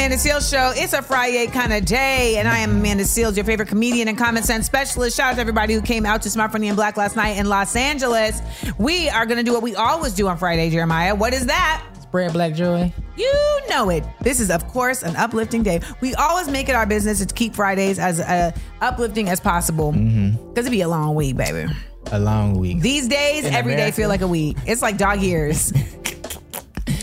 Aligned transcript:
Amanda 0.00 0.16
Seales 0.16 0.50
Show. 0.50 0.72
It's 0.82 0.94
a 0.94 1.02
Friday 1.02 1.46
kind 1.48 1.74
of 1.74 1.84
day, 1.84 2.38
and 2.38 2.48
I 2.48 2.60
am 2.60 2.70
Amanda 2.78 3.04
Seales, 3.04 3.36
your 3.36 3.44
favorite 3.44 3.68
comedian 3.68 4.08
and 4.08 4.16
common 4.16 4.42
sense 4.42 4.64
specialist. 4.64 5.14
Shout 5.14 5.32
out 5.32 5.34
to 5.34 5.42
everybody 5.42 5.74
who 5.74 5.82
came 5.82 6.06
out 6.06 6.22
to 6.22 6.30
Smart 6.30 6.52
Funny 6.52 6.68
and 6.68 6.76
Black 6.76 6.96
last 6.96 7.16
night 7.16 7.36
in 7.36 7.50
Los 7.50 7.76
Angeles. 7.76 8.40
We 8.78 9.10
are 9.10 9.26
going 9.26 9.36
to 9.36 9.42
do 9.44 9.52
what 9.52 9.62
we 9.62 9.74
always 9.76 10.14
do 10.14 10.26
on 10.28 10.38
Friday, 10.38 10.70
Jeremiah. 10.70 11.14
What 11.14 11.34
is 11.34 11.44
that? 11.46 11.84
Spread 12.00 12.32
black 12.32 12.54
joy. 12.54 12.90
You 13.18 13.60
know 13.68 13.90
it. 13.90 14.02
This 14.22 14.40
is, 14.40 14.50
of 14.50 14.66
course, 14.68 15.02
an 15.02 15.16
uplifting 15.16 15.62
day. 15.62 15.82
We 16.00 16.14
always 16.14 16.48
make 16.48 16.70
it 16.70 16.74
our 16.74 16.86
business 16.86 17.22
to 17.22 17.34
keep 17.34 17.54
Fridays 17.54 17.98
as 17.98 18.20
uh, 18.20 18.52
uplifting 18.80 19.28
as 19.28 19.38
possible 19.38 19.92
because 19.92 20.06
Mm-hmm. 20.06 20.56
it'd 20.58 20.70
be 20.72 20.80
a 20.80 20.88
long 20.88 21.14
week, 21.14 21.36
baby. 21.36 21.70
A 22.10 22.18
long 22.18 22.54
week. 22.58 22.80
These 22.80 23.06
days, 23.06 23.44
In 23.44 23.52
every 23.52 23.72
day 23.72 23.80
America? 23.82 23.96
feel 23.96 24.08
like 24.08 24.22
a 24.22 24.26
week. 24.28 24.56
It's 24.66 24.80
like 24.80 24.96
dog 24.96 25.20
years. 25.20 25.74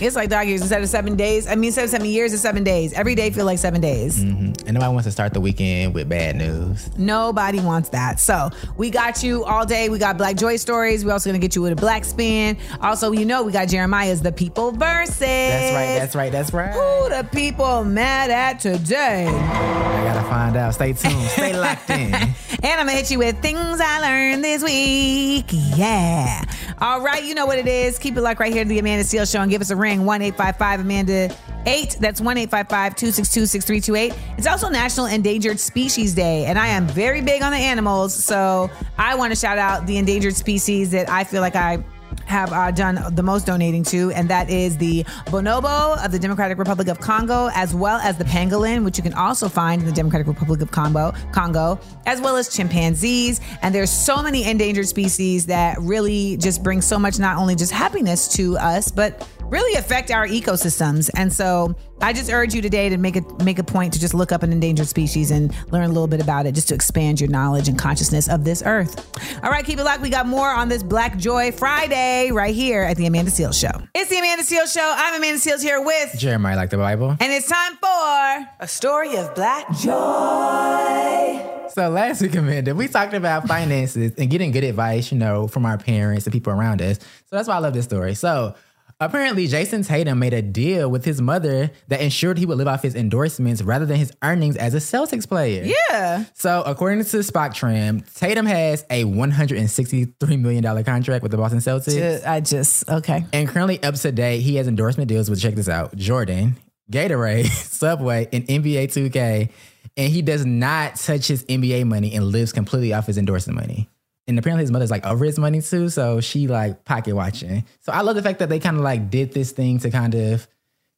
it's 0.02 0.16
like 0.16 0.30
dog 0.30 0.48
years 0.48 0.62
instead 0.62 0.82
of 0.82 0.90
seven 0.90 1.16
days. 1.16 1.48
I 1.48 1.56
mean, 1.56 1.66
instead 1.66 1.86
of 1.86 1.90
seven 1.90 2.08
years, 2.08 2.34
it's 2.34 2.42
seven 2.42 2.64
days. 2.64 2.94
Every 2.94 3.16
day 3.16 3.30
feel 3.32 3.46
like 3.46 3.60
seven 3.60 3.82
days. 3.82 4.24
Mm-hmm. 4.24 4.68
and 4.68 4.74
nobody 4.74 4.92
wants 4.94 5.06
to 5.06 5.12
start 5.12 5.34
the 5.34 5.42
weekend 5.42 5.94
with 5.94 6.08
bad 6.10 6.36
news. 6.36 6.90
Nobody 6.98 7.60
wants 7.60 7.90
that. 7.90 8.20
So 8.20 8.50
we 8.78 8.90
got 8.90 9.24
you 9.24 9.44
all 9.46 9.66
day. 9.66 9.90
We 9.90 9.98
got 10.00 10.18
Black 10.18 10.36
Joy 10.36 10.58
stories. 10.58 11.04
We're 11.06 11.14
also 11.14 11.30
gonna 11.30 11.40
get 11.40 11.56
you 11.56 11.62
with 11.62 11.74
a 11.74 11.76
black 11.76 12.06
spin. 12.06 12.58
Also, 12.82 13.12
you 13.12 13.26
know, 13.26 13.44
we 13.44 13.52
got 13.52 13.68
Jeremiah's 13.68 14.22
The 14.22 14.32
People 14.32 14.72
Versus. 14.72 15.20
That's 15.20 15.74
right. 15.74 16.00
That's 16.00 16.16
right. 16.16 16.32
That's 16.32 16.54
right. 16.54 16.72
Who 16.72 17.10
the 17.10 17.28
people 17.32 17.84
mad 17.84 18.30
at 18.30 18.60
today? 18.60 19.28
I 19.28 20.04
gotta 20.04 20.28
find 20.28 20.56
out. 20.58 20.74
Stay 20.74 20.94
tuned. 20.94 21.22
Stay 21.30 21.58
locked 21.58 21.90
in. 21.90 22.14
And 22.64 22.82
I'm 22.82 22.88
gonna 22.88 22.98
hit 22.98 23.12
you 23.12 23.20
with 23.20 23.40
things 23.40 23.80
I 23.80 24.00
learned 24.02 24.44
this 24.44 24.64
week. 24.64 25.46
Yeah. 25.52 26.44
All 26.80 27.02
right, 27.02 27.24
you 27.24 27.36
know 27.36 27.46
what 27.46 27.60
it 27.60 27.68
is. 27.68 28.00
Keep 28.00 28.18
it 28.18 28.22
locked 28.22 28.40
right 28.40 28.52
here 28.52 28.64
to 28.64 28.68
the 28.68 28.80
Amanda 28.80 29.04
Seales 29.04 29.32
Show 29.32 29.42
and 29.42 29.52
give 29.52 29.62
us 29.62 29.70
a 29.70 29.76
ring 29.76 29.87
1 29.96 30.22
855 30.22 30.80
Amanda 30.82 31.36
8. 31.66 31.98
That's 32.00 32.22
1 32.22 32.38
855 32.38 32.96
262 32.96 33.46
6328. 33.46 34.38
It's 34.38 34.48
also 34.48 34.70
National 34.70 35.06
Endangered 35.08 35.60
Species 35.60 36.14
Day, 36.14 36.46
and 36.46 36.58
I 36.58 36.68
am 36.68 36.88
very 36.88 37.22
big 37.22 37.42
on 37.42 37.52
the 37.52 37.58
animals. 37.58 38.14
So 38.14 38.70
I 38.98 39.16
want 39.16 39.32
to 39.32 39.40
shout 39.40 39.58
out 39.58 39.88
the 39.88 39.98
endangered 39.98 40.36
species 40.36 40.92
that 40.92 41.10
I 41.10 41.24
feel 41.24 41.42
like 41.42 41.56
I 41.56 41.84
have 42.26 42.52
uh, 42.52 42.72
done 42.72 43.00
the 43.16 43.24
most 43.24 43.46
donating 43.46 43.84
to, 43.84 44.12
and 44.12 44.30
that 44.30 44.50
is 44.50 44.78
the 44.78 45.04
bonobo 45.26 46.04
of 46.04 46.12
the 46.12 46.20
Democratic 46.20 46.58
Republic 46.58 46.88
of 46.88 47.00
Congo, 47.00 47.50
as 47.54 47.74
well 47.74 47.98
as 48.00 48.18
the 48.18 48.26
pangolin, 48.26 48.84
which 48.84 48.98
you 48.98 49.04
can 49.04 49.14
also 49.14 49.48
find 49.48 49.82
in 49.82 49.88
the 49.88 49.94
Democratic 49.94 50.28
Republic 50.28 50.62
of 50.62 50.72
Congo, 50.72 51.14
Congo, 51.32 51.80
as 52.06 52.22
well 52.22 52.36
as 52.36 52.54
chimpanzees. 52.54 53.40
And 53.62 53.74
there's 53.74 53.92
so 53.92 54.22
many 54.22 54.44
endangered 54.44 54.88
species 54.88 55.46
that 55.48 55.78
really 55.80 56.38
just 56.38 56.64
bring 56.64 56.82
so 56.82 57.00
much, 57.00 57.18
not 57.18 57.38
only 57.38 57.56
just 57.56 57.72
happiness 57.72 58.28
to 58.36 58.58
us, 58.58 58.92
but 58.92 59.28
really 59.50 59.78
affect 59.78 60.12
our 60.12 60.28
ecosystems. 60.28 61.10
And 61.16 61.32
so 61.32 61.76
I 62.02 62.14
just 62.14 62.30
urge 62.32 62.54
you 62.54 62.62
today 62.62 62.90
to 62.90 62.98
make 62.98 63.16
a 63.16 63.22
make 63.44 63.60
a 63.60 63.64
point 63.64 63.94
to 63.94 64.00
just 64.00 64.14
look 64.14 64.32
up 64.32 64.44
an 64.44 64.52
endangered 64.52 64.88
species 64.88 65.32
and 65.32 65.54
learn 65.72 65.84
a 65.84 65.88
little 65.88 66.08
bit 66.08 66.22
about 66.22 66.46
it, 66.46 66.54
just 66.54 66.68
to 66.70 66.76
expand 66.76 67.20
your 67.20 67.30
knowledge 67.30 67.68
and 67.68 67.78
consciousness 67.80 68.30
of 68.30 68.44
this 68.44 68.62
earth. 68.66 69.00
All 69.44 69.50
right, 69.50 69.66
keep 69.66 69.80
it 69.80 69.84
locked. 69.84 70.02
We 70.02 70.10
got 70.10 70.28
more 70.28 70.50
on 70.50 70.70
this 70.70 70.84
Black 70.84 71.18
Joy 71.18 71.52
Friday 71.52 72.32
right 72.32 72.54
here 72.54 72.84
at 72.84 72.98
the 72.98 73.06
Amanda 73.06 73.32
Seales 73.32 73.60
Show. 73.60 73.82
It's 73.96 74.10
the 74.10 74.20
Amanda 74.20 74.44
Seales 74.44 74.74
Show. 74.74 74.94
I'm 74.96 75.16
Amanda 75.16 75.40
Seales 75.40 75.62
here 75.62 75.82
with, 75.82 76.18
Jeremiah 76.18 76.56
like 76.56 76.70
the 76.70 76.78
Bible. 76.78 77.16
and 77.20 77.32
it's 77.32 77.48
time 77.48 77.78
for 77.78 78.50
a 78.60 78.68
story 78.68 79.16
of 79.18 79.34
Black 79.34 79.68
Joy. 79.78 81.54
So 81.70 81.90
last 81.90 82.22
week, 82.22 82.36
Amanda, 82.36 82.74
we 82.74 82.88
talked 82.88 83.14
about 83.14 83.48
finances 83.48 84.14
and 84.18 84.30
getting 84.30 84.52
good 84.52 84.64
advice, 84.64 85.12
you 85.12 85.18
know, 85.18 85.48
from 85.48 85.66
our 85.66 85.78
parents 85.78 86.26
and 86.26 86.34
people 86.34 86.52
around 86.52 86.82
us. 86.82 86.98
So 86.98 87.36
that's 87.36 87.48
why 87.48 87.56
I 87.56 87.60
love 87.60 87.74
this 87.74 87.86
story. 87.86 88.16
So 88.16 88.56
apparently, 89.00 89.48
Jayson 89.48 89.86
Tatum 89.86 90.20
made 90.20 90.34
a 90.34 90.42
deal 90.42 90.90
with 90.90 91.06
his 91.06 91.22
mother 91.22 91.72
that 91.88 92.02
ensured 92.02 92.38
he 92.38 92.46
would 92.46 92.58
live 92.58 92.68
off 92.68 92.84
his 92.84 92.96
endorsements 92.96 93.62
rather 93.62 93.86
than 93.86 93.98
his 93.98 94.12
earnings 94.24 94.58
as 94.58 94.74
a 94.74 94.78
Celtics 94.78 95.28
player. 95.28 95.64
Yeah. 95.90 96.26
So 96.34 96.64
according 96.66 97.04
to 97.04 97.18
Spotrac, 97.18 98.14
Tatum 98.16 98.46
has 98.46 98.86
a 98.90 99.04
$163 99.04 100.40
million 100.40 100.84
contract 100.84 101.24
with 101.24 101.32
the 101.32 101.38
Boston 101.38 101.60
Celtics. 101.60 102.26
I 102.26 102.40
just, 102.40 102.88
okay. 102.90 103.26
And 103.34 103.48
currently 103.48 103.82
up 103.84 103.96
to 103.96 104.12
date, 104.12 104.42
he 104.42 104.56
has 104.56 104.68
endorsement 104.68 105.08
deals 105.10 105.30
with 105.30 105.42
check 105.42 105.56
this 105.56 105.70
out: 105.70 105.96
Jordan, 105.96 106.58
Gatorade, 106.92 107.46
Subway, 107.52 108.28
and 108.32 108.46
NBA 108.48 108.86
2K. 108.86 109.50
And 109.96 110.14
he 110.14 110.22
does 110.22 110.46
not 110.46 110.96
touch 110.96 111.28
his 111.28 111.44
NBA 111.46 111.86
money 111.86 112.14
and 112.14 112.26
lives 112.26 112.54
completely 112.54 112.94
off 112.94 113.08
his 113.08 113.18
endorsement 113.18 113.60
money. 113.60 113.90
And 114.28 114.38
apparently 114.38 114.64
his 114.64 114.72
mother's 114.72 114.92
like 114.92 115.06
over 115.06 115.24
his 115.26 115.40
money 115.40 115.62
too, 115.62 115.90
so 115.90 116.20
she 116.20 116.48
like 116.48 116.84
pocket 116.84 117.16
watching. 117.16 117.64
So 117.80 117.92
I 117.94 118.02
love 118.02 118.16
the 118.16 118.22
fact 118.24 118.40
that 118.40 118.50
they 118.50 118.60
kind 118.60 118.76
of 118.78 118.84
like 118.84 119.10
did 119.10 119.32
this 119.34 119.52
thing 119.52 119.80
to 119.80 119.90
kind 119.90 120.14
of 120.16 120.48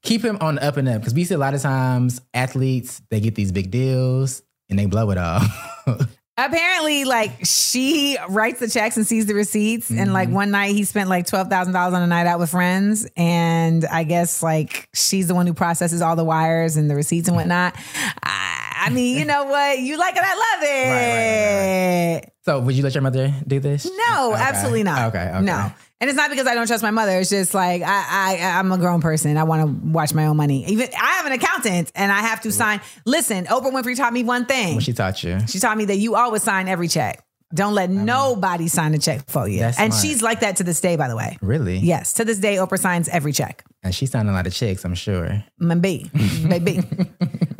keep 0.01 0.23
him 0.23 0.37
on 0.41 0.55
the 0.55 0.63
up 0.63 0.77
and 0.77 0.89
up 0.89 1.01
because 1.01 1.13
we 1.13 1.23
see 1.25 1.35
a 1.35 1.37
lot 1.37 1.53
of 1.53 1.61
times 1.61 2.21
athletes 2.33 3.01
they 3.09 3.19
get 3.19 3.35
these 3.35 3.51
big 3.51 3.69
deals 3.69 4.41
and 4.69 4.79
they 4.79 4.85
blow 4.87 5.11
it 5.11 5.17
all. 5.17 5.41
Apparently, 6.37 7.03
like 7.03 7.31
she 7.43 8.17
writes 8.29 8.61
the 8.61 8.69
checks 8.69 8.95
and 8.95 9.05
sees 9.05 9.25
the 9.25 9.33
receipts. 9.33 9.89
And 9.89 9.99
Mm-hmm. 9.99 10.11
like 10.13 10.29
one 10.29 10.51
night 10.51 10.73
he 10.73 10.85
spent 10.85 11.09
like 11.09 11.27
twelve 11.27 11.49
thousand 11.49 11.73
dollars 11.73 11.93
on 11.93 12.01
a 12.01 12.07
night 12.07 12.27
out 12.27 12.39
with 12.39 12.49
friends. 12.49 13.05
And 13.17 13.83
I 13.85 14.05
guess 14.05 14.41
like 14.41 14.87
she's 14.95 15.27
the 15.27 15.35
one 15.35 15.47
who 15.47 15.53
processes 15.53 16.01
all 16.01 16.15
the 16.15 16.23
wires 16.23 16.77
and 16.77 16.89
the 16.89 16.95
receipts 16.95 17.27
and 17.27 17.35
whatnot. 17.35 17.75
I, 18.23 18.48
I 18.79 18.89
mean, 18.89 19.17
you 19.17 19.25
know 19.25 19.45
what? 19.45 19.79
You 19.79 19.97
like 19.97 20.15
it, 20.15 20.23
I 20.23 20.33
love 20.35 20.63
it. 20.63 20.69
Right, 20.89 22.13
right, 22.13 22.13
right, 22.15 22.31
so 22.45 22.59
would 22.61 22.75
you 22.75 22.83
let 22.83 22.93
your 22.95 23.01
mother 23.01 23.33
do 23.45 23.59
this? 23.59 23.85
No, 23.85 24.33
Okay. 24.33 24.41
absolutely 24.41 24.83
not. 24.83 25.09
Okay, 25.09 25.29
okay. 25.35 25.41
No. 25.41 25.71
And 26.01 26.09
it's 26.09 26.15
not 26.15 26.29
because 26.29 26.47
I 26.47 26.53
don't 26.55 26.65
trust 26.65 26.81
my 26.81 26.91
mother. 26.91 27.19
It's 27.19 27.29
just 27.29 27.53
like 27.53 27.81
I, 27.81 28.37
I 28.41 28.57
I'm 28.57 28.71
a 28.71 28.77
grown 28.77 29.01
person. 29.01 29.35
I 29.35 29.43
want 29.43 29.63
to 29.67 29.87
watch 29.91 30.13
my 30.13 30.27
own 30.27 30.37
money. 30.37 30.65
Even 30.67 30.87
I 30.97 31.05
have 31.17 31.25
an 31.25 31.33
accountant 31.33 31.91
and 31.93 32.09
I 32.09 32.19
have 32.21 32.39
to 32.41 32.53
sign. 32.53 32.79
Listen, 33.05 33.45
Oprah 33.47 33.71
Winfrey 33.73 33.97
taught 33.97 34.13
me 34.13 34.23
one 34.23 34.45
thing. 34.45 34.75
What 34.75 34.83
she 34.85 34.93
taught 34.93 35.21
you? 35.23 35.39
She 35.47 35.59
taught 35.59 35.77
me 35.77 35.85
that 35.85 35.97
you 35.97 36.15
always 36.15 36.41
sign 36.41 36.69
every 36.69 36.87
check. 36.87 37.21
Don't 37.53 37.73
let 37.73 37.89
nobody 37.89 38.67
sign 38.67 38.93
a 38.93 38.99
check 38.99 39.27
for 39.27 39.47
you. 39.47 39.63
And 39.63 39.73
smart. 39.75 39.93
she's 39.95 40.21
like 40.21 40.41
that 40.41 40.57
to 40.57 40.63
this 40.63 40.79
day, 40.81 40.95
by 40.97 41.07
the 41.07 41.15
way. 41.15 41.37
Really? 41.41 41.77
Yes, 41.77 42.13
to 42.13 42.25
this 42.25 42.37
day, 42.37 42.57
Oprah 42.57 42.77
signs 42.77 43.09
every 43.09 43.33
check. 43.33 43.63
And 43.81 43.95
she's 43.95 44.11
signing 44.11 44.29
a 44.29 44.33
lot 44.33 44.45
of 44.45 44.53
checks, 44.53 44.83
I'm 44.85 44.93
sure. 44.93 45.43
Maybe, 45.57 46.11
maybe. 46.43 46.81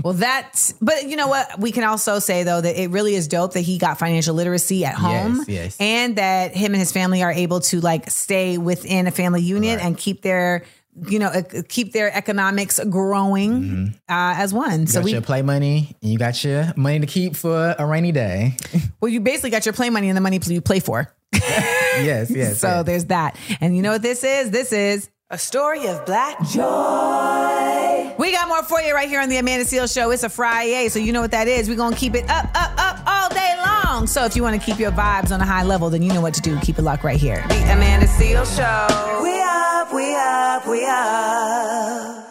well, 0.03 0.13
that's. 0.13 0.73
But 0.73 1.07
you 1.07 1.15
know 1.15 1.27
what? 1.27 1.59
We 1.59 1.71
can 1.71 1.83
also 1.85 2.19
say 2.19 2.43
though 2.43 2.61
that 2.61 2.79
it 2.79 2.89
really 2.91 3.15
is 3.15 3.27
dope 3.27 3.53
that 3.53 3.61
he 3.61 3.77
got 3.77 3.97
financial 3.97 4.35
literacy 4.35 4.85
at 4.85 4.95
home, 4.95 5.43
yes. 5.47 5.75
and 5.79 6.17
that 6.17 6.55
him 6.55 6.73
and 6.73 6.79
his 6.79 6.91
family 6.91 7.23
are 7.23 7.31
able 7.31 7.61
to 7.61 7.79
like 7.81 8.09
stay 8.11 8.57
within 8.57 9.07
a 9.07 9.11
family 9.11 9.41
unit 9.41 9.77
Right. 9.77 9.85
and 9.85 9.97
keep 9.97 10.21
their, 10.21 10.65
you 11.07 11.19
know, 11.19 11.31
keep 11.69 11.93
their 11.93 12.13
economics 12.15 12.79
growing 12.89 13.95
uh, 14.09 14.33
as 14.37 14.53
one. 14.53 14.71
Mm-hmm. 14.71 14.81
You 14.81 14.87
So 14.87 14.99
got 14.99 15.05
we, 15.05 15.11
your 15.13 15.21
play 15.21 15.41
money 15.41 15.95
and 16.01 16.11
you 16.11 16.17
got 16.17 16.43
your 16.43 16.73
money 16.75 16.99
to 16.99 17.07
keep 17.07 17.35
for 17.35 17.75
a 17.77 17.85
rainy 17.85 18.11
day. 18.11 18.57
well, 19.01 19.09
you 19.09 19.21
basically 19.21 19.49
got 19.51 19.65
your 19.65 19.73
play 19.73 19.89
money 19.89 20.09
and 20.09 20.17
the 20.17 20.21
money 20.21 20.39
you 20.43 20.61
play 20.61 20.79
for. 20.79 21.13
yes, 21.33 22.29
yes. 22.29 22.59
So 22.59 22.67
yes. 22.67 22.85
there's 22.85 23.05
that. 23.05 23.37
And 23.61 23.75
you 23.75 23.81
know 23.81 23.91
what 23.91 24.01
this 24.01 24.23
is? 24.23 24.51
This 24.51 24.73
is 24.73 25.09
a 25.31 25.37
story 25.37 25.85
of 25.85 26.03
black 26.07 26.39
joy. 26.47 28.15
We 28.17 28.31
got 28.31 28.47
more 28.47 28.63
for 28.63 28.81
you 28.81 28.95
right 28.95 29.07
here 29.07 29.21
on 29.21 29.29
the 29.29 29.37
Amanda 29.37 29.63
Seal 29.63 29.85
Show. 29.85 30.09
It's 30.09 30.23
a 30.23 30.29
Friday, 30.29 30.89
so 30.89 30.97
you 30.97 31.13
know 31.13 31.21
what 31.21 31.29
that 31.31 31.47
is. 31.47 31.69
We're 31.69 31.75
going 31.75 31.93
to 31.93 31.99
keep 31.99 32.15
it 32.15 32.27
up, 32.27 32.49
up, 32.55 32.73
up 32.77 33.03
all 33.05 33.29
day 33.29 33.55
long. 33.63 34.07
So 34.07 34.25
if 34.25 34.35
you 34.35 34.41
want 34.41 34.59
to 34.59 34.65
keep 34.65 34.79
your 34.79 34.91
vibes 34.91 35.31
on 35.31 35.39
a 35.39 35.45
high 35.45 35.63
level, 35.63 35.91
then 35.91 36.01
you 36.01 36.11
know 36.11 36.21
what 36.21 36.33
to 36.33 36.41
do. 36.41 36.59
Keep 36.61 36.79
it 36.79 36.81
locked 36.81 37.03
right 37.03 37.19
here. 37.19 37.45
The 37.47 37.61
Amanda 37.71 38.07
Seal 38.07 38.43
Show. 38.43 39.21
We 39.21 39.39
up, 39.39 39.93
we 39.93 40.15
up, 40.15 40.67
we 40.67 40.85
up. 40.85 42.28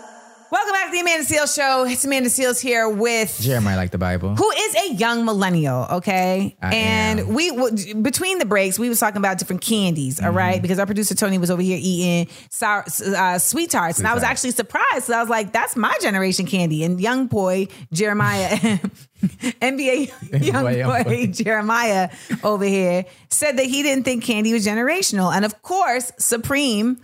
Welcome 0.50 0.72
back 0.72 0.86
to 0.86 0.92
the 0.92 1.00
Amanda 1.00 1.24
Seal 1.24 1.46
Show. 1.46 1.84
It's 1.84 2.06
Amanda 2.06 2.30
Seales 2.30 2.58
here 2.58 2.88
with 2.88 3.36
Jeremiah 3.38 3.76
like 3.76 3.90
the 3.90 3.98
Bible. 3.98 4.34
who 4.34 4.50
is 4.50 4.76
a 4.76 4.94
young 4.94 5.26
millennial, 5.26 5.86
okay? 5.90 6.56
I 6.62 6.74
and 6.74 7.20
am. 7.20 7.34
we 7.34 7.50
w- 7.50 7.94
between 7.96 8.38
the 8.38 8.46
breaks, 8.46 8.78
we 8.78 8.88
was 8.88 8.98
talking 8.98 9.18
about 9.18 9.36
different 9.36 9.60
candies, 9.60 10.18
all 10.20 10.28
Mm-hmm. 10.28 10.36
right? 10.38 10.62
Because 10.62 10.78
our 10.78 10.86
producer 10.86 11.14
Tony 11.14 11.36
was 11.36 11.50
over 11.50 11.60
here 11.60 11.78
eating 11.78 12.32
sour 12.48 12.82
uh, 13.14 13.38
sweet 13.38 13.68
tarts, 13.70 13.98
and 13.98 14.08
I 14.08 14.14
was 14.14 14.22
actually 14.22 14.52
surprised. 14.52 15.04
So 15.04 15.12
I 15.14 15.20
was 15.20 15.28
like, 15.28 15.52
"That's 15.52 15.76
my 15.76 15.94
generation 16.00 16.46
candy." 16.46 16.82
And 16.82 16.98
young 16.98 17.26
boy 17.26 17.68
Jeremiah, 17.92 18.56
NBA 19.20 20.42
young 20.46 20.74
young 20.74 20.88
boy 20.88 21.04
boy. 21.04 21.26
Jeremiah 21.32 22.08
over 22.42 22.64
here 22.64 23.04
said 23.30 23.58
that 23.58 23.66
he 23.66 23.82
didn't 23.82 24.04
think 24.04 24.24
candy 24.24 24.54
was 24.54 24.66
generational, 24.66 25.30
and 25.30 25.44
of 25.44 25.60
course, 25.60 26.10
Supreme, 26.18 27.02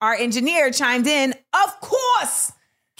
our 0.00 0.14
engineer, 0.14 0.72
chimed 0.72 1.06
in. 1.06 1.34
Of 1.54 1.80
course. 1.80 2.50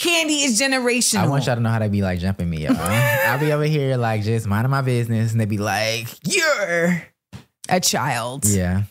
Candy 0.01 0.45
is 0.45 0.59
generational. 0.59 1.19
I 1.19 1.27
want 1.29 1.45
y'all 1.45 1.57
to 1.57 1.61
know 1.61 1.69
how 1.69 1.79
they 1.79 1.89
be 1.89 2.01
like 2.01 2.21
jumping 2.21 2.49
me, 2.49 2.65
y'all. 2.65 2.75
I'll 2.79 3.39
be 3.39 3.53
over 3.53 3.65
here 3.65 3.99
like 3.99 4.23
just 4.23 4.47
minding 4.47 4.71
my 4.71 4.81
business 4.81 5.33
and 5.33 5.41
they 5.41 5.45
be 5.45 5.59
like, 5.59 6.09
You're 6.27 7.03
a 7.69 7.81
child. 7.81 8.47
Yeah. 8.47 8.85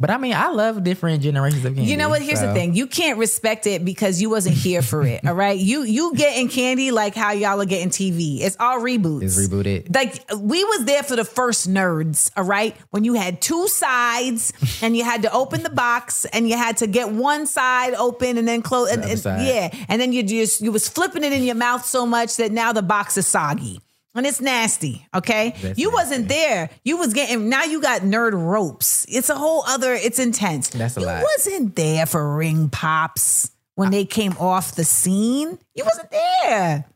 But 0.00 0.08
I 0.10 0.16
mean, 0.16 0.32
I 0.32 0.48
love 0.48 0.82
different 0.82 1.22
generations 1.22 1.62
of 1.66 1.74
candy. 1.74 1.90
You 1.90 1.98
know 1.98 2.08
what? 2.08 2.22
Here's 2.22 2.40
the 2.40 2.54
thing: 2.54 2.74
you 2.74 2.86
can't 2.86 3.18
respect 3.18 3.66
it 3.66 3.84
because 3.84 4.20
you 4.20 4.30
wasn't 4.30 4.56
here 4.56 4.80
for 4.80 5.02
it. 5.06 5.24
all 5.26 5.34
right, 5.34 5.58
you 5.58 5.82
you 5.82 6.14
getting 6.14 6.48
candy 6.48 6.90
like 6.90 7.14
how 7.14 7.32
y'all 7.32 7.60
are 7.60 7.66
getting 7.66 7.90
TV. 7.90 8.40
It's 8.40 8.56
all 8.58 8.80
reboots. 8.80 9.22
It's 9.24 9.38
rebooted. 9.48 9.94
Like 9.94 10.24
we 10.38 10.64
was 10.64 10.86
there 10.86 11.02
for 11.02 11.16
the 11.16 11.24
first 11.26 11.68
nerds. 11.70 12.30
All 12.34 12.44
right, 12.44 12.74
when 12.90 13.04
you 13.04 13.12
had 13.12 13.42
two 13.42 13.68
sides 13.68 14.54
and 14.82 14.96
you 14.96 15.04
had 15.04 15.20
to 15.22 15.32
open 15.32 15.62
the 15.62 15.70
box 15.70 16.24
and 16.24 16.48
you 16.48 16.56
had 16.56 16.78
to 16.78 16.86
get 16.86 17.12
one 17.12 17.46
side 17.46 17.92
open 17.92 18.38
and 18.38 18.48
then 18.48 18.62
close. 18.62 18.90
And, 18.90 19.04
and- 19.04 19.20
yeah, 19.46 19.68
and 19.88 20.00
then 20.00 20.14
you 20.14 20.22
just 20.22 20.62
you 20.62 20.72
was 20.72 20.88
flipping 20.88 21.24
it 21.24 21.32
in 21.34 21.42
your 21.42 21.54
mouth 21.56 21.84
so 21.84 22.06
much 22.06 22.36
that 22.36 22.52
now 22.52 22.72
the 22.72 22.82
box 22.82 23.18
is 23.18 23.26
soggy. 23.26 23.80
And 24.14 24.26
it's 24.26 24.40
nasty, 24.40 25.06
okay? 25.14 25.54
That's 25.62 25.78
you 25.78 25.90
wasn't 25.92 26.28
there. 26.28 26.70
You 26.84 26.96
was 26.96 27.14
getting 27.14 27.48
now 27.48 27.62
you 27.64 27.80
got 27.80 28.02
nerd 28.02 28.32
ropes. 28.32 29.06
It's 29.08 29.30
a 29.30 29.36
whole 29.36 29.62
other, 29.66 29.94
it's 29.94 30.18
intense. 30.18 30.70
That's 30.70 30.96
a 30.96 31.00
you 31.00 31.06
lot. 31.06 31.22
wasn't 31.22 31.76
there 31.76 32.06
for 32.06 32.36
ring 32.36 32.70
pops 32.70 33.52
when 33.76 33.90
they 33.92 34.04
came 34.04 34.32
off 34.38 34.74
the 34.74 34.84
scene. 34.84 35.58
You 35.74 35.84
wasn't 35.84 36.10
there. 36.10 36.86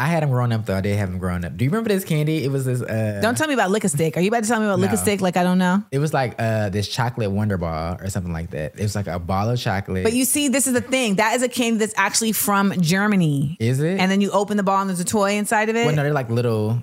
I 0.00 0.06
had 0.06 0.22
them 0.22 0.30
growing 0.30 0.50
up 0.52 0.64
though. 0.64 0.76
I 0.76 0.80
did 0.80 0.96
have 0.96 1.10
them 1.10 1.18
growing 1.18 1.44
up. 1.44 1.56
Do 1.56 1.64
you 1.64 1.70
remember 1.70 1.88
this 1.90 2.04
candy? 2.04 2.42
It 2.44 2.50
was 2.50 2.64
this. 2.64 2.80
Uh, 2.80 3.18
Don't 3.22 3.36
tell 3.36 3.46
me 3.48 3.54
about 3.54 3.70
lick 3.70 3.84
a 3.84 3.88
stick. 3.88 4.16
Are 4.16 4.20
you 4.20 4.28
about 4.28 4.44
to 4.44 4.48
tell 4.48 4.58
me 4.58 4.66
about 4.66 4.78
lick 4.78 4.92
a 4.92 4.96
stick 4.96 5.20
like 5.20 5.36
I 5.36 5.42
don't 5.42 5.58
know? 5.58 5.84
It 5.92 5.98
was 5.98 6.14
like 6.14 6.34
uh, 6.38 6.70
this 6.70 6.88
chocolate 6.88 7.30
Wonder 7.30 7.58
Ball 7.58 7.98
or 8.00 8.08
something 8.08 8.32
like 8.32 8.50
that. 8.50 8.74
It 8.78 8.82
was 8.82 8.94
like 8.96 9.06
a 9.08 9.18
ball 9.18 9.50
of 9.50 9.58
chocolate. 9.60 10.02
But 10.04 10.14
you 10.14 10.24
see, 10.24 10.48
this 10.48 10.66
is 10.66 10.72
the 10.72 10.80
thing. 10.80 11.16
That 11.16 11.34
is 11.34 11.42
a 11.42 11.48
candy 11.48 11.78
that's 11.78 11.94
actually 11.96 12.32
from 12.32 12.72
Germany. 12.80 13.56
is 13.60 13.80
it? 13.80 14.00
And 14.00 14.10
then 14.10 14.20
you 14.22 14.30
open 14.30 14.56
the 14.56 14.62
ball 14.62 14.80
and 14.80 14.88
there's 14.88 15.00
a 15.00 15.04
toy 15.04 15.32
inside 15.34 15.68
of 15.68 15.76
it. 15.76 15.84
well, 15.84 15.94
no, 15.94 16.02
they're 16.02 16.12
like 16.14 16.30
little. 16.30 16.82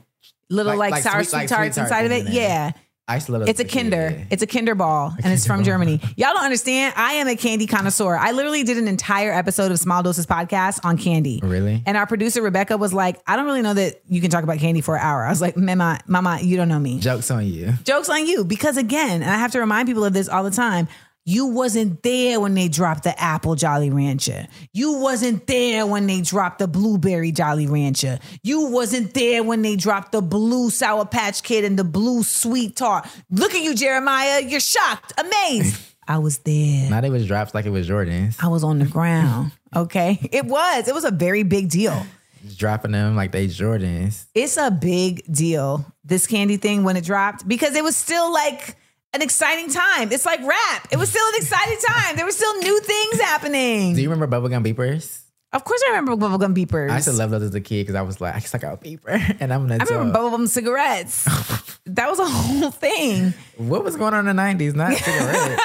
little 0.50 0.75
like- 0.75 0.92
like, 0.92 0.92
like 0.92 1.04
sour 1.04 1.24
sweet- 1.24 1.30
sweet, 1.30 1.38
like 1.40 1.48
sweet 1.50 1.56
tarts 1.56 1.78
inside 1.78 2.06
of 2.06 2.12
it. 2.12 2.28
Yeah. 2.30 2.72
I 3.09 3.15
used 3.15 3.27
to 3.27 3.31
love. 3.31 3.48
It's 3.48 3.62
a. 3.62 3.65
Kinder. 3.65 4.25
It's 4.30 4.44
a 4.44 4.48
Kinder 4.48 4.75
ball, 4.75 5.15
and 5.24 5.31
it's 5.31 5.48
from 5.48 5.63
Germany. 5.63 6.01
Y'all 6.18 6.33
don't 6.33 6.44
understand. 6.44 6.94
I 6.98 7.13
am 7.13 7.27
a 7.30 7.38
candy 7.38 7.65
connoisseur. 7.65 8.18
I 8.18 8.33
literally 8.33 8.63
did 8.63 8.77
an 8.77 8.88
entire 8.88 9.31
episode 9.31 9.71
of 9.71 9.80
Small 9.80 10.04
Doses 10.04 10.25
podcast 10.25 10.81
on 10.83 10.98
candy. 10.98 11.39
Really? 11.42 11.81
And 11.86 11.95
our 11.95 12.06
producer 12.06 12.42
Rebecca 12.42 12.75
was 12.75 12.94
like, 12.94 13.21
"I 13.25 13.38
don't 13.38 13.45
really 13.45 13.62
know 13.62 13.74
that 13.75 14.01
you 14.09 14.19
can 14.19 14.30
talk 14.30 14.44
about 14.44 14.57
candy 14.59 14.81
for 14.81 14.98
an 14.98 15.01
hour." 15.01 15.24
I 15.24 15.30
was 15.30 15.42
like, 15.42 15.56
"Mama, 15.56 16.00
Mama, 16.06 16.39
you 16.42 16.57
don't 16.57 16.68
know 16.68 16.80
me." 16.80 17.00
Jokes 17.00 17.31
on 17.31 17.45
you. 17.45 17.74
Jokes 17.86 18.09
on 18.09 18.25
you, 18.25 18.44
because 18.44 18.75
again, 18.75 19.21
and 19.21 19.31
I 19.31 19.36
have 19.36 19.53
to 19.53 19.60
remind 19.60 19.88
people 19.88 20.03
of 20.03 20.12
this 20.12 20.27
all 20.27 20.44
the 20.44 20.51
time. 20.51 20.89
You 21.29 21.47
wasn't 21.47 22.03
there 22.03 22.39
when 22.39 22.53
they 22.53 22.69
dropped 22.69 23.03
the 23.03 23.21
apple 23.21 23.56
Jolly 23.56 23.89
Rancher. 23.89 24.47
You 24.71 24.94
wasn't 24.94 25.45
there 25.45 25.85
when 25.85 26.07
they 26.07 26.21
dropped 26.21 26.59
the 26.59 26.69
blueberry 26.69 27.33
Jolly 27.33 27.68
Rancher. 27.68 28.19
You 28.44 28.69
wasn't 28.69 29.13
there 29.13 29.44
when 29.44 29.62
they 29.62 29.75
dropped 29.75 30.13
the 30.13 30.21
blue 30.21 30.69
Sour 30.69 31.03
Patch 31.03 31.44
Kid 31.44 31.65
and 31.65 31.77
the 31.77 31.83
blue 31.83 32.24
Sweet 32.24 32.77
Tart. 32.77 33.09
Look 33.29 33.53
at 33.53 33.62
you, 33.62 33.75
Jeremiah. 33.75 34.39
You're 34.39 34.62
shocked, 34.62 35.12
amazed. 35.18 35.77
I 36.07 36.19
was 36.19 36.38
there. 36.38 36.89
Now 36.89 37.01
they 37.01 37.09
was 37.09 37.27
drops 37.27 37.53
like 37.53 37.65
it 37.65 37.71
was 37.71 37.89
Jordans. 37.89 38.41
I 38.41 38.47
was 38.47 38.63
on 38.63 38.79
the 38.79 38.85
ground. 38.85 39.51
Okay. 39.75 40.29
It 40.31 40.45
was. 40.45 40.88
It 40.88 40.95
was 40.95 41.03
a 41.03 41.12
very 41.12 41.44
big 41.44 41.69
deal. 41.69 42.06
Just 42.41 42.57
dropping 42.57 42.94
them 42.94 43.18
like 43.18 43.33
they 43.33 43.47
Jordans. 43.47 44.27
It's 44.33 44.56
a 44.56 44.71
big 44.71 45.29
deal, 45.29 45.85
this 46.06 46.25
candy 46.25 46.56
thing 46.56 46.85
when 46.85 46.95
it 46.95 47.03
dropped, 47.03 47.45
because 47.45 47.75
it 47.75 47.83
was 47.83 47.97
still 47.97 48.31
like 48.31 48.77
an 49.13 49.21
exciting 49.21 49.69
time. 49.69 50.12
It's 50.12 50.25
like 50.25 50.42
rap. 50.45 50.88
It 50.92 50.98
was 50.98 51.09
still 51.09 51.25
an 51.27 51.36
exciting 51.36 51.77
time. 51.88 52.15
There 52.15 52.25
were 52.25 52.31
still 52.31 52.57
new 52.59 52.80
things 52.81 53.21
happening. 53.21 53.95
Do 53.95 54.01
you 54.01 54.09
remember 54.09 54.27
bubblegum 54.39 54.65
beepers? 54.65 55.24
of 55.54 55.63
course, 55.63 55.81
I 55.88 55.92
remember 55.92 56.15
bubblegum 56.18 56.54
beepers. 56.54 56.92
I 56.92 56.95
used 56.95 57.07
to 57.07 57.13
love 57.13 57.31
those 57.31 57.42
as 57.42 57.56
a 57.56 57.62
kid 57.62 57.83
because 57.83 57.95
I 57.95 58.01
was 58.01 58.19
like, 58.19 58.36
I 58.36 58.39
suck 58.39 58.63
out 58.63 58.81
a 58.81 58.86
beeper, 58.86 59.38
and 59.39 59.54
I'm 59.54 59.69
an 59.71 59.81
I 59.81 59.86
remember 59.86 60.19
bubblegum 60.19 60.48
cigarettes. 60.48 61.24
that 61.86 62.09
was 62.09 62.19
a 62.19 62.25
whole 62.25 62.69
thing. 62.69 63.33
What 63.56 63.83
was 63.83 63.95
going 63.95 64.13
on 64.13 64.27
in 64.27 64.36
the 64.36 64.42
'90s? 64.42 64.75
Not 64.75 64.94
cigarettes. 64.98 65.62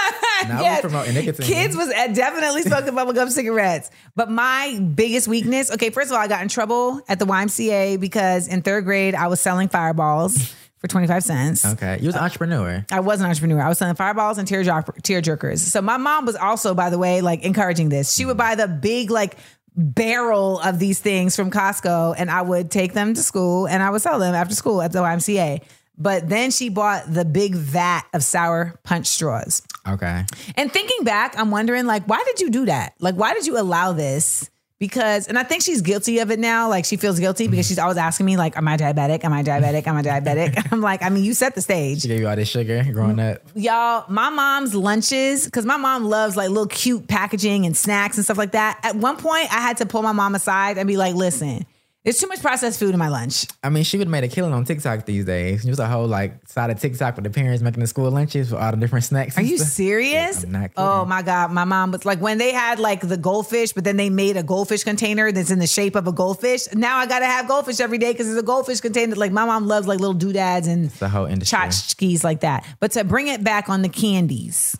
now 0.48 0.60
Yes. 0.60 0.84
we 0.84 1.12
nicotine. 1.12 1.46
Kids 1.46 1.76
was 1.76 1.88
uh, 1.88 2.06
definitely 2.08 2.62
smoking 2.62 2.94
bubblegum 2.94 3.28
cigarettes. 3.30 3.90
But 4.14 4.30
my 4.30 4.78
biggest 4.94 5.26
weakness, 5.26 5.70
okay, 5.72 5.90
first 5.90 6.10
of 6.10 6.14
all, 6.16 6.20
I 6.22 6.28
got 6.28 6.42
in 6.42 6.48
trouble 6.48 7.00
at 7.08 7.18
the 7.18 7.26
YMCA 7.26 7.98
because 8.00 8.46
in 8.46 8.62
third 8.62 8.84
grade 8.84 9.14
I 9.16 9.26
was 9.26 9.40
selling 9.40 9.68
fireballs 9.68 10.54
for 10.82 10.88
25 10.88 11.22
cents. 11.22 11.64
Okay, 11.64 11.98
you 12.00 12.06
was 12.06 12.16
an 12.16 12.22
entrepreneur. 12.22 12.84
I 12.90 13.00
was 13.00 13.20
an 13.20 13.26
entrepreneur. 13.26 13.62
I 13.62 13.68
was 13.68 13.78
selling 13.78 13.94
fireballs 13.94 14.36
and 14.36 14.46
tear, 14.46 14.64
jerk- 14.64 15.00
tear 15.02 15.22
jerkers. 15.22 15.60
So 15.60 15.80
my 15.80 15.96
mom 15.96 16.26
was 16.26 16.34
also, 16.36 16.74
by 16.74 16.90
the 16.90 16.98
way, 16.98 17.20
like 17.20 17.44
encouraging 17.44 17.88
this. 17.88 18.12
She 18.12 18.24
would 18.26 18.36
buy 18.36 18.56
the 18.56 18.66
big 18.68 19.10
like 19.10 19.36
barrel 19.76 20.58
of 20.60 20.78
these 20.80 20.98
things 20.98 21.36
from 21.36 21.50
Costco, 21.50 22.16
and 22.18 22.30
I 22.30 22.42
would 22.42 22.70
take 22.70 22.92
them 22.92 23.14
to 23.14 23.22
school 23.22 23.66
and 23.66 23.82
I 23.82 23.90
would 23.90 24.02
sell 24.02 24.18
them 24.18 24.34
after 24.34 24.54
school 24.54 24.82
at 24.82 24.92
the 24.92 24.98
YMCA. 24.98 25.62
But 25.96 26.28
then 26.28 26.50
she 26.50 26.68
bought 26.68 27.04
the 27.12 27.24
big 27.24 27.54
vat 27.54 28.02
of 28.12 28.24
sour 28.24 28.74
punch 28.82 29.06
straws. 29.06 29.62
Okay, 29.88 30.24
And 30.56 30.72
thinking 30.72 31.04
back, 31.04 31.38
I'm 31.38 31.50
wondering, 31.50 31.86
like, 31.86 32.08
why 32.08 32.22
did 32.24 32.40
you 32.40 32.50
do 32.50 32.66
that? 32.66 32.94
Like, 32.98 33.14
why 33.16 33.34
did 33.34 33.46
you 33.46 33.58
allow 33.58 33.92
this? 33.92 34.48
Because, 34.82 35.28
and 35.28 35.38
I 35.38 35.44
think 35.44 35.62
she's 35.62 35.80
guilty 35.80 36.18
of 36.18 36.32
it 36.32 36.40
now. 36.40 36.68
Like, 36.68 36.84
she 36.84 36.96
feels 36.96 37.20
guilty 37.20 37.46
because 37.46 37.66
mm-hmm. 37.66 37.70
she's 37.70 37.78
always 37.78 37.96
asking 37.96 38.26
me, 38.26 38.36
like, 38.36 38.56
am 38.56 38.66
I 38.66 38.76
diabetic? 38.76 39.24
Am 39.24 39.32
I 39.32 39.44
diabetic? 39.44 39.86
Am 39.86 39.96
I 39.96 40.02
diabetic? 40.02 40.66
I'm 40.72 40.80
like, 40.80 41.02
I 41.02 41.08
mean, 41.08 41.22
you 41.22 41.34
set 41.34 41.54
the 41.54 41.60
stage 41.60 42.02
she 42.02 42.08
gave 42.08 42.20
you 42.20 42.28
all 42.28 42.36
this 42.36 42.48
sugar 42.48 42.84
growing 42.92 43.18
up. 43.20 43.42
y'all 43.54 44.04
my 44.08 44.28
mom's 44.30 44.74
lunches 44.74 45.44
because 45.44 45.64
my 45.64 45.76
mom 45.76 46.04
loves 46.04 46.36
like 46.36 46.48
little 46.48 46.66
cute 46.66 47.06
packaging 47.06 47.64
and 47.64 47.76
snacks 47.76 48.16
and 48.16 48.24
stuff 48.24 48.38
like 48.38 48.52
that 48.52 48.78
at 48.82 48.96
one 48.96 49.16
point 49.16 49.52
i 49.52 49.60
had 49.60 49.76
to 49.76 49.86
pull 49.86 50.02
my 50.02 50.12
mom 50.12 50.34
aside 50.34 50.78
and 50.78 50.88
be 50.88 50.96
like 50.96 51.14
listen 51.14 51.64
there's 52.04 52.18
too 52.18 52.26
much 52.26 52.40
processed 52.40 52.78
food 52.80 52.92
in 52.92 52.98
my 52.98 53.08
lunch 53.08 53.46
I 53.62 53.68
mean, 53.70 53.84
she 53.84 53.96
would 53.96 54.08
have 54.08 54.10
made 54.12 54.24
a 54.24 54.28
killing 54.28 54.52
on 54.52 54.64
TikTok 54.64 55.06
these 55.06 55.24
days. 55.24 55.64
It 55.64 55.70
was 55.70 55.78
a 55.78 55.86
whole 55.86 56.06
like 56.06 56.48
side 56.48 56.70
of 56.70 56.80
TikTok 56.80 57.14
with 57.16 57.24
the 57.24 57.30
parents 57.30 57.62
making 57.62 57.80
the 57.80 57.86
school 57.86 58.10
lunches 58.10 58.50
for 58.50 58.56
all 58.56 58.72
the 58.72 58.76
different 58.76 59.04
snacks. 59.04 59.38
are 59.38 59.42
you 59.42 59.56
stuff. 59.58 59.68
serious 59.68 60.38
oh 60.38 60.48
kidding. 60.48 60.70
oh 60.76 61.04
my 61.04 61.22
god 61.22 61.52
my 61.52 61.64
mom 61.64 61.92
was 61.92 62.04
like 62.04 62.20
when 62.20 62.38
they 62.38 62.52
had 62.52 62.78
like 62.78 63.00
the 63.00 63.16
goldfish 63.16 63.72
but 63.72 63.84
then 63.84 63.96
they 63.96 64.10
made 64.10 64.36
a 64.36 64.42
goldfish 64.42 64.82
container 64.84 65.30
that's 65.30 65.50
in 65.50 65.58
the 65.58 65.66
shape 65.66 65.94
of 65.94 66.06
a 66.08 66.12
goldfish 66.12 66.72
now 66.74 66.96
i 66.98 67.06
gotta 67.06 67.26
have 67.26 67.46
goldfish 67.46 67.78
every 67.80 67.98
day 67.98 68.12
because 68.12 68.28
it's 68.28 68.38
a 68.38 68.42
goldfish 68.42 68.80
container 68.80 69.14
like 69.14 69.32
my 69.32 69.44
mom 69.44 69.66
loves 69.68 69.86
like 69.86 70.00
little 70.00 70.14
doodads 70.14 70.66
and 70.66 70.90
the 70.90 71.08
whole 71.08 71.26
industry. 71.26 71.56
tchotchkes 71.58 72.24
like 72.24 72.40
that. 72.40 72.64
But 72.80 72.92
to 72.92 73.04
bring 73.04 73.28
it 73.28 73.42
back 73.44 73.68
on 73.68 73.82
the 73.82 73.88
candies. 73.88 74.76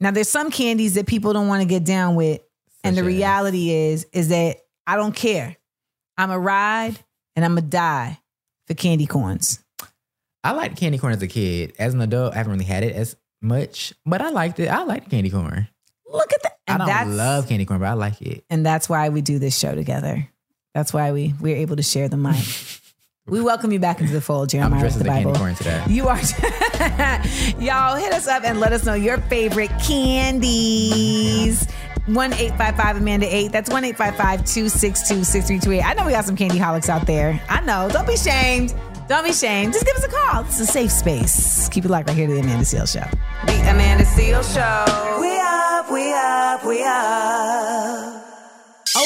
Now 0.00 0.10
there's 0.12 0.28
some 0.28 0.50
candies 0.50 0.94
that 0.94 1.06
people 1.06 1.32
don't 1.32 1.48
want 1.48 1.60
to 1.62 1.68
get 1.68 1.84
down 1.84 2.14
with. 2.14 2.40
and 2.84 2.96
the 2.96 3.00
Such 3.00 3.06
reality 3.06 3.70
is, 3.70 4.06
is 4.12 4.28
that 4.28 4.58
I 4.86 4.96
don't 4.96 5.14
care. 5.14 5.56
I'm 6.18 6.32
a 6.32 6.38
ride 6.38 6.98
and 7.36 7.44
I'm 7.44 7.56
a 7.56 7.62
die 7.62 8.18
for 8.66 8.74
candy 8.74 9.06
corns. 9.06 9.64
I 10.42 10.50
liked 10.50 10.76
candy 10.76 10.98
corn 10.98 11.12
as 11.12 11.22
a 11.22 11.28
kid. 11.28 11.74
As 11.78 11.94
an 11.94 12.00
adult, 12.00 12.34
I 12.34 12.38
haven't 12.38 12.52
really 12.52 12.64
had 12.64 12.82
it 12.82 12.96
as 12.96 13.16
much, 13.40 13.94
but 14.04 14.20
I 14.20 14.30
liked 14.30 14.58
it. 14.58 14.66
I 14.66 14.82
liked 14.82 15.10
candy 15.10 15.30
corn. 15.30 15.68
Look 16.10 16.32
at 16.32 16.42
that. 16.42 16.58
I 16.66 16.78
don't 17.04 17.16
love 17.16 17.48
candy 17.48 17.64
corn, 17.64 17.78
but 17.78 17.86
I 17.86 17.92
like 17.92 18.20
it. 18.20 18.44
and 18.50 18.66
that's 18.66 18.88
why 18.88 19.10
we 19.10 19.20
do 19.20 19.38
this 19.38 19.56
show 19.56 19.76
together. 19.76 20.28
That's 20.74 20.92
why 20.92 21.12
we 21.12 21.34
we're 21.40 21.56
able 21.56 21.76
to 21.76 21.82
share 21.84 22.08
the 22.08 22.16
mic. 22.16 22.44
we 23.26 23.40
welcome 23.40 23.70
you 23.70 23.78
back 23.78 24.00
into 24.00 24.12
the 24.12 24.20
fold, 24.20 24.48
Jeremiah. 24.48 24.74
I'm 24.74 24.80
dressed 24.80 24.96
as 24.96 25.02
the 25.02 25.08
a 25.08 25.12
candy 25.12 25.38
corn 25.38 25.54
today. 25.54 25.84
You 25.88 26.08
are. 26.08 26.18
Y'all 27.60 27.94
hit 27.96 28.12
us 28.12 28.26
up 28.26 28.42
and 28.44 28.58
let 28.58 28.72
us 28.72 28.84
know 28.84 28.94
your 28.94 29.18
favorite 29.18 29.70
candies. 29.80 31.66
1 32.08 32.32
855 32.32 32.96
Amanda 32.96 33.34
8. 33.34 33.52
That's 33.52 33.70
1 33.70 33.84
855 33.84 34.44
262 34.46 35.24
6328. 35.24 35.82
I 35.82 35.94
know 35.94 36.06
we 36.06 36.12
got 36.12 36.24
some 36.24 36.36
candy 36.36 36.58
holics 36.58 36.88
out 36.88 37.06
there. 37.06 37.40
I 37.48 37.60
know. 37.60 37.88
Don't 37.90 38.06
be 38.06 38.16
shamed. 38.16 38.74
Don't 39.08 39.24
be 39.24 39.32
shamed. 39.32 39.72
Just 39.72 39.86
give 39.86 39.96
us 39.96 40.04
a 40.04 40.08
call. 40.08 40.44
It's 40.44 40.60
a 40.60 40.66
safe 40.66 40.90
space. 40.90 41.68
Keep 41.70 41.86
it 41.86 41.90
locked 41.90 42.08
right 42.08 42.16
here 42.16 42.26
to 42.26 42.34
the 42.34 42.40
Amanda 42.40 42.64
Seal 42.64 42.86
Show. 42.86 43.04
The 43.46 43.70
Amanda 43.70 44.04
Seal 44.04 44.42
Show. 44.42 45.18
We 45.20 45.38
up, 45.40 45.90
we 45.90 46.12
up, 46.12 46.64
we 46.66 46.84
up. 46.84 47.37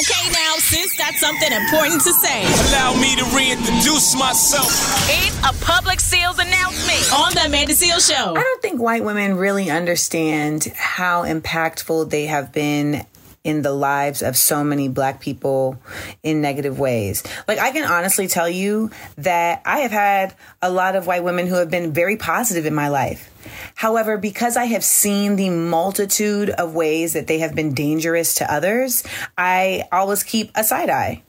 Okay, 0.03 0.29
now, 0.31 0.55
sis 0.57 0.97
got 0.97 1.13
something 1.13 1.53
important 1.53 2.01
to 2.01 2.11
say. 2.11 2.43
Allow 2.71 2.93
me 2.99 3.15
to 3.15 3.23
reintroduce 3.33 4.17
myself. 4.17 4.67
It's 5.07 5.37
a 5.39 5.53
public 5.63 5.99
Seales 5.99 6.39
announcement 6.39 7.13
on 7.13 7.33
the 7.33 7.45
Amanda 7.45 7.73
Seal 7.73 7.99
Show. 8.01 8.35
I 8.35 8.41
don't 8.41 8.61
think 8.61 8.81
white 8.81 9.05
women 9.05 9.37
really 9.37 9.69
understand 9.69 10.65
how 10.75 11.23
impactful 11.23 12.09
they 12.09 12.25
have 12.25 12.51
been 12.51 13.05
in 13.43 13.61
the 13.61 13.73
lives 13.73 14.21
of 14.21 14.37
so 14.37 14.63
many 14.63 14.87
black 14.87 15.19
people 15.19 15.77
in 16.23 16.41
negative 16.41 16.79
ways. 16.79 17.23
Like, 17.47 17.59
I 17.59 17.71
can 17.71 17.83
honestly 17.83 18.27
tell 18.27 18.47
you 18.47 18.89
that 19.17 19.61
I 19.65 19.79
have 19.79 19.91
had 19.91 20.33
a 20.61 20.69
lot 20.69 20.95
of 20.95 21.07
white 21.07 21.23
women 21.23 21.47
who 21.47 21.55
have 21.55 21.69
been 21.69 21.91
very 21.91 22.15
positive 22.15 22.65
in 22.65 22.73
my 22.73 22.87
life. 22.87 23.29
However, 23.75 24.17
because 24.17 24.55
I 24.55 24.65
have 24.65 24.83
seen 24.83 25.35
the 25.35 25.49
multitude 25.49 26.49
of 26.51 26.73
ways 26.73 27.13
that 27.13 27.27
they 27.27 27.39
have 27.39 27.53
been 27.53 27.73
dangerous 27.73 28.35
to 28.35 28.51
others, 28.51 29.03
I 29.37 29.83
always 29.91 30.23
keep 30.23 30.51
a 30.55 30.63
side 30.63 30.89
eye. 30.89 31.21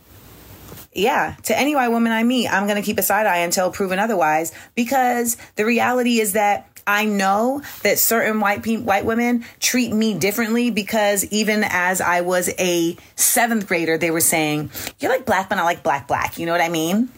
yeah, 0.94 1.34
to 1.42 1.58
any 1.58 1.74
white 1.74 1.88
woman 1.88 2.12
I 2.12 2.22
meet, 2.22 2.48
I'm 2.48 2.66
going 2.66 2.80
to 2.80 2.86
keep 2.86 2.98
a 2.98 3.02
side 3.02 3.26
eye 3.26 3.38
until 3.38 3.70
proven 3.70 3.98
otherwise 3.98 4.52
because 4.76 5.36
the 5.56 5.64
reality 5.64 6.20
is 6.20 6.34
that 6.34 6.73
I 6.86 7.04
know 7.06 7.62
that 7.82 7.98
certain 7.98 8.40
white 8.40 8.62
pe- 8.62 8.76
white 8.76 9.04
women 9.04 9.44
treat 9.60 9.92
me 9.92 10.14
differently 10.14 10.70
because 10.70 11.24
even 11.26 11.64
as 11.64 12.00
I 12.00 12.20
was 12.20 12.50
a 12.58 12.96
seventh 13.16 13.66
grader, 13.66 13.96
they 13.96 14.10
were 14.10 14.20
saying, 14.20 14.70
You're 14.98 15.10
like 15.10 15.26
black, 15.26 15.48
but 15.48 15.58
I 15.58 15.64
like 15.64 15.82
black, 15.82 16.08
black. 16.08 16.38
You 16.38 16.46
know 16.46 16.52
what 16.52 16.60
I 16.60 16.68
mean? 16.68 17.08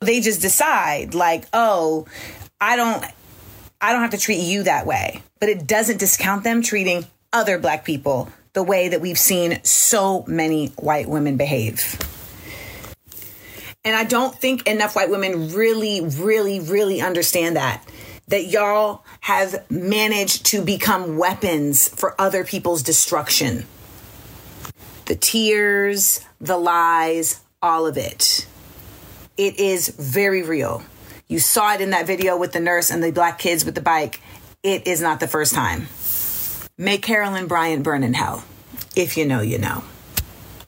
They 0.00 0.20
just 0.20 0.42
decide, 0.42 1.14
like, 1.14 1.44
oh, 1.52 2.06
I 2.60 2.76
don't 2.76 3.04
I 3.80 3.92
don't 3.92 4.02
have 4.02 4.10
to 4.10 4.18
treat 4.18 4.40
you 4.40 4.64
that 4.64 4.86
way. 4.86 5.22
But 5.40 5.48
it 5.48 5.66
doesn't 5.66 5.98
discount 5.98 6.44
them 6.44 6.62
treating 6.62 7.06
other 7.32 7.58
black 7.58 7.84
people 7.84 8.30
the 8.52 8.62
way 8.62 8.88
that 8.88 9.00
we've 9.00 9.18
seen 9.18 9.62
so 9.64 10.24
many 10.26 10.68
white 10.76 11.08
women 11.08 11.36
behave. 11.36 11.98
And 13.84 13.94
I 13.94 14.04
don't 14.04 14.34
think 14.34 14.66
enough 14.66 14.96
white 14.96 15.10
women 15.10 15.52
really, 15.52 16.00
really, 16.00 16.60
really 16.60 17.00
understand 17.00 17.56
that. 17.56 17.86
That 18.28 18.46
y'all 18.46 19.04
have 19.20 19.70
managed 19.70 20.46
to 20.46 20.62
become 20.62 21.16
weapons 21.16 21.88
for 21.88 22.20
other 22.20 22.44
people's 22.44 22.82
destruction. 22.82 23.66
The 25.04 25.14
tears, 25.14 26.20
the 26.40 26.58
lies, 26.58 27.40
all 27.62 27.86
of 27.86 27.96
it. 27.96 28.46
It 29.36 29.60
is 29.60 29.88
very 29.88 30.42
real. 30.42 30.82
You 31.28 31.38
saw 31.38 31.74
it 31.74 31.80
in 31.80 31.90
that 31.90 32.06
video 32.06 32.36
with 32.36 32.52
the 32.52 32.60
nurse 32.60 32.90
and 32.90 33.02
the 33.02 33.12
black 33.12 33.38
kids 33.38 33.64
with 33.64 33.74
the 33.74 33.80
bike. 33.80 34.20
It 34.62 34.86
is 34.86 35.00
not 35.00 35.20
the 35.20 35.28
first 35.28 35.54
time. 35.54 35.86
May 36.78 36.98
Carolyn 36.98 37.46
Bryant 37.46 37.82
burn 37.82 38.02
in 38.02 38.14
hell. 38.14 38.44
If 38.96 39.16
you 39.16 39.24
know, 39.24 39.40
you 39.40 39.58
know. 39.58 39.84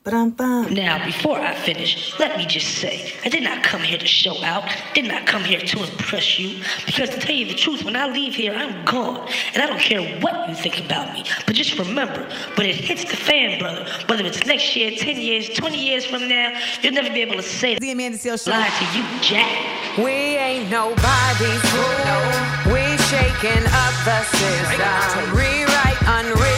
Ba-dum-bum. 0.08 0.72
Now, 0.72 1.04
before 1.04 1.38
I 1.38 1.54
finish, 1.54 2.18
let 2.18 2.38
me 2.38 2.46
just 2.46 2.78
say, 2.78 3.12
I 3.26 3.28
did 3.28 3.42
not 3.42 3.62
come 3.62 3.82
here 3.82 3.98
to 3.98 4.06
show 4.06 4.42
out, 4.42 4.64
did 4.94 5.04
not 5.04 5.26
come 5.26 5.44
here 5.44 5.60
to 5.60 5.82
impress 5.82 6.38
you, 6.38 6.62
because 6.86 7.10
to 7.10 7.18
tell 7.20 7.34
you 7.34 7.44
the 7.44 7.52
truth, 7.52 7.84
when 7.84 7.94
I 7.94 8.08
leave 8.08 8.34
here, 8.34 8.54
I'm 8.54 8.86
gone, 8.86 9.28
and 9.52 9.62
I 9.62 9.66
don't 9.66 9.78
care 9.78 10.18
what 10.20 10.48
you 10.48 10.54
think 10.54 10.80
about 10.82 11.12
me. 11.12 11.24
But 11.44 11.56
just 11.56 11.78
remember, 11.78 12.26
when 12.54 12.66
it 12.66 12.76
hits 12.76 13.04
the 13.04 13.18
fan, 13.18 13.58
brother, 13.58 13.84
whether 14.06 14.24
it's 14.24 14.46
next 14.46 14.74
year, 14.74 14.92
10 14.92 15.20
years, 15.20 15.50
20 15.50 15.76
years 15.76 16.06
from 16.06 16.26
now, 16.26 16.58
you'll 16.80 16.94
never 16.94 17.10
be 17.10 17.20
able 17.20 17.36
to 17.36 17.42
say 17.42 17.78
The 17.78 17.90
Amanda 17.90 18.16
Seal 18.16 18.38
Show. 18.38 18.50
lie 18.52 18.70
to 18.70 18.98
you, 18.98 19.04
Jack. 19.20 19.98
We 19.98 20.40
ain't 20.40 20.70
nobody's 20.70 21.60
fool. 21.68 22.72
We 22.72 22.96
shaking 23.12 23.66
up 23.84 23.94
the 24.08 24.24
system. 24.24 25.36
Rewrite 25.36 26.00
unwritten 26.06 26.57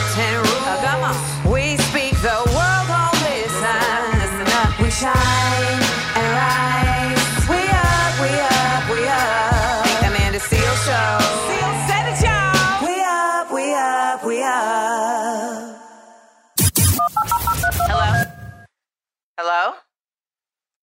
Hello? 19.43 19.73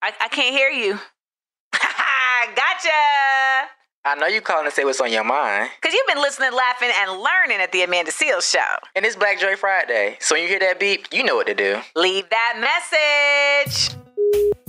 I, 0.02 0.14
I 0.20 0.30
can't 0.30 0.56
hear 0.56 0.70
you. 0.70 0.94
gotcha. 1.74 2.90
I 4.04 4.16
know 4.20 4.26
you 4.26 4.42
calling 4.42 4.66
to 4.66 4.72
say 4.72 4.84
what's 4.84 5.00
on 5.00 5.12
your 5.12 5.24
mind. 5.24 5.70
Because 5.80 5.94
you've 5.94 6.08
been 6.08 6.24
listening, 6.24 6.54
laughing, 6.54 6.90
and 6.92 7.12
learning 7.22 7.62
at 7.62 7.72
the 7.72 7.84
Amanda 7.84 8.10
Seales 8.10 8.52
Show. 8.52 8.88
And 8.96 9.06
it's 9.06 9.16
Black 9.16 9.40
Joy 9.40 9.58
Friday. 9.58 10.18
So 10.20 10.34
when 10.34 10.42
you 10.42 10.50
hear 10.50 10.58
that 10.58 10.80
beep, 10.80 11.06
you 11.14 11.24
know 11.24 11.36
what 11.36 11.46
to 11.46 11.54
do. 11.54 11.80
Leave 11.96 12.28
that 12.32 12.56
message. 13.70 13.96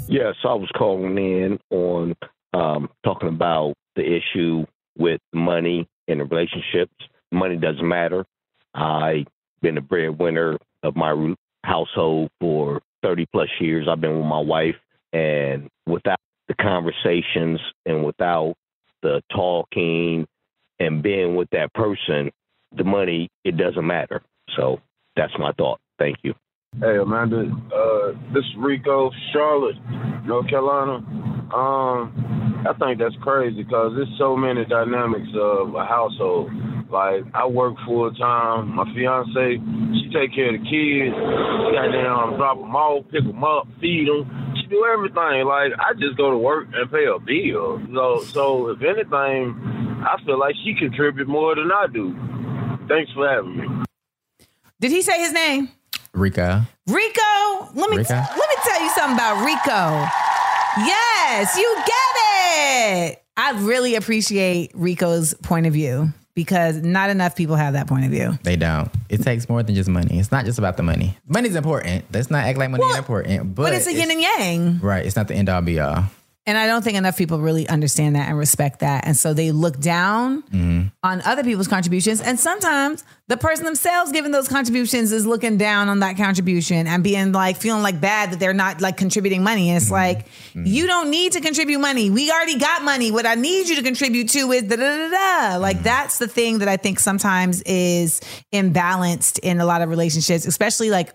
Yes, 0.06 0.34
I 0.44 0.52
was 0.52 0.68
calling 0.76 1.16
in 1.16 1.58
on 1.70 2.14
um, 2.52 2.90
talking 3.06 3.30
about 3.30 3.72
the 3.96 4.02
issue 4.02 4.66
with 4.98 5.22
money 5.32 5.88
in 6.08 6.18
the 6.18 6.24
relationships. 6.26 6.92
Money 7.32 7.56
doesn't 7.56 7.88
matter. 7.88 8.26
I've 8.74 9.28
been 9.62 9.76
the 9.76 9.80
breadwinner 9.80 10.58
of 10.82 10.94
my 10.94 11.34
household 11.64 12.28
for 12.38 12.82
30 13.02 13.26
plus 13.32 13.48
years. 13.60 13.86
I've 13.90 14.00
been 14.00 14.16
with 14.16 14.26
my 14.26 14.40
wife, 14.40 14.76
and 15.12 15.68
without 15.86 16.18
the 16.48 16.54
conversations 16.54 17.60
and 17.86 18.04
without 18.04 18.54
the 19.02 19.22
talking 19.30 20.26
and 20.80 21.02
being 21.02 21.36
with 21.36 21.48
that 21.50 21.72
person, 21.74 22.30
the 22.76 22.84
money, 22.84 23.28
it 23.44 23.56
doesn't 23.56 23.86
matter. 23.86 24.22
So 24.56 24.80
that's 25.16 25.32
my 25.38 25.52
thought. 25.52 25.80
Thank 25.98 26.18
you. 26.22 26.34
Hey 26.80 26.98
Amanda, 26.98 27.50
uh, 27.74 28.12
this 28.34 28.44
is 28.44 28.56
Rico, 28.58 29.10
Charlotte, 29.32 29.76
North 30.26 30.48
Carolina. 30.50 30.96
Um, 31.54 32.47
I 32.68 32.74
think 32.74 32.98
that's 32.98 33.16
crazy 33.22 33.62
because 33.62 33.92
there's 33.96 34.12
so 34.18 34.36
many 34.36 34.64
dynamics 34.66 35.32
of 35.34 35.74
a 35.74 35.84
household. 35.86 36.52
Like 36.90 37.24
I 37.32 37.46
work 37.46 37.74
full 37.86 38.12
time. 38.12 38.76
My 38.76 38.84
fiance, 38.92 39.56
she 39.96 40.10
take 40.12 40.34
care 40.36 40.52
of 40.52 40.60
the 40.60 40.64
kids. 40.68 41.16
She 41.16 41.68
got 41.72 41.88
down, 41.88 42.36
drop 42.36 42.60
them 42.60 42.76
off, 42.76 43.04
pick 43.10 43.24
them 43.24 43.42
up, 43.42 43.66
feed 43.80 44.08
them. 44.08 44.28
She 44.60 44.68
do 44.68 44.84
everything. 44.84 45.48
Like 45.48 45.72
I 45.80 45.96
just 45.96 46.16
go 46.18 46.30
to 46.30 46.36
work 46.36 46.68
and 46.74 46.90
pay 46.90 47.08
a 47.08 47.18
bill. 47.18 47.80
So, 47.94 48.24
so 48.32 48.68
if 48.68 48.82
anything, 48.84 49.56
I 50.04 50.20
feel 50.26 50.38
like 50.38 50.54
she 50.64 50.74
contribute 50.78 51.28
more 51.28 51.54
than 51.54 51.72
I 51.72 51.86
do. 51.88 52.12
Thanks 52.88 53.10
for 53.12 53.28
having 53.28 53.56
me. 53.56 53.66
Did 54.80 54.92
he 54.92 55.00
say 55.00 55.20
his 55.20 55.32
name? 55.32 55.70
Rico. 56.12 56.62
Rico. 56.86 57.68
Let 57.74 57.90
me 57.90 57.96
Rico? 57.96 58.14
let 58.14 58.48
me 58.48 58.56
tell 58.62 58.82
you 58.82 58.90
something 58.90 59.16
about 59.16 59.44
Rico. 59.44 60.04
Yes, 60.84 61.56
you 61.56 61.74
get 61.86 62.17
it. 62.58 63.22
I 63.36 63.52
really 63.62 63.94
appreciate 63.94 64.72
Rico's 64.74 65.34
point 65.34 65.66
of 65.66 65.72
view 65.72 66.12
because 66.34 66.76
not 66.76 67.10
enough 67.10 67.34
people 67.36 67.56
have 67.56 67.72
that 67.74 67.86
point 67.86 68.04
of 68.04 68.10
view. 68.10 68.38
They 68.42 68.56
don't. 68.56 68.90
It 69.08 69.22
takes 69.22 69.48
more 69.48 69.62
than 69.62 69.74
just 69.74 69.88
money. 69.88 70.18
It's 70.18 70.30
not 70.30 70.44
just 70.44 70.58
about 70.58 70.76
the 70.76 70.82
money. 70.82 71.16
Money's 71.26 71.56
important. 71.56 72.04
Let's 72.12 72.30
not 72.30 72.44
act 72.44 72.58
like 72.58 72.70
money 72.70 72.80
Well, 72.80 72.90
ain't 72.90 72.98
important. 72.98 73.54
But, 73.54 73.62
But, 73.64 73.74
it's 73.74 73.86
a 73.86 73.92
yin 73.92 74.10
and 74.10 74.20
yang. 74.20 74.78
Right. 74.80 75.04
It's 75.04 75.16
not 75.16 75.28
the 75.28 75.34
end 75.34 75.48
all 75.48 75.62
be 75.62 75.80
all. 75.80 76.04
And 76.48 76.56
I 76.56 76.66
don't 76.66 76.82
think 76.82 76.96
enough 76.96 77.18
people 77.18 77.40
really 77.40 77.68
understand 77.68 78.16
that 78.16 78.26
and 78.26 78.38
respect 78.38 78.80
that. 78.80 79.06
And 79.06 79.14
so 79.14 79.34
they 79.34 79.52
look 79.52 79.78
down 79.78 80.40
mm-hmm. 80.44 80.86
on 81.02 81.20
other 81.26 81.44
people's 81.44 81.68
contributions. 81.68 82.22
And 82.22 82.40
sometimes 82.40 83.04
the 83.26 83.36
person 83.36 83.66
themselves 83.66 84.12
giving 84.12 84.32
those 84.32 84.48
contributions 84.48 85.12
is 85.12 85.26
looking 85.26 85.58
down 85.58 85.90
on 85.90 86.00
that 86.00 86.16
contribution 86.16 86.86
and 86.86 87.04
being 87.04 87.32
like, 87.32 87.58
feeling 87.58 87.82
like 87.82 88.00
bad 88.00 88.30
that 88.32 88.40
they're 88.40 88.54
not 88.54 88.80
like 88.80 88.96
contributing 88.96 89.42
money. 89.42 89.68
And 89.68 89.76
it's 89.76 89.86
mm-hmm. 89.86 89.92
like, 89.92 90.26
mm-hmm. 90.26 90.64
you 90.64 90.86
don't 90.86 91.10
need 91.10 91.32
to 91.32 91.42
contribute 91.42 91.80
money. 91.80 92.08
We 92.08 92.30
already 92.30 92.58
got 92.58 92.82
money. 92.82 93.10
What 93.10 93.26
I 93.26 93.34
need 93.34 93.68
you 93.68 93.76
to 93.76 93.82
contribute 93.82 94.30
to 94.30 94.50
is 94.52 94.62
da 94.62 94.76
da 94.76 94.96
da 94.96 95.10
da. 95.10 95.56
Like 95.58 95.82
that's 95.82 96.16
the 96.16 96.28
thing 96.28 96.60
that 96.60 96.68
I 96.68 96.78
think 96.78 96.98
sometimes 96.98 97.60
is 97.66 98.22
imbalanced 98.54 99.38
in 99.40 99.60
a 99.60 99.66
lot 99.66 99.82
of 99.82 99.90
relationships, 99.90 100.46
especially 100.46 100.88
like, 100.88 101.14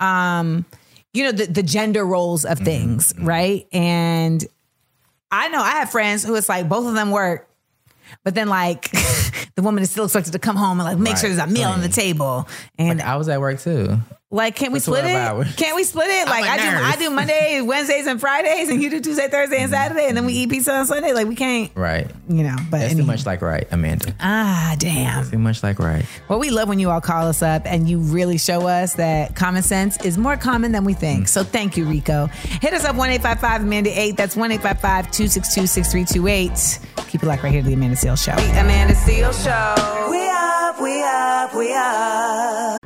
um, 0.00 0.66
you 1.14 1.24
know, 1.24 1.32
the, 1.32 1.46
the 1.46 1.62
gender 1.62 2.04
roles 2.04 2.44
of 2.44 2.58
things, 2.58 3.14
right? 3.18 3.66
And 3.72 4.46
I 5.36 5.48
know 5.48 5.60
I 5.60 5.72
have 5.72 5.90
friends 5.90 6.24
who 6.24 6.34
it's 6.34 6.48
like 6.48 6.68
both 6.68 6.86
of 6.86 6.94
them 6.94 7.10
work, 7.10 7.48
but 8.24 8.34
then 8.34 8.48
like 8.48 8.90
the 9.54 9.62
woman 9.62 9.82
is 9.82 9.90
still 9.90 10.04
expected 10.04 10.32
to 10.32 10.38
come 10.38 10.56
home 10.56 10.80
and 10.80 10.88
like 10.88 10.98
make 10.98 11.16
sure 11.16 11.28
there's 11.28 11.40
a 11.40 11.46
meal 11.46 11.68
on 11.68 11.82
the 11.82 11.88
table. 11.88 12.48
And 12.78 13.02
I 13.02 13.16
was 13.16 13.28
at 13.28 13.40
work 13.40 13.60
too. 13.60 13.98
Like, 14.32 14.56
can 14.56 14.72
we 14.72 14.80
split 14.80 15.04
it? 15.04 15.14
hours. 15.14 15.54
Can't 15.54 15.76
we 15.76 15.84
split 15.84 16.08
it? 16.08 16.26
Like 16.26 16.44
a 16.44 16.48
I 16.50 16.56
do. 16.56 16.84
I 16.84 16.96
do 16.96 17.10
Monday, 17.14 17.60
Wednesdays, 17.64 18.08
and 18.08 18.20
Fridays, 18.20 18.68
and 18.68 18.82
you 18.82 18.90
do 18.90 19.00
Tuesday, 19.00 19.28
Thursday, 19.28 19.58
and 19.62 19.70
Saturday, 19.70 20.08
and 20.08 20.16
then 20.16 20.26
we 20.26 20.32
eat 20.32 20.50
pizza 20.50 20.74
on 20.74 20.84
Sunday. 20.84 21.12
Like 21.12 21.28
we 21.28 21.36
can't, 21.36 21.70
Right. 21.76 22.10
you 22.28 22.42
know. 22.42 22.56
But 22.68 22.78
That's 22.78 22.90
any- 22.90 23.02
too 23.02 23.06
much 23.06 23.24
like 23.24 23.40
right, 23.40 23.68
Amanda. 23.70 24.12
ah, 24.18 24.74
damn. 24.80 25.30
Too 25.30 25.38
much 25.38 25.62
like 25.62 25.78
right. 25.78 26.04
Well, 26.28 26.40
we 26.40 26.50
love 26.50 26.68
when 26.68 26.80
you 26.80 26.90
all 26.90 27.00
call 27.00 27.28
us 27.28 27.40
up 27.40 27.62
and 27.66 27.88
you 27.88 27.98
really 28.00 28.36
show 28.36 28.66
us 28.66 28.94
that 28.94 29.36
common 29.36 29.62
sense 29.62 29.96
is 30.04 30.18
more 30.18 30.36
common 30.36 30.72
than 30.72 30.82
we 30.82 30.92
think. 30.94 31.28
So 31.28 31.44
thank 31.44 31.76
you, 31.76 31.84
Rico. 31.84 32.26
Hit 32.26 32.72
us 32.74 32.84
up 32.84 32.96
1 32.96 33.10
855 33.10 33.62
Amanda 33.62 33.90
8. 33.96 34.16
That's 34.16 34.34
1 34.34 34.50
855 34.50 35.12
262 35.12 35.66
6328. 35.68 37.06
Keep 37.08 37.22
it 37.22 37.26
like 37.26 37.44
right 37.44 37.52
here 37.52 37.62
to 37.62 37.68
the 37.68 37.74
Amanda 37.74 37.94
Seales 37.96 38.24
Show. 38.24 38.32
Amanda 38.58 38.96
Seal 38.96 39.32
Show. 39.32 40.08
We 40.10 40.28
up, 40.28 40.80
we 40.82 41.00
up, 41.04 41.54
we 41.54 41.72
up. 41.72 42.85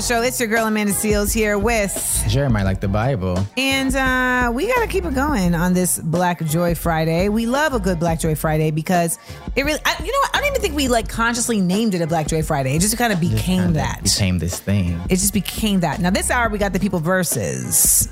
Show. 0.00 0.22
It's 0.22 0.40
your 0.40 0.48
girl 0.48 0.66
Amanda 0.66 0.92
Seales 0.92 1.32
here 1.32 1.58
with, 1.58 2.24
Jeremiah 2.28 2.64
like 2.64 2.80
the 2.80 2.88
Bible. 2.88 3.44
and 3.56 3.94
uh, 3.94 4.50
we 4.52 4.66
got 4.66 4.80
to 4.80 4.86
keep 4.86 5.04
it 5.04 5.14
going 5.14 5.54
on 5.54 5.74
this 5.74 5.98
Black 5.98 6.42
Joy 6.46 6.74
Friday. 6.74 7.28
We 7.28 7.46
love 7.46 7.74
a 7.74 7.78
good 7.80 7.98
Black 8.00 8.18
Joy 8.18 8.34
Friday 8.34 8.70
because 8.70 9.18
it 9.54 9.64
really, 9.64 9.80
I, 9.84 9.96
you 10.02 10.10
know, 10.10 10.18
what? 10.18 10.30
I 10.34 10.38
don't 10.40 10.48
even 10.48 10.62
think 10.62 10.74
we 10.74 10.88
like 10.88 11.08
consciously 11.08 11.60
named 11.60 11.94
it 11.94 12.00
a 12.00 12.06
Black 12.06 12.26
Joy 12.26 12.42
Friday. 12.42 12.74
It 12.74 12.80
just 12.80 12.96
kind 12.96 13.12
of 13.12 13.20
became 13.20 13.74
that. 13.74 14.02
Became 14.02 14.38
this 14.38 14.58
thing. 14.58 14.98
It 15.10 15.16
just 15.16 15.34
became 15.34 15.80
that. 15.80 16.00
Now 16.00 16.10
this 16.10 16.30
hour 16.30 16.48
we 16.48 16.58
got 16.58 16.72
the 16.72 16.80
people 16.80 16.98
verses, 17.00 18.08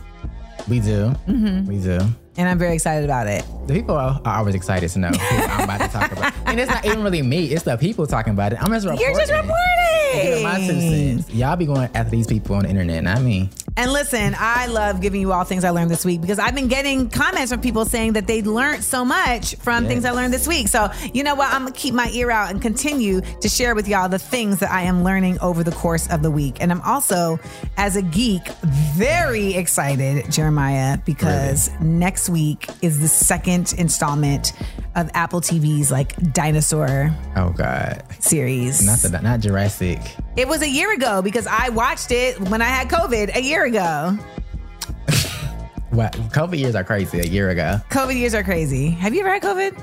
We 0.68 0.80
do. 0.80 1.14
Mm-hmm. 1.26 1.66
We 1.66 1.78
do. 1.80 2.00
And 2.40 2.48
I'm 2.48 2.58
very 2.58 2.72
excited 2.72 3.04
about 3.04 3.26
it. 3.26 3.44
The 3.66 3.74
people 3.74 3.96
are, 3.96 4.18
always 4.24 4.54
excited 4.54 4.88
to 4.90 4.98
know 4.98 5.08
who 5.08 5.36
I'm 5.36 5.64
about 5.64 5.80
to 5.82 5.88
talk 5.88 6.10
about. 6.10 6.32
And 6.46 6.58
it's 6.58 6.70
not 6.70 6.86
even 6.86 7.02
really 7.02 7.20
me. 7.20 7.46
It's 7.46 7.64
the 7.64 7.76
people 7.76 8.06
talking 8.06 8.32
about 8.32 8.54
it. 8.54 8.62
I'm 8.62 8.72
just 8.72 8.86
reporting. 8.86 9.06
You're 9.06 9.18
just 9.18 9.30
my 9.30 10.56
two 10.56 10.72
reporting. 10.72 11.18
cents. 11.18 11.34
Y'all 11.34 11.56
be 11.56 11.66
going 11.66 11.90
after 11.94 12.10
these 12.10 12.26
people 12.26 12.56
on 12.56 12.62
the 12.62 12.70
internet, 12.70 13.04
not 13.04 13.20
me. 13.20 13.50
And 13.76 13.92
listen, 13.92 14.34
I 14.38 14.66
love 14.66 15.00
giving 15.00 15.20
you 15.20 15.32
all 15.32 15.44
things 15.44 15.64
I 15.64 15.70
learned 15.70 15.90
this 15.90 16.04
week 16.04 16.20
because 16.20 16.38
I've 16.38 16.54
been 16.54 16.68
getting 16.68 17.08
comments 17.08 17.52
from 17.52 17.60
people 17.60 17.84
saying 17.84 18.14
that 18.14 18.26
they 18.26 18.42
learned 18.42 18.82
so 18.82 19.04
much 19.04 19.54
from 19.56 19.86
things 19.86 20.04
I 20.04 20.10
learned 20.10 20.34
this 20.34 20.48
week. 20.48 20.68
So, 20.68 20.90
you 21.14 21.22
know 21.22 21.34
what? 21.34 21.52
I'm 21.52 21.62
going 21.62 21.72
to 21.72 21.78
keep 21.78 21.94
my 21.94 22.10
ear 22.10 22.30
out 22.30 22.50
and 22.50 22.60
continue 22.60 23.20
to 23.20 23.48
share 23.48 23.74
with 23.74 23.86
y'all 23.86 24.08
the 24.08 24.18
things 24.18 24.58
that 24.58 24.70
I 24.70 24.82
am 24.82 25.04
learning 25.04 25.38
over 25.40 25.62
the 25.62 25.70
course 25.70 26.10
of 26.10 26.22
the 26.22 26.30
week. 26.30 26.56
And 26.60 26.72
I'm 26.72 26.80
also, 26.80 27.38
as 27.76 27.96
a 27.96 28.02
geek, 28.02 28.46
very 28.96 29.54
excited, 29.54 30.30
Jeremiah, 30.32 30.98
because 30.98 31.70
next 31.80 32.28
week 32.30 32.68
is 32.82 33.00
the 33.00 33.08
second 33.08 33.74
installment 33.78 34.52
of 34.96 35.10
Apple 35.14 35.40
TV's 35.40 35.90
like 35.90 36.16
dinosaur 36.32 37.10
Oh 37.36 37.50
God. 37.50 38.02
series. 38.18 38.84
Not 38.84 38.98
the 39.00 39.20
not 39.22 39.40
Jurassic. 39.40 40.00
It 40.36 40.48
was 40.48 40.62
a 40.62 40.68
year 40.68 40.92
ago 40.92 41.22
because 41.22 41.46
I 41.46 41.68
watched 41.70 42.10
it 42.10 42.40
when 42.40 42.62
I 42.62 42.66
had 42.66 42.88
COVID 42.88 43.34
a 43.36 43.42
year 43.42 43.64
ago. 43.64 44.16
What 45.90 46.12
COVID 46.12 46.56
years 46.56 46.76
are 46.76 46.84
crazy 46.84 47.18
a 47.18 47.24
year 47.24 47.50
ago. 47.50 47.80
COVID 47.90 48.16
years 48.16 48.32
are 48.32 48.44
crazy. 48.44 48.90
Have 48.90 49.12
you 49.12 49.22
ever 49.22 49.30
had 49.32 49.42
COVID? 49.42 49.76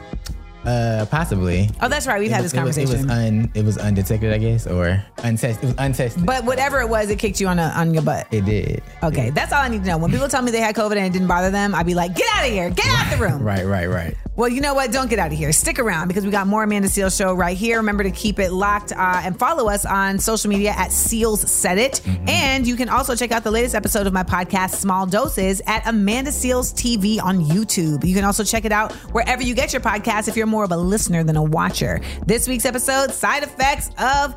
Uh 0.67 1.05
possibly. 1.09 1.69
Oh, 1.81 1.87
that's 1.87 2.05
right. 2.07 2.19
We've 2.19 2.29
It 2.29 2.33
had 2.33 2.43
was- 2.43 2.51
this 2.51 2.59
it 2.59 2.65
was- 2.65 2.75
conversation. 2.77 3.09
It 3.09 3.13
was, 3.13 3.27
un 3.27 3.51
it 3.55 3.65
was 3.65 3.77
undetected, 3.77 4.33
I 4.33 4.37
guess, 4.37 4.67
or 4.67 5.03
untested. 5.23 5.63
It 5.63 5.67
was 5.67 5.75
untested. 5.77 6.25
but 6.25 6.43
whatever 6.43 6.81
it 6.81 6.89
was, 6.89 7.09
it 7.09 7.17
kicked 7.19 7.39
you 7.39 7.47
on 7.47 7.57
a, 7.59 7.71
on 7.75 7.93
your 7.93 8.03
butt. 8.03 8.27
it 8.31 8.43
did. 8.45 8.83
Okay, 9.01 9.29
that's 9.29 9.53
all 9.53 9.61
I 9.61 9.69
need 9.69 9.83
to 9.83 9.87
know. 9.89 9.97
When 9.97 10.11
people 10.11 10.27
tell 10.27 10.41
me 10.41 10.51
they 10.51 10.59
had 10.59 10.75
COVID 10.75 10.97
and 10.97 11.05
it 11.05 11.13
didn't 11.13 11.27
bother 11.27 11.51
them, 11.51 11.73
I'd 11.73 11.85
be 11.85 11.93
like, 11.95 12.15
"Get 12.15 12.27
out 12.35 12.45
of 12.45 12.51
here! 12.51 12.69
Get 12.69 12.85
out 12.89 13.09
the 13.09 13.17
room!" 13.23 13.41
Right, 13.41 13.65
right, 13.65 13.87
right. 13.87 14.15
Well, 14.35 14.49
you 14.49 14.61
know 14.61 14.75
what? 14.75 14.91
Don't 14.91 15.09
get 15.09 15.17
out 15.17 15.31
of 15.31 15.37
here. 15.37 15.51
Stick 15.51 15.79
around 15.79 16.09
because 16.09 16.23
we 16.23 16.29
got 16.29 16.45
more 16.45 16.61
Amanda 16.63 16.87
Seales 16.89 17.17
show 17.17 17.33
right 17.33 17.57
here. 17.57 17.77
Remember 17.77 18.03
to 18.03 18.11
keep 18.11 18.37
it 18.37 18.51
locked 18.51 18.91
uh, 18.91 19.21
and 19.23 19.37
follow 19.39 19.67
us 19.67 19.83
on 19.83 20.19
social 20.19 20.49
media 20.49 20.71
at 20.77 20.89
Seales 20.91 21.47
Said 21.47 21.79
It. 21.79 22.01
And 22.27 22.67
you 22.67 22.75
can 22.75 22.87
also 22.87 23.15
check 23.15 23.31
out 23.31 23.43
the 23.43 23.49
latest 23.49 23.73
episode 23.73 24.05
of 24.05 24.13
my 24.13 24.21
podcast, 24.23 24.75
Small 24.75 25.07
Doses, 25.07 25.61
at 25.65 25.87
Amanda 25.87 26.29
Seales 26.29 26.71
TV 26.73 27.19
on 27.21 27.43
YouTube. 27.43 28.05
You 28.05 28.13
can 28.13 28.25
also 28.25 28.43
check 28.43 28.63
it 28.65 28.71
out 28.71 28.91
wherever 29.11 29.41
you 29.41 29.55
get 29.55 29.73
your 29.73 29.81
podcast 29.81 30.27
if 30.27 30.35
you're 30.37 30.45
more 30.45 30.56
of 30.63 30.71
a 30.71 30.77
listener 30.77 31.23
than 31.23 31.35
a 31.35 31.43
watcher. 31.43 32.01
This 32.25 32.47
week's 32.47 32.65
episode, 32.65 33.11
Side 33.11 33.43
Effects 33.43 33.89
of 33.99 34.35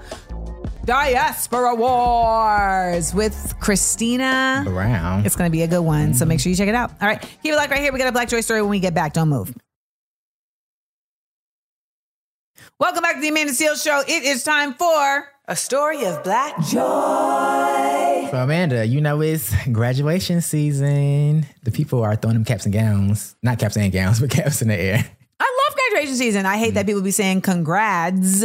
Diaspora 0.84 1.74
Wars 1.74 3.14
with 3.14 3.54
Christina 3.60 4.62
Brown. 4.64 5.24
It's 5.24 5.36
going 5.36 5.48
to 5.48 5.52
be 5.52 5.62
a 5.62 5.68
good 5.68 5.80
one. 5.80 6.14
So 6.14 6.24
make 6.24 6.40
sure 6.40 6.50
you 6.50 6.56
check 6.56 6.68
it 6.68 6.74
out. 6.74 6.90
All 7.00 7.08
right. 7.08 7.20
Keep 7.20 7.52
it 7.52 7.56
locked 7.56 7.70
right 7.70 7.80
here. 7.80 7.92
We 7.92 7.98
got 7.98 8.08
a 8.08 8.12
Black 8.12 8.28
Joy 8.28 8.40
story 8.40 8.62
when 8.62 8.70
we 8.70 8.80
get 8.80 8.94
back. 8.94 9.12
Don't 9.12 9.28
move. 9.28 9.54
Welcome 12.78 13.02
back 13.02 13.16
to 13.16 13.20
the 13.20 13.28
Amanda 13.28 13.52
Seales 13.52 13.84
Show. 13.84 14.02
It 14.08 14.24
is 14.24 14.42
time 14.42 14.72
for 14.74 15.28
a 15.46 15.54
story 15.54 16.06
of 16.06 16.24
Black 16.24 16.56
Joy. 16.60 18.28
So 18.30 18.38
Amanda, 18.38 18.86
you 18.86 19.00
know 19.00 19.20
it's 19.20 19.54
graduation 19.66 20.40
season. 20.40 21.44
The 21.62 21.70
people 21.70 22.02
are 22.02 22.16
throwing 22.16 22.34
them 22.34 22.44
caps 22.44 22.64
and 22.64 22.72
gowns. 22.72 23.36
Not 23.42 23.58
caps 23.58 23.76
and 23.76 23.92
gowns, 23.92 24.20
but 24.20 24.30
caps 24.30 24.62
in 24.62 24.68
the 24.68 24.80
air. 24.80 25.04
Graduation 26.00 26.16
season. 26.16 26.46
I 26.46 26.56
hate 26.56 26.74
that 26.74 26.86
people 26.86 27.02
be 27.02 27.10
saying 27.10 27.42
congrats. 27.42 28.42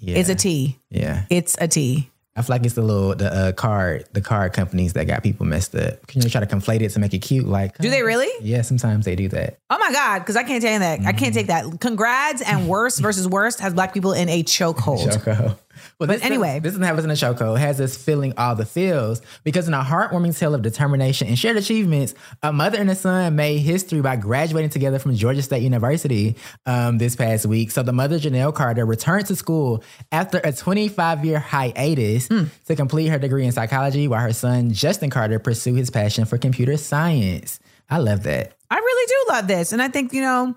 It's 0.00 0.28
a 0.28 0.34
T. 0.34 0.78
Yeah. 0.90 1.24
It's 1.30 1.56
a 1.58 1.66
T. 1.66 2.10
I 2.36 2.42
feel 2.42 2.54
like 2.54 2.64
it's 2.66 2.74
the 2.74 2.82
little 2.82 3.16
the 3.16 3.32
uh, 3.32 3.52
card 3.52 4.04
the 4.12 4.20
card 4.20 4.52
companies 4.52 4.92
that 4.92 5.06
got 5.06 5.22
people 5.22 5.46
messed 5.46 5.74
up. 5.74 6.06
Can 6.06 6.20
you 6.22 6.28
try 6.28 6.40
to 6.40 6.46
conflate 6.46 6.82
it 6.82 6.90
to 6.90 7.00
make 7.00 7.14
it 7.14 7.18
cute? 7.20 7.48
Like 7.48 7.78
Do 7.78 7.88
they 7.88 8.02
really? 8.02 8.28
Yeah, 8.46 8.60
sometimes 8.62 9.06
they 9.06 9.16
do 9.16 9.28
that. 9.30 9.58
Oh 9.70 9.78
my 9.78 9.90
God, 9.90 10.18
because 10.20 10.36
I 10.36 10.44
can't 10.44 10.62
take 10.62 10.78
that. 10.78 11.00
I 11.06 11.12
can't 11.12 11.34
take 11.34 11.46
that. 11.48 11.80
Congrats 11.80 12.42
and 12.42 12.68
worse 12.68 12.98
versus 13.00 13.26
worst 13.26 13.58
has 13.60 13.72
black 13.74 13.94
people 13.94 14.12
in 14.12 14.28
a 14.28 14.44
chokehold. 14.44 15.12
Choco. 15.24 15.58
Well, 15.98 16.06
But 16.06 16.22
anyway. 16.24 16.60
this 16.60 16.72
doesn't 16.72 16.82
have 16.82 16.98
in 16.98 17.10
a. 17.10 17.54
It 17.54 17.58
has 17.58 17.80
us 17.80 17.96
feeling 17.96 18.32
all 18.36 18.54
the 18.54 18.64
feels 18.66 19.20
because 19.44 19.68
in 19.68 19.74
a 19.74 19.82
heartwarming 19.82 20.38
tale 20.38 20.54
of 20.54 20.62
determination 20.62 21.28
and 21.28 21.38
shared 21.38 21.56
achievements, 21.56 22.14
a 22.42 22.52
mother 22.52 22.78
and 22.78 22.90
a 22.90 22.94
son 22.94 23.36
made 23.36 23.58
history 23.58 24.00
by 24.00 24.16
graduating 24.16 24.70
together 24.70 24.98
from 24.98 25.14
Georgia 25.14 25.42
State 25.42 25.62
University 25.62 26.36
um, 26.66 26.98
this 26.98 27.16
past 27.16 27.46
week. 27.46 27.70
So 27.70 27.82
the 27.82 27.92
mother, 27.92 28.18
Janelle 28.18 28.54
Carter, 28.54 28.84
returned 28.86 29.26
to 29.26 29.36
school 29.36 29.82
after 30.12 30.38
a 30.44 30.52
25 30.52 31.24
year 31.24 31.38
hiatus 31.38 32.28
to 32.28 32.76
complete 32.76 33.08
her 33.08 33.18
degree 33.18 33.44
in 33.44 33.52
psychology, 33.52 34.08
while 34.08 34.20
her 34.20 34.32
son, 34.32 34.72
Justin 34.72 35.10
Carter, 35.10 35.38
pursued 35.38 35.76
his 35.76 35.90
passion 35.90 36.24
for 36.24 36.38
computer 36.38 36.76
science. 36.76 37.60
I 37.90 37.98
love 37.98 38.22
that. 38.24 38.52
I 38.70 38.76
really 38.76 39.06
do 39.06 39.32
love 39.34 39.46
this. 39.46 39.72
And 39.72 39.80
I 39.80 39.88
think, 39.88 40.12
you 40.12 40.20
know, 40.20 40.54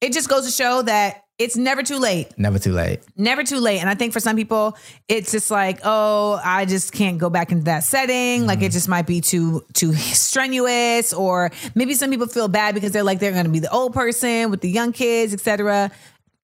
it 0.00 0.12
just 0.12 0.28
goes 0.28 0.46
to 0.46 0.50
show 0.52 0.82
that 0.82 1.24
it's 1.40 1.56
never 1.56 1.82
too 1.82 1.98
late. 1.98 2.28
Never 2.36 2.58
too 2.58 2.72
late. 2.72 3.00
Never 3.16 3.42
too 3.42 3.60
late. 3.60 3.80
And 3.80 3.88
I 3.88 3.94
think 3.94 4.12
for 4.12 4.20
some 4.20 4.36
people, 4.36 4.76
it's 5.08 5.32
just 5.32 5.50
like, 5.50 5.80
oh, 5.84 6.38
I 6.44 6.66
just 6.66 6.92
can't 6.92 7.16
go 7.16 7.30
back 7.30 7.50
into 7.50 7.64
that 7.64 7.82
setting. 7.82 8.46
Like 8.46 8.58
it 8.58 8.66
mm-hmm. 8.66 8.72
just 8.72 8.88
might 8.90 9.06
be 9.06 9.22
too 9.22 9.64
too 9.72 9.94
strenuous, 9.94 11.14
or 11.14 11.50
maybe 11.74 11.94
some 11.94 12.10
people 12.10 12.26
feel 12.26 12.48
bad 12.48 12.74
because 12.74 12.92
they're 12.92 13.02
like 13.02 13.20
they're 13.20 13.32
going 13.32 13.46
to 13.46 13.50
be 13.50 13.58
the 13.58 13.72
old 13.72 13.94
person 13.94 14.50
with 14.50 14.60
the 14.60 14.68
young 14.68 14.92
kids, 14.92 15.32
etc. 15.32 15.90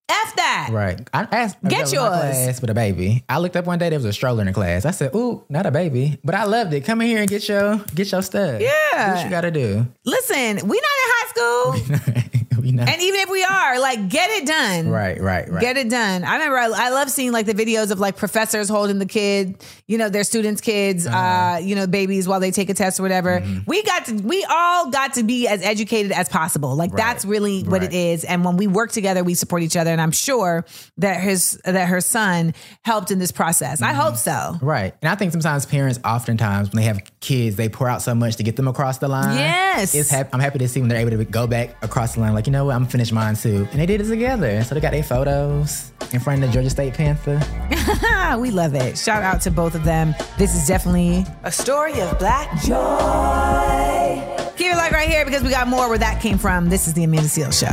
F 0.09 0.37
that. 0.37 0.69
Right. 0.71 1.01
I 1.13 1.27
asked 1.33 1.61
Get 1.65 1.91
girl 1.91 2.07
in 2.07 2.11
my 2.11 2.17
yours. 2.17 2.37
class 2.37 2.61
with 2.61 2.71
a 2.71 2.75
baby. 2.75 3.25
I 3.29 3.39
looked 3.39 3.57
up 3.57 3.67
one 3.67 3.81
day, 3.81 3.89
there 3.89 3.99
was 3.99 4.05
a 4.05 4.13
stroller 4.13 4.41
in 4.41 4.47
the 4.47 4.53
class. 4.53 4.85
I 4.85 4.93
said, 4.93 5.13
Ooh, 5.17 5.45
not 5.49 5.67
a 5.67 5.73
baby. 5.73 6.19
But 6.23 6.37
I 6.37 6.45
loved 6.45 6.73
it. 6.75 6.85
Come 6.85 7.01
in 7.01 7.09
here 7.09 7.19
and 7.19 7.29
get 7.29 7.49
your 7.49 7.79
get 7.95 8.13
your 8.13 8.23
stuff. 8.23 8.61
Yeah. 8.61 8.71
Do 8.95 9.17
what 9.17 9.25
you 9.25 9.31
gotta 9.31 9.51
do. 9.51 9.87
Listen, 10.05 10.69
we 10.69 10.81
not 10.81 10.97
in 11.03 11.11
high 11.13 11.29
school, 11.29 12.23
and 12.68 13.02
even 13.02 13.20
if 13.20 13.31
we 13.31 13.44
are, 13.44 13.79
like, 13.81 14.09
get 14.09 14.31
it 14.31 14.46
done. 14.46 14.88
right, 14.88 15.20
right, 15.20 15.48
right. 15.48 15.61
Get 15.61 15.76
it 15.76 15.88
done. 15.88 16.24
I 16.24 16.35
remember 16.35 16.59
I, 16.59 16.87
I 16.87 16.90
love 16.90 17.11
seeing 17.11 17.33
like 17.33 17.46
the 17.46 17.55
videos 17.55 17.90
of 17.90 17.98
like 17.98 18.16
professors 18.16 18.68
holding 18.68 18.98
the 18.98 19.07
kid, 19.07 19.64
you 19.87 19.98
know, 19.98 20.09
their 20.09 20.24
students' 20.24 20.61
kids, 20.61 21.07
uh-huh. 21.07 21.16
uh, 21.16 21.59
you 21.59 21.74
know, 21.74 21.87
babies 21.87 22.29
while 22.29 22.40
they 22.40 22.50
take 22.50 22.70
a 22.70 22.74
test 22.74 23.00
or 23.00 23.02
whatever. 23.02 23.40
Mm-hmm. 23.40 23.61
We 23.66 23.83
got 23.83 24.07
to, 24.07 24.14
we 24.14 24.44
all 24.48 24.90
got 24.90 25.14
to 25.14 25.22
be 25.22 25.48
as 25.48 25.62
educated 25.62 26.12
as 26.12 26.29
possible. 26.29 26.74
Like 26.76 26.92
that's 26.92 27.24
really 27.24 27.62
what 27.62 27.83
it 27.83 27.87
right. 27.87 27.94
is. 27.94 28.24
And 28.24 28.44
when 28.44 28.57
we 28.57 28.66
work 28.66 28.92
together, 28.92 29.24
we 29.24 29.35
support 29.35 29.62
each 29.62 29.76
other. 29.76 29.90
And 29.90 30.00
I'm 30.00 30.12
sure 30.12 30.64
that 30.98 31.20
his 31.20 31.61
that 31.64 31.88
her 31.88 32.00
son 32.00 32.55
helped 32.83 33.11
in 33.11 33.18
this 33.18 33.33
process. 33.33 33.83
I 33.83 33.92
mm-hmm. 33.92 34.00
hope 34.00 34.16
so. 34.16 34.59
Right. 34.61 34.94
And 35.02 35.09
I 35.09 35.14
think 35.14 35.33
sometimes 35.33 35.66
parents, 35.66 35.98
oftentimes, 36.05 36.70
when 36.70 36.83
they 36.83 36.87
have 36.87 37.00
kids, 37.27 37.57
they 37.57 37.69
pour 37.69 37.89
out 37.89 38.03
so 38.03 38.15
much 38.15 38.37
to 38.37 38.43
get 38.45 38.55
them 38.55 38.69
across 38.69 38.99
the 38.99 39.09
line. 39.09 39.37
Yes. 39.37 39.95
It's 39.95 40.09
hap- 40.09 40.33
I'm 40.33 40.39
happy 40.41 40.61
to 40.61 40.69
see 40.69 40.79
when 40.81 40.89
they're 40.89 41.01
able 41.01 41.11
to 41.11 41.25
go 41.25 41.47
back 41.49 41.77
across 41.83 42.15
the 42.15 42.21
line, 42.21 42.35
like, 42.35 42.47
you 42.47 42.53
know 42.53 42.67
what, 42.67 42.77
I'm 42.77 42.87
finished 42.87 43.12
mine 43.12 43.35
too. 43.35 43.67
And 43.73 43.81
they 43.81 43.87
did 43.87 44.01
it 44.01 44.05
together. 44.09 44.62
So 44.62 44.75
they 44.77 44.81
got 44.81 44.93
their 44.93 45.03
photos 45.03 45.91
in 46.12 46.21
front 46.21 46.43
of 46.43 46.49
the 46.49 46.55
Georgia 46.55 46.71
State 46.71 46.95
Panther. 46.95 47.41
We 48.39 48.51
love 48.51 48.75
it. 48.75 48.99
Shout 48.99 49.23
out 49.23 49.41
to 49.43 49.51
both 49.51 49.75
of 49.75 49.85
them. 49.85 50.15
This 50.37 50.55
is 50.55 50.67
definitely 50.67 51.25
a 51.45 51.51
story 51.53 52.01
of 52.01 52.19
black 52.19 52.51
joy. 52.62 54.53
Keep 54.57 54.73
it 54.73 54.77
like 54.77 54.93
right 54.93 55.09
here 55.09 55.25
because 55.25 55.43
we 55.43 55.51
got 55.51 55.69
more 55.69 55.89
where 55.89 55.99
that 55.99 56.21
came 56.21 56.37
from. 56.39 56.69
This 56.69 56.87
is 56.87 56.95
the 56.95 57.05
Amanda 57.05 57.29
Seal 57.29 57.51
Show. 57.51 57.71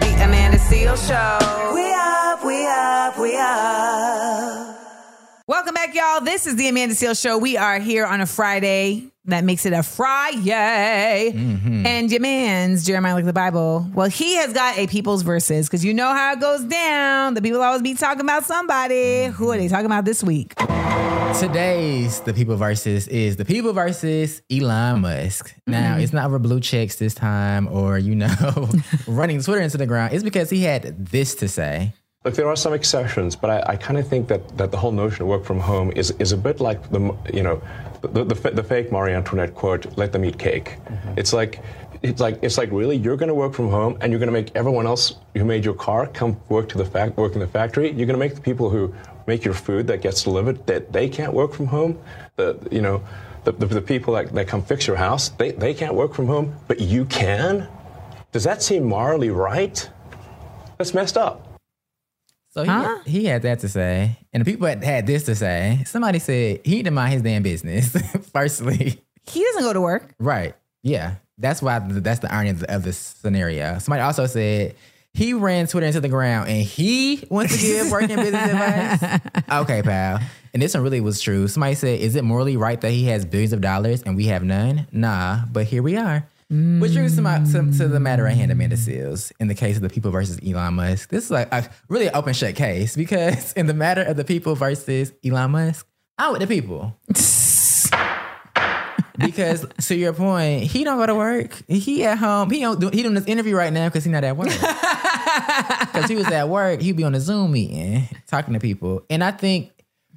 The 0.00 0.06
Amanda 0.24 0.58
Seal 0.58 0.96
Show. 0.96 1.72
We 1.74 1.92
up, 1.94 2.44
we 2.44 2.66
up, 2.66 3.18
we 3.18 3.36
up. 3.36 4.79
Welcome 5.50 5.74
back, 5.74 5.96
y'all. 5.96 6.20
This 6.20 6.46
is 6.46 6.54
the 6.54 6.68
Amanda 6.68 6.94
Seal 6.94 7.12
Show. 7.14 7.36
We 7.36 7.56
are 7.56 7.80
here 7.80 8.06
on 8.06 8.20
a 8.20 8.26
Friday. 8.26 9.10
That 9.24 9.42
makes 9.42 9.66
it 9.66 9.72
a 9.72 9.82
Friday. 9.82 11.32
And 11.34 12.08
your 12.08 12.20
man's 12.20 12.86
Jeremiah 12.86 13.14
like 13.14 13.24
the 13.24 13.32
Bible. 13.32 13.84
Well, 13.92 14.08
he 14.08 14.36
has 14.36 14.52
got 14.52 14.78
a 14.78 14.86
people's 14.86 15.22
verses 15.22 15.66
because 15.66 15.84
you 15.84 15.92
know 15.92 16.06
how 16.14 16.34
it 16.34 16.40
goes 16.40 16.62
down. 16.62 17.34
The 17.34 17.42
people 17.42 17.60
always 17.62 17.82
be 17.82 17.94
talking 17.94 18.20
about 18.20 18.44
somebody. 18.44 19.24
Who 19.24 19.50
are 19.50 19.56
they 19.56 19.66
talking 19.66 19.86
about 19.86 20.04
this 20.04 20.22
week? 20.22 20.54
Today's 21.40 22.20
the 22.20 22.32
people 22.32 22.54
versus 22.54 23.08
is 23.08 23.34
the 23.36 23.44
people 23.44 23.72
versus 23.72 24.42
Elon 24.52 25.00
Musk. 25.00 25.52
Now 25.66 25.94
Mm-hmm. 25.94 26.00
it's 26.02 26.12
not 26.12 26.26
over 26.26 26.38
blue 26.38 26.60
checks 26.60 26.94
this 26.94 27.14
time, 27.14 27.66
or 27.66 27.98
you 27.98 28.14
know, 28.14 28.68
running 29.08 29.42
Twitter 29.42 29.62
into 29.62 29.78
the 29.78 29.86
ground. 29.86 30.14
It's 30.14 30.22
because 30.22 30.48
he 30.48 30.62
had 30.62 31.06
this 31.06 31.34
to 31.36 31.48
say. 31.48 31.92
Look, 32.22 32.34
there 32.34 32.48
are 32.48 32.56
some 32.56 32.74
exceptions, 32.74 33.34
but 33.34 33.48
I, 33.48 33.72
I 33.72 33.76
kind 33.76 33.98
of 33.98 34.06
think 34.06 34.28
that, 34.28 34.58
that 34.58 34.70
the 34.70 34.76
whole 34.76 34.92
notion 34.92 35.22
of 35.22 35.28
work 35.28 35.42
from 35.42 35.58
home 35.58 35.90
is, 35.96 36.10
is 36.18 36.32
a 36.32 36.36
bit 36.36 36.60
like 36.60 36.90
the 36.90 37.16
you 37.32 37.42
know 37.42 37.62
the, 38.02 38.24
the, 38.24 38.50
the 38.50 38.62
fake 38.62 38.92
Marie 38.92 39.14
Antoinette 39.14 39.54
quote, 39.54 39.96
"Let 39.96 40.12
them 40.12 40.26
eat 40.26 40.38
cake." 40.38 40.76
Mm-hmm. 40.84 41.14
It's 41.16 41.32
like 41.32 41.62
it's 42.02 42.20
like 42.20 42.38
it's 42.42 42.58
like 42.58 42.70
really 42.72 42.98
you're 42.98 43.16
going 43.16 43.30
to 43.30 43.34
work 43.34 43.54
from 43.54 43.70
home 43.70 43.96
and 44.02 44.12
you're 44.12 44.18
going 44.18 44.28
to 44.28 44.38
make 44.38 44.54
everyone 44.54 44.86
else 44.86 45.16
who 45.34 45.46
made 45.46 45.64
your 45.64 45.72
car 45.72 46.08
come 46.08 46.38
work 46.50 46.68
to 46.68 46.76
the 46.76 47.14
work 47.16 47.32
in 47.32 47.40
the 47.40 47.46
factory. 47.46 47.86
You're 47.86 48.06
going 48.06 48.08
to 48.08 48.26
make 48.26 48.34
the 48.34 48.42
people 48.42 48.68
who 48.68 48.94
make 49.26 49.42
your 49.42 49.54
food 49.54 49.86
that 49.86 50.02
gets 50.02 50.22
delivered, 50.22 50.66
that 50.66 50.92
they 50.92 51.08
can't 51.08 51.32
work 51.32 51.54
from 51.54 51.68
home. 51.68 51.98
The 52.36 52.68
you 52.70 52.82
know, 52.82 53.02
the, 53.44 53.52
the, 53.52 53.64
the 53.64 53.80
people 53.80 54.12
that, 54.12 54.30
that 54.34 54.46
come 54.46 54.62
fix 54.62 54.86
your 54.86 54.96
house, 54.96 55.30
they, 55.30 55.52
they 55.52 55.72
can't 55.72 55.94
work 55.94 56.12
from 56.12 56.26
home, 56.26 56.54
but 56.68 56.80
you 56.80 57.06
can. 57.06 57.66
Does 58.30 58.44
that 58.44 58.62
seem 58.62 58.84
morally 58.84 59.30
right? 59.30 59.88
That's 60.76 60.92
messed 60.92 61.16
up. 61.16 61.49
So 62.50 62.64
he, 62.64 63.10
he 63.10 63.24
had 63.26 63.42
that 63.42 63.60
to 63.60 63.68
say. 63.68 64.18
And 64.32 64.44
the 64.44 64.50
people 64.50 64.66
that 64.66 64.82
had 64.82 65.06
this 65.06 65.24
to 65.24 65.34
say, 65.34 65.82
somebody 65.86 66.18
said 66.18 66.60
he 66.64 66.76
didn't 66.82 66.94
mind 66.94 67.12
his 67.12 67.22
damn 67.22 67.42
business, 67.42 67.96
firstly. 68.32 69.00
He 69.28 69.44
doesn't 69.44 69.62
go 69.62 69.72
to 69.72 69.80
work. 69.80 70.14
Right. 70.18 70.54
Yeah. 70.82 71.16
That's 71.38 71.62
why 71.62 71.78
that's 71.78 72.20
the 72.20 72.32
irony 72.32 72.50
of, 72.50 72.60
the, 72.60 72.74
of 72.74 72.82
this 72.82 72.98
scenario. 72.98 73.78
Somebody 73.78 74.02
also 74.02 74.26
said 74.26 74.74
he 75.14 75.32
ran 75.32 75.66
Twitter 75.66 75.86
into 75.86 76.00
the 76.00 76.08
ground 76.08 76.48
and 76.48 76.62
he 76.62 77.24
wants 77.30 77.56
to 77.56 77.62
give 77.62 77.90
working 77.90 78.16
business 78.16 78.50
advice. 78.50 79.20
Okay, 79.50 79.82
pal. 79.82 80.20
And 80.52 80.60
this 80.60 80.74
one 80.74 80.82
really 80.82 81.00
was 81.00 81.20
true. 81.20 81.48
Somebody 81.48 81.76
said, 81.76 82.00
Is 82.00 82.16
it 82.16 82.24
morally 82.24 82.56
right 82.56 82.80
that 82.80 82.90
he 82.90 83.04
has 83.06 83.24
billions 83.24 83.52
of 83.52 83.60
dollars 83.60 84.02
and 84.02 84.16
we 84.16 84.26
have 84.26 84.42
none? 84.42 84.86
Nah, 84.92 85.44
but 85.50 85.66
here 85.66 85.82
we 85.82 85.96
are. 85.96 86.26
Which 86.50 86.94
brings 86.94 87.14
to, 87.14 87.22
to, 87.22 87.78
to 87.78 87.86
the 87.86 88.00
matter 88.00 88.26
at 88.26 88.36
hand, 88.36 88.50
Amanda 88.50 88.74
Seales, 88.74 89.30
in 89.38 89.46
the 89.46 89.54
case 89.54 89.76
of 89.76 89.82
the 89.82 89.88
people 89.88 90.10
versus 90.10 90.40
Elon 90.44 90.74
Musk. 90.74 91.08
This 91.08 91.26
is 91.26 91.30
like 91.30 91.46
a 91.52 91.70
really 91.88 92.10
open 92.10 92.34
shut 92.34 92.56
case 92.56 92.96
because 92.96 93.52
in 93.56 93.66
the 93.66 93.74
matter 93.74 94.02
of 94.02 94.16
the 94.16 94.24
people 94.24 94.56
versus 94.56 95.12
Elon 95.24 95.52
Musk, 95.52 95.86
I'm 96.18 96.32
with 96.32 96.40
the 96.40 96.48
people. 96.48 96.98
because 99.18 99.64
to 99.86 99.94
your 99.94 100.12
point, 100.12 100.64
he 100.64 100.82
don't 100.82 100.98
go 100.98 101.06
to 101.06 101.14
work. 101.14 101.62
He 101.68 102.04
at 102.04 102.18
home. 102.18 102.50
He 102.50 102.60
don't 102.60 102.80
do, 102.80 102.90
he 102.92 103.02
doing 103.02 103.14
this 103.14 103.26
interview 103.26 103.54
right 103.54 103.72
now 103.72 103.88
because 103.88 104.04
he 104.04 104.10
not 104.10 104.24
at 104.24 104.36
work. 104.36 104.50
Because 105.92 106.08
he 106.08 106.16
was 106.16 106.26
at 106.28 106.48
work, 106.48 106.80
he'd 106.80 106.96
be 106.96 107.04
on 107.04 107.14
a 107.14 107.20
Zoom 107.20 107.52
meeting 107.52 108.08
talking 108.26 108.54
to 108.54 108.60
people. 108.60 109.04
And 109.10 109.22
I 109.22 109.30
think, 109.30 109.72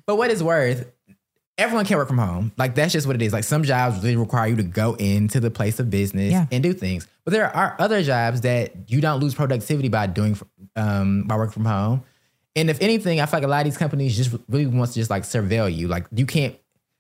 but 0.06 0.16
what 0.16 0.32
is 0.32 0.44
worth, 0.44 0.92
everyone 1.58 1.86
can 1.86 1.98
work 1.98 2.08
from 2.08 2.18
home. 2.18 2.52
Like 2.58 2.76
that's 2.76 2.94
just 2.94 3.06
what 3.08 3.16
it 3.16 3.22
is. 3.22 3.34
Like 3.34 3.44
some 3.44 3.64
jobs 3.64 4.02
really 4.04 4.16
require 4.16 4.48
you 4.48 4.56
to 4.58 4.64
go 4.64 4.96
into 4.96 5.40
the 5.40 5.52
place 5.52 5.80
of 5.80 5.90
business 5.90 6.32
Yeah. 6.32 6.46
and 6.52 6.64
do 6.64 6.74
things. 6.74 7.08
But 7.26 7.32
there 7.32 7.56
are 7.56 7.76
other 7.80 8.02
jobs 8.04 8.42
that 8.42 8.90
you 8.90 9.02
don't 9.02 9.20
lose 9.22 9.34
productivity 9.36 9.90
by 9.90 10.08
doing 10.08 10.38
um, 10.76 11.24
by 11.24 11.38
working 11.38 11.54
from 11.54 11.66
home. 11.66 12.04
And 12.56 12.70
if 12.70 12.82
anything, 12.82 13.20
I 13.22 13.26
feel 13.26 13.40
like 13.40 13.46
a 13.46 13.50
lot 13.50 13.60
of 13.62 13.66
these 13.66 13.78
companies 13.78 14.16
just 14.16 14.36
really 14.50 14.66
wants 14.68 14.94
to 14.94 15.00
just 15.00 15.10
like 15.10 15.24
surveil 15.24 15.74
you. 15.74 15.88
Like 15.88 16.08
you 16.14 16.26
can't. 16.26 16.56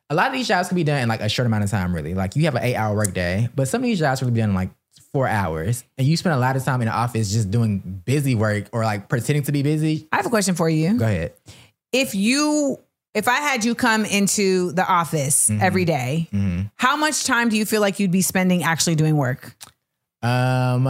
A 0.09 0.15
lot 0.15 0.27
of 0.27 0.33
these 0.33 0.47
jobs 0.47 0.67
can 0.67 0.75
be 0.75 0.83
done 0.83 1.01
in 1.01 1.09
like 1.09 1.21
a 1.21 1.29
short 1.29 1.45
amount 1.45 1.63
of 1.63 1.71
time. 1.71 1.93
Really, 1.93 2.13
like 2.13 2.35
you 2.35 2.43
have 2.45 2.55
an 2.55 2.63
eight 2.63 2.75
hour 2.75 2.95
work 2.95 3.13
day, 3.13 3.49
but 3.55 3.67
some 3.67 3.81
of 3.81 3.85
these 3.85 3.99
jobs 3.99 4.19
can 4.19 4.31
be 4.33 4.39
done 4.39 4.49
in 4.49 4.55
like 4.55 4.69
four 5.11 5.27
hours, 5.27 5.83
and 5.97 6.07
you 6.07 6.15
spend 6.17 6.35
a 6.35 6.39
lot 6.39 6.55
of 6.55 6.63
time 6.63 6.81
in 6.81 6.87
the 6.87 6.93
office 6.93 7.31
just 7.31 7.49
doing 7.51 8.01
busy 8.05 8.35
work 8.35 8.65
or 8.71 8.83
like 8.83 9.09
pretending 9.09 9.43
to 9.43 9.51
be 9.51 9.63
busy. 9.63 10.07
I 10.11 10.17
have 10.17 10.25
a 10.25 10.29
question 10.29 10.55
for 10.55 10.69
you. 10.69 10.97
Go 10.97 11.05
ahead. 11.05 11.33
If 11.91 12.15
you, 12.15 12.79
if 13.13 13.27
I 13.27 13.37
had 13.37 13.63
you 13.63 13.75
come 13.75 14.05
into 14.05 14.71
the 14.71 14.85
office 14.85 15.49
Mm-hmm. 15.49 15.61
every 15.61 15.85
day, 15.85 16.27
how 16.75 16.95
much 16.95 17.23
time 17.25 17.49
do 17.49 17.57
you 17.57 17.65
feel 17.65 17.81
like 17.81 17.99
you'd 17.99 18.11
be 18.11 18.21
spending 18.21 18.63
actually 18.63 18.95
doing 18.95 19.15
work? 19.17 19.55
Um, 20.21 20.87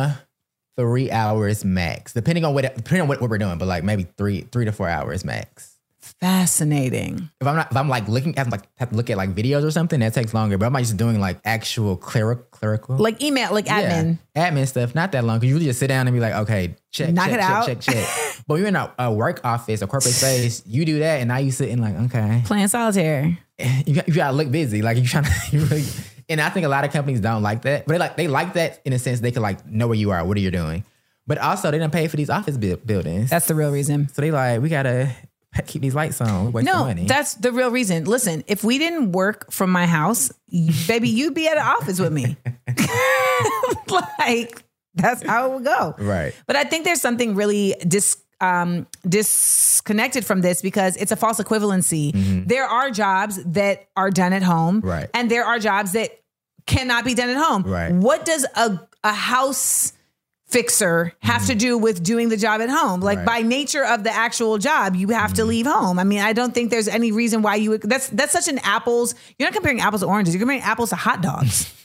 three 0.78 1.12
hours 1.12 1.66
max, 1.66 2.14
depending 2.14 2.46
on 2.46 2.54
what 2.54 2.64
depending 2.76 3.02
on 3.02 3.08
what, 3.08 3.20
what 3.22 3.30
we're 3.30 3.38
doing, 3.38 3.58
but 3.58 3.68
like 3.68 3.84
maybe 3.84 4.08
three 4.18 4.42
three 4.52 4.66
to 4.66 4.72
four 4.72 4.88
hours 4.90 5.26
max. 5.26 5.73
Fascinating. 6.20 7.30
If 7.42 7.48
I'm 7.48 7.56
not, 7.56 7.72
if 7.72 7.78
I'm 7.78 7.90
like 7.90 8.08
looking 8.08 8.38
at 8.38 8.50
like 8.52 8.62
have 8.78 8.90
to 8.90 8.96
look 8.96 9.10
at 9.10 9.18
like 9.18 9.34
videos 9.36 9.64
or 9.64 9.72
something, 9.72 10.00
that 10.02 10.14
takes 10.14 10.34
longer. 10.34 10.58
But 10.58 10.66
I'm 10.68 10.74
like 10.74 10.84
just 10.84 10.98
doing 10.98 11.20
like 11.20 11.40
actual 11.46 11.96
clerical, 11.98 12.46
clerical, 12.52 12.96
Like 12.98 13.22
email, 13.24 13.54
like 13.54 13.66
admin. 13.66 14.20
yeah, 14.36 14.50
admin 14.52 14.68
stuff. 14.68 14.94
Not 14.96 15.12
that 15.14 15.24
long 15.24 15.38
because 15.40 15.50
you 15.50 15.56
really 15.56 15.66
just 15.68 15.80
sit 15.80 15.88
down 15.88 16.08
and 16.08 16.14
be 16.16 16.20
like, 16.20 16.34
okay, 16.34 16.76
check, 16.92 17.14
Knock 17.14 17.26
check, 17.26 17.34
it 17.36 17.38
check, 17.42 17.50
out. 17.50 17.66
check, 17.66 17.80
check. 17.82 18.42
but 18.48 18.56
you're 18.56 18.68
in 18.68 18.76
a, 18.76 18.92
a 19.00 19.12
work 19.12 19.42
office, 19.44 19.82
a 19.82 19.88
corporate 19.88 20.14
space. 20.14 20.64
You 20.66 20.86
do 20.86 21.00
that, 21.00 21.20
and 21.22 21.28
now 21.28 21.38
you 21.38 21.52
sitting 21.52 21.80
like, 21.82 21.96
okay, 22.06 22.42
Playing 22.46 22.68
solitaire. 22.68 23.38
you 23.86 23.96
got, 23.96 24.08
you 24.08 24.14
gotta 24.14 24.36
look 24.36 24.52
busy. 24.52 24.82
Like 24.82 24.98
you 24.98 25.06
trying 25.06 25.24
to, 25.26 25.32
you 25.52 25.64
really, 25.66 25.84
and 26.30 26.42
I 26.42 26.50
think 26.50 26.66
a 26.66 26.70
lot 26.70 26.84
of 26.86 26.92
companies 26.92 27.20
don't 27.22 27.44
like 27.44 27.62
that, 27.64 27.86
but 27.86 27.94
they 27.94 28.00
like 28.00 28.18
they 28.18 28.28
like 28.28 28.54
that 28.54 28.82
in 28.86 28.94
a 28.94 29.00
sense 29.00 29.20
they 29.20 29.32
can 29.32 29.42
like 29.42 29.66
know 29.66 29.88
where 29.88 29.98
you 29.98 30.12
are, 30.12 30.26
what 30.26 30.38
are 30.38 30.42
you 30.42 30.52
doing, 30.52 30.84
but 31.28 31.38
also 31.38 31.70
they 31.72 31.78
don't 31.80 31.92
pay 31.94 32.08
for 32.08 32.18
these 32.18 32.30
office 32.30 32.58
bu- 32.58 32.78
buildings. 32.78 33.30
That's 33.30 33.46
the 33.48 33.56
real 33.56 33.72
reason. 33.72 34.10
so 34.10 34.22
they 34.22 34.32
like 34.32 34.62
we 34.62 34.70
gotta 34.70 35.10
keep 35.68 35.82
these 35.82 35.96
lights 35.96 36.20
on. 36.22 36.52
We're 36.52 36.62
No, 36.64 36.86
money. 36.86 37.06
that's 37.06 37.36
the 37.36 37.52
real 37.52 37.72
reason. 37.72 38.06
Listen, 38.06 38.44
if 38.48 38.64
we 38.64 38.78
didn't 38.78 39.12
work 39.12 39.52
from 39.52 39.72
my 39.72 39.86
house, 39.86 40.32
baby, 40.88 41.10
you'd 41.10 41.34
be 41.34 41.48
at 41.48 41.58
an 41.58 41.64
office 41.66 42.00
with 42.00 42.12
me. 42.14 42.38
like 44.20 44.64
that's 44.96 45.24
how 45.24 45.48
it 45.52 45.56
would 45.56 45.64
go. 45.66 45.96
right. 45.98 46.34
But 46.48 46.56
I 46.56 46.64
think 46.64 46.86
there's 46.86 47.02
something 47.02 47.36
really 47.36 47.76
dis 47.88 48.18
um, 48.42 48.88
disconnected 49.08 50.26
from 50.26 50.42
this 50.42 50.62
because 50.62 50.98
it's 50.98 51.12
a 51.12 51.16
false 51.16 51.40
equivalency. 51.40 52.12
There 52.48 52.66
are 52.66 52.92
jobs 52.92 53.42
that 53.46 53.88
are 53.96 54.12
done 54.12 54.34
at 54.34 54.44
home, 54.44 54.82
Mm-hmm. 54.82 54.88
Right. 54.90 55.10
and 55.14 55.32
there 55.32 55.46
are 55.46 55.60
jobs 55.60 55.94
that 55.94 56.10
cannot 56.66 57.06
be 57.06 57.14
done 57.14 57.30
at 57.30 57.38
home. 57.38 57.64
Right. 57.64 57.92
What 57.94 58.26
does 58.26 58.46
a 58.56 58.80
a 59.04 59.14
house 59.14 59.94
fixer 60.54 61.14
have 61.20 61.46
to 61.48 61.56
do 61.56 61.78
with 61.78 62.04
doing 62.04 62.30
the 62.30 62.38
job 62.38 62.62
at 62.62 62.70
home? 62.70 63.00
Like 63.02 63.18
Mm-hmm. 63.20 63.28
Right. 63.28 63.40
Mm-hmm. 63.40 63.44
by 63.44 63.56
nature 63.56 63.86
of 63.86 64.04
the 64.04 64.12
actual 64.12 64.58
job, 64.58 64.96
you 64.96 65.10
have 65.10 65.34
to 65.34 65.46
leave 65.46 65.66
home. 65.66 66.00
I 66.00 66.04
mean, 66.04 66.20
I 66.20 66.34
don't 66.34 66.54
think 66.54 66.70
there's 66.72 66.88
any 66.88 67.12
reason 67.12 67.42
why 67.42 67.56
you 67.56 67.72
would. 67.72 67.82
That's 67.82 68.08
that's 68.10 68.32
such 68.32 68.48
an 68.48 68.60
apples. 68.60 69.16
You're 69.38 69.48
not 69.48 69.54
comparing 69.54 69.82
apples 69.82 70.02
to 70.02 70.08
oranges. 70.08 70.34
You're 70.34 70.40
comparing 70.42 70.62
apples 70.62 70.90
to 70.90 70.96
hot 70.96 71.22
dogs. 71.22 71.72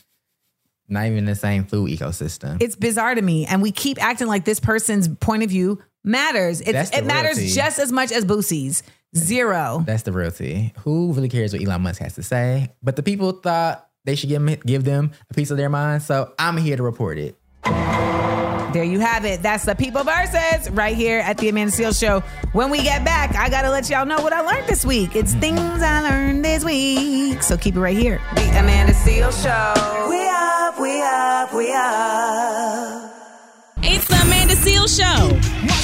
Not 0.91 1.05
even 1.05 1.25
the 1.25 1.35
same 1.35 1.65
food 1.65 1.91
ecosystem. 1.91 2.59
it's 2.63 2.75
bizarre 2.75 3.13
to 3.13 3.21
me 3.21 3.45
and 3.45 3.61
we 3.61 3.71
keep 3.71 4.03
acting 4.03 4.25
like 4.25 4.43
this 4.43 4.59
person's 4.59 5.07
point 5.07 5.43
of 5.43 5.49
view 5.51 5.77
matters 6.03 6.61
it, 6.61 6.69
it 6.69 7.05
matters 7.05 7.37
reality. 7.37 7.53
just 7.53 7.77
as 7.77 7.91
much 7.91 8.11
as 8.11 8.25
Boosie's 8.25 8.81
zero 9.15 9.83
That's 9.85 10.01
the 10.01 10.11
real 10.11 10.31
tea. 10.31 10.73
Who 10.79 11.13
really 11.13 11.29
cares 11.29 11.53
what 11.53 11.61
Elon 11.61 11.83
Musk 11.83 12.01
has 12.01 12.15
to 12.15 12.23
say? 12.23 12.71
But 12.81 12.95
the 12.95 13.03
people 13.03 13.33
thought 13.33 13.87
they 14.05 14.15
should 14.15 14.29
give, 14.29 14.41
him, 14.41 14.59
give 14.65 14.83
them 14.83 15.11
a 15.29 15.33
piece 15.35 15.51
of 15.51 15.57
their 15.57 15.69
mind. 15.69 16.01
So 16.01 16.33
I'm 16.39 16.57
here 16.57 16.75
to 16.77 16.81
report 16.81 17.19
it. 17.19 17.35
There 18.73 18.83
you 18.83 18.99
have 18.99 19.25
it 19.25 19.41
that's 19.41 19.65
the 19.65 19.75
people 19.75 20.03
versus 20.03 20.69
right 20.71 20.95
here 20.95 21.19
at 21.19 21.37
the 21.37 21.49
amanda 21.49 21.73
Seales 21.73 21.99
show 21.99 22.21
when 22.53 22.69
we 22.69 22.83
get 22.83 23.03
back 23.03 23.35
i 23.35 23.49
gotta 23.49 23.69
let 23.69 23.89
y'all 23.89 24.05
know 24.05 24.21
what 24.21 24.31
i 24.33 24.41
learned 24.41 24.67
this 24.67 24.85
week 24.85 25.15
it's 25.15 25.31
mm-hmm. 25.31 25.41
things 25.41 25.81
i 25.81 26.01
learned 26.01 26.45
this 26.45 26.63
week 26.63 27.41
so 27.41 27.57
keep 27.57 27.75
it 27.75 27.79
right 27.79 27.97
here 27.97 28.21
The 28.35 28.59
Amanda 28.59 28.93
Seal 28.93 29.31
Show. 29.31 30.07
We 30.09 30.27
up, 30.27 30.79
we 30.79 31.01
up, 31.01 31.53
we 31.53 31.71
up. 31.73 33.11
It's 33.81 34.07
the 34.07 34.15
Amanda 34.15 34.55
Seal 34.55 34.87
Show. 34.87 35.78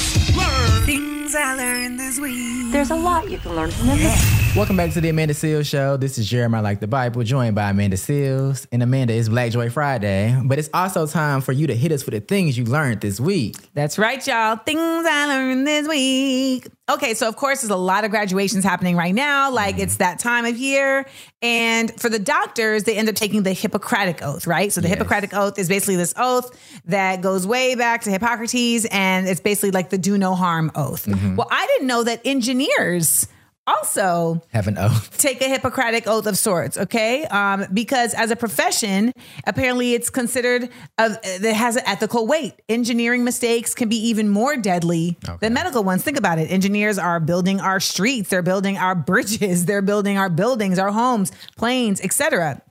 Things 1.36 1.48
i 1.48 1.54
learned 1.54 2.00
this 2.00 2.18
week 2.18 2.72
There's 2.72 2.90
a 2.90 2.96
lot 2.96 3.28
you 3.30 3.36
can 3.36 3.54
learn 3.54 3.70
from 3.70 3.88
this. 3.88 4.56
Welcome 4.56 4.78
back 4.78 4.92
to 4.92 5.02
the 5.02 5.10
Amanda 5.10 5.34
Seales 5.34 5.66
Show. 5.66 5.98
This 5.98 6.16
is 6.16 6.26
Jeremiah 6.26 6.62
Like 6.62 6.80
the 6.80 6.86
Bible, 6.86 7.22
joined 7.24 7.54
by 7.54 7.68
Amanda 7.68 7.96
Seales. 7.98 8.66
And 8.72 8.82
Amanda, 8.82 9.12
it's 9.12 9.28
Black 9.28 9.52
Joy 9.52 9.68
Friday, 9.68 10.34
but 10.46 10.58
it's 10.58 10.70
also 10.72 11.06
time 11.06 11.42
for 11.42 11.52
you 11.52 11.66
to 11.66 11.76
hit 11.76 11.92
us 11.92 12.06
with 12.06 12.14
the 12.14 12.20
things 12.20 12.56
you 12.56 12.64
learned 12.64 13.02
this 13.02 13.20
week. 13.20 13.56
That's 13.74 13.98
right, 13.98 14.26
y'all. 14.26 14.56
Things 14.56 14.80
I 15.06 15.26
learned 15.26 15.66
this 15.66 15.86
week. 15.86 16.68
Okay, 16.88 17.14
so 17.14 17.26
of 17.26 17.34
course, 17.34 17.62
there's 17.62 17.70
a 17.70 17.76
lot 17.76 18.04
of 18.04 18.12
graduations 18.12 18.62
happening 18.62 18.96
right 18.96 19.14
now. 19.14 19.50
Like 19.50 19.78
it's 19.78 19.96
mm. 19.96 19.98
that 19.98 20.20
time 20.20 20.44
of 20.44 20.56
year. 20.56 21.06
And 21.42 21.92
for 22.00 22.08
the 22.08 22.20
doctors, 22.20 22.84
they 22.84 22.96
end 22.96 23.08
up 23.08 23.16
taking 23.16 23.42
the 23.42 23.52
Hippocratic 23.52 24.22
Oath, 24.22 24.46
right? 24.46 24.72
So 24.72 24.80
the 24.80 24.88
Yes. 24.88 24.98
Hippocratic 24.98 25.34
Oath 25.34 25.58
is 25.58 25.68
basically 25.68 25.96
this 25.96 26.14
oath 26.16 26.56
that 26.84 27.22
goes 27.22 27.44
way 27.44 27.74
back 27.74 28.02
to 28.02 28.10
Hippocrates, 28.10 28.84
and 28.86 29.26
it's 29.26 29.40
basically 29.40 29.72
like 29.72 29.90
the 29.90 29.98
do 29.98 30.16
no 30.16 30.36
harm 30.36 30.70
oath. 30.76 31.06
Mm-hmm. 31.06 31.36
Well, 31.36 31.48
I 31.50 31.66
didn't 31.66 31.88
know 31.88 32.04
that 32.04 32.20
engineers 32.24 33.26
also 33.66 34.42
Have 34.52 34.68
an 34.68 34.78
oath. 34.78 35.16
take 35.18 35.40
a 35.42 35.48
Hippocratic 35.48 36.06
oath 36.06 36.26
of 36.26 36.38
sorts, 36.38 36.78
okay? 36.78 37.24
Um, 37.26 37.66
because 37.72 38.14
as 38.14 38.30
a 38.30 38.36
profession, 38.36 39.12
apparently 39.46 39.94
it's 39.94 40.10
considered 40.10 40.70
of 40.98 41.20
that 41.22 41.54
has 41.54 41.76
an 41.76 41.82
ethical 41.86 42.26
weight. 42.26 42.54
Engineering 42.68 43.24
mistakes 43.24 43.74
can 43.74 43.88
be 43.88 43.96
even 44.08 44.28
more 44.28 44.56
deadly 44.56 45.16
than 45.40 45.52
medical 45.52 45.82
ones. 45.84 46.02
Think 46.02 46.16
about 46.16 46.38
it. 46.38 46.50
Engineers 46.50 46.98
are 46.98 47.20
building 47.20 47.60
our 47.60 47.80
streets, 47.80 48.30
they're 48.30 48.42
building 48.42 48.76
our 48.76 48.94
bridges, 48.94 49.66
they're 49.66 49.82
building 49.82 50.18
our 50.18 50.30
buildings, 50.30 50.78
our 50.78 50.92
homes, 50.92 51.32
planes, 51.56 52.00
etc. 52.00 52.62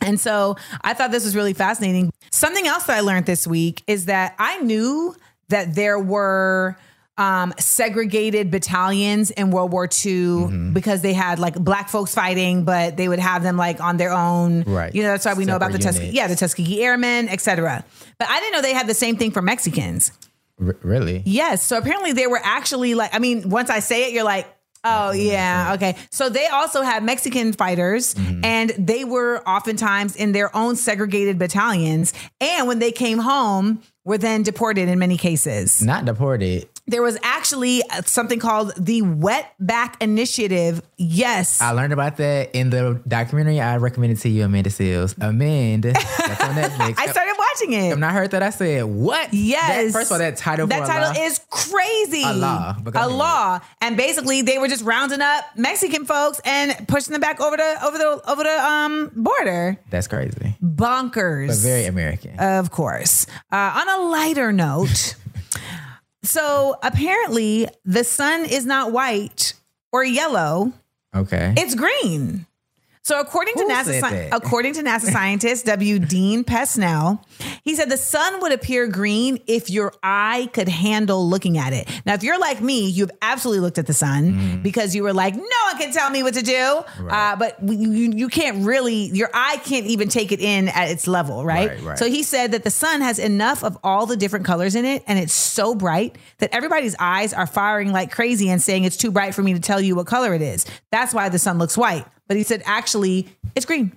And 0.00 0.18
so 0.20 0.56
I 0.82 0.94
thought 0.94 1.10
this 1.10 1.24
was 1.24 1.34
really 1.34 1.54
fascinating. 1.54 2.12
Something 2.30 2.66
else 2.66 2.84
that 2.84 2.96
I 2.96 3.00
learned 3.00 3.26
this 3.26 3.46
week 3.46 3.82
is 3.86 4.06
that 4.06 4.34
I 4.38 4.58
knew 4.60 5.14
that 5.48 5.74
there 5.74 5.98
were 5.98 6.76
um, 7.18 7.52
segregated 7.58 8.50
battalions 8.50 9.30
in 9.32 9.50
World 9.50 9.72
War 9.72 9.88
II 10.04 10.70
because 10.72 11.02
they 11.02 11.12
had 11.12 11.38
like 11.38 11.54
black 11.56 11.88
folks 11.88 12.14
fighting, 12.14 12.64
but 12.64 12.96
they 12.96 13.08
would 13.08 13.18
have 13.18 13.42
them 13.42 13.56
like 13.56 13.80
on 13.80 13.96
their 13.96 14.12
own. 14.12 14.62
Right. 14.62 14.94
You 14.94 15.02
know, 15.02 15.10
that's 15.10 15.26
why 15.26 15.34
we 15.34 15.44
know 15.44 15.56
about 15.56 15.72
the 15.72 15.78
Tuskegee, 15.78 16.10
yeah, 16.10 16.28
the 16.28 16.36
Tuskegee 16.36 16.82
Airmen, 16.82 17.28
etc. 17.28 17.84
But 18.18 18.28
I 18.30 18.40
didn't 18.40 18.52
know 18.52 18.62
they 18.62 18.72
had 18.72 18.86
the 18.86 18.94
same 18.94 19.16
thing 19.16 19.32
for 19.32 19.42
Mexicans. 19.42 20.12
R- 20.64 20.76
really? 20.82 21.22
Yes. 21.26 21.62
So 21.66 21.76
apparently 21.76 22.12
they 22.12 22.26
were 22.28 22.40
actually 22.42 22.94
like, 22.94 23.14
I 23.14 23.18
mean, 23.18 23.50
once 23.50 23.68
I 23.68 23.80
say 23.80 24.06
it, 24.06 24.12
you're 24.12 24.24
like, 24.24 24.46
oh, 24.84 25.10
yeah, 25.10 25.72
okay. 25.74 25.96
So 26.10 26.28
they 26.28 26.46
also 26.46 26.82
had 26.82 27.02
Mexican 27.02 27.52
fighters 27.52 28.14
and 28.44 28.70
they 28.78 29.04
were 29.04 29.42
oftentimes 29.46 30.14
in 30.14 30.32
their 30.32 30.54
own 30.56 30.76
segregated 30.76 31.36
battalions. 31.38 32.14
And 32.40 32.68
when 32.68 32.78
they 32.78 32.92
came 32.92 33.18
home, 33.18 33.82
were 34.04 34.18
then 34.18 34.42
deported 34.42 34.88
in 34.88 34.98
many 34.98 35.18
cases. 35.18 35.82
Not 35.82 36.04
deported. 36.06 36.68
There 36.88 37.02
was 37.02 37.18
actually 37.22 37.82
uh, 37.90 38.02
something 38.06 38.38
called 38.40 38.72
the 38.76 39.02
Wetback 39.02 39.94
Initiative. 40.00 40.82
Yes. 40.96 41.60
I 41.60 41.70
learned 41.72 41.92
about 41.92 42.16
that 42.16 42.54
in 42.54 42.70
the 42.70 43.00
documentary 43.06 43.60
I 43.60 43.76
recommended 43.76 44.18
to 44.20 44.28
you, 44.28 44.44
Amanda 44.44 44.70
Seales. 44.70 45.14
Amanda, 45.20 45.92
that's 45.92 46.42
on 46.42 46.54
Netflix. 46.56 46.94
I 46.98 47.06
started 47.06 47.34
watching 47.38 47.72
it. 47.74 47.90
When 47.90 48.02
I 48.02 48.12
heard 48.12 48.30
that, 48.32 48.42
I 48.42 48.50
said, 48.50 48.84
"What? 48.84 49.32
Yes. 49.32 49.86
That- 49.86 49.92
first 49.92 50.10
of 50.10 50.12
all, 50.14 50.18
that 50.18 50.36
title. 50.36 50.66
That 50.66 50.86
title 50.86 51.12
law- 51.14 51.26
is 51.26 51.40
crazy. 51.50 52.22
A 52.24 52.32
law, 52.32 52.74
A 52.94 53.08
law. 53.08 53.60
And 53.80 53.96
basically 53.96 54.42
they 54.42 54.58
were 54.58 54.68
just 54.68 54.84
rounding 54.84 55.20
up 55.20 55.44
Mexican 55.56 56.04
folks 56.04 56.40
and 56.44 56.88
pushing 56.88 57.12
them 57.12 57.20
back 57.20 57.40
over 57.40 57.56
the 57.56 57.78
over 57.84 57.98
the 57.98 58.20
over 58.30 58.42
the 58.42 58.64
um 58.64 59.10
border. 59.14 59.78
That's 59.90 60.08
crazy, 60.08 60.56
Bonkers. 60.64 61.48
but 61.48 61.56
very 61.58 61.84
American. 61.86 62.38
Of 62.38 62.70
course. 62.70 63.26
Uh, 63.52 63.56
on 63.84 63.88
a 64.00 64.04
lighter 64.10 64.52
note, 64.52 65.16
so 66.22 66.76
apparently 66.82 67.68
the 67.84 68.04
sun 68.04 68.44
is 68.44 68.66
not 68.66 68.92
white 68.92 69.54
or 69.92 70.04
yellow, 70.04 70.72
okay. 71.14 71.54
it's 71.56 71.74
green. 71.74 72.46
So 73.08 73.20
according 73.20 73.54
to 73.54 73.64
NASA, 73.64 74.00
sci- 74.02 74.28
according 74.32 74.74
to 74.74 74.82
NASA 74.82 75.10
scientist 75.10 75.64
W. 75.64 75.98
Dean 75.98 76.44
Pesnell, 76.44 77.24
he 77.64 77.74
said 77.74 77.88
the 77.88 77.96
sun 77.96 78.42
would 78.42 78.52
appear 78.52 78.86
green 78.86 79.38
if 79.46 79.70
your 79.70 79.94
eye 80.02 80.50
could 80.52 80.68
handle 80.68 81.26
looking 81.26 81.56
at 81.56 81.72
it. 81.72 81.88
Now, 82.04 82.12
if 82.12 82.22
you're 82.22 82.38
like 82.38 82.60
me, 82.60 82.86
you've 82.90 83.10
absolutely 83.22 83.60
looked 83.62 83.78
at 83.78 83.86
the 83.86 83.94
sun 83.94 84.18
Mm-hmm. 84.18 84.62
because 84.62 84.94
you 84.94 85.02
were 85.04 85.14
like, 85.14 85.34
no 85.34 85.40
one 85.70 85.78
can 85.78 85.90
tell 85.90 86.10
me 86.10 86.22
what 86.22 86.34
to 86.34 86.42
do. 86.42 86.82
Uh, 87.08 87.34
but 87.36 87.56
you, 87.62 87.92
you 87.92 88.12
you 88.14 88.28
can't 88.28 88.66
really, 88.66 89.06
your 89.20 89.30
eye 89.32 89.56
can't 89.64 89.86
even 89.86 90.08
take 90.08 90.30
it 90.32 90.40
in 90.40 90.68
at 90.68 90.90
its 90.90 91.06
level, 91.06 91.44
right? 91.46 91.70
Right, 91.70 91.80
right. 91.82 91.98
So 91.98 92.10
he 92.10 92.22
said 92.22 92.52
that 92.52 92.62
the 92.64 92.70
sun 92.70 93.00
has 93.00 93.18
enough 93.18 93.64
of 93.64 93.78
all 93.82 94.04
the 94.04 94.16
different 94.18 94.44
colors 94.44 94.74
in 94.74 94.84
it, 94.84 95.02
and 95.06 95.18
it's 95.18 95.32
so 95.32 95.74
bright 95.74 96.16
that 96.38 96.50
everybody's 96.52 96.94
eyes 97.00 97.32
are 97.32 97.46
firing 97.46 97.90
like 97.90 98.10
crazy 98.12 98.50
and 98.50 98.60
saying 98.60 98.84
it's 98.84 98.98
too 98.98 99.10
bright 99.10 99.34
for 99.34 99.42
me 99.42 99.54
to 99.54 99.60
tell 99.60 99.80
you 99.80 99.96
what 99.96 100.06
color 100.06 100.34
it 100.34 100.42
is. 100.42 100.66
That's 100.90 101.14
why 101.14 101.30
the 101.30 101.38
sun 101.38 101.56
looks 101.58 101.76
white. 101.78 102.04
But 102.28 102.36
he 102.36 102.44
said 102.44 102.62
actually 102.64 103.28
it's 103.54 103.66
green. 103.66 103.92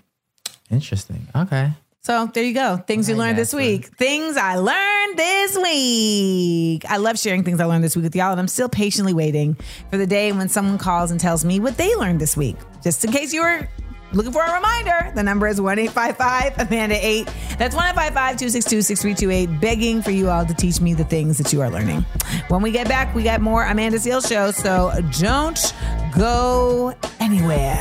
Interesting. 0.71 1.27
Okay. 1.35 1.71
So 2.03 2.25
there 2.33 2.43
you 2.43 2.55
go. 2.55 2.77
Things 2.77 3.07
you 3.07 3.15
learned 3.15 3.37
this 3.37 3.53
week. 3.53 3.85
Things 3.95 4.35
I 4.35 4.55
learned 4.55 5.19
this 5.19 5.55
week. 5.55 6.83
I 6.89 6.97
love 6.97 7.19
sharing 7.19 7.43
things 7.43 7.59
I 7.59 7.65
learned 7.65 7.83
this 7.83 7.95
week 7.95 8.03
with 8.03 8.15
y'all, 8.15 8.31
and 8.31 8.39
I'm 8.39 8.47
still 8.47 8.69
patiently 8.69 9.13
waiting 9.13 9.55
for 9.91 9.97
the 9.97 10.07
day 10.07 10.31
when 10.31 10.49
someone 10.49 10.79
calls 10.79 11.11
and 11.11 11.19
tells 11.19 11.45
me 11.45 11.59
what 11.59 11.77
they 11.77 11.95
learned 11.95 12.19
this 12.19 12.35
week. 12.35 12.55
Just 12.83 13.05
in 13.05 13.11
case 13.11 13.33
you 13.33 13.41
were 13.41 13.69
looking 14.13 14.31
for 14.31 14.43
a 14.43 14.53
reminder, 14.53 15.11
the 15.15 15.23
number 15.23 15.47
is 15.47 15.59
1 15.59 15.79
855 15.79 16.67
Amanda 16.67 16.95
8. 16.95 17.25
That's 17.57 17.75
1 17.75 17.85
855 17.85 18.37
262 18.37 18.81
6328, 18.81 19.59
begging 19.59 20.01
for 20.01 20.11
you 20.11 20.29
all 20.29 20.45
to 20.45 20.53
teach 20.53 20.81
me 20.81 20.93
the 20.93 21.03
things 21.03 21.37
that 21.37 21.51
you 21.53 21.61
are 21.61 21.69
learning. 21.69 22.05
When 22.47 22.61
we 22.61 22.71
get 22.71 22.87
back, 22.87 23.13
we 23.15 23.23
got 23.23 23.41
more 23.41 23.65
Amanda 23.65 23.99
Seal 23.99 24.21
Show, 24.21 24.51
so 24.51 24.91
don't 25.19 25.73
go 26.17 26.93
anywhere. 27.19 27.75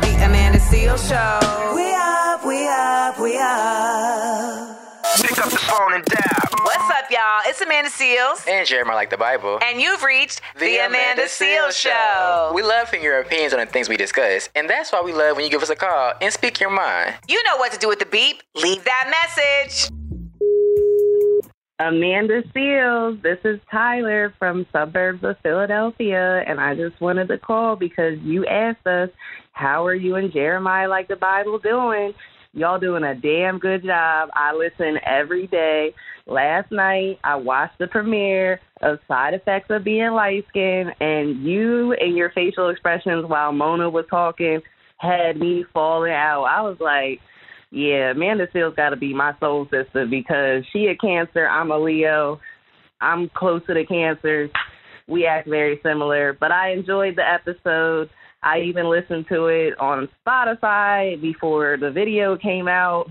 The 0.00 0.14
Amanda 0.24 0.60
Seal 0.60 0.96
Show. 0.96 1.72
We 1.74 1.92
up, 1.94 2.44
we 2.44 2.66
up, 2.68 3.20
we 3.20 3.38
up. 3.38 4.69
Pick 5.22 5.38
up 5.38 5.50
the 5.50 5.58
phone 5.58 5.92
and 5.92 6.04
dial. 6.04 6.48
What's 6.62 6.90
up, 6.96 7.10
y'all? 7.10 7.42
It's 7.44 7.60
Amanda 7.60 7.90
Seales. 7.90 8.48
And 8.48 8.66
Jeremiah 8.66 8.96
like 8.96 9.10
the 9.10 9.18
Bible. 9.18 9.58
And 9.62 9.80
you've 9.80 10.02
reached 10.02 10.40
the, 10.58 10.78
Amanda, 10.78 11.28
Seal 11.28 11.70
Show. 11.70 12.52
We 12.54 12.62
love 12.62 12.90
hearing 12.90 13.04
your 13.04 13.20
opinions 13.20 13.52
on 13.52 13.60
the 13.60 13.66
things 13.66 13.88
we 13.88 13.96
discuss, 13.96 14.48
and 14.54 14.68
that's 14.68 14.92
why 14.92 15.02
we 15.02 15.12
love 15.12 15.36
when 15.36 15.44
you 15.44 15.50
give 15.50 15.62
us 15.62 15.70
a 15.70 15.76
call 15.76 16.14
and 16.22 16.32
speak 16.32 16.58
your 16.58 16.70
mind. 16.70 17.16
You 17.28 17.42
know 17.44 17.58
what 17.58 17.70
to 17.72 17.78
do 17.78 17.88
with 17.88 17.98
the 17.98 18.06
beep. 18.06 18.42
Leave 18.54 18.82
that 18.84 19.10
message. 19.10 19.90
Amanda 21.78 22.42
Seales, 22.54 23.22
this 23.22 23.38
is 23.44 23.58
Tyler 23.70 24.34
from 24.38 24.66
suburbs 24.72 25.24
of 25.24 25.36
Philadelphia, 25.42 26.44
and 26.46 26.60
I 26.60 26.74
just 26.74 27.00
wanted 27.00 27.28
to 27.28 27.38
call 27.38 27.76
because 27.76 28.18
you 28.20 28.46
asked 28.46 28.86
us, 28.86 29.10
how 29.52 29.86
are 29.86 29.94
you 29.94 30.16
and 30.16 30.32
Jeremiah 30.32 30.88
like 30.88 31.08
the 31.08 31.16
Bible 31.16 31.58
doing? 31.58 32.14
Y'all 32.52 32.80
doing 32.80 33.04
a 33.04 33.14
damn 33.14 33.60
good 33.60 33.84
job. 33.84 34.28
I 34.34 34.52
listen 34.54 34.98
every 35.06 35.46
day. 35.46 35.94
Last 36.26 36.72
night, 36.72 37.18
I 37.22 37.36
watched 37.36 37.78
the 37.78 37.86
premiere 37.86 38.60
of 38.82 38.98
Side 39.06 39.34
Effects 39.34 39.68
of 39.70 39.84
Being 39.84 40.10
Light 40.10 40.44
Skinned, 40.48 40.90
and 41.00 41.44
you 41.44 41.92
and 41.92 42.16
your 42.16 42.32
facial 42.32 42.70
expressions 42.70 43.24
while 43.26 43.52
Mona 43.52 43.88
was 43.88 44.04
talking 44.10 44.60
had 44.96 45.36
me 45.36 45.64
falling 45.72 46.12
out. 46.12 46.44
I 46.44 46.60
was 46.62 46.76
like, 46.80 47.20
yeah, 47.70 48.10
Amanda 48.10 48.48
Seales 48.52 48.74
got 48.74 48.90
to 48.90 48.96
be 48.96 49.14
my 49.14 49.32
soul 49.38 49.68
sister 49.70 50.06
because 50.10 50.64
she 50.72 50.86
a 50.86 50.96
Cancer, 50.96 51.46
I'm 51.48 51.70
a 51.70 51.78
Leo. 51.78 52.40
I'm 53.00 53.30
close 53.34 53.62
to 53.68 53.74
the 53.74 53.86
Cancer. 53.86 54.48
We 55.06 55.24
act 55.24 55.48
very 55.48 55.80
similar, 55.84 56.36
but 56.38 56.50
I 56.50 56.72
enjoyed 56.72 57.14
the 57.16 57.22
episode. 57.22 58.10
I 58.42 58.60
even 58.60 58.88
listened 58.88 59.26
to 59.28 59.46
it 59.46 59.78
on 59.78 60.08
Spotify 60.26 61.20
before 61.20 61.76
the 61.78 61.90
video 61.90 62.36
came 62.36 62.68
out. 62.68 63.06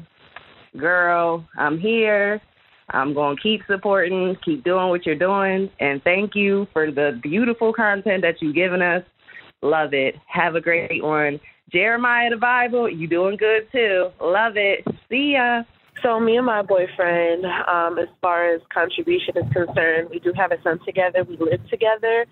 Girl, 0.78 1.46
I'm 1.58 1.80
here. 1.80 2.42
I'm 2.92 3.14
going 3.14 3.36
to 3.36 3.42
keep 3.42 3.62
supporting, 3.68 4.36
keep 4.44 4.64
doing 4.64 4.90
what 4.90 5.06
you're 5.06 5.16
doing, 5.16 5.70
and 5.80 6.02
thank 6.04 6.34
you 6.34 6.66
for 6.74 6.92
the 6.92 7.20
beautiful 7.22 7.72
content 7.72 8.24
that 8.24 8.42
you've 8.42 8.56
given 8.56 8.82
us. 8.82 9.04
Love 9.62 9.94
it. 9.94 10.16
Have 10.28 10.56
a 10.56 10.62
great 10.62 11.04
one. 11.04 11.40
Jeremiah 11.72 12.32
the 12.32 12.38
Bible, 12.38 12.90
you 12.90 13.08
doing 13.08 13.38
good 13.38 13.68
too. 13.72 14.10
Love 14.20 14.54
it. 14.56 14.84
See 15.10 15.34
ya. 15.34 15.62
So 16.04 16.20
me 16.20 16.38
and 16.38 16.46
my 16.46 16.62
boyfriend, 16.62 17.46
um, 17.46 18.00
as 18.00 18.08
far 18.22 18.54
as 18.54 18.62
contribution 18.74 19.38
is 19.38 19.52
concerned, 19.52 20.10
we 20.10 20.20
do 20.20 20.32
have 20.36 20.52
a 20.52 20.62
son 20.62 20.80
together. 20.86 21.24
We 21.24 21.38
live 21.38 21.68
together. 21.70 22.26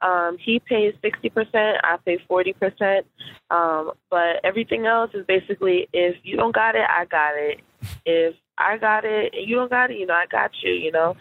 Um, 0.00 0.36
he 0.44 0.60
pays 0.60 0.94
sixty 1.02 1.28
percent. 1.28 1.78
I 1.84 1.96
pay 2.04 2.18
forty 2.26 2.52
percent. 2.52 3.06
Um, 3.50 3.92
but 4.10 4.40
everything 4.44 4.86
else 4.86 5.10
is 5.14 5.24
basically 5.26 5.88
if 5.92 6.16
you 6.24 6.36
don't 6.36 6.54
got 6.54 6.74
it, 6.74 6.84
I 6.88 7.04
got 7.04 7.34
it. 7.36 7.60
If 8.04 8.34
I 8.58 8.76
got 8.78 9.04
it 9.04 9.34
and 9.34 9.48
you 9.48 9.56
don't 9.56 9.70
got 9.70 9.90
it, 9.90 9.98
you 9.98 10.06
know, 10.06 10.14
I 10.14 10.26
got 10.30 10.50
you. 10.62 10.72
You 10.72 10.90
know. 10.92 11.16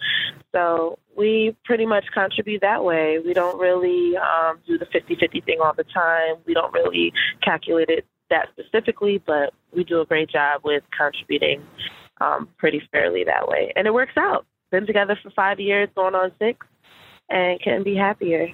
So 0.54 0.98
we 1.16 1.56
pretty 1.66 1.86
much 1.86 2.06
contribute 2.14 2.62
that 2.62 2.84
way. 2.84 3.20
We 3.24 3.34
don't 3.34 3.60
really 3.60 4.18
um, 4.18 4.60
do 4.68 4.78
the 4.78 4.86
50-50 4.86 5.46
thing 5.46 5.58
all 5.64 5.74
the 5.76 5.84
time. 5.84 6.36
We 6.46 6.54
don't 6.54 6.74
really 6.74 7.14
calculate 7.44 7.90
it 7.90 8.06
that 8.32 8.48
specifically, 8.58 9.22
but 9.26 9.54
we 9.72 9.84
do 9.84 10.02
a 10.02 10.06
great 10.06 10.30
job 10.30 10.62
with 10.64 10.84
contributing 10.98 11.64
um, 12.20 12.50
pretty 12.58 12.82
fairly 12.92 13.24
that 13.24 13.48
way. 13.48 13.72
And 13.76 13.86
it 13.86 13.94
works 13.94 14.14
out. 14.18 14.46
Been 14.72 14.88
together 14.88 15.18
for 15.22 15.30
five 15.32 15.60
years, 15.60 15.90
going 15.96 16.16
on 16.16 16.32
six, 16.40 16.66
and 17.30 17.62
couldn't 17.62 17.84
be 17.84 17.96
happier. 17.96 18.48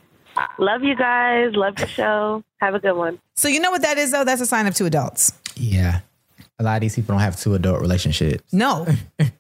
Love 0.60 0.84
you 0.84 0.96
guys. 0.96 1.52
Love 1.54 1.76
the 1.78 1.88
show. 1.88 2.44
Have 2.58 2.76
a 2.76 2.80
good 2.80 2.94
one. 2.94 3.20
So 3.36 3.48
you 3.48 3.60
know 3.60 3.72
what 3.72 3.82
that 3.82 3.98
is 3.98 4.12
though? 4.12 4.24
That's 4.24 4.42
a 4.42 4.46
sign 4.46 4.68
of 4.68 4.76
two 4.76 4.86
adults. 4.86 5.34
Yeah. 5.56 6.02
A 6.60 6.64
lot 6.64 6.76
of 6.76 6.82
these 6.82 6.96
people 6.96 7.14
don't 7.14 7.22
have 7.22 7.40
two 7.40 7.54
adult 7.54 7.82
relationships. 7.82 8.52
No, 8.52 8.88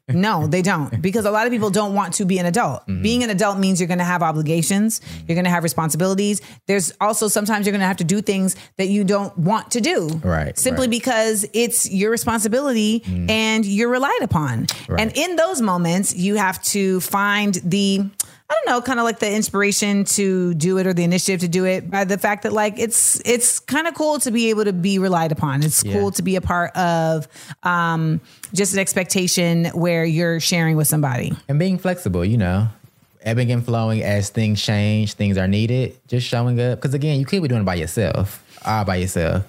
no, 0.07 0.45
they 0.45 0.61
don't. 0.61 1.01
Because 1.01 1.25
a 1.25 1.31
lot 1.31 1.47
of 1.47 1.51
people 1.51 1.71
don't 1.71 1.95
want 1.95 2.13
to 2.15 2.25
be 2.25 2.37
an 2.37 2.45
adult. 2.45 2.81
Mm-hmm. 2.81 3.01
Being 3.01 3.23
an 3.23 3.31
adult 3.31 3.57
means 3.57 3.79
you're 3.81 3.87
going 3.87 3.97
to 3.97 4.03
have 4.03 4.21
obligations, 4.21 5.01
you're 5.27 5.33
going 5.35 5.45
to 5.45 5.49
have 5.49 5.63
responsibilities. 5.63 6.41
There's 6.67 6.93
also 7.01 7.27
sometimes 7.27 7.65
you're 7.65 7.71
going 7.71 7.81
to 7.81 7.87
have 7.87 7.97
to 7.97 8.03
do 8.03 8.21
things 8.21 8.55
that 8.75 8.89
you 8.89 9.03
don't 9.03 9.35
want 9.35 9.71
to 9.71 9.81
do. 9.81 10.09
Right, 10.23 10.55
Simply 10.59 10.83
right. 10.83 10.91
because 10.91 11.43
it's 11.53 11.89
your 11.89 12.11
responsibility 12.11 13.03
and 13.29 13.65
you're 13.65 13.89
relied 13.89 14.21
upon. 14.21 14.67
Right. 14.87 15.01
And 15.01 15.17
in 15.17 15.37
those 15.37 15.59
moments, 15.59 16.15
you 16.15 16.35
have 16.35 16.61
to 16.65 16.99
find 17.01 17.55
the. 17.55 18.09
I 18.49 18.53
don't 18.53 18.73
know, 18.73 18.81
kind 18.81 18.97
of 18.99 19.03
like 19.03 19.19
the 19.19 19.29
inspiration 19.29 20.05
to 20.05 20.53
do 20.53 20.77
it 20.77 20.87
or 20.87 20.93
the 20.93 21.03
initiative 21.03 21.41
to 21.41 21.49
do 21.49 21.65
it 21.65 21.91
by 21.91 22.05
the 22.05 22.17
fact 22.17 22.43
that 22.43 22.53
like 22.53 22.79
it's 22.79 23.21
it's 23.25 23.59
kind 23.59 23.87
of 23.87 23.93
cool 23.93 24.19
to 24.19 24.31
be 24.31 24.49
able 24.49 24.63
to 24.63 24.71
be 24.71 24.99
relied 24.99 25.33
upon. 25.33 25.63
It's 25.63 25.83
Yeah. 25.83 25.93
cool 25.93 26.11
to 26.11 26.21
be 26.21 26.37
a 26.37 26.41
part 26.41 26.75
of 26.77 27.27
um, 27.63 28.21
just 28.53 28.71
an 28.73 28.79
expectation 28.79 29.65
where 29.73 30.05
you're 30.05 30.39
sharing 30.39 30.77
with 30.77 30.87
somebody. 30.87 31.33
And 31.49 31.59
being 31.59 31.77
flexible, 31.77 32.23
you 32.23 32.37
know, 32.37 32.69
ebbing 33.21 33.51
and 33.51 33.65
flowing 33.65 34.01
as 34.01 34.29
things 34.29 34.61
change, 34.61 35.13
things 35.15 35.37
are 35.37 35.47
needed, 35.47 35.97
just 36.07 36.25
showing 36.25 36.57
up. 36.61 36.79
Because 36.79 36.93
again, 36.93 37.19
you 37.19 37.25
could 37.25 37.41
be 37.41 37.49
doing 37.49 37.61
it 37.63 37.65
by 37.65 37.75
yourself, 37.75 38.41
all 38.65 38.85
by 38.85 38.95
yourself. 38.95 39.43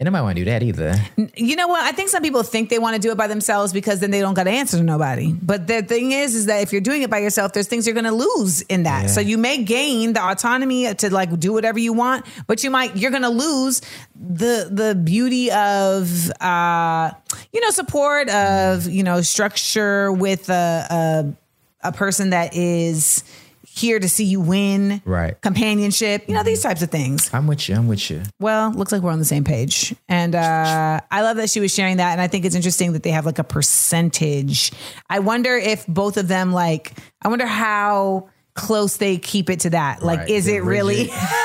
And 0.00 0.06
nobody 0.06 0.22
want 0.22 0.36
to 0.36 0.44
do 0.44 0.50
that 0.50 0.62
either. 0.64 0.96
You 1.36 1.54
know 1.54 1.68
what? 1.68 1.80
I 1.82 1.92
think 1.92 2.08
some 2.08 2.22
people 2.22 2.42
think 2.42 2.68
they 2.68 2.80
want 2.80 2.96
to 2.96 3.00
do 3.00 3.12
it 3.12 3.16
by 3.16 3.28
themselves 3.28 3.72
because 3.72 4.00
then 4.00 4.10
they 4.10 4.20
don't 4.20 4.34
got 4.34 4.44
to 4.44 4.50
answer 4.50 4.76
to 4.76 4.82
nobody. 4.82 5.32
But 5.32 5.68
the 5.68 5.82
thing 5.82 6.10
is, 6.10 6.34
is 6.34 6.46
that 6.46 6.62
if 6.62 6.72
you're 6.72 6.80
doing 6.80 7.02
it 7.02 7.10
by 7.10 7.18
yourself, 7.18 7.52
there's 7.52 7.68
things 7.68 7.86
you're 7.86 7.94
going 7.94 8.04
to 8.04 8.10
lose 8.10 8.62
in 8.62 8.82
that. 8.84 9.02
Yeah. 9.02 9.08
So 9.08 9.20
you 9.20 9.38
may 9.38 9.62
gain 9.62 10.12
the 10.14 10.24
autonomy 10.24 10.92
to 10.92 11.14
like 11.14 11.38
do 11.38 11.52
whatever 11.52 11.78
you 11.78 11.92
want, 11.92 12.26
but 12.48 12.64
you 12.64 12.70
might 12.70 12.96
you're 12.96 13.12
going 13.12 13.22
to 13.22 13.28
lose 13.28 13.82
the 14.16 14.68
the 14.70 14.96
beauty 14.96 15.52
of 15.52 16.30
uh, 16.40 17.12
you 17.52 17.60
know 17.60 17.70
support 17.70 18.28
of 18.30 18.88
you 18.88 19.04
know 19.04 19.20
structure 19.20 20.10
with 20.10 20.50
a 20.50 21.34
a, 21.82 21.88
a 21.88 21.92
person 21.92 22.30
that 22.30 22.56
is 22.56 23.22
here 23.76 23.98
to 23.98 24.08
see 24.08 24.24
you 24.24 24.40
win, 24.40 25.02
Right. 25.04 25.40
companionship, 25.40 26.24
you 26.28 26.34
know 26.34 26.42
these 26.44 26.62
types 26.62 26.80
of 26.82 26.90
things. 26.90 27.28
I'm 27.34 27.46
with 27.48 27.68
you. 27.68 27.74
I'm 27.74 27.88
with 27.88 28.08
you. 28.10 28.22
Well, 28.38 28.70
looks 28.72 28.92
like 28.92 29.02
we're 29.02 29.10
on 29.10 29.18
the 29.18 29.24
same 29.24 29.42
page. 29.44 29.94
And 30.08 30.34
uh, 30.36 31.00
I 31.10 31.22
love 31.22 31.36
that 31.38 31.50
she 31.50 31.58
was 31.60 31.74
sharing 31.74 31.96
that. 31.96 32.12
And 32.12 32.20
I 32.20 32.28
think 32.28 32.44
it's 32.44 32.54
interesting 32.54 32.92
that 32.92 33.02
they 33.02 33.10
have 33.10 33.26
like 33.26 33.38
a 33.40 33.44
percentage. 33.44 34.70
I 35.10 35.18
wonder 35.18 35.56
if 35.56 35.86
both 35.88 36.16
of 36.16 36.28
them, 36.28 36.52
like, 36.52 36.92
I 37.22 37.28
wonder 37.28 37.46
how 37.46 38.28
close 38.54 38.98
they 38.98 39.18
keep 39.18 39.50
it 39.50 39.60
to 39.60 39.70
that. 39.70 40.04
Like, 40.04 40.20
Right. 40.20 40.30
is 40.30 40.44
They're 40.46 40.62
it 40.62 40.64
really? 40.64 41.10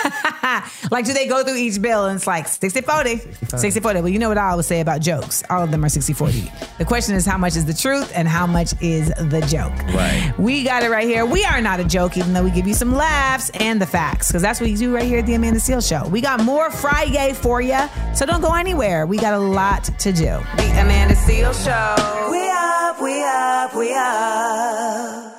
rigid. 0.55 0.91
like, 0.91 1.05
do 1.05 1.13
they 1.13 1.27
go 1.27 1.43
through 1.43 1.57
each 1.57 1.81
bill 1.81 2.05
and 2.05 2.17
it's 2.17 2.27
like 2.27 2.47
60 2.47 2.81
40? 2.81 3.17
60 3.57 3.79
40. 3.79 4.01
Well, 4.01 4.09
you 4.09 4.19
know 4.19 4.29
what 4.29 4.37
I 4.37 4.49
always 4.49 4.67
say 4.67 4.81
about 4.81 5.01
jokes. 5.01 5.43
All 5.49 5.63
of 5.63 5.71
them 5.71 5.83
are 5.83 5.89
60 5.89 6.13
40. 6.13 6.51
The 6.77 6.85
question 6.85 7.15
is, 7.15 7.25
how 7.25 7.37
much 7.37 7.55
is 7.55 7.65
the 7.65 7.73
truth 7.73 8.11
and 8.15 8.27
how 8.27 8.47
much 8.47 8.73
is 8.81 9.09
the 9.09 9.45
joke? 9.49 9.73
Right. 9.93 10.33
We 10.37 10.63
got 10.63 10.83
it 10.83 10.89
right 10.89 11.07
here. 11.07 11.25
We 11.25 11.43
are 11.45 11.61
not 11.61 11.79
a 11.79 11.83
joke, 11.85 12.17
even 12.17 12.33
though 12.33 12.43
we 12.43 12.51
give 12.51 12.67
you 12.67 12.73
some 12.73 12.93
laughs 12.93 13.49
and 13.55 13.81
the 13.81 13.87
facts, 13.87 14.27
because 14.27 14.41
that's 14.41 14.59
what 14.61 14.69
you 14.69 14.77
do 14.77 14.93
right 14.93 15.03
here 15.03 15.19
at 15.19 15.25
the 15.25 15.33
Amanda 15.33 15.59
Seal 15.59 15.81
Show. 15.81 16.07
We 16.07 16.21
got 16.21 16.43
more 16.43 16.71
Friday 16.71 17.33
for 17.33 17.61
you, 17.61 17.79
so 18.15 18.25
don't 18.25 18.41
go 18.41 18.53
anywhere. 18.53 19.05
We 19.05 19.17
got 19.17 19.33
a 19.33 19.39
lot 19.39 19.83
to 19.83 20.11
do. 20.11 20.39
The 20.57 20.81
Amanda 20.81 21.15
Seal 21.15 21.53
Show. 21.53 22.29
We 22.31 22.49
up, 22.49 23.01
we 23.01 23.23
up, 23.23 23.75
we 23.75 23.93
up. 23.93 25.38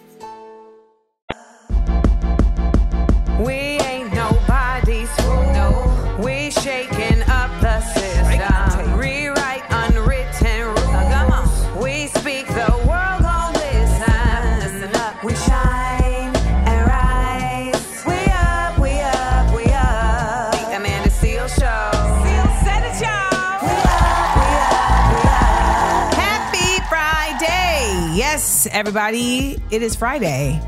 Everybody, 28.71 29.57
it 29.71 29.81
is 29.81 29.95
Friday. 29.95 30.59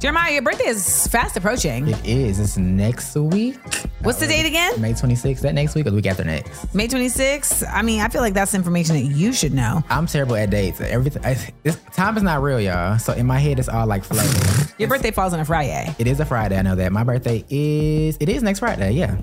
Jeremiah, 0.00 0.32
your 0.32 0.42
birthday 0.42 0.66
is 0.68 1.08
fast 1.08 1.36
approaching. 1.36 1.88
It 1.88 2.06
is. 2.06 2.38
It's 2.38 2.56
next 2.56 3.16
week. 3.16 3.56
What's 4.02 4.20
the 4.20 4.26
uh, 4.26 4.28
date 4.28 4.46
again? 4.46 4.80
May 4.80 4.92
26th. 4.92 5.40
That 5.40 5.54
next 5.54 5.74
week 5.74 5.86
or 5.86 5.90
the 5.90 5.96
week 5.96 6.06
after 6.06 6.22
next? 6.22 6.72
May 6.72 6.86
26th. 6.86 7.68
I 7.68 7.82
mean, 7.82 8.00
I 8.00 8.08
feel 8.08 8.20
like 8.20 8.32
that's 8.32 8.54
information 8.54 8.94
that 8.94 9.02
you 9.02 9.32
should 9.32 9.52
know. 9.52 9.82
I'm 9.90 10.06
terrible 10.06 10.36
at 10.36 10.50
dates. 10.50 10.80
Everything. 10.80 11.24
I, 11.24 11.36
this, 11.64 11.76
time 11.94 12.16
is 12.16 12.22
not 12.22 12.42
real, 12.42 12.60
y'all. 12.60 12.96
So 13.00 13.12
in 13.12 13.26
my 13.26 13.38
head, 13.40 13.58
it's 13.58 13.68
all 13.68 13.88
like 13.88 14.04
floating. 14.04 14.68
Your 14.78 14.88
birthday 14.88 15.10
falls 15.10 15.34
on 15.34 15.40
a 15.40 15.44
Friday. 15.44 15.92
it 15.98 16.06
is 16.06 16.20
a 16.20 16.24
Friday. 16.24 16.56
I 16.56 16.62
know 16.62 16.76
that. 16.76 16.92
My 16.92 17.02
birthday 17.02 17.44
is. 17.50 18.16
It 18.20 18.28
is 18.28 18.44
next 18.44 18.60
Friday. 18.60 18.92
Yeah. 18.92 19.16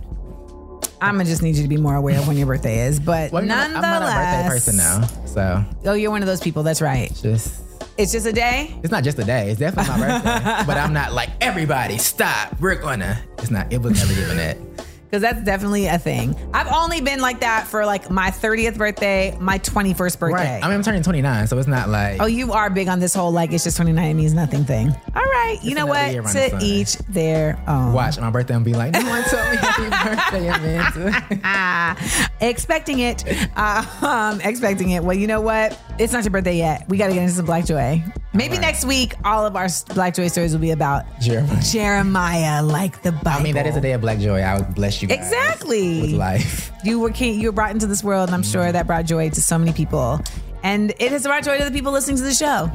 I'm 1.02 1.16
gonna 1.16 1.26
just 1.26 1.42
need 1.42 1.56
you 1.56 1.64
to 1.64 1.70
be 1.70 1.78
more 1.78 1.96
aware 1.96 2.18
of 2.20 2.28
when 2.28 2.38
your 2.38 2.48
birthday 2.48 2.88
is. 2.88 3.00
But 3.00 3.32
Well, 3.32 3.44
nonetheless, 3.44 3.84
I'm 3.84 4.02
not 4.02 4.02
a 4.02 4.44
birthday 4.44 4.50
person 4.50 4.78
now. 4.78 5.02
So 5.26 5.66
Oh, 5.86 5.94
you're 5.94 6.10
one 6.10 6.22
of 6.22 6.28
those 6.28 6.42
people. 6.42 6.64
That's 6.64 6.82
right. 6.82 7.14
just. 7.22 7.62
It's 7.98 8.12
just 8.12 8.26
a 8.26 8.34
day. 8.34 8.76
It's 8.84 8.92
not 8.92 9.06
just 9.06 9.18
a 9.20 9.24
day. 9.24 9.50
It's 9.50 9.60
definitely 9.60 9.98
my 9.98 10.20
birthday. 10.20 10.64
but 10.68 10.78
I'm 10.78 10.92
not 10.92 11.14
like 11.14 11.30
everybody. 11.40 11.98
Stop. 11.98 12.60
We're 12.60 12.76
gonna. 12.76 13.22
It's 13.38 13.52
not. 13.52 13.72
It 13.72 13.82
was 13.82 13.94
never 13.94 14.14
given 14.14 14.36
that. 14.38 14.58
Because 15.06 15.22
that's 15.22 15.42
definitely 15.46 15.86
a 15.86 15.98
thing. 15.98 16.36
I've 16.54 16.68
only 16.68 17.00
been 17.00 17.22
like 17.22 17.40
that 17.40 17.68
for 17.68 17.86
like 17.86 18.10
my 18.10 18.32
30th 18.32 18.78
birthday, 18.78 19.38
my 19.40 19.60
21st 19.60 20.20
birthday. 20.20 20.56
Right. 20.56 20.64
I 20.64 20.68
mean, 20.68 20.76
I'm 20.76 20.84
turning 20.84 21.04
29, 21.04 21.48
so 21.48 21.58
it's 21.58 21.68
not 21.68 21.88
like. 21.88 22.22
Oh, 22.22 22.26
you 22.26 22.52
are 22.52 22.70
big 22.70 22.90
on 22.90 23.00
this 23.00 23.14
whole 23.14 23.32
like 23.32 23.54
it's 23.54 23.64
just 23.64 23.78
29 23.78 24.04
it 24.04 24.14
means 24.14 24.34
nothing 24.34 24.66
thing. 24.66 24.90
All 25.16 25.24
right, 25.24 25.58
you 25.62 25.74
know 25.74 25.86
what? 25.86 26.12
To 26.12 26.60
each 26.62 26.98
their 27.08 27.58
own. 27.66 27.94
Watch 27.94 28.20
my 28.20 28.30
birthday 28.30 28.56
and 28.56 28.66
be 28.66 28.74
like, 28.74 28.92
no 28.92 29.08
one 29.08 29.24
told 29.30 29.50
me 29.52 29.56
happy 29.56 29.84
birthday, 30.10 30.48
Amanda. 30.50 31.40
Ah, 31.46 32.30
expecting 32.42 33.00
it. 33.00 33.24
Uh, 33.56 33.86
um, 34.02 34.42
expecting 34.42 34.90
it. 34.90 35.02
Well, 35.04 35.16
you 35.16 35.28
know 35.28 35.40
what? 35.40 35.80
It's 35.98 36.12
not 36.12 36.24
your 36.26 36.32
birthday 36.32 36.58
yet. 36.58 36.88
We 36.90 36.98
got 36.98 37.08
to 37.08 37.14
get 37.14 37.24
into 37.24 37.36
some 37.36 37.46
Black 37.46 37.66
Joy. 37.66 38.04
Maybe 38.34 38.58
next 38.58 38.84
week, 38.84 39.14
all 39.24 39.46
of 39.46 39.56
our 39.56 39.68
Black 39.94 40.14
Joy 40.14 40.28
stories 40.28 40.52
will 40.52 40.60
be 40.60 40.72
about 40.72 41.06
Jeremiah. 41.22 41.62
Jeremiah, 41.64 42.64
like 42.64 43.02
the 43.02 43.14
Bible. 43.14 43.30
I 43.40 43.44
mean, 43.44 43.56
that 43.56 43.66
is 43.66 43.78
a 43.78 43.82
day 43.82 43.94
of 43.94 44.02
black 44.02 44.20
joy. 44.20 44.42
I 44.42 44.58
would 44.58 44.76
bless 44.76 45.02
you 45.02 45.08
guys 45.08 45.20
Exactly. 45.20 46.02
with 46.02 46.12
life. 46.14 46.70
You 46.84 47.00
were 47.00 47.12
king, 47.12 47.40
you 47.40 47.48
were 47.48 47.54
brought 47.54 47.72
into 47.72 47.88
this 47.88 48.04
world, 48.04 48.28
and 48.28 48.36
I'm 48.36 48.44
sure 48.44 48.70
that 48.72 48.88
brought 48.88 49.06
joy 49.06 49.30
to 49.30 49.42
so 49.42 49.58
many 49.58 49.72
people. 49.72 50.20
And 50.64 50.92
it 51.00 51.12
has 51.12 51.24
brought 51.24 51.44
joy 51.44 51.60
to 51.60 51.64
the 51.64 51.72
people 51.72 51.92
listening 51.94 52.18
to 52.18 52.24
the 52.24 52.34
show. 52.34 52.70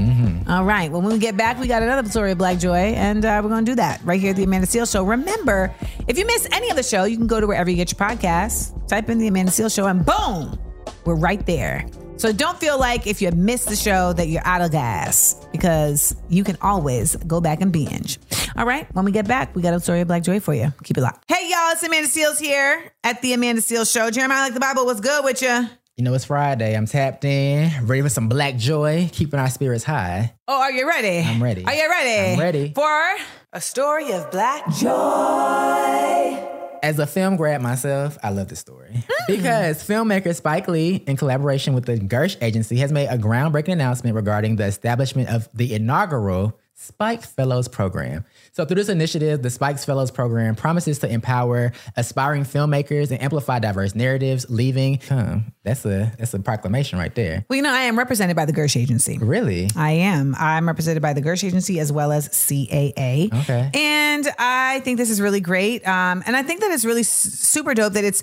All 0.49 0.65
right. 0.65 0.91
Well, 0.91 1.03
when 1.03 1.13
we 1.13 1.19
get 1.19 1.37
back, 1.37 1.59
we 1.61 1.67
got 1.67 1.83
another 1.83 2.09
story 2.09 2.31
of 2.33 2.39
Black 2.39 2.59
Joy, 2.59 2.77
and 2.95 3.25
uh, 3.25 3.41
we're 3.43 3.51
going 3.51 3.65
to 3.65 3.71
do 3.73 3.75
that 3.77 4.01
right 4.05 4.21
here 4.21 4.31
at 4.31 4.37
the 4.37 4.45
Amanda 4.45 4.67
Seales 4.69 4.91
Show. 4.93 5.03
Remember, 5.05 5.75
if 6.09 6.17
you 6.17 6.25
miss 6.25 6.47
any 6.53 6.71
of 6.71 6.77
the 6.77 6.83
show, 6.85 7.03
you 7.05 7.17
can 7.19 7.27
go 7.27 7.41
to 7.41 7.47
wherever 7.49 7.69
you 7.69 7.77
get 7.77 7.91
your 7.93 7.99
podcasts, 8.09 8.73
type 8.89 9.11
in 9.11 9.19
the 9.19 9.27
Amanda 9.27 9.51
Seales 9.51 9.75
Show, 9.75 9.87
and 9.89 10.07
boom, 10.07 10.57
we're 11.05 11.17
right 11.17 11.45
there. 11.47 11.85
So 12.21 12.33
don't 12.35 12.59
feel 12.61 12.79
like 12.79 13.07
if 13.07 13.23
you 13.23 13.31
missed 13.31 13.71
the 13.71 13.77
show 13.77 14.13
that 14.13 14.29
you're 14.29 14.47
out 14.47 14.61
of 14.61 14.73
gas 14.73 15.35
because 15.53 16.15
you 16.29 16.45
can 16.45 16.59
always 16.61 17.17
go 17.17 17.41
back 17.41 17.63
and 17.63 17.73
binge. 17.73 18.19
All 18.57 18.67
right. 18.67 18.87
When 18.95 19.07
we 19.07 19.11
get 19.11 19.27
back, 19.27 19.57
we 19.57 19.63
got 19.63 19.73
a 19.73 19.81
story 19.81 20.03
of 20.03 20.09
Black 20.09 20.23
Joy 20.23 20.39
for 20.39 20.53
you. 20.53 20.71
Keep 20.85 20.99
it 20.99 21.01
locked. 21.01 21.25
Hey, 21.29 21.49
y'all. 21.49 21.73
It's 21.73 21.83
Amanda 21.83 22.09
Seales 22.09 22.39
here 22.39 22.93
at 23.05 23.23
the 23.23 23.33
Amanda 23.33 23.63
Seales 23.63 23.91
Show. 23.91 24.11
Jeremiah, 24.11 24.43
like 24.43 24.53
the 24.53 24.61
Bible, 24.61 24.85
what's 24.85 25.01
good 25.01 25.25
with 25.25 25.41
you? 25.41 25.67
You 25.97 26.05
know, 26.05 26.13
it's 26.13 26.27
Friday. 26.27 26.77
I'm 26.77 26.85
tapped 26.85 27.25
in, 27.25 27.87
ready 27.87 28.03
for 28.03 28.11
some 28.11 28.29
black 28.29 28.57
joy, 28.57 29.09
keeping 29.11 29.41
our 29.41 29.49
spirits 29.49 29.85
high. 29.85 30.35
Oh, 30.47 30.61
are 30.61 30.73
you 30.73 30.87
ready? 30.87 31.27
I'm 31.27 31.43
ready. 31.43 31.65
Are 31.65 31.73
you 31.73 31.89
ready? 31.89 32.35
I'm 32.35 32.39
ready. 32.39 32.73
For 32.75 33.17
A 33.55 33.63
story 33.63 34.13
of 34.13 34.31
black 34.31 34.69
joy. 34.75 36.60
As 36.83 36.99
a 36.99 37.07
film 37.07 37.37
grad 37.37 37.61
myself, 37.61 38.19
I 38.23 38.31
love 38.31 38.49
this 38.49 38.59
story. 38.59 39.05
Hmm. 39.09 39.25
Because 39.37 39.87
filmmaker 39.87 40.35
Spike 40.35 40.69
Lee, 40.69 40.97
in 41.07 41.17
collaboration 41.17 41.75
with 41.75 41.85
the 41.85 41.99
Gersh 41.99 42.37
Agency, 42.43 42.77
has 42.79 42.91
made 42.93 43.09
a 43.09 43.19
groundbreaking 43.19 43.73
announcement 43.73 44.17
regarding 44.17 44.57
the 44.57 44.65
establishment 44.65 45.29
of 45.29 45.49
the 45.55 45.75
inaugural 45.75 46.59
Spike 46.81 47.23
Fellows 47.23 47.69
program. 47.69 48.25
So, 48.53 48.65
through 48.65 48.77
this 48.77 48.89
initiative, 48.89 49.43
the 49.43 49.51
Spikes 49.51 49.85
Fellows 49.85 50.11
program 50.11 50.57
promises 50.57 50.99
to 51.01 51.13
empower 51.13 51.73
aspiring 51.95 52.45
filmmakers 52.45 53.11
and 53.11 53.21
amplify 53.21 53.59
diverse 53.59 53.95
narratives. 53.95 54.47
Leaving, 54.49 54.99
huh, 55.07 55.41
that's 55.63 55.85
a 55.85 56.11
that's 56.19 56.33
a 56.33 56.39
proclamation 56.39 56.99
right 56.99 57.15
there. 57.15 57.45
Well, 57.51 57.59
you 57.59 57.63
know, 57.63 57.73
I 57.73 57.81
am 57.81 57.99
represented 57.99 58.35
by 58.35 58.47
the 58.47 58.55
Gersh 58.55 58.81
Agency. 58.81 59.19
Really? 59.19 59.69
I 59.77 59.91
am. 59.91 60.35
I'm 60.39 60.67
represented 60.67 61.03
by 61.03 61.13
the 61.13 61.21
Gersh 61.21 61.45
Agency 61.45 61.79
as 61.81 61.93
well 61.93 62.13
as 62.13 62.31
CAA. 62.31 63.31
Okay. 63.43 63.71
And 63.75 64.27
I 64.39 64.81
think 64.81 64.97
this 64.97 65.11
is 65.11 65.21
really 65.21 65.41
great. 65.41 65.87
Um, 65.87 66.23
and 66.27 66.35
I 66.35 66.43
think 66.43 66.63
that 66.63 66.71
it's 66.71 66.87
really 66.87 67.03
super 67.03 67.75
dope 67.75 67.93
that 67.93 68.05
it's 68.05 68.23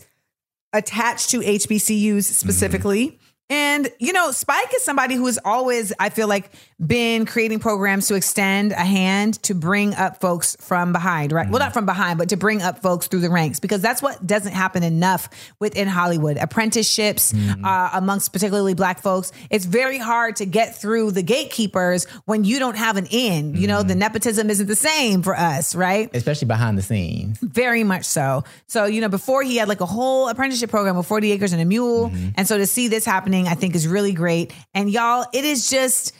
attached 0.73 1.29
to 1.29 1.41
HBCUs 1.41 2.23
specifically. 2.23 3.19
And, 3.49 3.89
you 3.99 4.11
know, 4.11 4.31
Spike 4.31 4.73
is 4.75 4.83
somebody 4.83 5.15
who 5.15 5.25
has 5.25 5.39
always, 5.45 5.93
I 5.99 6.09
feel 6.09 6.27
like, 6.27 6.51
been 6.85 7.25
creating 7.25 7.59
programs 7.59 8.07
to 8.07 8.15
extend 8.15 8.71
a 8.71 8.75
hand 8.75 9.41
to 9.43 9.55
bring 9.55 9.95
up 9.95 10.19
folks 10.19 10.57
from 10.59 10.91
behind, 10.91 11.31
right? 11.31 11.49
Well, 11.49 11.59
not 11.59 11.73
from 11.73 11.85
behind, 11.85 12.19
but 12.19 12.29
to 12.29 12.37
bring 12.37 12.61
up 12.61 12.81
folks 12.81 13.07
through 13.07 13.21
the 13.21 13.29
ranks 13.29 13.59
because 13.59 13.81
that's 13.81 14.01
what 14.01 14.25
doesn't 14.27 14.51
happen 14.51 14.83
enough 14.83 15.29
within 15.59 15.87
Hollywood. 15.87 16.37
Apprenticeships 16.37 17.31
mm-hmm. 17.31 17.63
uh, 17.63 17.89
amongst 17.93 18.33
particularly 18.33 18.73
black 18.73 19.01
folks. 19.01 19.31
It's 19.49 19.65
very 19.65 19.97
hard 19.97 20.35
to 20.37 20.45
get 20.45 20.75
through 20.75 21.11
the 21.11 21.23
gatekeepers 21.23 22.05
when 22.25 22.43
you 22.43 22.59
don't 22.59 22.77
have 22.77 22.97
an 22.97 23.07
in. 23.07 23.55
You 23.55 23.67
know, 23.67 23.81
the 23.81 23.93
mm-hmm. 23.93 23.99
nepotism 23.99 24.49
isn't 24.49 24.67
the 24.67 24.75
same 24.75 25.23
for 25.23 25.35
us, 25.35 25.73
right? 25.73 26.13
Especially 26.13 26.47
behind 26.47 26.77
the 26.77 26.83
scenes. 26.83 27.39
Very 27.39 27.83
much 27.83 28.05
so. 28.05 28.43
So, 28.67 28.85
you 28.85 28.99
know, 29.01 29.09
before 29.09 29.41
he 29.41 29.57
had 29.57 29.67
like 29.67 29.81
a 29.81 29.85
whole 29.85 30.27
apprenticeship 30.27 30.69
program 30.69 30.97
with 30.97 31.07
40 31.07 31.31
acres 31.31 31.53
and 31.53 31.61
a 31.61 31.65
mule. 31.65 32.09
Mm-hmm. 32.09 32.29
And 32.35 32.47
so 32.47 32.57
to 32.57 32.67
see 32.67 32.87
this 32.87 33.05
happening, 33.05 33.36
I 33.45 33.55
think 33.55 33.75
is 33.75 33.87
really 33.87 34.13
great. 34.13 34.53
And 34.73 34.89
y'all, 34.89 35.25
it 35.33 35.43
is 35.43 35.69
just 35.69 36.13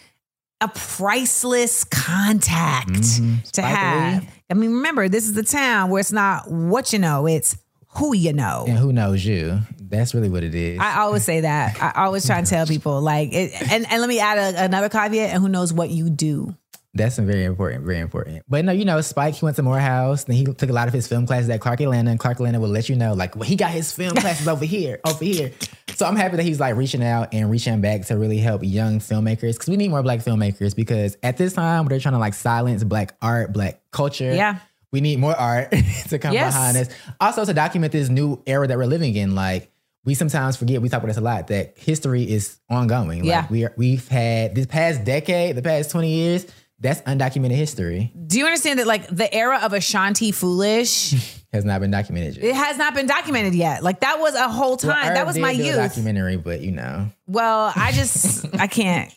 a 0.60 0.68
priceless 0.68 1.84
contact 1.86 2.90
mm-hmm. 2.90 3.36
to 3.54 3.62
have. 3.62 4.24
Lee. 4.24 4.30
I 4.50 4.54
mean, 4.56 4.74
remember, 4.74 5.08
this 5.08 5.26
is 5.26 5.34
the 5.34 5.44
town 5.44 5.90
where 5.90 6.00
it's 6.00 6.12
not 6.12 6.52
what 6.52 6.92
you 6.92 7.00
know, 7.00 7.28
it's 7.28 7.58
who 7.96 8.14
you 8.14 8.34
know. 8.34 8.66
And 8.68 8.78
who 8.78 8.92
knows 8.92 9.26
you? 9.26 9.60
That's 9.80 10.14
really 10.14 10.30
what 10.30 10.44
it 10.44 10.54
is. 10.54 10.80
I 10.80 11.00
always 11.00 11.24
say 11.24 11.42
that. 11.42 11.82
I 11.82 12.06
always 12.06 12.26
try 12.26 12.38
and 12.38 12.48
tell 12.48 12.66
people 12.68 13.02
like, 13.02 13.34
it, 13.34 13.52
and 13.72 13.90
and 13.90 14.02
let 14.02 14.08
me 14.08 14.20
add 14.20 14.38
a, 14.38 14.66
another 14.66 14.90
caveat. 14.90 15.32
And 15.32 15.42
who 15.42 15.50
knows 15.50 15.74
what 15.74 15.90
you 15.90 16.10
do? 16.10 16.56
That's 16.94 17.18
very 17.20 17.44
important, 17.44 17.86
very 17.86 18.00
important. 18.00 18.44
But 18.50 18.66
no, 18.66 18.72
you 18.72 18.84
know, 18.84 19.00
Spike, 19.02 19.36
he 19.36 19.46
went 19.46 19.56
to 19.58 19.64
Morehouse, 19.64 20.24
then 20.24 20.36
he 20.36 20.46
took 20.46 20.70
a 20.70 20.74
lot 20.74 20.88
of 20.88 20.94
his 20.96 21.08
film 21.08 21.28
classes 21.28 21.48
at 21.50 21.62
Clark 21.62 21.80
Atlanta, 21.80 22.10
and 22.10 22.20
Clark 22.20 22.38
Atlanta 22.38 22.60
will 22.60 22.70
let 22.70 22.90
you 22.90 22.96
know, 22.96 23.14
like, 23.14 23.36
well, 23.36 23.44
he 23.44 23.56
got 23.56 23.70
his 23.70 23.94
film 23.94 24.16
classes 24.16 24.48
over 24.48 24.66
here, 24.66 25.00
over 25.06 25.24
here. 25.24 25.52
So 25.98 26.06
I'm 26.06 26.16
happy 26.16 26.38
that 26.38 26.44
he's 26.44 26.60
like 26.60 26.76
reaching 26.76 27.04
out 27.04 27.34
and 27.34 27.50
reaching 27.50 27.82
back 27.82 28.06
to 28.06 28.18
really 28.20 28.38
help 28.38 28.62
young 28.64 29.00
filmmakers 29.00 29.54
because 29.54 29.68
we 29.68 29.78
need 29.78 29.88
more 29.90 30.04
black 30.04 30.20
filmmakers 30.20 30.76
because 30.76 31.18
at 31.24 31.38
this 31.38 31.54
time 31.54 31.88
they're 31.88 32.00
trying 32.00 32.14
to 32.14 32.20
like 32.20 32.36
silence 32.36 32.84
black 32.84 33.16
art, 33.20 33.52
black 33.52 33.82
culture. 33.90 34.32
Yeah. 34.32 34.60
We 34.92 35.02
need 35.02 35.18
more 35.18 35.36
art 35.36 35.72
to 36.10 36.20
come 36.20 36.34
Yes. 36.34 36.54
behind 36.54 36.78
us. 36.78 36.90
Also 37.20 37.46
to 37.46 37.54
document 37.54 37.92
this 37.94 38.10
new 38.10 38.40
era 38.46 38.68
that 38.68 38.78
we're 38.78 38.86
living 38.86 39.16
in. 39.16 39.34
Like 39.34 39.72
we 40.06 40.14
sometimes 40.14 40.56
forget, 40.56 40.84
we 40.84 40.88
talk 40.88 41.00
about 41.00 41.08
this 41.08 41.18
a 41.18 41.22
lot, 41.22 41.48
that 41.48 41.74
history 41.80 42.30
is 42.32 42.60
ongoing. 42.70 43.22
Like 43.22 43.28
Yeah. 43.28 43.48
we 43.50 43.66
are, 43.66 43.74
we've 43.76 44.08
had 44.08 44.54
this 44.54 44.68
past 44.68 45.04
decade, 45.04 45.56
the 45.56 45.64
past 45.64 45.90
20 45.90 46.10
years, 46.14 46.46
That's 46.80 47.02
undocumented 47.02 47.56
history. 47.56 48.14
Do 48.28 48.38
you 48.38 48.46
understand 48.46 48.78
that 48.78 48.86
like 48.86 49.08
the 49.08 49.34
era 49.34 49.62
of 49.64 49.74
Ashanti 49.74 50.32
Foolish, 50.32 51.16
Has 51.58 51.66
not 51.66 51.82
been 51.82 51.92
documented 51.92 52.38
yet. 52.38 52.46
it 52.46 52.56
has 52.56 52.78
not 52.78 52.94
been 52.94 53.08
documented 53.08 53.56
yet. 53.56 53.84
Like 53.84 54.00
that 54.02 54.20
was 54.20 54.36
a 54.36 54.48
whole 54.48 54.78
time. 54.78 55.06
Well, 55.08 55.14
that 55.16 55.26
was 55.26 55.38
my 55.38 55.52
youth. 55.52 55.76
documentary, 55.76 56.38
but 56.38 56.62
you 56.62 56.72
know, 56.72 57.10
Well, 57.26 57.74
I 57.76 57.92
just 57.96 58.46
I 58.56 58.68
can't. 58.68 59.12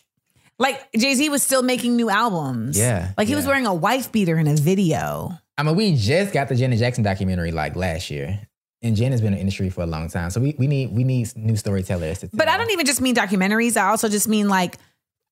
Like 0.59 0.91
Jay 0.97 1.13
Z 1.15 1.29
was 1.29 1.41
still 1.41 1.63
making 1.63 1.95
new 1.95 2.09
albums. 2.09 2.77
Yeah, 2.77 3.13
Like 3.17 3.27
he 3.27 3.35
was 3.35 3.45
wearing 3.47 3.65
a 3.65 3.73
wife 3.73 4.11
beater 4.11 4.37
in 4.37 4.47
a 4.47 4.55
video. 4.55 5.31
I 5.57 5.63
mean, 5.63 5.75
we 5.75 5.95
just 5.95 6.33
got 6.33 6.49
the 6.49 6.55
Janet 6.55 6.79
Jackson 6.79 7.03
documentary 7.03 7.51
like 7.51 7.75
last 7.75 8.09
year, 8.09 8.39
and 8.81 8.95
Jen 8.95 9.11
has 9.11 9.21
been 9.21 9.33
in 9.33 9.33
the 9.35 9.39
industry 9.39 9.69
for 9.69 9.81
a 9.81 9.87
long 9.87 10.07
time. 10.09 10.29
So 10.31 10.41
we, 10.41 10.55
we 10.57 10.67
need 10.67 10.91
we 10.91 11.03
need 11.03 11.35
new 11.35 11.55
storytellers. 11.55 12.19
To 12.19 12.29
But 12.33 12.47
I 12.47 12.57
don't 12.57 12.71
even 12.71 12.85
just 12.85 13.01
mean 13.01 13.15
documentaries. 13.15 13.77
I 13.77 13.89
also 13.89 14.09
just 14.09 14.27
mean 14.27 14.49
like 14.49 14.77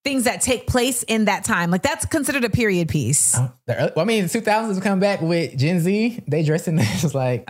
things 0.04 0.24
that 0.24 0.41
take 0.41 0.66
place 0.66 1.04
in 1.04 1.26
that 1.26 1.43
time. 1.43 1.72
Like 1.72 1.82
that's 1.82 2.06
considered 2.06 2.45
a 2.45 2.50
period 2.50 2.88
piece. 2.88 3.38
Uh, 3.38 3.50
the 3.66 3.76
early, 3.78 3.91
well, 3.95 4.06
I 4.06 4.08
mean, 4.08 4.24
the 4.24 4.30
2000s 4.30 4.82
come 4.82 5.00
back 5.00 5.22
with 5.22 5.58
Gen 5.58 5.80
Z. 5.82 6.24
They 6.28 6.43
dressed 6.43 6.68
in 6.70 6.78
this 6.78 7.14
like 7.14 7.50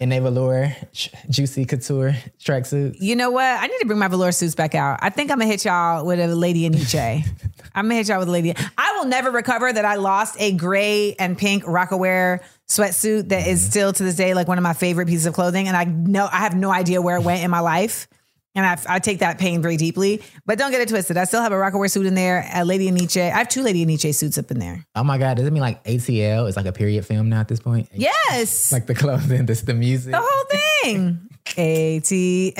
in 0.00 0.12
a 0.12 0.20
velour, 0.20 0.74
ch- 0.92 1.10
juicy 1.28 1.64
couture 1.64 2.14
tracksuit. 2.38 2.96
You 3.00 3.16
know 3.16 3.30
what? 3.30 3.44
I 3.44 3.66
need 3.66 3.78
to 3.78 3.86
bring 3.86 3.98
my 3.98 4.08
velour 4.08 4.32
suits 4.32 4.54
back 4.54 4.74
out. 4.74 4.98
I 5.02 5.10
think 5.10 5.30
I'm 5.30 5.38
gonna 5.38 5.50
hit 5.50 5.64
y'all 5.64 6.04
with 6.04 6.20
a 6.20 6.28
lady 6.28 6.66
in 6.66 6.72
Nietzsche. 6.72 6.98
I'm 7.74 7.84
gonna 7.84 7.94
hit 7.94 8.08
y'all 8.08 8.18
with 8.18 8.28
a 8.28 8.32
lady. 8.32 8.54
I 8.76 8.96
will 8.98 9.06
never 9.06 9.30
recover 9.30 9.72
that 9.72 9.84
I 9.84 9.94
lost 9.94 10.36
a 10.38 10.52
gray 10.52 11.14
and 11.18 11.38
pink 11.38 11.64
Rocawear 11.64 12.40
sweatsuit 12.68 13.30
that 13.30 13.46
is 13.46 13.62
mm-hmm. 13.62 13.70
still 13.70 13.92
to 13.92 14.02
this 14.02 14.16
day 14.16 14.32
like 14.34 14.48
one 14.48 14.58
of 14.58 14.62
my 14.62 14.74
favorite 14.74 15.08
pieces 15.08 15.26
of 15.26 15.34
clothing. 15.34 15.66
And 15.66 15.76
I 15.76 15.84
know 15.84 16.28
I 16.30 16.38
have 16.38 16.54
no 16.54 16.70
idea 16.70 17.00
where 17.02 17.16
it 17.16 17.22
went 17.22 17.42
in 17.42 17.50
my 17.50 17.60
life. 17.60 18.06
And 18.54 18.66
I, 18.66 18.78
I 18.88 18.98
take 18.98 19.20
that 19.20 19.38
pain 19.38 19.62
very 19.62 19.76
deeply. 19.76 20.22
But 20.44 20.58
don't 20.58 20.72
get 20.72 20.80
it 20.80 20.88
twisted. 20.88 21.16
I 21.16 21.24
still 21.24 21.40
have 21.40 21.52
a 21.52 21.56
Rocawear 21.56 21.90
suit 21.90 22.06
in 22.06 22.14
there, 22.14 22.48
a 22.52 22.64
Lady 22.64 22.90
Nietzsche. 22.90 23.20
I 23.20 23.38
have 23.38 23.48
two 23.48 23.62
Lady 23.62 23.84
Nietzsche 23.84 24.12
suits 24.12 24.38
up 24.38 24.50
in 24.50 24.58
there. 24.58 24.84
Oh 24.96 25.04
my 25.04 25.18
God, 25.18 25.36
does 25.36 25.46
it 25.46 25.52
mean 25.52 25.62
like 25.62 25.82
ATL 25.84 26.48
is 26.48 26.56
like 26.56 26.66
a 26.66 26.72
period 26.72 27.06
film 27.06 27.28
now 27.28 27.40
at 27.40 27.48
this 27.48 27.60
point? 27.60 27.88
Yes. 27.92 28.72
Like 28.72 28.86
the 28.86 28.94
clothing, 28.94 29.46
the, 29.50 29.54
the 29.54 29.74
music. 29.74 30.12
The 30.12 30.20
whole 30.20 30.44
thing. 30.82 31.28
ATL 31.44 32.54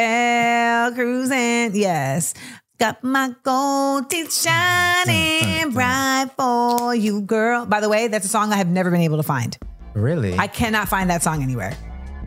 cruising. 0.95 1.75
Yes. 1.75 2.35
Got 2.79 3.05
my 3.05 3.35
gold 3.43 4.09
teeth 4.09 4.33
shining 4.33 5.73
bright 5.73 6.31
for 6.37 6.95
you, 6.95 7.21
girl. 7.21 7.67
By 7.67 7.81
the 7.81 7.89
way, 7.89 8.09
that's 8.09 8.25
a 8.25 8.29
song 8.29 8.53
I 8.53 8.57
have 8.57 8.69
never 8.69 8.91
been 8.91 9.03
able 9.03 9.19
to 9.19 9.23
find. 9.23 9.57
Really? 9.93 10.39
I 10.39 10.47
cannot 10.47 10.89
find 10.89 11.11
that 11.11 11.23
song 11.23 11.43
anywhere. 11.43 11.77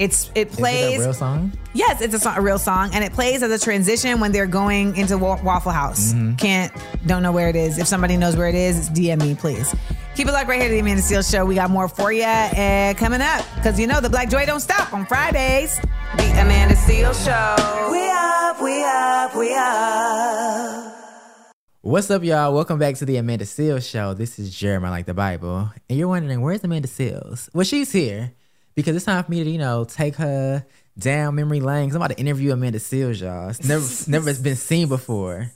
It's 0.03 0.29
it 0.35 0.49
Is 0.49 0.55
plays. 0.57 0.95
it 0.95 1.03
a 1.03 1.05
real 1.05 1.13
song? 1.13 1.53
Yes, 1.73 2.01
it's 2.01 2.13
a, 2.13 2.19
song, 2.19 2.35
a 2.35 2.41
real 2.41 2.59
song, 2.59 2.89
and 2.93 3.05
it 3.05 3.13
plays 3.13 3.41
as 3.41 3.49
a 3.49 3.57
transition 3.63 4.19
when 4.19 4.33
they're 4.33 4.45
going 4.45 4.97
into 4.97 5.17
Wa- 5.17 5.41
Waffle 5.41 5.71
House. 5.71 6.11
Mm-hmm. 6.11 6.35
Can't, 6.35 6.73
don't 7.07 7.23
know 7.23 7.31
where 7.31 7.47
it 7.47 7.55
is. 7.55 7.77
If 7.77 7.87
somebody 7.87 8.17
knows 8.17 8.35
where 8.35 8.49
it 8.49 8.53
is, 8.53 8.89
DM 8.89 9.21
me, 9.21 9.33
please. 9.33 9.73
Keep 10.17 10.27
it 10.27 10.33
locked 10.33 10.49
right 10.49 10.59
here 10.59 10.67
to 10.67 10.73
the 10.73 10.79
Amanda 10.81 11.01
Steele 11.01 11.23
Show. 11.23 11.45
We 11.45 11.55
got 11.55 11.69
more 11.69 11.87
for 11.87 12.11
you 12.11 12.23
uh, 12.25 12.93
coming 12.95 13.21
up 13.21 13.45
because 13.55 13.79
you 13.79 13.87
know 13.87 14.01
the 14.01 14.09
Black 14.09 14.29
Joy 14.29 14.45
don't 14.45 14.59
stop 14.59 14.93
on 14.93 15.05
Fridays. 15.05 15.79
The 16.17 16.31
Amanda 16.31 16.75
Steele 16.75 17.13
Show. 17.13 17.87
We 17.89 18.09
up, 18.11 18.61
we 18.61 18.83
up, 18.83 19.35
we 19.37 19.55
up. 19.55 20.97
What's 21.79 22.11
up, 22.11 22.23
y'all? 22.23 22.53
Welcome 22.53 22.77
back 22.77 22.95
to 22.95 23.05
the 23.05 23.15
Amanda 23.15 23.45
Seales 23.45 23.89
Show. 23.89 24.13
This 24.13 24.37
is 24.37 24.53
Jeremiah, 24.53 24.91
like 24.91 25.05
the 25.05 25.13
Bible. 25.13 25.71
And 25.89 25.97
you're 25.97 26.09
wondering, 26.09 26.41
where's 26.41 26.61
Amanda 26.65 26.89
Seales? 26.89 27.47
Well, 27.53 27.63
she's 27.63 27.93
here 27.93 28.33
because 28.75 28.95
it's 28.95 29.05
time 29.05 29.23
for 29.23 29.31
me 29.31 29.43
to, 29.43 29.49
you 29.49 29.57
know, 29.57 29.83
take 29.85 30.15
her 30.15 30.65
down 30.97 31.35
memory 31.35 31.59
lane. 31.59 31.89
Cause 31.89 31.95
I'm 31.95 32.01
about 32.01 32.15
to 32.15 32.19
interview 32.19 32.51
Amanda 32.53 32.79
Seales, 32.79 33.21
y'all. 33.21 33.49
It's 33.49 33.65
never, 33.67 33.85
never 34.27 34.33
been 34.41 34.55
seen 34.55 34.87
before. 34.89 35.51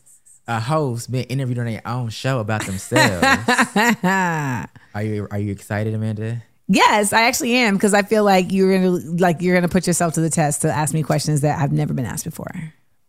A 0.49 0.61
host 0.61 1.11
being 1.11 1.25
interviewed 1.25 1.59
on 1.59 1.65
their 1.65 1.81
own 1.85 2.07
show 2.09 2.39
about 2.39 2.65
themselves. 2.65 3.21
are 4.03 5.03
you 5.03 5.27
are 5.29 5.39
you 5.39 5.51
excited, 5.51 5.93
Amanda? 5.93 6.41
Yes, 6.69 7.13
I 7.13 7.23
actually 7.23 7.53
am 7.55 7.75
because 7.75 7.93
I 7.93 8.01
feel 8.01 8.23
like 8.23 8.51
you're 8.51 8.73
gonna 8.77 8.91
like 9.17 9.41
you're 9.41 9.55
gonna 9.55 9.67
put 9.67 9.87
yourself 9.87 10.13
to 10.13 10.21
the 10.21 10.29
test 10.29 10.61
to 10.61 10.71
ask 10.71 10.93
me 10.93 11.03
questions 11.03 11.41
that 11.41 11.59
I've 11.59 11.71
never 11.71 11.93
been 11.93 12.05
asked 12.05 12.25
before. 12.25 12.47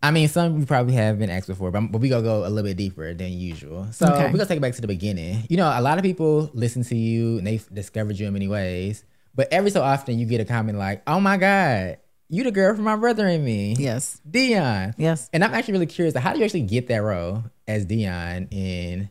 I 0.03 0.13
mean, 0.13 0.29
some 0.29 0.61
you 0.61 0.67
probably 0.67 0.95
have 0.95 1.19
been 1.19 1.29
asked 1.31 1.49
before, 1.49 1.71
but, 1.73 1.81
but 1.93 2.01
we 2.01 2.09
gonna 2.09 2.23
go 2.23 2.41
a 2.45 2.49
little 2.49 2.69
bit 2.69 2.77
deeper 2.77 3.15
than 3.15 3.33
usual. 3.33 3.87
So 3.93 4.07
Okay. 4.07 4.27
we're 4.27 4.33
gonna 4.33 4.47
take 4.47 4.59
it 4.59 4.61
back 4.63 4.75
to 4.75 4.81
the 4.81 4.87
beginning. 4.87 5.45
You 5.49 5.57
know, 5.57 5.67
a 5.73 5.81
lot 5.83 5.99
of 5.99 6.05
people 6.05 6.51
listen 6.55 6.85
to 6.85 6.97
you 6.97 7.39
and 7.39 7.47
they've 7.47 7.67
discovered 7.75 8.17
you 8.19 8.27
in 8.29 8.33
many 8.33 8.47
ways, 8.49 9.05
but 9.39 9.47
every 9.53 9.71
so 9.71 9.81
often 9.83 10.19
you 10.19 10.27
get 10.27 10.41
a 10.41 10.45
comment 10.45 10.77
like, 10.77 11.01
"Oh 11.07 11.21
my 11.21 11.37
god, 11.37 11.99
you 12.29 12.43
the 12.43 12.51
girl 12.51 12.75
from 12.75 12.85
my 12.85 12.97
brother 12.97 13.25
and 13.25 13.45
me." 13.45 13.77
Yes, 13.79 14.21
Dion. 14.29 14.95
Yes, 14.99 15.31
and 15.33 15.45
I'm 15.45 15.55
actually 15.55 15.75
really 15.75 15.87
curious. 15.87 16.17
How 16.17 16.33
do 16.33 16.41
you 16.41 16.45
actually 16.45 16.63
get 16.63 16.89
that 16.89 16.99
role 16.99 17.45
as 17.69 17.85
Dion 17.85 18.49
in 18.51 19.09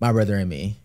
my 0.00 0.10
brother 0.10 0.34
and 0.34 0.50
me? 0.50 0.80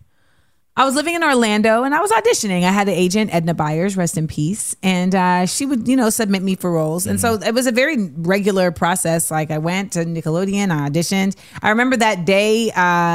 I 0.76 0.84
was 0.84 0.96
living 0.96 1.14
in 1.14 1.22
Orlando 1.22 1.84
and 1.84 1.94
I 1.94 2.00
was 2.00 2.10
auditioning. 2.10 2.64
I 2.64 2.72
had 2.72 2.88
an 2.88 2.94
agent, 2.94 3.32
Edna 3.32 3.54
Byers, 3.54 3.96
rest 3.96 4.18
in 4.18 4.26
peace, 4.26 4.74
and 4.82 5.14
uh, 5.14 5.46
she 5.46 5.66
would, 5.66 5.86
you 5.86 5.94
know, 5.94 6.10
submit 6.10 6.42
me 6.42 6.56
for 6.56 6.72
roles. 6.72 7.06
And 7.06 7.20
so 7.20 7.34
it 7.34 7.54
was 7.54 7.68
a 7.68 7.72
very 7.72 8.10
regular 8.10 8.72
process. 8.72 9.30
Like 9.30 9.52
I 9.52 9.58
went 9.58 9.92
to 9.92 10.04
Nickelodeon, 10.04 10.72
I 10.72 10.88
auditioned. 10.88 11.36
I 11.62 11.70
remember 11.70 11.96
that 11.98 12.24
day 12.24 12.70
uh, 12.70 12.74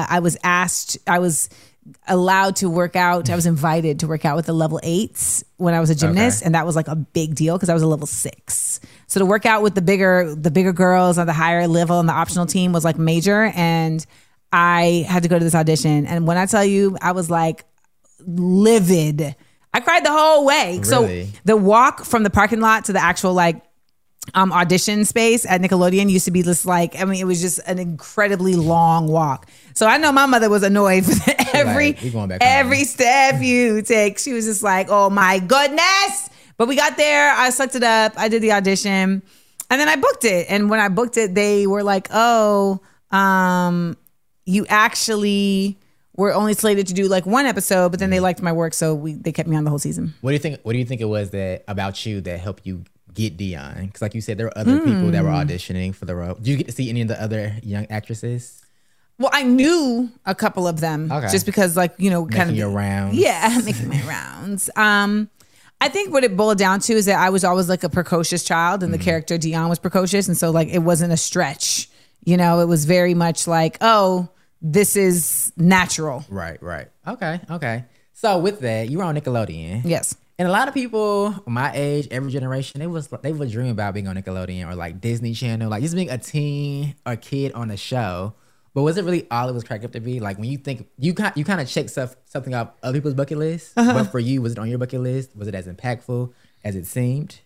I 0.10 0.20
was 0.22 0.38
asked, 0.42 1.00
I 1.06 1.20
was 1.20 1.50
allowed 2.08 2.56
to 2.58 2.70
work 2.70 2.96
out. 2.96 3.30
I 3.30 3.36
was 3.36 3.46
invited 3.56 4.00
to 4.00 4.08
work 4.08 4.26
out 4.26 4.36
with 4.36 4.46
the 4.46 4.54
level 4.54 4.80
eights 4.84 5.44
when 5.58 5.74
I 5.74 5.80
was 5.80 5.90
a 5.90 5.96
gymnast, 5.96 6.42
Okay. 6.42 6.46
and 6.46 6.56
that 6.56 6.66
was 6.66 6.76
like 6.76 6.88
a 6.88 6.96
big 6.96 7.36
deal 7.36 7.56
because 7.58 7.70
I 7.70 7.74
was 7.74 7.84
a 7.84 7.88
level 7.88 8.08
six. 8.08 8.80
So 9.08 9.20
to 9.20 9.26
work 9.26 9.46
out 9.46 9.62
with 9.64 9.76
the 9.76 9.82
bigger, 9.82 10.34
the 10.36 10.52
bigger 10.52 10.74
girls 10.74 11.18
on 11.18 11.28
the 11.28 11.34
higher 11.34 11.68
level 11.68 11.98
on 11.98 12.06
the 12.06 12.14
optional 12.14 12.46
team 12.46 12.72
was 12.72 12.84
like 12.86 12.98
major, 12.98 13.52
and 13.56 14.06
I 14.52 15.06
had 15.08 15.24
to 15.24 15.30
go 15.30 15.38
to 15.38 15.44
this 15.46 15.56
audition. 15.56 16.06
And 16.06 16.26
when 16.28 16.38
I 16.38 16.46
tell 16.46 16.66
you, 16.66 16.98
I 17.02 17.12
was 17.12 17.30
like 17.30 17.66
livid. 18.26 19.36
I 19.74 19.80
cried 19.82 20.04
the 20.06 20.12
whole 20.12 20.46
way. 20.46 20.80
Really? 20.84 21.26
So 21.26 21.40
the 21.46 21.58
walk 21.58 22.06
from 22.06 22.24
the 22.24 22.30
parking 22.30 22.60
lot 22.60 22.86
to 22.86 22.94
the 22.94 23.00
actual 23.02 23.34
like 23.34 23.62
um 24.36 24.52
audition 24.52 25.06
space 25.06 25.46
at 25.46 25.62
Nickelodeon 25.62 26.10
used 26.10 26.26
to 26.26 26.32
be 26.32 26.44
just 26.44 26.66
like 26.66 27.00
I 27.00 27.06
mean 27.06 27.20
it 27.20 27.26
was 27.26 27.42
just 27.42 27.60
an 27.66 27.80
incredibly 27.80 28.56
long 28.56 29.08
walk. 29.08 29.48
So 29.80 29.88
I 29.88 29.96
know 29.98 30.12
my 30.12 30.26
mother 30.26 30.50
was 30.50 30.62
annoyed 30.64 31.06
for 31.06 31.32
every 31.54 31.94
Like, 31.94 32.02
we 32.02 32.10
going 32.10 32.30
home. 32.32 32.38
every 32.42 32.84
step 32.84 33.42
you 33.42 33.82
take. 33.82 34.20
She 34.20 34.34
was 34.34 34.44
just 34.44 34.62
like, 34.62 34.88
"Oh 34.90 35.10
my 35.10 35.40
goodness." 35.40 36.30
But 36.58 36.68
we 36.68 36.76
got 36.76 36.98
there, 36.98 37.32
I 37.32 37.50
sucked 37.52 37.76
it 37.76 37.84
up. 37.84 38.12
I 38.18 38.28
did 38.28 38.42
the 38.42 38.52
audition. 38.52 39.24
And 39.70 39.80
then 39.80 39.88
I 39.88 39.96
booked 39.96 40.26
it. 40.26 40.48
And 40.50 40.70
when 40.70 40.82
I 40.82 40.90
booked 40.90 41.16
it, 41.16 41.34
they 41.34 41.66
were 41.66 41.82
like, 41.82 42.10
"Oh, 42.12 42.82
um 43.12 43.96
you 44.46 44.66
actually 44.68 45.80
were 46.18 46.34
only 46.34 46.56
slated 46.56 46.88
to 46.88 46.94
do 46.94 47.08
like 47.08 47.26
one 47.26 47.46
episode, 47.46 47.88
but 47.92 48.02
then 48.02 48.10
they 48.10 48.20
liked 48.20 48.42
my 48.42 48.52
work, 48.52 48.74
so 48.74 48.94
we 48.94 49.14
they 49.14 49.32
kept 49.32 49.48
me 49.48 49.56
on 49.56 49.64
the 49.64 49.70
whole 49.70 49.80
season." 49.80 50.14
What 50.20 50.32
do 50.32 50.34
you 50.34 50.40
think? 50.40 50.60
What 50.64 50.74
do 50.74 50.80
you 50.80 50.84
think 50.86 51.00
it 51.00 51.06
was 51.08 51.30
that 51.30 51.64
about 51.70 52.06
you 52.06 52.20
that 52.20 52.42
helped 52.42 52.66
you 52.68 52.84
get 53.14 53.38
Dion? 53.38 53.86
Because 53.86 54.02
like 54.02 54.14
you 54.14 54.20
said, 54.20 54.38
there 54.38 54.48
were 54.48 54.58
other 54.58 54.80
people 54.82 55.12
that 55.12 55.24
were 55.24 55.30
Hmm. 55.32 55.38
auditioning 55.48 55.96
for 55.96 56.04
the 56.04 56.16
role. 56.16 56.34
Did 56.36 56.48
you 56.48 56.58
get 56.58 56.66
to 56.66 56.74
see 56.74 56.90
any 56.90 57.00
of 57.00 57.08
the 57.08 57.22
other 57.24 57.56
young 57.64 57.86
actresses? 57.90 58.59
Well, 59.20 59.30
I 59.34 59.44
knew 59.44 60.10
a 60.26 60.34
couple 60.34 60.68
of 60.68 60.80
them 60.80 61.12
Okay. 61.12 61.28
just 61.30 61.46
because, 61.46 61.76
like, 61.78 61.94
you 61.98 62.10
know, 62.10 62.22
kind 62.26 62.32
Making 62.48 62.50
of 62.52 62.56
your 62.58 62.70
rounds. 62.70 63.16
Yeah, 63.18 63.60
making 63.66 63.90
my 63.90 64.02
rounds. 64.08 64.70
Um, 64.76 65.30
I 65.82 65.90
think 65.90 66.12
what 66.12 66.24
it 66.24 66.36
boiled 66.36 66.58
down 66.58 66.80
to 66.82 66.94
is 66.94 67.06
that 67.06 67.20
I 67.20 67.30
was 67.30 67.44
always 67.44 67.70
like 67.70 67.84
a 67.84 67.90
precocious 67.90 68.44
child, 68.44 68.82
and 68.82 68.94
the 68.94 68.98
character 68.98 69.38
Dion 69.38 69.70
was 69.70 69.78
precocious, 69.80 70.28
and 70.28 70.38
so 70.38 70.52
like 70.52 70.70
it 70.70 70.80
wasn't 70.80 71.14
a 71.14 71.18
stretch. 71.18 71.90
You 72.26 72.38
know, 72.38 72.60
it 72.60 72.66
was 72.66 72.86
very 72.86 73.14
much 73.14 73.48
like, 73.48 73.78
oh, 73.82 74.30
this 74.62 74.96
is 74.96 75.54
natural. 75.56 76.26
Right, 76.30 76.62
right. 76.62 76.88
Okay, 77.08 77.40
okay. 77.50 77.86
So 78.14 78.38
with 78.40 78.60
that, 78.60 78.90
you 78.90 78.98
were 78.98 79.06
on 79.06 79.16
Nickelodeon. 79.16 79.82
Yes. 79.86 80.16
And 80.38 80.48
a 80.48 80.52
lot 80.52 80.68
of 80.70 80.74
people 80.74 81.36
my 81.48 81.72
age, 81.74 82.08
every 82.12 82.32
generation, 82.32 82.80
they 82.80 82.88
was 82.88 83.08
they 83.22 83.32
would 83.34 83.52
dream 83.52 83.72
about 83.72 83.94
being 83.94 84.08
on 84.08 84.16
Nickelodeon 84.18 84.70
or 84.70 84.76
like 84.76 85.00
Disney 85.02 85.34
Channel, 85.34 85.70
like 85.70 85.82
just 85.82 85.96
being 85.96 86.10
a 86.10 86.18
teen 86.18 86.96
or 87.06 87.16
kid 87.18 87.52
on 87.54 87.72
a 87.72 87.78
show. 87.78 88.34
But 88.74 88.84
was 88.84 88.98
it 88.98 89.04
really 89.06 89.28
all 89.32 89.50
it 89.50 89.54
was 89.54 89.64
cracked 89.64 89.84
up 89.84 89.92
to 89.94 90.00
be? 90.00 90.20
Like 90.20 90.38
when 90.38 90.50
you 90.50 90.58
think 90.58 90.88
you 90.98 91.14
kind 91.14 91.34
you 91.36 91.44
kind 91.44 91.60
of 91.62 91.68
check 91.68 91.90
stuff 91.90 92.16
something 92.26 92.54
off 92.54 92.70
other 92.84 92.98
people's 93.00 93.16
bucket 93.16 93.38
list, 93.38 93.74
Uh-huh. 93.78 93.94
but 93.94 94.04
for 94.12 94.20
you, 94.20 94.42
was 94.42 94.54
it 94.54 94.60
on 94.60 94.70
your 94.70 94.78
bucket 94.80 95.02
list? 95.02 95.36
Was 95.36 95.48
it 95.48 95.56
as 95.56 95.68
impactful 95.68 96.32
as 96.64 96.76
it 96.76 96.86
seemed? 96.86 97.40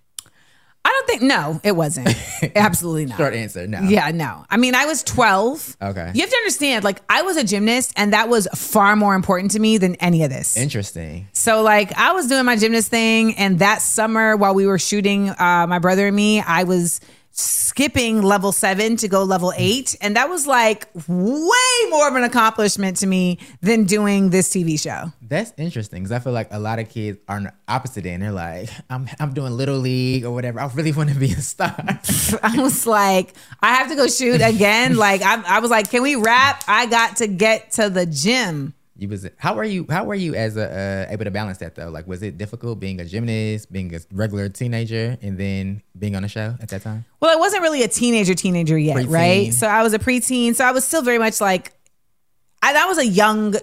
I 0.85 0.89
don't 0.89 1.07
think 1.07 1.21
no, 1.21 1.61
it 1.63 1.77
wasn't. 1.77 2.13
Absolutely 2.57 3.05
not. 3.05 3.17
Short 3.17 3.33
answer, 3.33 3.65
no. 3.67 3.79
Yeah, 3.83 4.11
no. 4.11 4.45
I 4.49 4.57
mean, 4.57 4.75
I 4.75 4.85
was 4.85 5.01
12. 5.03 5.77
Okay. 5.81 6.11
You 6.13 6.19
have 6.21 6.29
to 6.29 6.35
understand, 6.35 6.83
like, 6.83 7.01
I 7.07 7.21
was 7.21 7.37
a 7.37 7.43
gymnast, 7.45 7.93
and 7.95 8.11
that 8.11 8.27
was 8.27 8.49
far 8.53 8.97
more 8.97 9.15
important 9.15 9.51
to 9.51 9.59
me 9.59 9.77
than 9.77 9.95
any 9.95 10.23
of 10.25 10.29
this. 10.29 10.57
Interesting. 10.57 11.29
So 11.31 11.61
like 11.61 11.97
I 11.97 12.11
was 12.11 12.27
doing 12.27 12.43
my 12.45 12.57
gymnast 12.57 12.89
thing, 12.89 13.35
and 13.35 13.59
that 13.59 13.81
summer 13.81 14.35
while 14.35 14.53
we 14.53 14.67
were 14.67 14.77
shooting, 14.77 15.29
uh, 15.29 15.65
my 15.69 15.79
brother 15.79 16.07
and 16.07 16.15
me, 16.17 16.41
I 16.41 16.65
was 16.65 16.99
skipping 17.33 18.21
level 18.21 18.51
seven 18.51 18.95
to 18.95 19.07
go 19.07 19.23
level 19.23 19.49
mm. 19.49 19.55
eight, 19.57 19.95
and 19.99 20.15
that 20.15 20.29
was 20.29 20.45
like 20.45 20.87
way 21.07 21.89
more 21.89 22.07
of 22.07 22.15
an 22.15 22.23
accomplishment 22.23 22.97
to 22.97 23.07
me 23.07 23.39
than 23.61 23.83
doing 23.85 24.29
this 24.29 24.49
TV 24.49 24.79
show. 24.79 25.11
That's 25.21 25.51
interesting 25.57 26.03
because 26.03 26.11
I 26.11 26.19
feel 26.19 26.31
like 26.31 26.49
a 26.51 26.59
lot 26.59 26.77
of 26.77 26.89
kids 26.89 27.17
are 27.27 27.37
on 27.37 27.43
the 27.45 27.53
opposite 27.67 28.05
end. 28.05 28.21
They're 28.21 28.31
like, 28.31 28.69
I'm 28.89 29.09
I'm 29.19 29.33
doing 29.33 29.51
little 29.53 29.77
league 29.77 30.25
or 30.25 30.31
whatever. 30.31 30.59
I 30.59 30.67
really 30.67 30.91
want 30.93 31.09
to 31.09 31.15
be 31.15 31.31
a 31.31 31.41
star. 31.41 31.75
I 32.43 32.55
was 32.57 32.85
like, 32.85 33.33
I 33.59 33.73
have 33.75 33.89
to 33.89 33.95
go 33.95 34.07
shoot 34.07 34.41
again. 34.41 34.95
like 35.03 35.21
I, 35.23 35.41
I 35.57 35.59
was 35.59 35.71
like, 35.71 35.89
can 35.89 36.03
we 36.03 36.15
wrap? 36.15 36.63
I 36.67 36.85
got 36.85 37.17
to 37.17 37.27
get 37.27 37.71
to 37.71 37.89
the 37.89 38.05
gym. 38.05 38.75
You 38.95 39.09
was 39.09 39.27
how 39.37 39.55
were 39.55 39.63
you 39.63 39.87
how 39.89 40.03
were 40.03 40.13
you 40.13 40.35
as 40.35 40.55
a 40.55 41.07
uh, 41.09 41.11
able 41.11 41.25
to 41.25 41.31
balance 41.31 41.57
that 41.59 41.73
though? 41.73 41.89
Like 41.89 42.05
was 42.05 42.21
it 42.21 42.37
difficult 42.37 42.79
being 42.79 43.01
a 43.01 43.05
gymnast, 43.05 43.71
being 43.71 43.93
a 43.95 43.99
regular 44.11 44.49
teenager, 44.49 45.17
and 45.21 45.37
then 45.37 45.81
being 45.97 46.15
on 46.15 46.23
a 46.23 46.27
show 46.27 46.55
at 46.61 46.69
that 46.69 46.83
time? 46.83 47.03
Well, 47.19 47.35
I 47.35 47.39
wasn't 47.39 47.63
really 47.63 47.81
a 47.81 47.87
teenager, 47.87 48.35
teenager 48.35 48.77
yet, 48.77 48.97
Preteen. 48.97 49.09
right? 49.09 49.53
So 49.53 49.65
I 49.67 49.81
was 49.81 49.93
a 49.93 49.99
preteen. 49.99 50.53
So 50.53 50.63
I 50.63 50.71
was 50.71 50.85
still 50.85 51.01
very 51.01 51.17
much 51.17 51.41
like, 51.41 51.73
I, 52.61 52.75
I 52.75 52.85
was 52.85 52.99
a 52.99 53.07
young 53.07 53.55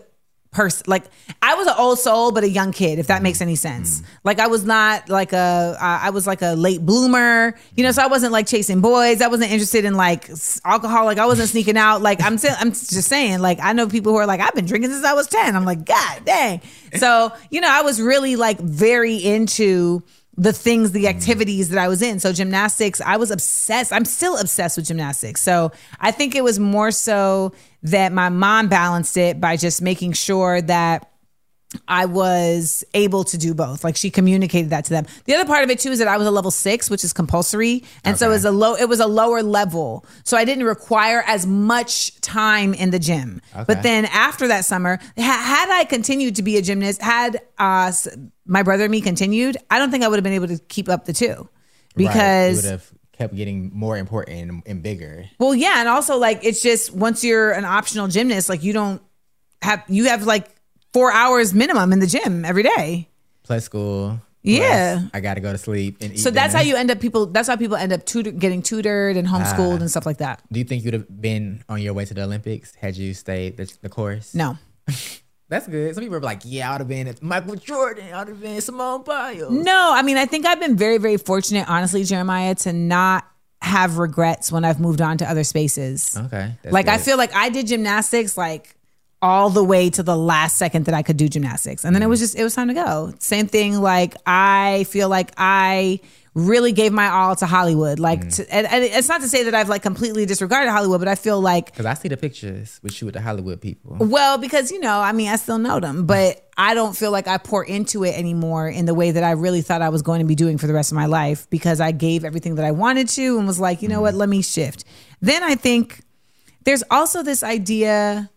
person. 0.50 0.84
Like 0.88 1.04
I 1.42 1.54
was 1.54 1.66
an 1.66 1.74
old 1.78 1.98
soul, 1.98 2.32
but 2.32 2.44
a 2.44 2.48
young 2.48 2.72
kid, 2.72 2.98
if 2.98 3.06
that 3.06 3.16
mm-hmm. 3.16 3.24
makes 3.24 3.40
any 3.40 3.54
sense. 3.54 4.00
Mm-hmm. 4.00 4.10
Like 4.24 4.38
I 4.40 4.48
was 4.48 4.64
not 4.64 5.08
like 5.08 5.32
a, 5.32 5.76
I 5.80 6.08
I 6.08 6.10
was 6.10 6.26
like 6.26 6.42
a 6.42 6.54
late 6.54 6.84
bloomer, 6.84 7.56
you 7.74 7.84
know. 7.84 7.92
So 7.92 8.02
I 8.02 8.06
wasn't 8.06 8.32
like 8.32 8.46
chasing 8.46 8.80
boys. 8.80 9.20
I 9.20 9.28
wasn't 9.28 9.52
interested 9.52 9.84
in 9.84 9.94
like 9.94 10.28
alcohol. 10.64 11.04
Like 11.04 11.18
I 11.18 11.26
wasn't 11.26 11.48
sneaking 11.50 11.76
out. 11.76 12.02
Like 12.02 12.22
I'm, 12.22 12.38
still, 12.38 12.54
I'm 12.58 12.70
just 12.70 13.08
saying. 13.08 13.40
Like 13.40 13.58
I 13.60 13.72
know 13.72 13.88
people 13.88 14.12
who 14.12 14.18
are 14.18 14.26
like, 14.26 14.40
I've 14.40 14.54
been 14.54 14.66
drinking 14.66 14.90
since 14.90 15.04
I 15.04 15.14
was 15.14 15.26
ten. 15.26 15.54
I'm 15.54 15.64
like, 15.64 15.84
God 15.84 16.24
dang. 16.24 16.60
So 16.96 17.32
you 17.50 17.60
know, 17.60 17.70
I 17.70 17.82
was 17.82 18.00
really 18.00 18.36
like 18.36 18.58
very 18.58 19.16
into 19.16 20.02
the 20.40 20.54
things, 20.54 20.92
the 20.92 21.06
activities 21.06 21.68
that 21.68 21.78
I 21.78 21.86
was 21.86 22.00
in. 22.00 22.18
So 22.18 22.32
gymnastics, 22.32 23.02
I 23.02 23.18
was 23.18 23.30
obsessed. 23.30 23.92
I'm 23.92 24.06
still 24.06 24.38
obsessed 24.38 24.78
with 24.78 24.86
gymnastics. 24.86 25.42
So 25.42 25.70
I 26.00 26.12
think 26.12 26.34
it 26.34 26.42
was 26.42 26.58
more 26.58 26.90
so 26.92 27.52
that 27.82 28.10
my 28.10 28.30
mom 28.30 28.68
balanced 28.68 29.18
it 29.18 29.38
by 29.38 29.58
just 29.58 29.82
making 29.82 30.14
sure 30.14 30.62
that 30.62 31.09
I 31.86 32.06
was 32.06 32.84
able 32.94 33.22
to 33.24 33.38
do 33.38 33.54
both. 33.54 33.84
Like 33.84 33.96
she 33.96 34.10
communicated 34.10 34.70
that 34.70 34.84
to 34.86 34.90
them. 34.90 35.06
The 35.24 35.34
other 35.34 35.44
part 35.44 35.62
of 35.62 35.70
it 35.70 35.78
too 35.78 35.90
is 35.90 36.00
that 36.00 36.08
I 36.08 36.16
was 36.16 36.26
a 36.26 36.30
level 36.30 36.50
six, 36.50 36.90
which 36.90 37.04
is 37.04 37.12
compulsory, 37.12 37.84
and 38.04 38.18
so 38.18 38.26
it 38.26 38.32
was 38.32 38.44
a 38.44 38.50
low. 38.50 38.74
It 38.74 38.88
was 38.88 38.98
a 38.98 39.06
lower 39.06 39.42
level, 39.42 40.04
so 40.24 40.36
I 40.36 40.44
didn't 40.44 40.64
require 40.64 41.22
as 41.26 41.46
much 41.46 42.20
time 42.20 42.74
in 42.74 42.90
the 42.90 42.98
gym. 42.98 43.40
Okay. 43.54 43.64
But 43.66 43.82
then 43.82 44.06
after 44.06 44.48
that 44.48 44.64
summer, 44.64 44.98
ha- 45.16 45.44
had 45.44 45.70
I 45.70 45.84
continued 45.84 46.36
to 46.36 46.42
be 46.42 46.56
a 46.56 46.62
gymnast, 46.62 47.00
had 47.02 47.40
uh, 47.58 47.92
my 48.46 48.62
brother 48.64 48.84
and 48.84 48.90
me 48.90 49.00
continued, 49.00 49.56
I 49.70 49.78
don't 49.78 49.90
think 49.92 50.02
I 50.02 50.08
would 50.08 50.16
have 50.16 50.24
been 50.24 50.32
able 50.32 50.48
to 50.48 50.58
keep 50.58 50.88
up 50.88 51.04
the 51.04 51.12
two, 51.12 51.48
because 51.94 52.64
would 52.64 52.70
have 52.70 52.92
kept 53.12 53.34
getting 53.36 53.70
more 53.72 53.96
important 53.96 54.50
and, 54.50 54.62
and 54.66 54.82
bigger. 54.82 55.26
well, 55.38 55.54
yeah, 55.54 55.74
and 55.78 55.88
also 55.88 56.16
like 56.18 56.40
it's 56.44 56.62
just 56.62 56.92
once 56.92 57.22
you're 57.22 57.52
an 57.52 57.64
optional 57.64 58.08
gymnast, 58.08 58.48
like 58.48 58.64
you 58.64 58.72
don't 58.72 59.00
have 59.62 59.84
you 59.88 60.06
have 60.08 60.24
like 60.24 60.48
four 60.92 61.12
hours 61.12 61.54
minimum 61.54 61.92
in 61.92 61.98
the 62.00 62.06
gym 62.06 62.44
every 62.44 62.62
day. 62.62 63.08
Plus 63.42 63.64
school. 63.64 64.20
Yeah. 64.42 64.98
plus 65.00 65.10
I 65.14 65.20
got 65.20 65.34
to 65.34 65.40
go 65.40 65.52
to 65.52 65.58
sleep 65.58 65.98
and 66.00 66.12
eat. 66.14 66.18
So 66.18 66.30
that's 66.30 66.54
how 66.54 66.60
you 66.62 66.76
end 66.76 66.90
up 66.90 67.00
people. 67.00 67.26
That's 67.26 67.48
how 67.48 67.56
people 67.56 67.76
end 67.76 67.92
up 67.92 68.06
tutor, 68.06 68.30
getting 68.30 68.62
tutored 68.62 69.16
and 69.16 69.28
homeschooled 69.28 69.78
Ah. 69.78 69.80
and 69.80 69.90
stuff 69.90 70.06
like 70.06 70.18
that. 70.18 70.42
Do 70.50 70.58
you 70.58 70.64
think 70.64 70.84
you'd 70.84 70.94
have 70.94 71.20
been 71.20 71.62
on 71.68 71.82
your 71.82 71.92
way 71.94 72.04
to 72.06 72.14
the 72.14 72.22
Olympics 72.22 72.74
had 72.74 72.96
you 72.96 73.12
stayed 73.14 73.56
the, 73.56 73.70
the 73.82 73.88
course? 73.88 74.34
No. 74.34 74.56
That's 75.48 75.66
good. 75.66 75.92
Some 75.94 76.04
people 76.04 76.16
are 76.16 76.20
like, 76.20 76.42
yeah, 76.44 76.68
I 76.68 76.74
would 76.74 76.80
have 76.82 76.88
been 76.88 77.12
Michael 77.20 77.56
Jordan. 77.56 78.14
I 78.14 78.20
would 78.20 78.28
have 78.28 78.40
been 78.40 78.60
Simone 78.60 79.02
Biles. 79.02 79.50
No, 79.52 79.92
I 79.94 80.02
mean 80.02 80.16
I 80.16 80.24
think 80.24 80.46
I've 80.46 80.60
been 80.60 80.76
very 80.76 80.98
very 80.98 81.16
fortunate, 81.16 81.68
honestly, 81.68 82.04
Jeremiah, 82.04 82.54
to 82.56 82.72
not 82.72 83.26
have 83.60 83.98
regrets 83.98 84.50
when 84.52 84.64
I've 84.64 84.78
moved 84.80 85.00
on 85.02 85.18
to 85.18 85.28
other 85.28 85.42
spaces. 85.44 86.16
Okay. 86.16 86.54
like 86.64 86.86
I 86.88 86.98
feel 86.98 87.16
like 87.18 87.34
I 87.34 87.48
did 87.50 87.66
gymnastics 87.66 88.36
like 88.38 88.76
all 89.22 89.50
the 89.50 89.64
way 89.64 89.90
to 89.90 90.02
the 90.02 90.16
last 90.16 90.56
second 90.56 90.86
that 90.86 90.94
I 90.94 91.02
could 91.02 91.16
do 91.16 91.28
gymnastics. 91.28 91.84
And 91.84 91.94
then 91.94 92.02
it 92.02 92.08
was 92.08 92.20
mm. 92.20 92.22
just 92.24 92.36
it 92.38 92.44
was 92.44 92.54
time 92.54 92.68
to 92.68 92.74
go. 92.74 93.12
Same 93.18 93.46
thing 93.46 93.80
like 93.80 94.16
I 94.26 94.84
feel 94.84 95.08
like 95.08 95.32
I 95.36 96.00
really 96.32 96.70
gave 96.72 96.92
my 96.92 97.08
all 97.08 97.34
to 97.36 97.44
Hollywood. 97.44 97.98
Like 97.98 98.20
Mm. 98.20 98.36
to, 98.36 98.54
and, 98.54 98.66
and 98.66 98.84
it's 98.84 99.08
not 99.08 99.20
to 99.20 99.28
say 99.28 99.44
that 99.44 99.54
I've 99.54 99.68
like 99.68 99.82
completely 99.82 100.26
disregarded 100.26 100.70
Hollywood, 100.70 101.00
but 101.00 101.08
I 101.08 101.16
feel 101.16 101.40
like 101.40 101.66
Because 101.66 101.86
I 101.86 101.94
see 101.94 102.08
the 102.08 102.16
pictures 102.16 102.78
with 102.82 103.00
you 103.00 103.06
with 103.06 103.14
the 103.14 103.20
Hollywood 103.20 103.60
people. 103.60 103.96
well, 103.98 104.38
because 104.38 104.70
you 104.70 104.80
know, 104.80 105.00
I 105.00 105.12
mean, 105.12 105.28
I 105.28 105.36
still 105.36 105.58
know 105.58 105.80
them, 105.80 106.06
but 106.06 106.36
mm. 106.36 106.40
I 106.56 106.74
don't 106.74 106.96
feel 106.96 107.10
like 107.10 107.26
I 107.26 107.38
pour 107.38 107.64
into 107.64 108.04
it 108.04 108.16
anymore 108.16 108.68
in 108.68 108.86
the 108.86 108.94
way 108.94 109.10
that 109.10 109.24
I 109.24 109.32
really 109.32 109.60
thought 109.60 109.82
I 109.82 109.88
was 109.88 110.02
going 110.02 110.20
to 110.20 110.26
be 110.26 110.34
doing 110.34 110.56
for 110.56 110.66
the 110.66 110.74
rest 110.74 110.92
of 110.92 110.96
my 110.96 111.06
life 111.06 111.48
because 111.50 111.80
I 111.80 111.90
gave 111.90 112.24
everything 112.24 112.54
that 112.54 112.64
I 112.64 112.70
wanted 112.70 113.08
to 113.10 113.38
and 113.38 113.46
was 113.46 113.58
like, 113.58 113.82
you 113.82 113.88
know 113.88 113.98
mm. 113.98 114.02
what, 114.02 114.14
let 114.14 114.28
me 114.28 114.40
shift. 114.40 114.84
Then 115.20 115.42
I 115.42 115.56
think 115.56 116.02
there's 116.64 116.84
also 116.90 117.22
this 117.22 117.42
idea 117.42 118.30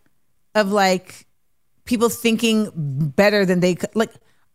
of 0.54 0.70
like 0.70 1.26
people 1.84 2.08
thinking 2.08 2.70
better 2.74 3.44
than 3.44 3.60
they 3.60 3.74
could. 3.74 3.94
Like, 3.94 4.12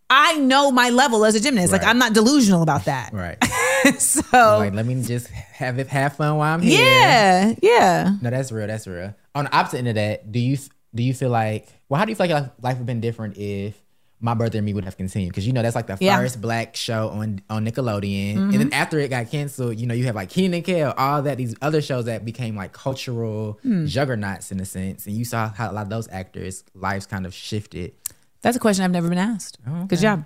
I 0.10 0.38
know 0.38 0.72
my 0.72 0.90
level 0.90 1.24
as 1.26 1.36
a 1.36 1.40
gymnast. 1.40 1.72
Like, 1.72 1.84
I'm 1.84 2.00
not 2.00 2.14
delusional 2.14 2.64
about 2.64 2.86
that. 2.86 3.14
Right. 3.14 3.38
so, 4.00 4.22
like, 4.34 4.74
let 4.74 4.86
me 4.86 5.04
just 5.04 5.28
have 5.28 5.78
it, 5.78 5.88
have 5.88 6.16
fun 6.16 6.38
while 6.38 6.54
I'm 6.56 6.62
here. 6.62 6.84
yeah, 6.84 7.54
yeah. 7.62 8.16
No, 8.22 8.30
that's 8.32 8.52
real. 8.52 8.68
That's 8.68 8.88
real. 8.88 9.14
On 9.36 9.46
the 9.46 9.56
opposite 9.56 9.80
end 9.80 9.90
of 9.90 9.96
that, 9.96 10.32
do 10.32 10.40
you 10.40 10.58
do 10.96 11.04
you 11.04 11.14
feel 11.14 11.30
like 11.30 11.68
well, 11.88 12.00
how 12.00 12.06
do 12.06 12.12
you 12.12 12.16
feel 12.16 12.28
like 12.28 12.42
life, 12.42 12.52
life 12.62 12.74
would 12.74 12.80
have 12.80 12.86
been 12.86 13.02
different 13.02 13.38
if 13.38 13.80
my 14.22 14.34
brother 14.34 14.58
and 14.60 14.66
me 14.66 14.74
would 14.74 14.84
have 14.86 14.98
continued? 14.98 15.30
Because 15.30 15.48
you 15.48 15.54
know 15.54 15.62
that's 15.62 15.76
like 15.76 15.88
the 15.88 15.98
Yeah. 16.00 16.18
first 16.18 16.42
black 16.42 16.76
show 16.76 17.10
on 17.10 17.42
on 17.50 17.66
Nickelodeon, 17.66 18.36
Mhm. 18.36 18.52
and 18.52 18.54
then 18.54 18.74
after 18.74 19.00
it 19.00 19.10
got 19.10 19.30
canceled, 19.32 19.78
you 19.78 19.88
know 19.88 19.94
you 19.94 20.06
have 20.06 20.16
like 20.16 20.30
Kenan 20.30 20.56
and 20.56 20.64
Kel, 20.64 20.94
all 20.98 21.22
that 21.22 21.38
these 21.38 21.56
other 21.62 21.82
shows 21.82 22.06
that 22.06 22.26
became 22.26 22.56
like 22.56 22.74
cultural 22.74 23.60
Hmm. 23.64 23.86
juggernauts 23.86 24.52
in 24.52 24.60
a 24.60 24.66
sense, 24.66 25.06
and 25.08 25.16
you 25.16 25.24
saw 25.26 25.50
how 25.54 25.72
a 25.72 25.74
lot 25.74 25.84
of 25.84 25.90
those 25.90 26.08
actors' 26.12 26.64
lives 26.76 27.06
kind 27.06 27.26
of 27.26 27.34
shifted. 27.34 27.94
That's 28.42 28.56
a 28.58 28.60
question 28.60 28.84
I've 28.86 28.92
never 28.92 29.10
been 29.10 29.18
asked. 29.18 29.58
Oh, 29.68 29.86
Good 29.86 30.00
job. 30.00 30.26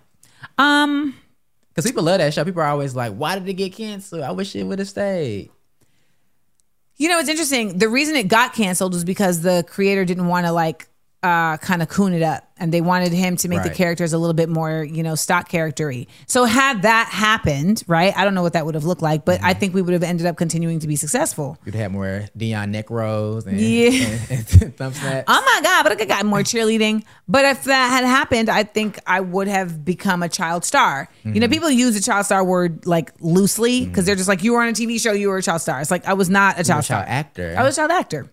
Um, 0.57 1.15
Because 1.69 1.89
people 1.89 2.03
love 2.03 2.19
that 2.19 2.31
show. 2.35 2.43
People 2.45 2.61
are 2.61 2.67
always 2.67 2.95
like, 2.95 3.13
"Why 3.15 3.37
did 3.39 3.47
it 3.49 3.53
get 3.53 3.73
canceled? 3.73 4.21
I 4.21 4.31
wish 4.31 4.55
it 4.55 4.63
would 4.63 4.77
have 4.77 4.87
stayed." 4.87 5.49
You 6.97 7.09
know, 7.09 7.17
it's 7.19 7.29
interesting. 7.29 7.79
The 7.79 7.89
reason 7.89 8.15
it 8.15 8.27
got 8.27 8.53
canceled 8.53 8.93
was 8.93 9.03
because 9.03 9.41
the 9.41 9.65
creator 9.67 10.05
didn't 10.05 10.27
want 10.27 10.45
to 10.45 10.51
like 10.51 10.87
uh 11.23 11.57
kind 11.57 11.81
of 11.81 11.87
coon 11.87 12.13
it 12.13 12.21
up 12.21 12.43
and 12.63 12.73
they 12.73 12.79
wanted 12.79 13.11
him 13.11 13.35
to 13.35 13.49
make 13.49 13.61
the 13.61 13.69
characters 13.69 14.13
a 14.13 14.17
little 14.17 14.33
bit 14.33 14.47
more, 14.47 14.85
you 14.85 15.03
know, 15.03 15.15
stock 15.15 15.49
charactery. 15.49 16.07
So 16.27 16.45
had 16.45 16.83
that 16.83 17.09
happened, 17.11 17.83
right? 17.87 18.15
I 18.15 18.23
don't 18.23 18.33
know 18.33 18.41
what 18.41 18.53
that 18.53 18.65
would 18.65 18.75
have 18.75 18.85
looked 18.85 19.01
like, 19.01 19.25
but 19.25 19.43
I 19.43 19.53
think 19.53 19.73
we 19.73 19.81
would 19.81 19.91
have 19.91 20.01
ended 20.01 20.25
up 20.25 20.37
continuing 20.37 20.79
to 20.79 20.87
be 20.87 20.95
successful. 20.95 21.57
You'd 21.65 21.75
have 21.75 21.91
more 21.91 22.25
Dion 22.37 22.71
neck 22.71 22.89
rolls 22.89 23.45
and, 23.45 23.59
Yeah. 23.59 23.89
and, 24.29 24.61
and 24.61 24.77
thumb 24.77 24.93
snaps. 24.93 25.25
Oh 25.27 25.41
my 25.45 25.59
God, 25.61 25.83
but 25.83 25.91
I 25.91 25.95
could 25.95 26.07
got 26.07 26.25
more 26.25 26.39
cheerleading. 26.39 27.03
But 27.27 27.43
if 27.43 27.65
that 27.65 27.89
had 27.89 28.05
happened, 28.05 28.47
I 28.47 28.63
think 28.63 28.97
I 29.05 29.19
would 29.19 29.49
have 29.49 29.83
become 29.83 30.23
a 30.23 30.29
child 30.29 30.63
star. 30.63 31.09
You 31.25 31.41
know, 31.41 31.47
Mhm. 31.47 31.51
people 31.51 31.69
use 31.69 31.95
the 31.95 32.01
child 32.01 32.25
star 32.27 32.45
word 32.45 32.85
like 32.85 33.11
loosely 33.19 33.85
because 33.85 34.05
they're 34.05 34.15
just 34.15 34.29
like, 34.29 34.41
you 34.41 34.53
were 34.53 34.61
on 34.61 34.69
a 34.69 34.73
TV 34.73 35.01
show, 35.01 35.11
you 35.11 35.27
were 35.27 35.37
a 35.37 35.43
child 35.43 35.59
star. 35.61 35.81
It's 35.81 35.91
like, 35.91 36.07
I 36.07 36.13
was 36.13 36.29
not 36.29 36.55
a 36.55 36.57
were 36.59 36.61
a 36.61 36.65
child 36.65 36.85
star. 36.85 37.03
actor. 37.05 37.55
I 37.57 37.63
was 37.63 37.75
a 37.77 37.81
child 37.81 37.91
actor. 37.91 38.29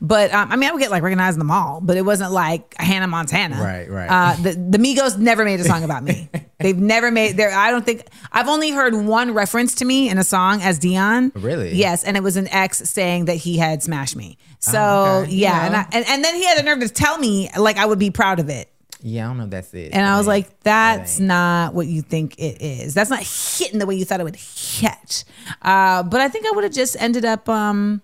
But 0.00 0.32
um, 0.32 0.50
I 0.52 0.56
mean, 0.56 0.68
I 0.68 0.72
would 0.72 0.80
get 0.80 0.90
like 0.90 1.02
recognized 1.02 1.34
in 1.36 1.38
the 1.38 1.44
mall, 1.44 1.80
but 1.82 1.96
it 1.96 2.02
wasn't 2.02 2.32
like 2.32 2.74
Hannah 2.78 3.06
Montana. 3.06 3.56
Right, 3.62 3.88
right. 3.90 4.08
Uh, 4.10 4.36
the 4.42 4.50
the 4.52 4.78
Migos 4.78 5.18
never 5.18 5.44
made 5.44 5.60
a 5.60 5.64
song 5.64 5.84
about 5.84 6.02
me. 6.02 6.28
They've 6.60 6.76
never 6.76 7.10
made 7.10 7.36
there. 7.36 7.52
I 7.52 7.70
don't 7.70 7.84
think 7.86 8.02
I've 8.32 8.48
only 8.48 8.70
heard 8.70 8.94
one 8.94 9.32
reference 9.32 9.76
to 9.76 9.84
me 9.84 10.08
in 10.08 10.18
a 10.18 10.24
song 10.24 10.60
as 10.62 10.78
Dion. 10.78 11.30
Really? 11.36 11.74
Yes, 11.74 12.02
and 12.04 12.16
it 12.16 12.22
was 12.22 12.36
an 12.36 12.48
ex 12.48 12.78
saying 12.78 13.26
that 13.26 13.36
he 13.36 13.58
had 13.58 13.82
smashed 13.82 14.16
me. 14.16 14.38
So 14.58 14.78
Oh, 14.78 15.20
okay. 15.22 15.32
yeah, 15.32 15.60
You 15.60 15.66
and. 15.66 15.76
I, 15.76 15.86
and 15.92 16.04
and 16.08 16.24
then 16.24 16.34
he 16.34 16.44
had 16.44 16.58
the 16.58 16.62
nerve 16.64 16.80
to 16.80 16.88
tell 16.88 17.16
me 17.18 17.48
like 17.56 17.76
I 17.76 17.86
would 17.86 17.98
be 17.98 18.10
proud 18.10 18.40
of 18.40 18.48
it. 18.48 18.70
Yeah, 19.00 19.26
I 19.26 19.28
don't 19.28 19.38
know 19.38 19.44
if 19.44 19.50
that's 19.50 19.72
it. 19.74 19.92
And 19.92 20.04
I 20.04 20.18
was 20.18 20.26
like, 20.26 20.58
that's 20.64 21.20
not 21.20 21.72
what 21.72 21.86
you 21.86 22.02
think 22.02 22.36
it 22.40 22.60
is. 22.60 22.94
That's 22.94 23.10
not 23.10 23.20
hitting 23.22 23.78
the 23.78 23.86
way 23.86 23.94
you 23.94 24.04
thought 24.04 24.18
it 24.18 24.24
would 24.24 24.34
hit. 24.34 25.22
Uh, 25.62 26.02
but 26.02 26.20
I 26.20 26.26
think 26.28 26.46
I 26.46 26.50
would 26.50 26.64
have 26.64 26.72
just 26.72 26.96
ended 27.00 27.24
up 27.24 27.48
um, 27.48 28.02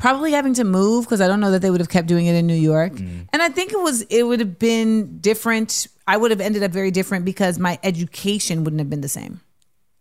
probably 0.00 0.32
having 0.32 0.54
to 0.54 0.64
move 0.64 1.04
because 1.04 1.20
I 1.20 1.28
don't 1.28 1.40
know 1.40 1.50
that 1.52 1.62
they 1.62 1.70
would 1.70 1.80
have 1.80 1.90
kept 1.90 2.08
doing 2.08 2.26
it 2.26 2.34
in 2.34 2.46
New 2.46 2.54
York. 2.54 2.94
Mm. 2.94 3.28
And 3.32 3.42
I 3.42 3.50
think 3.50 3.72
it 3.72 3.80
was 3.80 4.02
it 4.02 4.24
would 4.24 4.40
have 4.40 4.58
been 4.58 5.18
different. 5.18 5.86
I 6.08 6.16
would 6.16 6.30
have 6.30 6.40
ended 6.40 6.62
up 6.62 6.72
very 6.72 6.90
different 6.90 7.24
because 7.24 7.58
my 7.58 7.78
education 7.84 8.64
wouldn't 8.64 8.80
have 8.80 8.90
been 8.90 9.02
the 9.02 9.08
same. 9.08 9.40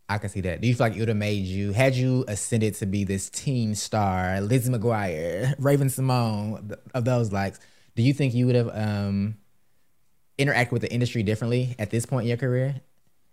I 0.08 0.18
can 0.18 0.30
see 0.30 0.42
that. 0.42 0.62
Do 0.62 0.68
you 0.68 0.74
feel 0.74 0.88
like 0.88 0.96
it 0.96 1.00
would 1.00 1.10
have 1.10 1.18
made 1.18 1.46
you, 1.46 1.72
had 1.72 1.94
you 1.94 2.26
ascended 2.28 2.74
to 2.76 2.88
be 2.88 3.04
this 3.04 3.30
teen 3.30 3.76
star, 3.76 4.42
Lizzie 4.42 4.72
McGuire, 4.72 5.54
Raven-Symoné, 5.60 6.68
th- 6.68 6.80
of 6.96 7.06
those 7.06 7.32
likes, 7.32 7.60
do 7.96 8.02
you 8.02 8.12
think 8.14 8.34
you 8.34 8.48
would 8.48 8.56
have 8.56 8.72
um, 8.74 9.38
interacted 10.40 10.72
with 10.72 10.82
the 10.82 10.92
industry 10.92 11.22
differently 11.22 11.76
at 11.78 11.92
this 11.92 12.08
point 12.08 12.24
in 12.24 12.30
your 12.30 12.38
career 12.38 12.82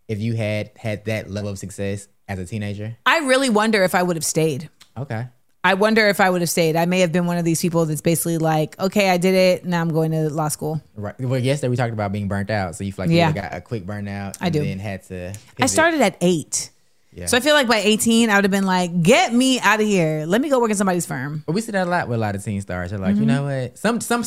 if 0.06 0.20
you 0.20 0.34
had 0.34 0.70
had 0.76 1.06
that 1.06 1.30
level 1.30 1.50
of 1.50 1.58
success 1.58 2.08
as 2.28 2.38
a 2.38 2.44
teenager? 2.44 2.98
I 3.06 3.20
really 3.20 3.48
wonder 3.48 3.82
if 3.82 3.94
I 3.94 4.02
would 4.02 4.16
have 4.16 4.24
stayed. 4.24 4.68
Okay. 4.98 5.28
I 5.66 5.74
wonder 5.74 6.08
if 6.08 6.20
I 6.20 6.30
would 6.30 6.40
have 6.42 6.50
stayed. 6.50 6.76
I 6.76 6.86
may 6.86 7.00
have 7.00 7.12
been 7.12 7.26
one 7.26 7.38
of 7.38 7.44
these 7.44 7.60
people 7.60 7.84
that's 7.86 8.00
basically 8.00 8.38
like, 8.38 8.78
okay, 8.78 9.10
I 9.10 9.16
did 9.16 9.34
it. 9.34 9.64
Now 9.64 9.80
I'm 9.80 9.88
going 9.88 10.12
to 10.12 10.30
law 10.30 10.48
school. 10.48 10.80
Right. 10.94 11.18
Well, 11.20 11.40
yesterday 11.40 11.68
we 11.70 11.76
talked 11.76 11.92
about 11.92 12.12
being 12.12 12.28
burnt 12.28 12.50
out. 12.50 12.76
So 12.76 12.84
you 12.84 12.92
feel 12.92 13.06
like 13.06 13.12
Yeah. 13.12 13.28
you 13.28 13.34
got 13.34 13.52
a 13.54 13.60
quick 13.60 13.84
burnout 13.84 14.36
I 14.40 14.46
and 14.46 14.52
do. 14.52 14.60
then 14.64 14.78
had 14.78 15.02
to. 15.04 15.34
I 15.60 15.66
started 15.66 16.00
at 16.00 16.16
eight. 16.20 16.70
Yeah. 17.12 17.26
So 17.26 17.36
I 17.36 17.40
feel 17.40 17.54
like 17.54 17.66
by 17.66 17.78
18, 17.78 18.28
I 18.30 18.34
would 18.36 18.44
have 18.44 18.50
been 18.50 18.66
like, 18.66 19.02
get 19.02 19.32
me 19.32 19.58
out 19.60 19.80
of 19.80 19.86
here. 19.86 20.24
Let 20.26 20.40
me 20.42 20.50
go 20.50 20.60
work 20.60 20.70
in 20.70 20.76
somebody's 20.76 21.06
firm. 21.06 21.42
But 21.46 21.52
we 21.54 21.62
see 21.62 21.72
that 21.72 21.86
a 21.86 21.90
lot 21.90 22.08
with 22.08 22.16
a 22.16 22.20
lot 22.20 22.34
of 22.36 22.44
teen 22.44 22.60
stars. 22.60 22.90
They're 22.90 22.98
like, 23.00 23.16
you 23.16 23.22
Mhm. 23.22 23.26
know 23.26 23.44
what? 23.44 23.78
Some 23.78 24.00
some 24.02 24.22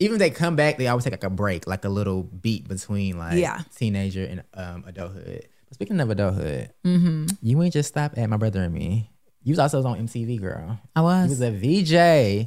even 0.00 0.16
if 0.16 0.18
they 0.18 0.30
come 0.30 0.56
back, 0.56 0.76
they 0.76 0.88
always 0.88 1.04
take 1.04 1.12
like 1.12 1.22
a 1.22 1.30
break, 1.30 1.68
like 1.68 1.84
a 1.84 1.88
little 1.88 2.24
beat 2.24 2.66
between 2.66 3.16
like 3.16 3.38
Yeah. 3.38 3.60
teenager 3.76 4.24
and 4.24 4.42
um, 4.54 4.82
adulthood. 4.86 5.46
But 5.68 5.74
speaking 5.74 6.00
of 6.00 6.10
adulthood, 6.10 6.70
Mhm. 6.84 7.36
you 7.40 7.62
ain't 7.62 7.72
just 7.72 7.88
stop 7.90 8.18
at 8.18 8.28
my 8.28 8.36
brother 8.36 8.64
and 8.64 8.74
me. 8.74 9.08
You 9.44 9.52
was 9.52 9.58
also 9.58 9.82
on 9.84 10.06
MTV, 10.06 10.40
girl. 10.40 10.78
I 10.94 11.00
was. 11.00 11.24
You 11.24 11.30
was 11.30 11.40
a 11.40 11.50
VJ. 11.50 11.94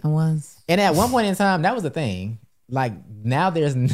I 0.04 0.08
was. 0.08 0.58
And 0.70 0.80
at 0.82 0.96
one 0.96 1.10
point 1.10 1.28
in 1.28 1.36
time, 1.36 1.62
that 1.64 1.74
was 1.74 1.84
the 1.84 1.90
thing. 1.90 2.40
like 2.70 2.94
now 3.24 3.50
there's 3.52 3.76
no, 3.76 3.90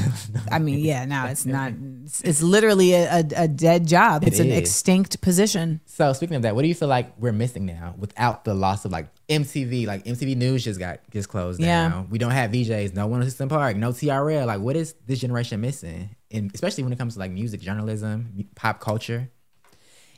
I 0.52 0.60
mean, 0.60 0.80
yeah, 0.80 1.06
now 1.06 1.28
it's 1.28 1.45
not. 1.45 1.74
It's, 2.04 2.22
it's 2.22 2.41
literally 2.43 2.93
a, 2.93 3.20
a, 3.20 3.24
a 3.43 3.47
dead 3.47 3.88
job. 3.88 4.24
It 4.24 4.30
It's 4.30 4.39
an 4.39 4.47
is. 4.52 4.58
extinct 4.60 5.22
position. 5.22 5.80
So 5.86 6.12
speaking 6.14 6.36
of 6.36 6.41
that, 6.41 6.56
what 6.56 6.64
do 6.64 6.68
you 6.68 6.74
feel 6.76 6.88
like 6.89 7.14
we're 7.20 7.32
missing 7.32 7.66
now 7.66 7.93
without 7.97 8.43
the 8.43 8.54
loss 8.54 8.84
of 8.86 8.91
like 8.91 9.08
MTV? 9.30 9.86
Like 9.88 10.04
MTV 10.04 10.36
News 10.36 10.64
just 10.64 10.80
got 10.80 10.99
just 11.12 11.30
closed 11.30 11.62
Yeah. 11.62 11.89
down. 11.89 12.08
We 12.10 12.18
don't 12.18 12.32
have 12.32 12.52
VJs, 12.52 12.93
no 12.95 13.08
one 13.08 13.24
System 13.24 13.49
Park, 13.49 13.78
no 13.78 13.91
TRL. 13.91 14.45
Like 14.45 14.60
what 14.62 14.76
is 14.76 14.95
this 15.06 15.20
generation 15.20 15.62
missing? 15.62 16.16
And 16.32 16.52
especially 16.54 16.84
when 16.84 16.91
it 16.91 16.97
comes 16.99 17.14
to 17.14 17.20
like 17.20 17.32
music 17.32 17.62
journalism, 17.62 18.47
pop 18.56 18.80
culture. 18.82 19.30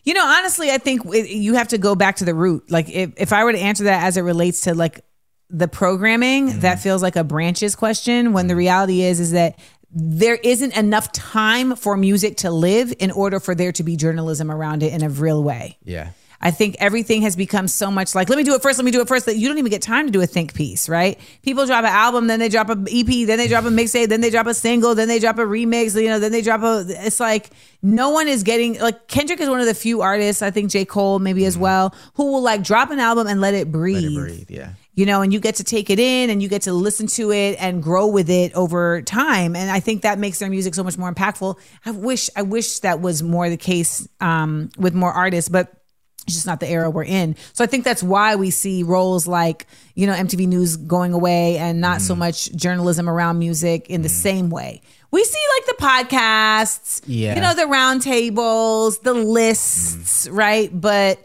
You 0.03 0.13
know, 0.13 0.25
honestly, 0.25 0.71
I 0.71 0.77
think 0.77 1.05
it- 1.13 1.29
you 1.29 1.53
have 1.55 1.69
to 1.69 1.77
go 1.77 1.95
back 1.95 2.17
to 2.17 2.25
the 2.25 2.33
root. 2.33 2.69
Like, 2.69 2.89
if, 2.89 3.11
if 3.17 3.33
I 3.33 3.43
were 3.43 3.53
to 3.53 3.59
answer 3.59 3.85
that 3.85 4.03
as 4.03 4.17
it 4.17 4.21
relates 4.21 4.61
to 4.61 4.73
like 4.73 5.01
the 5.49 5.67
programming, 5.67 6.49
mm-hmm. 6.49 6.59
that 6.61 6.79
feels 6.79 7.01
like 7.01 7.15
a 7.15 7.23
branches 7.23 7.75
question. 7.75 8.33
When 8.33 8.47
the 8.47 8.53
mm-hmm. 8.53 8.59
reality 8.59 9.01
is, 9.01 9.19
is 9.19 9.31
that 9.31 9.57
there 9.95 10.35
isn't 10.35 10.75
enough 10.75 11.11
time 11.11 11.75
for 11.75 11.95
music 11.95 12.37
to 12.37 12.49
live 12.49 12.93
in 12.99 13.11
order 13.11 13.39
for 13.39 13.53
there 13.53 13.71
to 13.73 13.83
be 13.83 13.95
journalism 13.95 14.49
around 14.49 14.81
it 14.81 14.91
in 14.91 15.03
a 15.03 15.09
real 15.09 15.43
way. 15.43 15.77
Yeah. 15.83 16.09
I 16.43 16.51
think 16.51 16.75
everything 16.79 17.21
has 17.21 17.37
become 17.37 17.69
so 17.69 17.89
much 17.89 18.13
like, 18.13 18.27
let 18.27 18.37
me 18.37 18.43
do 18.43 18.53
it 18.53 18.61
first, 18.61 18.77
let 18.77 18.83
me 18.83 18.91
do 18.91 18.99
it 18.99 19.07
first, 19.07 19.25
that 19.27 19.37
you 19.37 19.47
don't 19.47 19.57
even 19.57 19.71
get 19.71 19.81
time 19.81 20.05
to 20.07 20.11
do 20.11 20.21
a 20.21 20.27
think 20.27 20.53
piece, 20.53 20.89
right? 20.89 21.17
People 21.41 21.65
drop 21.65 21.85
an 21.85 21.91
album, 21.91 22.27
then 22.27 22.39
they 22.39 22.49
drop 22.49 22.67
an 22.67 22.85
EP, 22.91 23.07
then 23.25 23.37
they 23.37 23.47
drop 23.47 23.63
a 23.63 23.69
mixtape, 23.69 24.09
then 24.09 24.19
they 24.19 24.29
drop 24.29 24.45
a 24.45 24.53
single, 24.53 24.93
then 24.93 25.07
they 25.07 25.19
drop 25.19 25.37
a 25.39 25.43
remix, 25.43 25.99
you 25.99 26.09
know, 26.09 26.19
then 26.19 26.33
they 26.33 26.41
drop 26.41 26.61
a, 26.61 26.85
it's 26.89 27.21
like 27.21 27.49
no 27.81 28.09
one 28.09 28.27
is 28.27 28.43
getting, 28.43 28.77
like 28.79 29.07
Kendrick 29.07 29.39
is 29.39 29.47
one 29.47 29.61
of 29.61 29.67
the 29.67 29.73
few 29.73 30.01
artists, 30.01 30.41
I 30.41 30.51
think 30.51 30.69
J. 30.69 30.83
Cole 30.83 31.19
maybe 31.19 31.45
as 31.45 31.57
well, 31.57 31.95
who 32.15 32.33
will 32.33 32.41
like 32.41 32.61
drop 32.61 32.91
an 32.91 32.99
album 32.99 33.25
and 33.27 33.39
let 33.39 33.53
it 33.53 33.71
breathe. 33.71 34.03
Mm-hmm. 34.03 34.15
Let 34.17 34.29
it 34.29 34.35
breathe. 34.35 34.51
Yeah. 34.51 34.73
You 34.95 35.05
know, 35.05 35.21
and 35.21 35.31
you 35.31 35.39
get 35.39 35.55
to 35.55 35.63
take 35.63 35.89
it 35.89 35.97
in 35.97 36.29
and 36.29 36.43
you 36.43 36.49
get 36.49 36.63
to 36.63 36.73
listen 36.73 37.07
to 37.07 37.31
it 37.31 37.55
and 37.59 37.81
grow 37.81 38.05
with 38.05 38.29
it 38.29 38.53
over 38.53 39.01
time. 39.01 39.55
And 39.55 39.71
I 39.71 39.79
think 39.79 40.01
that 40.01 40.19
makes 40.19 40.39
their 40.39 40.49
music 40.49 40.75
so 40.75 40.83
much 40.83 40.97
more 40.97 41.11
impactful. 41.11 41.57
I 41.85 41.91
wish, 41.91 42.29
I 42.35 42.41
wish 42.41 42.79
that 42.79 42.99
was 42.99 43.23
more 43.23 43.49
the 43.49 43.57
case 43.57 44.07
um, 44.19 44.69
with 44.77 44.93
more 44.93 45.11
artists, 45.11 45.49
but 45.49 45.82
it's 46.25 46.35
just 46.35 46.47
not 46.47 46.59
the 46.59 46.67
era 46.67 46.89
we're 46.89 47.03
in. 47.03 47.35
So 47.53 47.63
I 47.63 47.67
think 47.67 47.83
that's 47.83 48.01
why 48.01 48.35
we 48.35 48.49
see 48.49 48.83
roles 48.83 49.27
like, 49.27 49.67
you 49.95 50.07
know, 50.07 50.13
MTV 50.13 50.47
News 50.47 50.77
going 50.77 51.13
away 51.13 51.57
and 51.57 51.81
not 51.81 51.97
Mm-hmm. 51.97 52.07
so 52.07 52.15
much 52.15 52.51
journalism 52.55 53.09
around 53.09 53.39
music 53.39 53.89
in 53.89 54.01
the 54.01 54.07
mm-hmm. 54.07 54.15
same 54.15 54.49
way. 54.49 54.81
We 55.11 55.23
see 55.23 55.39
like 55.57 55.77
the 55.77 55.83
podcasts, 55.83 57.01
Yeah. 57.05 57.35
you 57.35 57.41
know, 57.41 57.53
the 57.53 57.63
roundtables, 57.63 59.01
the 59.01 59.13
lists, 59.13 60.25
mm-hmm. 60.25 60.35
right? 60.35 60.81
But 60.81 61.19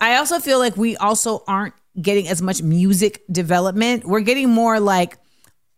I 0.00 0.16
also 0.16 0.40
feel 0.40 0.58
like 0.58 0.76
we 0.76 0.96
also 0.96 1.42
aren't 1.46 1.74
getting 2.00 2.28
as 2.28 2.42
much 2.42 2.62
music 2.62 3.22
development. 3.30 4.04
We're 4.04 4.20
getting 4.20 4.50
more 4.50 4.80
like 4.80 5.16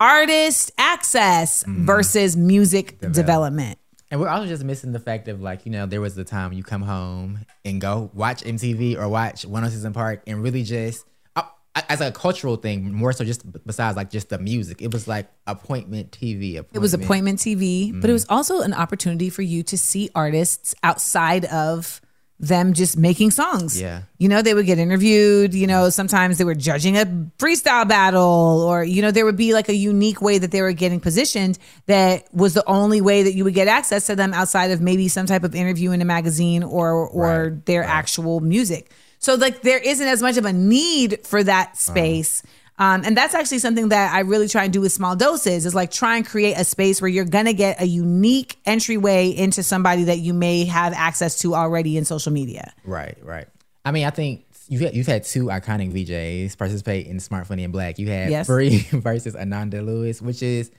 artist 0.00 0.72
access 0.78 1.62
mm-hmm. 1.62 1.86
versus 1.86 2.36
music 2.36 2.98
development. 3.00 3.78
And 4.12 4.20
we're 4.20 4.28
also 4.28 4.46
just 4.46 4.62
missing 4.62 4.92
the 4.92 5.00
fact 5.00 5.26
of 5.28 5.40
like, 5.40 5.64
you 5.64 5.72
know, 5.72 5.86
there 5.86 6.02
was 6.02 6.14
the 6.14 6.22
time 6.22 6.52
you 6.52 6.62
come 6.62 6.82
home 6.82 7.46
and 7.64 7.80
go 7.80 8.10
watch 8.12 8.42
MTV 8.42 8.98
or 8.98 9.08
watch 9.08 9.46
106 9.46 9.84
in 9.84 9.92
Park 9.94 10.22
and 10.26 10.42
really 10.42 10.64
just 10.64 11.06
uh, 11.34 11.44
as 11.88 12.02
a 12.02 12.12
cultural 12.12 12.56
thing, 12.56 12.92
more 12.92 13.14
so 13.14 13.24
just 13.24 13.42
besides 13.66 13.96
like 13.96 14.10
just 14.10 14.28
the 14.28 14.38
music. 14.38 14.82
It 14.82 14.92
was 14.92 15.08
like 15.08 15.30
appointment 15.46 16.10
TV. 16.10 16.58
Appointment. 16.58 16.76
It 16.76 16.78
was 16.80 16.92
appointment 16.92 17.38
TV, 17.38 17.98
but 17.98 18.10
it 18.10 18.12
was 18.12 18.26
also 18.28 18.60
an 18.60 18.74
opportunity 18.74 19.30
for 19.30 19.40
you 19.40 19.62
to 19.62 19.78
see 19.78 20.10
artists 20.14 20.74
outside 20.82 21.46
of 21.46 22.02
them 22.42 22.72
just 22.72 22.98
making 22.98 23.30
songs. 23.30 23.80
Yeah. 23.80 24.02
You 24.18 24.28
know, 24.28 24.42
they 24.42 24.52
would 24.52 24.66
get 24.66 24.78
interviewed, 24.78 25.54
you 25.54 25.68
know, 25.68 25.90
sometimes 25.90 26.38
they 26.38 26.44
were 26.44 26.56
judging 26.56 26.98
a 26.98 27.06
freestyle 27.38 27.88
battle 27.88 28.66
or 28.68 28.82
you 28.82 29.00
know, 29.00 29.12
there 29.12 29.24
would 29.24 29.36
be 29.36 29.54
like 29.54 29.68
a 29.68 29.74
unique 29.74 30.20
way 30.20 30.38
that 30.38 30.50
they 30.50 30.60
were 30.60 30.72
getting 30.72 30.98
positioned 30.98 31.56
that 31.86 32.26
was 32.34 32.54
the 32.54 32.68
only 32.68 33.00
way 33.00 33.22
that 33.22 33.34
you 33.34 33.44
would 33.44 33.54
get 33.54 33.68
access 33.68 34.06
to 34.06 34.16
them 34.16 34.34
outside 34.34 34.72
of 34.72 34.80
maybe 34.80 35.06
some 35.06 35.24
type 35.24 35.44
of 35.44 35.54
interview 35.54 35.92
in 35.92 36.02
a 36.02 36.04
magazine 36.04 36.64
or 36.64 37.08
or 37.08 37.62
their 37.64 37.84
actual 37.84 38.40
music. 38.40 38.90
So 39.20 39.36
like 39.36 39.62
there 39.62 39.78
isn't 39.78 40.06
as 40.06 40.20
much 40.20 40.36
of 40.36 40.44
a 40.44 40.52
need 40.52 41.24
for 41.24 41.44
that 41.44 41.68
uh-huh. 41.68 41.76
space. 41.76 42.42
Um, 42.82 43.02
and 43.04 43.16
that's 43.16 43.32
actually 43.32 43.60
something 43.60 43.90
that 43.90 44.12
I 44.12 44.20
really 44.20 44.48
try 44.48 44.64
and 44.64 44.72
do 44.72 44.80
with 44.80 44.90
small 44.90 45.14
doses 45.14 45.66
is 45.66 45.72
like 45.72 45.92
try 45.92 46.16
and 46.16 46.26
create 46.26 46.54
a 46.54 46.64
space 46.64 47.00
where 47.00 47.08
you're 47.08 47.24
gonna 47.24 47.52
get 47.52 47.80
a 47.80 47.86
unique 47.86 48.58
entryway 48.66 49.28
into 49.28 49.62
somebody 49.62 50.02
that 50.04 50.18
you 50.18 50.34
may 50.34 50.64
have 50.64 50.92
access 50.92 51.38
to 51.40 51.54
already 51.54 51.96
in 51.96 52.04
social 52.04 52.32
media. 52.32 52.72
Right, 52.82 53.16
right. 53.22 53.46
I 53.84 53.92
mean, 53.92 54.04
I 54.04 54.10
think 54.10 54.46
you've 54.66 54.80
had, 54.80 54.96
you've 54.96 55.06
had 55.06 55.22
two 55.22 55.44
iconic 55.44 55.92
VJs 55.92 56.58
participate 56.58 57.06
in 57.06 57.20
Smart 57.20 57.46
Funny 57.46 57.62
and 57.62 57.72
Black. 57.72 58.00
You 58.00 58.08
had 58.08 58.30
Yes. 58.30 58.48
Free 58.48 58.78
versus 58.90 59.36
Ananda 59.36 59.80
Lewis, 59.80 60.20
which 60.20 60.42
is 60.42 60.72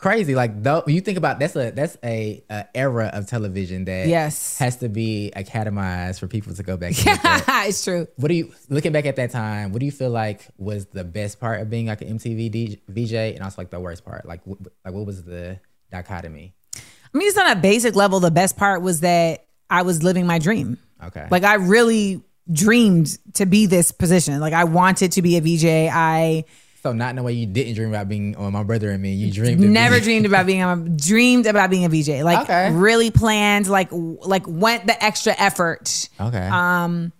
crazy. 0.00 0.34
Like 0.34 0.62
though 0.62 0.82
you 0.86 1.00
think 1.00 1.18
about 1.18 1.38
that's 1.38 1.54
a 1.56 1.70
that's 1.70 1.96
a, 2.02 2.42
a 2.50 2.64
era 2.74 3.10
of 3.12 3.26
television 3.26 3.84
that 3.84 4.08
Yes. 4.08 4.58
has 4.58 4.76
to 4.78 4.88
be 4.88 5.30
academized 5.36 6.18
for 6.18 6.26
people 6.26 6.54
to 6.54 6.62
go 6.62 6.76
back. 6.76 6.92
Yeah, 7.04 7.18
it's 7.66 7.84
true. 7.84 8.08
What 8.16 8.28
do 8.28 8.34
you 8.34 8.52
looking 8.68 8.92
back 8.92 9.06
at 9.06 9.16
that 9.16 9.30
time? 9.30 9.72
What 9.72 9.80
do 9.80 9.86
you 9.86 9.92
feel 9.92 10.10
like 10.10 10.46
was 10.58 10.86
the 10.86 11.04
best 11.04 11.38
part 11.38 11.60
of 11.60 11.70
being 11.70 11.86
like 11.86 12.00
an 12.02 12.18
MTV 12.18 12.50
DJ, 12.50 12.78
VJ, 12.88 13.14
and 13.36 13.40
also 13.42 13.60
like 13.60 13.70
the 13.70 13.78
worst 13.80 14.04
part? 14.04 14.26
Like, 14.26 14.40
like 14.46 14.94
what 14.94 15.06
was 15.06 15.22
the 15.24 15.60
dichotomy? 15.90 16.54
I 16.76 17.18
mean, 17.18 17.26
just 17.28 17.38
on 17.38 17.50
a 17.50 17.56
basic 17.56 17.94
level, 17.96 18.20
the 18.20 18.30
best 18.30 18.56
part 18.56 18.82
was 18.82 19.00
that 19.00 19.46
I 19.68 19.82
was 19.82 20.02
living 20.02 20.26
my 20.26 20.38
dream. 20.38 20.78
Okay, 21.04 21.26
Like 21.30 21.44
I 21.44 21.54
really 21.54 22.22
dreamed 22.52 23.16
to 23.34 23.46
be 23.46 23.66
this 23.66 23.90
position. 23.92 24.38
Like 24.40 24.52
I 24.52 24.64
wanted 24.64 25.12
to 25.12 25.22
be 25.22 25.36
a 25.36 25.40
VJ. 25.40 25.90
I 25.92 26.44
so 26.82 26.92
not 26.92 27.10
in 27.10 27.18
a 27.18 27.22
way 27.22 27.32
you 27.32 27.46
didn't 27.46 27.74
dream 27.74 27.90
about 27.90 28.08
being 28.08 28.36
on 28.36 28.52
My 28.52 28.62
Brother 28.62 28.90
and 28.90 29.02
Me. 29.02 29.12
You 29.12 29.32
dreamed. 29.32 29.60
never 29.60 30.00
dreamed 30.00 30.26
about 30.26 30.46
being. 30.46 30.62
I 30.62 30.74
dreamed 30.74 31.46
about 31.46 31.70
being 31.70 31.84
a 31.84 31.88
VJ. 31.88 32.22
Like 32.22 32.40
Okay. 32.44 32.70
really 32.72 33.10
planned. 33.10 33.66
Like 33.68 33.88
like 33.92 34.44
went 34.46 34.86
the 34.86 35.02
extra 35.04 35.34
effort. 35.38 36.08
Okay. 36.20 36.48
Um, 36.48 37.12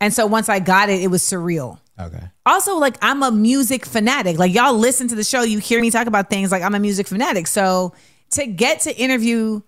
and 0.00 0.14
so 0.14 0.26
once 0.26 0.48
I 0.48 0.60
got 0.60 0.88
it, 0.88 1.02
it 1.02 1.08
was 1.08 1.22
surreal. 1.22 1.78
okay. 2.00 2.30
Also, 2.46 2.76
like 2.76 2.96
I'm 3.02 3.22
a 3.22 3.30
music 3.32 3.84
fanatic. 3.84 4.38
Like 4.38 4.54
y'all 4.54 4.74
listen 4.74 5.08
to 5.08 5.14
the 5.14 5.24
show, 5.24 5.42
you 5.42 5.58
hear 5.58 5.80
me 5.80 5.90
talk 5.90 6.06
about 6.06 6.30
things. 6.30 6.50
Like 6.52 6.62
I'm 6.62 6.74
a 6.74 6.80
music 6.80 7.06
fanatic. 7.08 7.46
So 7.48 7.92
to 8.30 8.46
get 8.46 8.80
to 8.82 8.96
interview 8.96 9.60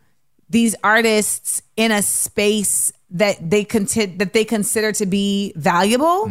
these 0.49 0.75
artists 0.85 1.63
in 1.77 1.91
a 1.93 2.03
space 2.03 2.93
that 3.11 3.51
they 3.51 3.65
conti- 3.65 4.07
that 4.17 4.33
they 4.33 4.45
consider 4.45 4.93
to 4.93 5.07
be 5.07 5.53
valuable 5.57 6.27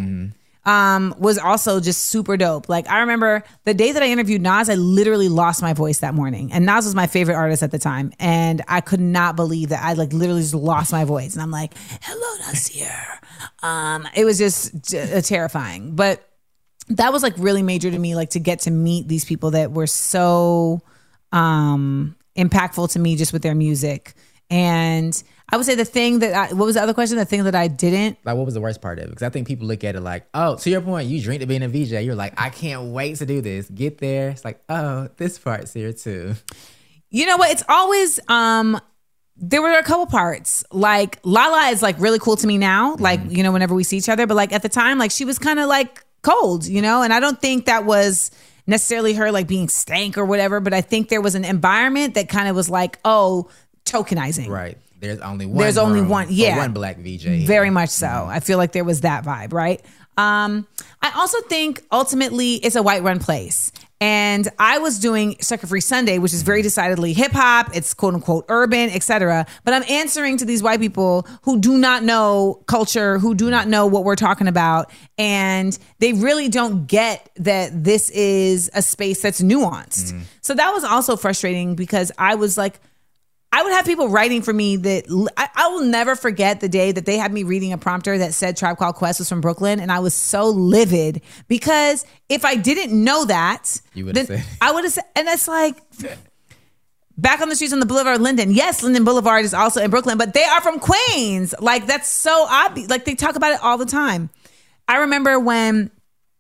um, 0.69 1.15
was 1.17 1.39
also 1.39 1.79
just 1.79 2.05
super 2.05 2.37
dope. 2.37 2.69
Like 2.69 2.87
I 2.87 2.99
remember 2.99 3.43
the 3.63 3.73
day 3.73 3.91
that 3.91 4.03
I 4.03 4.05
interviewed 4.05 4.43
Nas, 4.43 4.69
I 4.69 4.75
literally 4.75 5.27
lost 5.27 5.63
my 5.63 5.73
voice 5.73 5.99
that 5.99 6.13
morning. 6.13 6.53
And 6.53 6.63
Nas 6.63 6.85
was 6.85 6.93
my 6.93 7.07
favorite 7.07 7.33
artist 7.33 7.63
at 7.63 7.71
the 7.71 7.79
time, 7.79 8.13
and 8.19 8.61
I 8.67 8.81
could 8.81 8.99
not 8.99 9.35
believe 9.35 9.69
that 9.69 9.83
I 9.83 9.93
like 9.93 10.13
literally 10.13 10.41
just 10.41 10.53
lost 10.53 10.91
my 10.91 11.05
voice. 11.05 11.33
And 11.33 11.41
I'm 11.41 11.49
like, 11.49 11.73
"Hello, 12.03 12.45
Nasir." 12.45 13.19
Um, 13.63 14.07
it 14.15 14.25
was 14.25 14.37
just 14.37 14.79
j- 14.83 15.21
terrifying, 15.21 15.95
but 15.95 16.23
that 16.89 17.11
was 17.11 17.23
like 17.23 17.33
really 17.37 17.63
major 17.63 17.89
to 17.89 17.97
me 17.97 18.13
like 18.15 18.31
to 18.31 18.39
get 18.39 18.59
to 18.61 18.71
meet 18.71 19.07
these 19.07 19.25
people 19.25 19.51
that 19.51 19.71
were 19.71 19.87
so 19.87 20.81
um 21.31 22.15
impactful 22.35 22.91
to 22.91 22.99
me 22.99 23.15
just 23.15 23.31
with 23.33 23.41
their 23.43 23.53
music 23.53 24.13
and 24.49 25.23
i 25.51 25.57
would 25.57 25.65
say 25.65 25.75
the 25.75 25.85
thing 25.85 26.19
that 26.19 26.33
I, 26.33 26.53
what 26.53 26.65
was 26.65 26.75
the 26.75 26.81
other 26.83 26.93
question 26.93 27.17
the 27.17 27.25
thing 27.25 27.43
that 27.43 27.55
i 27.55 27.67
didn't 27.67 28.17
Like, 28.23 28.35
what 28.35 28.45
was 28.45 28.53
the 28.53 28.61
worst 28.61 28.81
part 28.81 28.99
of 28.99 29.05
it? 29.05 29.09
Because 29.09 29.23
I 29.23 29.29
think 29.29 29.47
people 29.47 29.67
look 29.67 29.83
at 29.83 29.95
it 29.95 30.01
like, 30.01 30.27
oh, 30.33 30.55
to 30.57 30.69
your 30.69 30.81
point, 30.81 31.07
you 31.09 31.21
dreamed 31.21 31.41
of 31.43 31.49
being 31.49 31.63
a 31.63 31.67
VJ. 31.67 31.93
You're 32.05 32.15
like, 32.15 32.33
I 32.39 32.49
can't 32.49 32.91
wait 32.91 33.17
to 33.17 33.25
do 33.25 33.41
this. 33.41 33.69
Get 33.69 33.97
there. 33.97 34.29
It's 34.29 34.45
like, 34.45 34.61
oh, 34.69 35.09
this 35.17 35.37
part's 35.39 35.73
here 35.73 35.91
too. 35.93 36.35
you 37.09 37.25
know 37.25 37.37
what 37.37 37.49
it's 37.51 37.63
always 37.67 38.19
um 38.27 38.79
there 39.41 39.61
were 39.61 39.71
a 39.71 39.83
couple 39.83 40.05
parts 40.05 40.63
like 40.71 41.17
lala 41.23 41.69
is 41.69 41.81
like 41.81 41.97
really 41.99 42.19
cool 42.19 42.35
to 42.35 42.45
me 42.45 42.57
now 42.57 42.95
like 42.99 43.21
you 43.29 43.41
know 43.41 43.51
whenever 43.53 43.73
we 43.73 43.83
see 43.83 43.95
each 43.97 44.09
other 44.09 44.27
but 44.27 44.35
like 44.35 44.51
at 44.53 44.61
the 44.61 44.69
time 44.69 44.97
like 44.99 45.09
she 45.11 45.23
was 45.25 45.39
kind 45.39 45.59
of 45.59 45.67
like 45.67 46.03
cold 46.21 46.67
you 46.67 46.81
know 46.81 47.01
and 47.01 47.13
i 47.13 47.19
don't 47.21 47.41
think 47.41 47.65
that 47.65 47.85
was 47.85 48.29
necessarily 48.67 49.13
her 49.13 49.31
like 49.31 49.47
being 49.47 49.69
stank 49.69 50.17
or 50.17 50.25
whatever 50.25 50.59
but 50.59 50.73
i 50.73 50.81
think 50.81 51.07
there 51.07 51.21
was 51.21 51.35
an 51.35 51.45
environment 51.45 52.15
that 52.15 52.27
kind 52.27 52.49
of 52.49 52.55
was 52.55 52.69
like 52.69 52.99
oh 53.05 53.49
tokenizing 53.85 54.49
Right. 54.49 54.77
There's 54.99 55.19
only 55.19 55.45
one. 55.45 55.57
There's 55.57 55.77
only 55.77 56.01
one- 56.01 56.27
yeah. 56.29 56.57
One 56.57 56.73
black 56.73 56.97
VJ. 56.97 57.45
Very 57.45 57.69
much 57.69 57.89
so. 57.89 58.07
Mm-hmm. 58.07 58.29
I 58.29 58.39
feel 58.39 58.57
like 58.57 58.71
there 58.73 58.83
was 58.83 59.01
that 59.01 59.23
vibe, 59.23 59.53
right? 59.53 59.81
Um, 60.17 60.67
I 61.01 61.11
also 61.15 61.39
think 61.41 61.81
ultimately 61.91 62.55
it's 62.55 62.75
a 62.75 62.83
white 62.83 63.03
run 63.03 63.19
place. 63.19 63.71
And 64.01 64.47
I 64.57 64.77
was 64.77 64.97
doing 64.99 65.35
Sucker 65.41 65.67
Free 65.67 65.81
Sunday, 65.81 66.19
which 66.19 66.33
is 66.33 66.41
very 66.41 66.59
mm-hmm. 66.59 66.67
decidedly 66.67 67.13
hip 67.13 67.31
hop, 67.33 67.75
it's 67.75 67.93
quote 67.93 68.13
unquote 68.13 68.45
urban, 68.47 68.89
etc. 68.89 69.45
But 69.65 69.73
I'm 69.73 69.83
answering 69.89 70.37
to 70.37 70.45
these 70.45 70.63
white 70.63 70.79
people 70.79 71.27
who 71.43 71.59
do 71.59 71.77
not 71.77 72.03
know 72.03 72.63
culture, 72.67 73.17
who 73.17 73.35
do 73.35 73.49
not 73.49 73.67
know 73.67 73.85
what 73.87 74.05
we're 74.05 74.15
talking 74.15 74.47
about, 74.47 74.91
and 75.17 75.77
they 75.99 76.13
really 76.13 76.47
don't 76.47 76.87
get 76.87 77.29
that 77.37 77.83
this 77.83 78.09
is 78.11 78.69
a 78.73 78.81
space 78.81 79.21
that's 79.21 79.41
nuanced. 79.41 80.11
Mm-hmm. 80.11 80.19
So 80.41 80.53
that 80.53 80.71
was 80.71 80.85
also 80.85 81.17
frustrating 81.17 81.75
because 81.75 82.11
I 82.17 82.35
was 82.35 82.57
like, 82.57 82.79
I 83.59 83.63
would 83.63 83.73
have 83.73 83.85
people 83.85 84.07
writing 84.07 84.41
for 84.41 84.53
me 84.53 84.77
that 84.77 85.31
I, 85.35 85.49
I 85.53 85.67
will 85.67 85.83
never 85.83 86.15
forget 86.15 86.61
the 86.61 86.69
day 86.69 86.93
that 86.93 87.05
they 87.05 87.17
had 87.17 87.33
me 87.33 87.43
reading 87.43 87.73
a 87.73 87.77
prompter 87.77 88.17
that 88.17 88.33
said 88.33 88.55
Tribe 88.55 88.77
Called 88.77 88.95
Quest 88.95 89.19
was 89.19 89.27
from 89.27 89.41
Brooklyn, 89.41 89.81
and 89.81 89.91
I 89.91 89.99
was 89.99 90.13
so 90.13 90.47
livid 90.47 91.21
because 91.49 92.05
if 92.29 92.45
I 92.45 92.55
didn't 92.55 92.93
know 92.93 93.25
that, 93.25 93.81
You 93.93 94.05
would've 94.05 94.31
I 94.61 94.71
would 94.71 94.85
have 94.85 94.93
said, 94.93 95.03
and 95.13 95.27
it's 95.27 95.47
like. 95.49 95.75
Back 97.17 97.41
on 97.41 97.49
the 97.49 97.55
streets 97.57 97.73
on 97.73 97.81
the 97.81 97.85
Boulevard 97.85 98.21
Linden. 98.21 98.51
Yes, 98.51 98.81
Linden 98.81 99.03
Boulevard 99.03 99.43
is 99.43 99.53
also 99.53 99.81
in 99.81 99.91
Brooklyn, 99.91 100.17
but 100.17 100.33
they 100.33 100.45
are 100.45 100.61
from 100.61 100.79
Queens. 100.79 101.53
Like 101.59 101.85
that's 101.85 102.07
so 102.07 102.45
obvious. 102.49 102.89
Like 102.89 103.03
they 103.03 103.13
talk 103.13 103.35
about 103.35 103.51
it 103.51 103.59
all 103.61 103.77
the 103.77 103.85
time. 103.85 104.29
I 104.87 104.99
remember 104.99 105.37
when 105.37 105.91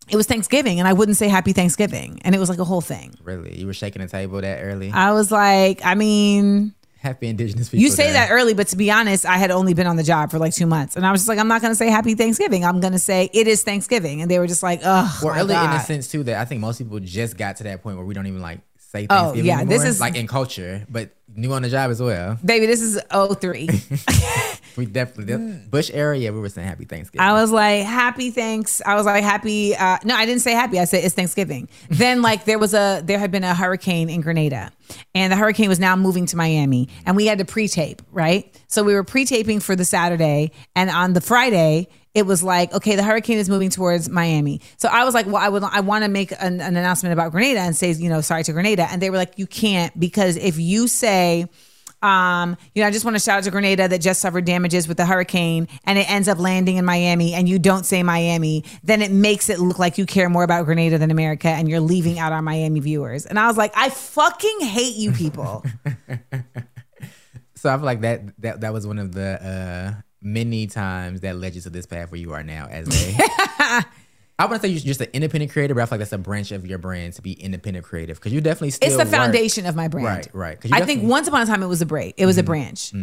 it 0.09 0.15
was 0.15 0.25
Thanksgiving 0.25 0.79
and 0.79 0.87
I 0.87 0.93
wouldn't 0.93 1.17
say 1.17 1.27
Happy 1.27 1.51
Thanksgiving, 1.51 2.21
and 2.23 2.33
it 2.33 2.37
was 2.39 2.47
like 2.47 2.59
a 2.59 2.63
whole 2.63 2.79
thing. 2.79 3.13
Really, 3.21 3.59
you 3.59 3.67
were 3.67 3.73
shaking 3.73 4.01
the 4.01 4.07
table 4.07 4.39
that 4.39 4.61
early. 4.61 4.89
I 4.89 5.11
was 5.11 5.33
like, 5.33 5.83
I 5.83 5.95
mean, 5.95 6.73
Happy 7.01 7.27
Indigenous 7.27 7.69
people. 7.69 7.81
you 7.81 7.89
say 7.89 8.07
Day. 8.07 8.13
that 8.13 8.29
early, 8.29 8.53
but 8.53 8.67
to 8.67 8.75
be 8.75 8.91
honest, 8.91 9.25
I 9.25 9.37
had 9.37 9.51
only 9.51 9.73
been 9.73 9.87
on 9.87 9.95
the 9.95 10.03
job 10.03 10.31
for 10.31 10.37
like 10.37 10.53
two 10.53 10.65
months, 10.65 10.97
and 10.97 11.05
I 11.05 11.11
was 11.11 11.21
just 11.21 11.29
like, 11.29 11.39
I'm 11.39 11.47
not 11.47 11.61
going 11.61 11.71
to 11.71 11.75
say 11.75 11.89
Happy 11.89 12.13
Thanksgiving. 12.13 12.65
I'm 12.65 12.81
going 12.81 12.91
to 12.91 12.99
say 12.99 13.29
it 13.33 13.47
is 13.47 13.63
Thanksgiving, 13.63 14.21
and 14.21 14.29
they 14.29 14.37
were 14.37 14.47
just 14.47 14.61
like, 14.61 14.81
oh, 14.83 15.19
Well, 15.23 15.33
early 15.33 15.55
in 15.55 15.71
the 15.71 15.79
sense 15.79 16.09
too 16.09 16.23
that 16.23 16.35
I 16.41 16.43
think 16.43 16.59
most 16.59 16.77
people 16.77 16.99
just 16.99 17.37
got 17.37 17.55
to 17.57 17.63
that 17.63 17.83
point 17.83 17.95
where 17.95 18.05
we 18.05 18.13
don't 18.13 18.27
even 18.27 18.41
like 18.41 18.59
say 18.89 19.07
Oh, 19.09 19.15
Thanksgiving 19.15 19.45
yeah, 19.45 19.59
anymore. 19.59 19.77
this 19.77 19.87
is- 19.87 19.99
like 19.99 20.15
in 20.15 20.27
culture, 20.27 20.85
but 20.89 21.09
new 21.35 21.53
on 21.53 21.61
the 21.61 21.69
job 21.69 21.91
as 21.91 22.01
well. 22.01 22.37
baby, 22.43 22.65
this 22.65 22.81
is 22.81 22.99
03. 23.11 23.69
We 24.77 24.85
definitely 24.85 25.35
Bush 25.69 25.91
area. 25.93 26.31
We 26.31 26.39
were 26.39 26.47
saying 26.47 26.67
Happy 26.67 26.85
Thanksgiving. 26.85 27.19
I 27.27 27.33
was 27.33 27.51
like, 27.51 27.83
happy 27.83 28.31
thanks. 28.31 28.81
I 28.85 28.95
was 28.95 29.05
like, 29.05 29.23
happy. 29.23 29.75
Uh, 29.75 29.97
no, 30.05 30.15
I 30.15 30.25
didn't 30.25 30.41
say 30.41 30.53
happy. 30.53 30.79
I 30.79 30.85
said 30.85 31.03
it's 31.03 31.15
Thanksgiving. 31.15 31.67
then, 31.89 32.21
like, 32.21 32.45
there 32.45 32.57
was 32.59 32.73
a, 32.73 33.01
there 33.03 33.19
had 33.19 33.29
been 33.29 33.43
a 33.43 33.53
hurricane 33.53 34.09
in 34.09 34.21
Grenada, 34.21 34.71
and 35.13 35.33
the 35.33 35.35
hurricane 35.35 35.67
was 35.67 35.79
now 35.79 35.95
moving 35.97 36.25
to 36.27 36.37
Miami, 36.37 36.87
and 37.05 37.17
we 37.17 37.25
had 37.25 37.39
to 37.39 37.45
pre 37.45 37.67
tape, 37.67 38.01
right? 38.11 38.57
So 38.67 38.83
we 38.83 38.93
were 38.93 39.03
pre 39.03 39.25
taping 39.25 39.59
for 39.59 39.75
the 39.75 39.85
Saturday, 39.85 40.51
and 40.77 40.89
on 40.89 41.11
the 41.11 41.21
Friday, 41.21 41.89
it 42.13 42.25
was 42.25 42.43
like, 42.43 42.73
okay, 42.73 42.95
the 42.95 43.03
hurricane 43.03 43.37
is 43.37 43.49
moving 43.49 43.69
towards 43.69 44.09
Miami. 44.09 44.61
So 44.77 44.89
I 44.89 45.05
was 45.05 45.13
like, 45.13 45.27
well, 45.27 45.37
I 45.37 45.49
would, 45.49 45.63
I 45.63 45.81
want 45.81 46.03
to 46.03 46.09
make 46.09 46.31
an, 46.31 46.59
an 46.59 46.75
announcement 46.75 47.13
about 47.13 47.31
Grenada 47.31 47.59
and 47.59 47.75
say, 47.75 47.91
you 47.91 48.09
know, 48.09 48.21
sorry 48.21 48.43
to 48.43 48.53
Grenada. 48.53 48.87
And 48.89 49.01
they 49.01 49.09
were 49.09 49.17
like, 49.17 49.37
you 49.37 49.45
can't 49.45 49.97
because 49.99 50.35
if 50.37 50.57
you 50.57 50.87
say, 50.87 51.47
um, 52.01 52.55
you 52.73 52.81
know, 52.81 52.87
I 52.87 52.91
just 52.91 53.03
want 53.03 53.17
to 53.17 53.21
shout 53.21 53.39
out 53.39 53.43
to 53.43 53.51
Grenada 53.51 53.87
that 53.87 53.99
just 53.99 54.21
suffered 54.21 54.45
damages 54.45 54.87
with 54.87 54.97
the 54.97 55.05
hurricane 55.05 55.67
and 55.85 55.99
it 55.99 56.09
ends 56.09 56.27
up 56.27 56.39
landing 56.39 56.77
in 56.77 56.85
Miami 56.85 57.33
and 57.33 57.47
you 57.47 57.59
don't 57.59 57.85
say 57.85 58.03
Miami, 58.03 58.63
then 58.83 59.01
it 59.01 59.11
makes 59.11 59.49
it 59.49 59.59
look 59.59 59.79
like 59.79 59.97
you 59.97 60.05
care 60.05 60.29
more 60.29 60.43
about 60.43 60.65
Grenada 60.65 60.97
than 60.97 61.11
America 61.11 61.49
and 61.49 61.67
you're 61.69 61.81
leaving 61.81 62.17
out 62.17 62.31
our 62.31 62.41
Miami 62.41 62.79
viewers. 62.79 63.25
And 63.25 63.37
I 63.37 63.47
was 63.47 63.57
like, 63.57 63.73
I 63.75 63.89
fucking 63.89 64.61
hate 64.61 64.95
you 64.95 65.11
people. 65.11 65.65
so 67.55 67.69
I 67.69 67.75
feel 67.75 67.85
like 67.85 68.01
that 68.01 68.41
that 68.41 68.61
that 68.61 68.73
was 68.73 68.87
one 68.87 68.97
of 68.97 69.13
the 69.13 69.95
uh, 69.97 70.01
many 70.21 70.67
times 70.67 71.21
that 71.21 71.35
led 71.37 71.55
you 71.55 71.61
to 71.61 71.69
this 71.69 71.85
path 71.85 72.11
where 72.11 72.19
you 72.19 72.33
are 72.33 72.43
now 72.43 72.67
as 72.69 72.87
a. 72.87 73.85
I 74.39 74.45
want 74.45 74.61
to 74.61 74.67
say 74.67 74.71
you're 74.71 74.79
just 74.79 75.01
an 75.01 75.09
independent 75.11 75.51
creator, 75.51 75.73
but 75.75 75.81
I 75.81 75.85
feel 75.85 75.91
like 75.97 75.99
that's 75.99 76.13
a 76.13 76.17
branch 76.17 76.51
of 76.53 76.65
your 76.65 76.77
brand 76.77 77.13
to 77.15 77.21
be 77.21 77.33
independent 77.33 77.85
creative 77.85 78.17
because 78.17 78.31
you 78.31 78.39
definitely 78.39 78.71
still 78.71 78.87
it's 78.87 78.95
the 78.95 79.03
work- 79.03 79.09
foundation 79.09 79.65
of 79.65 79.75
my 79.75 79.89
brand. 79.89 80.29
Right, 80.33 80.57
Right. 80.61 80.65
you 80.65 80.71
I 80.73 80.85
think 80.85 81.01
Mm-hmm. 81.01 81.09
once 81.09 81.27
upon 81.27 81.41
a 81.41 81.45
time 81.45 81.61
it 81.61 81.67
was 81.67 81.81
a 81.81 81.85
break. 81.85 82.15
It 82.17 82.25
was 82.25 82.37
a 82.37 82.43
branch. 82.43 82.93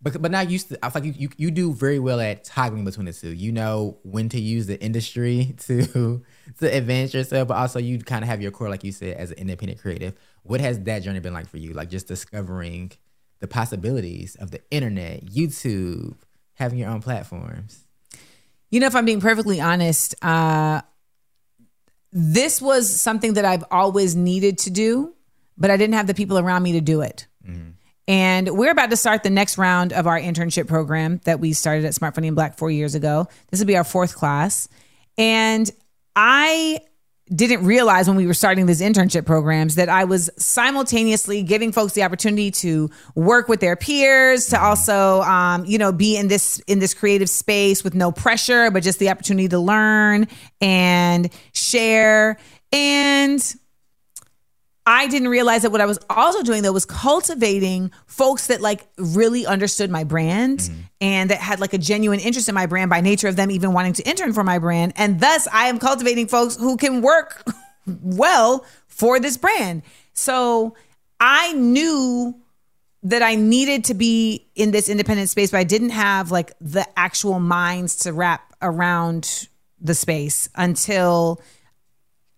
But 0.00 0.22
but 0.22 0.30
now 0.30 0.42
you 0.42 0.58
st- 0.60 0.78
I 0.80 0.90
feel 0.90 1.02
like 1.02 1.12
you, 1.16 1.22
you 1.22 1.28
you 1.36 1.50
do 1.50 1.72
very 1.72 1.98
well 1.98 2.20
at 2.20 2.44
toggling 2.44 2.84
between 2.84 3.06
the 3.06 3.12
two. 3.12 3.30
You 3.34 3.50
know 3.50 3.98
when 4.04 4.28
to 4.28 4.40
use 4.40 4.68
the 4.68 4.80
industry 4.80 5.56
to 5.66 6.22
to 6.60 6.66
advance 6.76 7.12
yourself, 7.12 7.48
but 7.48 7.56
also 7.56 7.80
you 7.80 7.98
kind 7.98 8.22
of 8.22 8.28
have 8.28 8.40
your 8.40 8.52
core, 8.52 8.68
like 8.68 8.84
you 8.84 8.92
said, 8.92 9.16
as 9.16 9.32
an 9.32 9.38
independent 9.38 9.80
creative. 9.80 10.14
What 10.44 10.60
has 10.60 10.78
that 10.84 11.00
journey 11.02 11.18
been 11.18 11.34
like 11.34 11.48
for 11.48 11.56
you? 11.56 11.72
Like 11.72 11.90
just 11.90 12.06
discovering 12.06 12.92
the 13.40 13.48
possibilities 13.48 14.36
of 14.36 14.52
the 14.52 14.60
internet, 14.70 15.24
YouTube, 15.26 16.14
having 16.58 16.78
your 16.78 16.90
own 16.90 17.00
platforms. 17.00 17.84
You 18.70 18.80
know, 18.80 18.86
if 18.86 18.94
I'm 18.94 19.04
being 19.04 19.20
perfectly 19.20 19.60
honest, 19.60 20.14
uh, 20.22 20.82
this 22.12 22.60
was 22.60 23.00
something 23.00 23.34
that 23.34 23.44
I've 23.44 23.64
always 23.70 24.14
needed 24.16 24.58
to 24.58 24.70
do, 24.70 25.14
but 25.56 25.70
I 25.70 25.76
didn't 25.76 25.94
have 25.94 26.06
the 26.06 26.14
people 26.14 26.38
around 26.38 26.62
me 26.62 26.72
to 26.72 26.80
do 26.80 27.00
it. 27.00 27.26
And 28.08 28.48
we're 28.56 28.70
about 28.70 28.90
to 28.90 28.96
start 28.96 29.22
the 29.22 29.30
next 29.30 29.58
round 29.58 29.92
of 29.92 30.06
our 30.06 30.18
internship 30.18 30.66
program 30.66 31.20
that 31.24 31.40
we 31.40 31.52
started 31.52 31.84
at 31.84 31.94
Smart 31.94 32.14
Funny 32.14 32.28
and 32.28 32.34
Black 32.34 32.56
four 32.56 32.70
years 32.70 32.94
ago. 32.94 33.28
This 33.50 33.60
will 33.60 33.66
be 33.66 33.76
our 33.76 33.84
fourth 33.84 34.14
class. 34.14 34.68
And 35.18 35.70
I 36.16 36.80
didn't 37.34 37.64
realize 37.64 38.08
when 38.08 38.16
we 38.16 38.26
were 38.26 38.34
starting 38.34 38.66
these 38.66 38.80
internship 38.80 39.26
programs 39.26 39.74
that 39.76 39.88
I 39.88 40.04
was 40.04 40.30
simultaneously 40.38 41.42
giving 41.42 41.72
folks 41.72 41.92
the 41.92 42.02
opportunity 42.02 42.50
to 42.52 42.90
work 43.14 43.48
with 43.48 43.60
their 43.60 43.76
peers, 43.76 44.46
to 44.48 44.60
also, 44.60 45.22
um, 45.22 45.64
you 45.64 45.78
know, 45.78 45.92
be 45.92 46.16
in 46.16 46.28
this 46.28 46.58
in 46.60 46.78
this 46.78 46.94
creative 46.94 47.28
space 47.28 47.84
with 47.84 47.94
no 47.94 48.12
pressure, 48.12 48.70
but 48.70 48.82
just 48.82 48.98
the 48.98 49.10
opportunity 49.10 49.48
to 49.48 49.58
learn 49.58 50.26
and 50.60 51.30
share. 51.52 52.38
And 52.72 53.54
I 54.90 55.06
didn't 55.06 55.28
realize 55.28 55.62
that 55.62 55.70
what 55.70 55.82
I 55.82 55.84
was 55.84 55.98
also 56.08 56.42
doing 56.42 56.62
though 56.62 56.72
was 56.72 56.86
cultivating 56.86 57.92
folks 58.06 58.46
that 58.46 58.62
like 58.62 58.86
really 58.96 59.44
understood 59.44 59.90
my 59.90 60.02
brand 60.02 60.60
mm-hmm. 60.60 60.80
and 61.02 61.28
that 61.28 61.40
had 61.40 61.60
like 61.60 61.74
a 61.74 61.78
genuine 61.78 62.20
interest 62.20 62.48
in 62.48 62.54
my 62.54 62.64
brand 62.64 62.88
by 62.88 63.02
nature 63.02 63.28
of 63.28 63.36
them 63.36 63.50
even 63.50 63.74
wanting 63.74 63.92
to 63.92 64.02
intern 64.08 64.32
for 64.32 64.42
my 64.42 64.58
brand. 64.58 64.94
And 64.96 65.20
thus 65.20 65.46
I 65.52 65.66
am 65.66 65.78
cultivating 65.78 66.26
folks 66.26 66.56
who 66.56 66.78
can 66.78 67.02
work 67.02 67.44
well 67.86 68.64
for 68.86 69.20
this 69.20 69.36
brand. 69.36 69.82
So 70.14 70.74
I 71.20 71.52
knew 71.52 72.34
that 73.02 73.22
I 73.22 73.34
needed 73.34 73.84
to 73.84 73.94
be 73.94 74.46
in 74.54 74.70
this 74.70 74.88
independent 74.88 75.28
space, 75.28 75.50
but 75.50 75.58
I 75.58 75.64
didn't 75.64 75.90
have 75.90 76.30
like 76.30 76.52
the 76.62 76.86
actual 76.98 77.40
minds 77.40 77.96
to 77.96 78.14
wrap 78.14 78.54
around 78.62 79.48
the 79.82 79.94
space 79.94 80.48
until 80.54 81.42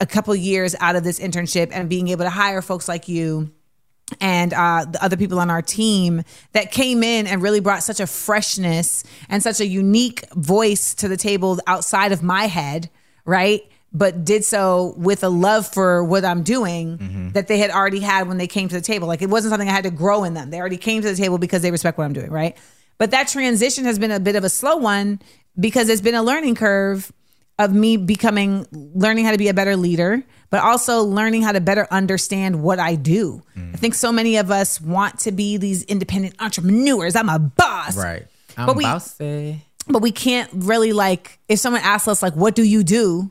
a 0.01 0.07
couple 0.07 0.35
years 0.35 0.75
out 0.81 0.97
of 0.97 1.05
this 1.05 1.21
internship 1.21 1.69
and 1.73 1.89
being 1.89 2.09
able 2.09 2.25
to 2.25 2.31
hire 2.31 2.63
folks 2.63 2.89
like 2.89 3.09
you 3.09 3.51
and 4.21 4.53
uh, 4.53 4.87
the 4.87 5.03
other 5.05 5.17
people 5.17 5.39
on 5.39 5.51
our 5.51 5.63
team 5.63 6.23
that 6.53 6.73
came 6.73 7.03
in 7.03 7.27
and 7.27 7.43
really 7.43 7.61
brought 7.61 7.83
such 7.83 8.01
a 8.01 8.07
freshness 8.07 9.05
and 9.29 9.43
such 9.43 9.61
a 9.61 9.67
unique 9.67 10.25
voice 10.33 10.95
to 10.95 11.09
the 11.09 11.17
table 11.17 11.61
outside 11.67 12.13
of 12.13 12.23
my 12.23 12.47
head, 12.47 12.91
right? 13.25 13.63
But 13.93 14.25
did 14.25 14.45
so 14.45 14.95
with 14.97 15.23
a 15.23 15.29
love 15.29 15.67
for 15.67 16.03
what 16.03 16.25
I'm 16.25 16.43
doing 16.43 17.31
that 17.35 17.49
they 17.49 17.59
had 17.59 17.71
already 17.71 18.01
had 18.01 18.27
when 18.29 18.39
they 18.39 18.47
came 18.47 18.69
to 18.69 18.75
the 18.75 18.81
table. 18.81 19.07
Like 19.07 19.23
it 19.23 19.29
wasn't 19.29 19.51
something 19.51 19.69
I 19.69 19.73
had 19.73 19.85
to 19.85 19.91
grow 19.91 20.25
in 20.25 20.35
them. 20.35 20.51
They 20.51 20.61
already 20.61 20.77
came 20.77 21.03
to 21.03 21.09
the 21.09 21.17
table 21.17 21.39
because 21.39 21.63
they 21.63 21.71
respect 21.71 21.99
what 21.99 22.05
I'm 22.05 22.13
doing, 22.13 22.31
right? 22.31 22.57
But 22.99 23.13
that 23.13 23.29
transition 23.29 23.85
has 23.85 23.99
been 23.99 24.11
a 24.11 24.21
bit 24.21 24.37
of 24.37 24.45
a 24.45 24.49
slow 24.49 24.77
one 24.77 25.21
because 25.59 25.89
it's 25.89 26.01
been 26.01 26.15
a 26.15 26.23
learning 26.23 26.55
curve 26.55 27.13
of 27.65 27.73
me 27.75 27.97
becoming 27.97 28.67
learning 28.73 29.25
how 29.25 29.33
to 29.33 29.39
be 29.39 29.49
a 29.49 29.55
better 29.55 29.77
leader, 29.77 30.23
but 30.51 30.61
also 30.61 31.03
learning 31.03 31.43
how 31.43 31.53
to 31.53 31.61
better 31.61 31.87
understand 31.91 32.63
what 32.63 32.79
I 32.81 32.95
do. 32.95 33.43
I 33.57 33.77
think 33.77 33.95
so 33.95 34.11
many 34.11 34.37
of 34.37 34.51
us 34.51 34.81
want 34.81 35.21
to 35.21 35.33
be 35.33 35.57
these 35.59 35.85
independent 35.85 36.35
entrepreneurs. 36.41 37.15
I'm 37.15 37.29
a 37.29 37.39
boss. 37.39 37.97
Right. 37.97 38.27
I'm 38.57 38.67
But 38.67 38.77
we- 38.77 38.85
bossy. 38.85 39.65
But 39.89 40.03
we 40.03 40.13
can't 40.13 40.49
really 40.55 40.93
like 40.93 41.39
if 41.49 41.59
someone 41.59 41.83
asks 41.83 42.07
us 42.07 42.23
like 42.23 42.35
what 42.35 42.55
do 42.55 42.63
you 42.63 42.85
do? 42.85 43.31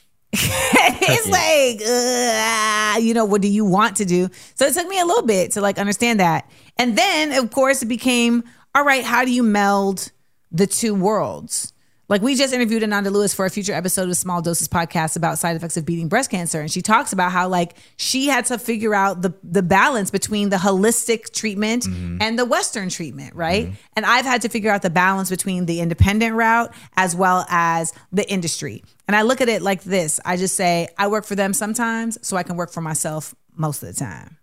it's 0.32 1.26
like 1.28 1.80
uh, 1.86 2.98
you 3.00 3.14
know 3.14 3.24
what 3.24 3.42
do 3.42 3.48
you 3.48 3.64
want 3.64 3.96
to 3.96 4.04
do? 4.04 4.28
So 4.54 4.66
it 4.66 4.74
took 4.74 4.86
me 4.88 4.98
a 5.00 5.04
little 5.04 5.22
bit 5.26 5.52
to 5.52 5.60
like 5.60 5.78
understand 5.78 6.20
that. 6.20 6.50
And 6.76 6.96
then 6.96 7.32
of 7.32 7.50
course 7.50 7.82
it 7.82 7.86
became 7.86 8.44
all 8.74 8.84
right, 8.84 9.04
how 9.04 9.24
do 9.24 9.30
you 9.32 9.42
meld 9.42 10.12
the 10.52 10.66
two 10.66 10.94
worlds? 10.94 11.72
Like 12.08 12.22
we 12.22 12.34
just 12.34 12.54
interviewed 12.54 12.82
Ananda 12.82 13.10
Lewis 13.10 13.34
for 13.34 13.44
a 13.44 13.50
future 13.50 13.74
episode 13.74 14.08
of 14.08 14.16
Small 14.16 14.40
Doses 14.40 14.66
podcast 14.66 15.14
about 15.14 15.38
side 15.38 15.56
effects 15.56 15.76
of 15.76 15.84
beating 15.84 16.08
breast 16.08 16.30
cancer, 16.30 16.58
and 16.58 16.70
she 16.70 16.80
talks 16.80 17.12
about 17.12 17.32
how 17.32 17.48
like 17.48 17.76
she 17.98 18.28
had 18.28 18.46
to 18.46 18.58
figure 18.58 18.94
out 18.94 19.20
the 19.20 19.34
the 19.42 19.62
balance 19.62 20.10
between 20.10 20.48
the 20.48 20.56
holistic 20.56 21.34
treatment 21.34 21.84
mm-hmm. 21.84 22.16
and 22.22 22.38
the 22.38 22.46
Western 22.46 22.88
treatment, 22.88 23.34
right? 23.34 23.66
Mm-hmm. 23.66 23.74
And 23.94 24.06
I've 24.06 24.24
had 24.24 24.40
to 24.42 24.48
figure 24.48 24.70
out 24.70 24.80
the 24.80 24.90
balance 24.90 25.28
between 25.28 25.66
the 25.66 25.80
independent 25.80 26.34
route 26.34 26.72
as 26.96 27.14
well 27.14 27.44
as 27.50 27.92
the 28.10 28.28
industry. 28.30 28.82
And 29.06 29.14
I 29.14 29.22
look 29.22 29.42
at 29.42 29.50
it 29.50 29.60
like 29.60 29.82
this: 29.82 30.18
I 30.24 30.38
just 30.38 30.56
say 30.56 30.88
I 30.96 31.08
work 31.08 31.26
for 31.26 31.34
them 31.34 31.52
sometimes, 31.52 32.16
so 32.26 32.38
I 32.38 32.42
can 32.42 32.56
work 32.56 32.72
for 32.72 32.80
myself 32.80 33.34
most 33.54 33.82
of 33.82 33.88
the 33.88 33.94
time. 33.94 34.37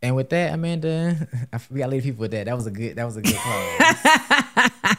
And 0.00 0.14
with 0.14 0.30
that, 0.30 0.54
Amanda, 0.54 1.28
I, 1.52 1.60
we 1.70 1.78
gotta 1.78 1.90
leave 1.90 2.04
people 2.04 2.20
with 2.20 2.30
that. 2.30 2.46
That 2.46 2.54
was 2.54 2.66
a 2.66 2.70
good. 2.70 2.96
That 2.96 3.04
was 3.04 3.16
a 3.16 3.22
good 3.22 3.34
call. 3.34 3.52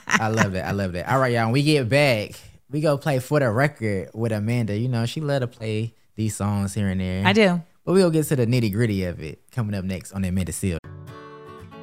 I 0.07 0.29
love 0.31 0.51
that. 0.53 0.65
I 0.65 0.71
love 0.71 0.93
that. 0.93 1.09
All 1.09 1.19
right, 1.19 1.33
y'all. 1.33 1.45
When 1.45 1.53
we 1.53 1.63
get 1.63 1.87
back, 1.87 2.31
we 2.69 2.81
go 2.81 2.97
play 2.97 3.19
for 3.19 3.39
the 3.39 3.49
record 3.49 4.09
with 4.13 4.31
Amanda. 4.31 4.77
You 4.77 4.89
know, 4.89 5.05
she 5.05 5.21
love 5.21 5.41
to 5.41 5.47
play 5.47 5.93
these 6.15 6.35
songs 6.35 6.73
here 6.73 6.89
and 6.89 6.99
there. 6.99 7.25
I 7.25 7.33
do. 7.33 7.61
But 7.85 7.93
we'll 7.93 8.11
get 8.11 8.25
to 8.27 8.35
the 8.35 8.45
nitty 8.45 8.73
gritty 8.73 9.05
of 9.05 9.21
it 9.21 9.41
coming 9.51 9.73
up 9.73 9.85
next 9.85 10.11
on 10.11 10.21
the 10.21 10.27
Amanda 10.27 10.51
Seales. 10.51 10.79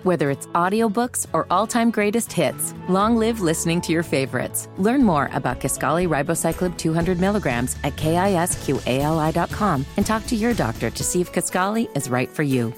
Whether 0.02 0.30
it's 0.30 0.46
audiobooks 0.48 1.26
or 1.32 1.48
all-time 1.50 1.90
greatest 1.90 2.30
hits, 2.32 2.72
long 2.88 3.16
live 3.16 3.40
listening 3.40 3.80
to 3.80 3.92
your 3.92 4.04
favorites. 4.04 4.68
Learn 4.76 5.02
more 5.02 5.28
about 5.32 5.58
Kisqali 5.58 6.06
Ribociclib 6.06 6.78
200 6.78 7.18
milligrams 7.18 7.76
at 7.82 7.96
kisqali.com 7.96 9.86
and 9.96 10.06
talk 10.06 10.24
to 10.26 10.36
your 10.36 10.54
doctor 10.54 10.90
to 10.90 11.02
see 11.02 11.20
if 11.20 11.32
Kaskali 11.32 11.88
is 11.96 12.08
right 12.08 12.30
for 12.30 12.44
you. 12.44 12.72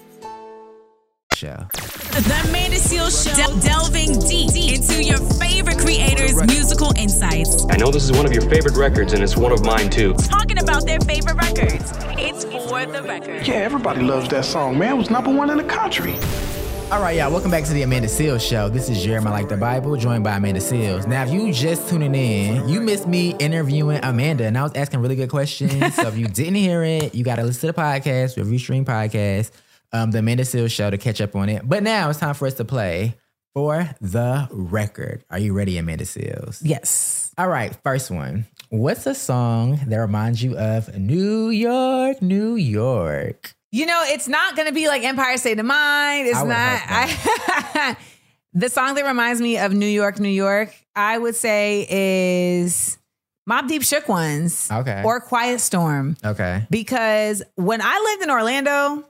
Show. 1.38 1.68
The 1.70 2.48
Amanda 2.48 2.78
Seales 2.78 3.14
Show, 3.24 3.36
del- 3.36 3.60
delving 3.60 4.18
deep 4.26 4.50
into 4.56 5.04
your 5.04 5.18
favorite 5.38 5.78
creators' 5.78 6.34
musical 6.46 6.92
insights. 6.96 7.64
I 7.70 7.76
know 7.76 7.92
this 7.92 8.02
is 8.02 8.10
one 8.10 8.26
of 8.26 8.32
your 8.32 8.42
favorite 8.50 8.76
records, 8.76 9.12
and 9.12 9.22
it's 9.22 9.36
one 9.36 9.52
of 9.52 9.64
mine 9.64 9.88
too. 9.88 10.14
Talking 10.14 10.58
about 10.58 10.84
their 10.84 10.98
favorite 11.00 11.36
records. 11.36 11.92
It's 12.18 12.44
for 12.44 12.84
the 12.86 13.04
record. 13.04 13.46
Yeah, 13.46 13.54
everybody 13.54 14.02
loves 14.02 14.28
that 14.30 14.46
song, 14.46 14.78
man. 14.78 14.94
It 14.94 14.98
was 14.98 15.10
number 15.10 15.32
one 15.32 15.48
in 15.50 15.58
the 15.58 15.64
country. 15.64 16.14
All 16.90 17.00
right, 17.00 17.16
y'all. 17.16 17.30
Welcome 17.30 17.52
back 17.52 17.62
to 17.64 17.72
the 17.72 17.82
Amanda 17.82 18.08
Seales 18.08 18.40
Show. 18.40 18.68
This 18.68 18.88
is 18.88 19.00
Jeremiah 19.04 19.32
Like 19.32 19.48
the 19.48 19.56
Bible, 19.56 19.94
joined 19.96 20.24
by 20.24 20.36
Amanda 20.38 20.60
Seales. 20.60 21.06
Now, 21.06 21.22
if 21.22 21.30
you 21.30 21.52
just 21.52 21.88
tuning 21.88 22.16
in, 22.16 22.68
you 22.68 22.80
missed 22.80 23.06
me 23.06 23.36
interviewing 23.38 24.00
Amanda, 24.02 24.44
and 24.44 24.58
I 24.58 24.64
was 24.64 24.72
asking 24.74 25.00
really 25.00 25.14
good 25.14 25.30
questions. 25.30 25.94
so 25.94 26.08
if 26.08 26.18
you 26.18 26.26
didn't 26.40 26.56
hear 26.56 26.82
it, 26.82 27.14
you 27.14 27.22
got 27.22 27.36
to 27.36 27.44
listen 27.44 27.60
to 27.60 27.66
the 27.68 27.80
podcast, 27.80 28.34
the 28.34 28.40
Restream 28.40 28.84
podcast, 28.84 29.52
um, 29.92 30.10
the 30.10 30.18
Amanda 30.18 30.44
Seales 30.44 30.70
Show 30.70 30.90
to 30.90 30.98
catch 30.98 31.20
up 31.20 31.34
on 31.36 31.48
it. 31.48 31.68
But 31.68 31.82
now 31.82 32.10
it's 32.10 32.18
time 32.18 32.34
for 32.34 32.46
us 32.46 32.54
to 32.54 32.64
play 32.64 33.14
for 33.54 33.88
the 34.00 34.48
record. 34.50 35.24
Are 35.30 35.38
you 35.38 35.52
ready, 35.52 35.78
Amanda 35.78 36.04
Seales? 36.04 36.60
Yes. 36.62 37.32
All 37.38 37.48
right, 37.48 37.76
first 37.82 38.10
one. 38.10 38.46
What's 38.70 39.06
a 39.06 39.14
song 39.14 39.80
that 39.86 39.96
reminds 39.96 40.42
you 40.42 40.58
of 40.58 40.96
New 40.96 41.48
York, 41.48 42.20
New 42.20 42.56
York? 42.56 43.54
You 43.70 43.86
know, 43.86 44.02
it's 44.06 44.28
not 44.28 44.56
going 44.56 44.68
to 44.68 44.74
be 44.74 44.88
like 44.88 45.04
Empire 45.04 45.36
State 45.36 45.58
of 45.58 45.66
Mind. 45.66 46.26
It's 46.26 46.38
I 46.38 46.44
not. 46.44 46.82
I, 46.86 47.96
the 48.52 48.68
song 48.68 48.94
that 48.94 49.04
reminds 49.04 49.40
me 49.40 49.58
of 49.58 49.72
New 49.72 49.86
York, 49.86 50.18
New 50.18 50.28
York, 50.28 50.74
I 50.94 51.18
would 51.18 51.36
say 51.36 51.86
is 51.88 52.98
Mobb 53.48 53.68
Deep 53.68 53.82
Shook 53.82 54.08
Ones. 54.08 54.68
Okay. 54.70 55.02
Or 55.04 55.20
Quiet 55.20 55.60
Storm. 55.60 56.16
Okay. 56.24 56.66
Because 56.70 57.42
when 57.54 57.80
I 57.82 57.98
lived 58.10 58.22
in 58.22 58.30
Orlando 58.30 59.04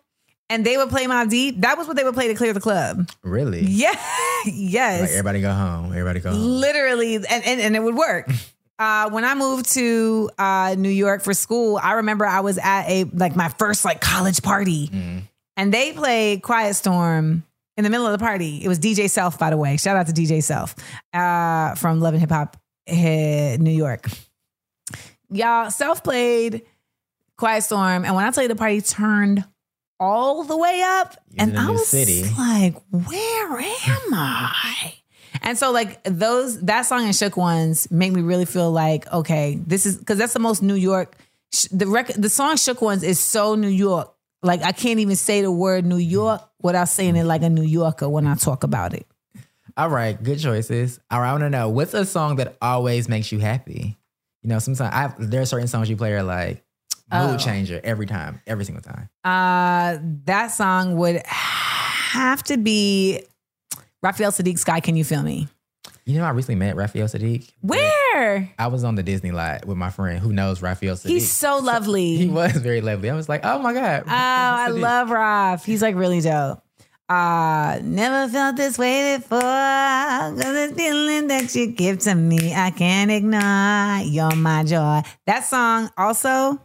and 0.50 0.64
they 0.64 0.76
would 0.76 0.88
play 0.88 1.04
Mobb 1.06 1.28
Deep, 1.30 1.60
that 1.60 1.76
was 1.76 1.86
what 1.86 1.96
they 1.96 2.04
would 2.04 2.14
play 2.14 2.28
to 2.28 2.34
clear 2.34 2.52
the 2.52 2.60
club. 2.60 3.10
Really? 3.22 3.60
Yeah. 3.66 3.92
yes. 4.46 5.00
Like 5.00 5.10
everybody 5.10 5.40
go 5.40 5.52
home. 5.52 5.86
Everybody 5.86 6.20
go 6.20 6.30
home. 6.30 6.40
Literally, 6.40 7.16
and, 7.16 7.26
and, 7.26 7.60
and 7.60 7.76
it 7.76 7.82
would 7.82 7.94
work. 7.96 8.30
Uh, 8.80 9.10
when 9.10 9.24
I 9.24 9.34
moved 9.34 9.72
to 9.72 10.30
uh, 10.38 10.76
New 10.78 10.88
York 10.88 11.22
for 11.24 11.34
school, 11.34 11.80
I 11.82 11.94
remember 11.94 12.24
I 12.24 12.38
was 12.38 12.58
at 12.58 12.84
a 12.88 13.02
like 13.12 13.34
my 13.34 13.48
first 13.48 13.84
like 13.84 14.00
college 14.00 14.40
party, 14.40 14.88
and 15.56 15.74
they 15.74 15.92
played 15.92 16.42
Quiet 16.42 16.74
Storm 16.74 17.42
in 17.76 17.82
the 17.82 17.90
middle 17.90 18.06
of 18.06 18.12
the 18.12 18.24
party. 18.24 18.62
It 18.62 18.68
was 18.68 18.78
DJ 18.78 19.10
Self, 19.10 19.36
by 19.36 19.50
the 19.50 19.56
way. 19.56 19.78
Shout 19.78 19.96
out 19.96 20.06
to 20.06 20.12
DJ 20.12 20.40
Self 20.44 20.76
uh, 21.12 21.74
from 21.74 21.98
Love 21.98 22.14
and 22.14 22.20
Hip 22.20 22.30
Hop 22.30 22.56
New 22.88 23.72
York. 23.72 24.06
Y'all, 25.28 25.72
Self 25.72 26.04
played 26.04 26.62
Quiet 27.36 27.64
Storm, 27.64 28.04
and 28.04 28.14
when 28.14 28.24
I 28.24 28.30
tell 28.30 28.44
you 28.44 28.48
the 28.48 28.54
party 28.54 28.80
turned 28.80 29.44
all 30.00 30.44
the 30.44 30.56
way 30.56 30.82
up, 30.82 31.16
and 31.36 31.58
I 31.58 31.70
was 31.70 31.88
city. 31.88 32.24
like, 32.36 32.74
"Where 32.90 33.58
am 33.58 33.66
I?" 34.14 34.94
And 35.42 35.56
so, 35.58 35.70
like 35.72 36.02
those 36.04 36.60
that 36.62 36.82
song 36.82 37.04
and 37.04 37.14
Shook 37.14 37.36
Ones 37.36 37.90
make 37.90 38.12
me 38.12 38.22
really 38.22 38.44
feel 38.44 38.70
like, 38.70 39.10
okay, 39.12 39.58
this 39.66 39.86
is 39.86 39.96
because 39.96 40.18
that's 40.18 40.32
the 40.32 40.38
most 40.40 40.62
New 40.62 40.74
York. 40.74 41.16
The 41.72 41.86
record, 41.86 42.20
the 42.20 42.28
song 42.28 42.56
Shook 42.56 42.82
Ones 42.82 43.02
is 43.02 43.18
so 43.18 43.54
New 43.54 43.68
York. 43.68 44.12
Like 44.42 44.62
I 44.62 44.72
can't 44.72 45.00
even 45.00 45.16
say 45.16 45.42
the 45.42 45.50
word 45.52 45.84
New 45.84 45.96
York 45.96 46.42
without 46.62 46.88
saying 46.88 47.16
it 47.16 47.24
like 47.24 47.42
a 47.42 47.50
New 47.50 47.62
Yorker 47.62 48.08
when 48.08 48.26
I 48.26 48.34
talk 48.34 48.64
about 48.64 48.94
it. 48.94 49.06
All 49.76 49.88
right, 49.88 50.20
good 50.20 50.38
choices. 50.40 50.98
All 51.10 51.20
right, 51.20 51.28
I 51.28 51.32
want 51.32 51.42
to 51.44 51.50
know 51.50 51.68
what's 51.68 51.94
a 51.94 52.04
song 52.04 52.36
that 52.36 52.56
always 52.60 53.08
makes 53.08 53.30
you 53.30 53.38
happy. 53.38 53.96
You 54.42 54.48
know, 54.50 54.58
sometimes 54.58 54.92
I, 54.92 55.12
there 55.18 55.42
are 55.42 55.46
certain 55.46 55.68
songs 55.68 55.88
you 55.88 55.96
play 55.96 56.12
are 56.12 56.22
like 56.22 56.64
mood 57.12 57.34
Oh. 57.34 57.36
changer 57.38 57.80
every 57.84 58.06
time, 58.06 58.40
every 58.46 58.64
single 58.64 58.82
time. 58.82 59.08
Uh, 59.24 59.98
that 60.24 60.48
song 60.48 60.96
would 60.96 61.22
have 61.26 62.42
to 62.44 62.56
be 62.56 63.22
Raphael 64.02 64.30
Saadiq. 64.32 64.58
Sky, 64.58 64.80
can 64.80 64.96
you 64.96 65.04
feel 65.04 65.22
me? 65.22 65.48
You 66.04 66.16
know, 66.18 66.24
I 66.24 66.30
recently 66.30 66.54
met 66.54 66.74
Raphael 66.76 67.06
Saadiq. 67.06 67.50
Where? 67.60 68.50
I 68.58 68.66
was 68.68 68.82
on 68.82 68.94
the 68.94 69.02
Disney 69.02 69.30
lot 69.30 69.66
with 69.66 69.76
my 69.76 69.90
friend 69.90 70.18
who 70.18 70.32
knows 70.32 70.62
Raphael 70.62 70.94
Saadiq. 70.96 71.08
He's 71.10 71.30
so 71.30 71.58
lovely. 71.58 72.16
he 72.16 72.28
was 72.28 72.52
very 72.52 72.80
lovely. 72.80 73.10
I 73.10 73.14
was 73.14 73.28
like, 73.28 73.44
oh 73.44 73.58
my 73.58 73.72
god. 73.74 74.04
Oh, 74.06 74.10
I 74.10 74.68
love 74.68 75.08
Raph. 75.08 75.64
He's 75.64 75.82
like 75.82 75.96
really 75.96 76.20
dope. 76.22 76.62
Uh, 77.10 77.80
never 77.82 78.30
felt 78.30 78.56
this 78.56 78.76
way 78.78 79.16
before. 79.16 79.40
Cause 79.40 80.36
the 80.36 80.72
feeling 80.76 81.28
that 81.28 81.54
you 81.54 81.66
give 81.68 81.98
to 82.00 82.14
me, 82.14 82.54
I 82.54 82.70
can't 82.70 83.10
ignore. 83.10 83.98
You're 84.04 84.34
my 84.36 84.62
joy. 84.64 85.00
That 85.26 85.44
song 85.46 85.90
also, 85.96 86.60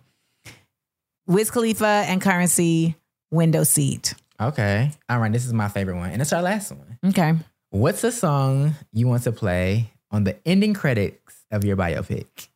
Wiz 1.26 1.50
Khalifa 1.50 2.06
and 2.08 2.22
Curren$y, 2.22 2.96
Window 3.32 3.64
Seat. 3.64 4.14
Okay. 4.42 4.92
All 5.10 5.20
right, 5.20 5.32
this 5.32 5.46
is 5.46 5.54
my 5.54 5.70
favorite 5.70 5.96
one, 5.96 6.12
and 6.12 6.22
it's 6.22 6.34
our 6.34 6.42
last 6.42 6.72
one. 6.72 7.00
Okay. 7.06 7.34
What's 7.70 8.04
a 8.04 8.12
song 8.12 8.76
you 8.92 9.08
want 9.08 9.24
to 9.24 9.32
play 9.32 9.92
on 10.12 10.26
the 10.26 10.36
ending 10.46 10.74
credits 10.74 11.46
of 11.50 11.64
your 11.64 11.78
biopic? 11.78 12.50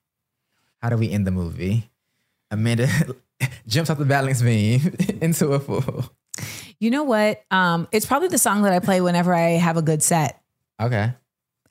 How 0.82 0.90
do 0.90 0.98
we 0.98 1.10
end 1.12 1.26
the 1.26 1.32
movie? 1.32 1.90
Amanda 2.52 2.88
jumps 3.68 3.90
off 3.90 3.98
the 3.98 4.06
balance 4.06 4.42
beam 4.42 4.96
into 5.22 5.48
a 5.54 5.60
fool. 5.60 6.06
You 6.80 6.92
know 6.92 7.04
what? 7.04 7.44
Um, 7.50 7.88
it's 7.92 8.06
probably 8.06 8.28
the 8.28 8.38
song 8.38 8.64
that 8.64 8.74
I 8.74 8.80
play 8.80 9.02
whenever 9.02 9.34
I 9.34 9.52
have 9.52 9.78
a 9.78 9.82
good 9.82 10.04
set. 10.04 10.42
Okay. 10.80 11.14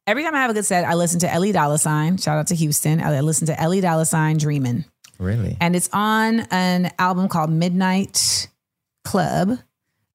Every 0.07 0.22
time 0.22 0.34
I 0.34 0.38
have 0.38 0.51
a 0.51 0.55
good 0.55 0.64
set, 0.64 0.84
I 0.84 0.94
listen 0.94 1.20
to 1.20 1.32
Ellie 1.32 1.53
Dollar 1.53 1.78
Sign. 1.78 2.16
Shout 2.16 2.38
out 2.38 2.47
to 2.49 2.55
Houston. 2.55 3.01
I 3.01 3.20
listen 3.20 3.47
to 3.49 3.61
Ellie 3.61 3.80
Dollar 3.80 4.05
Sign 4.05 4.38
Dreamin'. 4.38 4.84
Really? 5.19 5.57
and 5.61 5.75
it's 5.75 5.89
on 5.93 6.41
an 6.51 6.93
album 6.99 7.29
called 7.29 7.51
Midnight 7.51 8.49
Club 9.05 9.59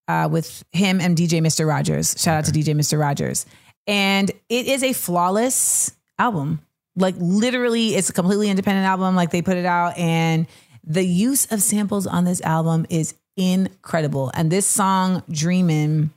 uh, 0.07 0.27
with 0.29 0.63
him 0.71 0.99
and 0.99 1.17
DJ 1.17 1.41
Mr. 1.41 1.67
Rogers. 1.67 2.15
Shout 2.17 2.37
out 2.37 2.45
to 2.45 2.51
DJ 2.51 2.75
Mr. 2.75 2.99
Rogers. 2.99 3.45
And 3.87 4.29
it 4.49 4.67
is 4.67 4.83
a 4.83 4.93
flawless 4.93 5.91
album. 6.19 6.61
Like 6.95 7.15
literally, 7.17 7.95
it's 7.95 8.09
a 8.09 8.13
completely 8.13 8.49
independent 8.49 8.85
album. 8.85 9.15
Like 9.15 9.31
they 9.31 9.41
put 9.41 9.57
it 9.57 9.65
out, 9.65 9.97
and 9.97 10.45
the 10.83 11.03
use 11.03 11.51
of 11.51 11.61
samples 11.61 12.05
on 12.05 12.25
this 12.25 12.41
album 12.41 12.85
is 12.89 13.15
incredible. 13.37 14.31
And 14.35 14.51
this 14.51 14.67
song, 14.67 15.23
Dreamin', 15.29 16.11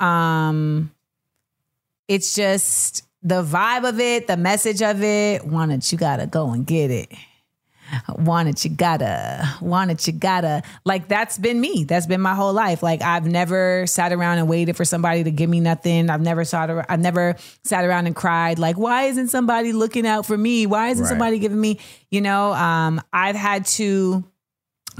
um, 0.00 0.90
it's 2.08 2.34
just 2.34 3.04
the 3.22 3.44
vibe 3.44 3.88
of 3.88 4.00
it, 4.00 4.26
the 4.26 4.36
message 4.36 4.82
of 4.82 5.02
it. 5.02 5.44
Want 5.44 5.70
it, 5.70 5.90
you 5.92 5.98
gotta 5.98 6.26
go 6.26 6.50
and 6.50 6.66
get 6.66 6.90
it 6.90 7.12
want 8.16 8.48
it, 8.48 8.64
you 8.64 8.70
gotta, 8.70 9.48
want 9.60 9.90
it, 9.90 10.06
you 10.06 10.12
gotta. 10.12 10.62
Like 10.84 11.08
that's 11.08 11.38
been 11.38 11.60
me. 11.60 11.84
That's 11.84 12.06
been 12.06 12.20
my 12.20 12.34
whole 12.34 12.52
life. 12.52 12.82
Like 12.82 13.02
I've 13.02 13.26
never 13.26 13.86
sat 13.86 14.12
around 14.12 14.38
and 14.38 14.48
waited 14.48 14.76
for 14.76 14.84
somebody 14.84 15.24
to 15.24 15.30
give 15.30 15.48
me 15.50 15.60
nothing. 15.60 16.10
I've 16.10 16.20
never 16.22 16.44
sat 16.44 16.70
around, 16.70 16.86
I've 16.88 17.00
never 17.00 17.36
sat 17.64 17.84
around 17.84 18.06
and 18.06 18.16
cried. 18.16 18.58
Like, 18.58 18.76
why 18.76 19.04
isn't 19.04 19.28
somebody 19.28 19.72
looking 19.72 20.06
out 20.06 20.26
for 20.26 20.36
me? 20.36 20.66
Why 20.66 20.88
isn't 20.88 21.02
Right. 21.04 21.08
somebody 21.08 21.38
giving 21.38 21.60
me, 21.60 21.78
you 22.10 22.20
know, 22.20 22.52
um, 22.52 23.00
I've 23.12 23.36
had 23.36 23.66
to 23.66 24.24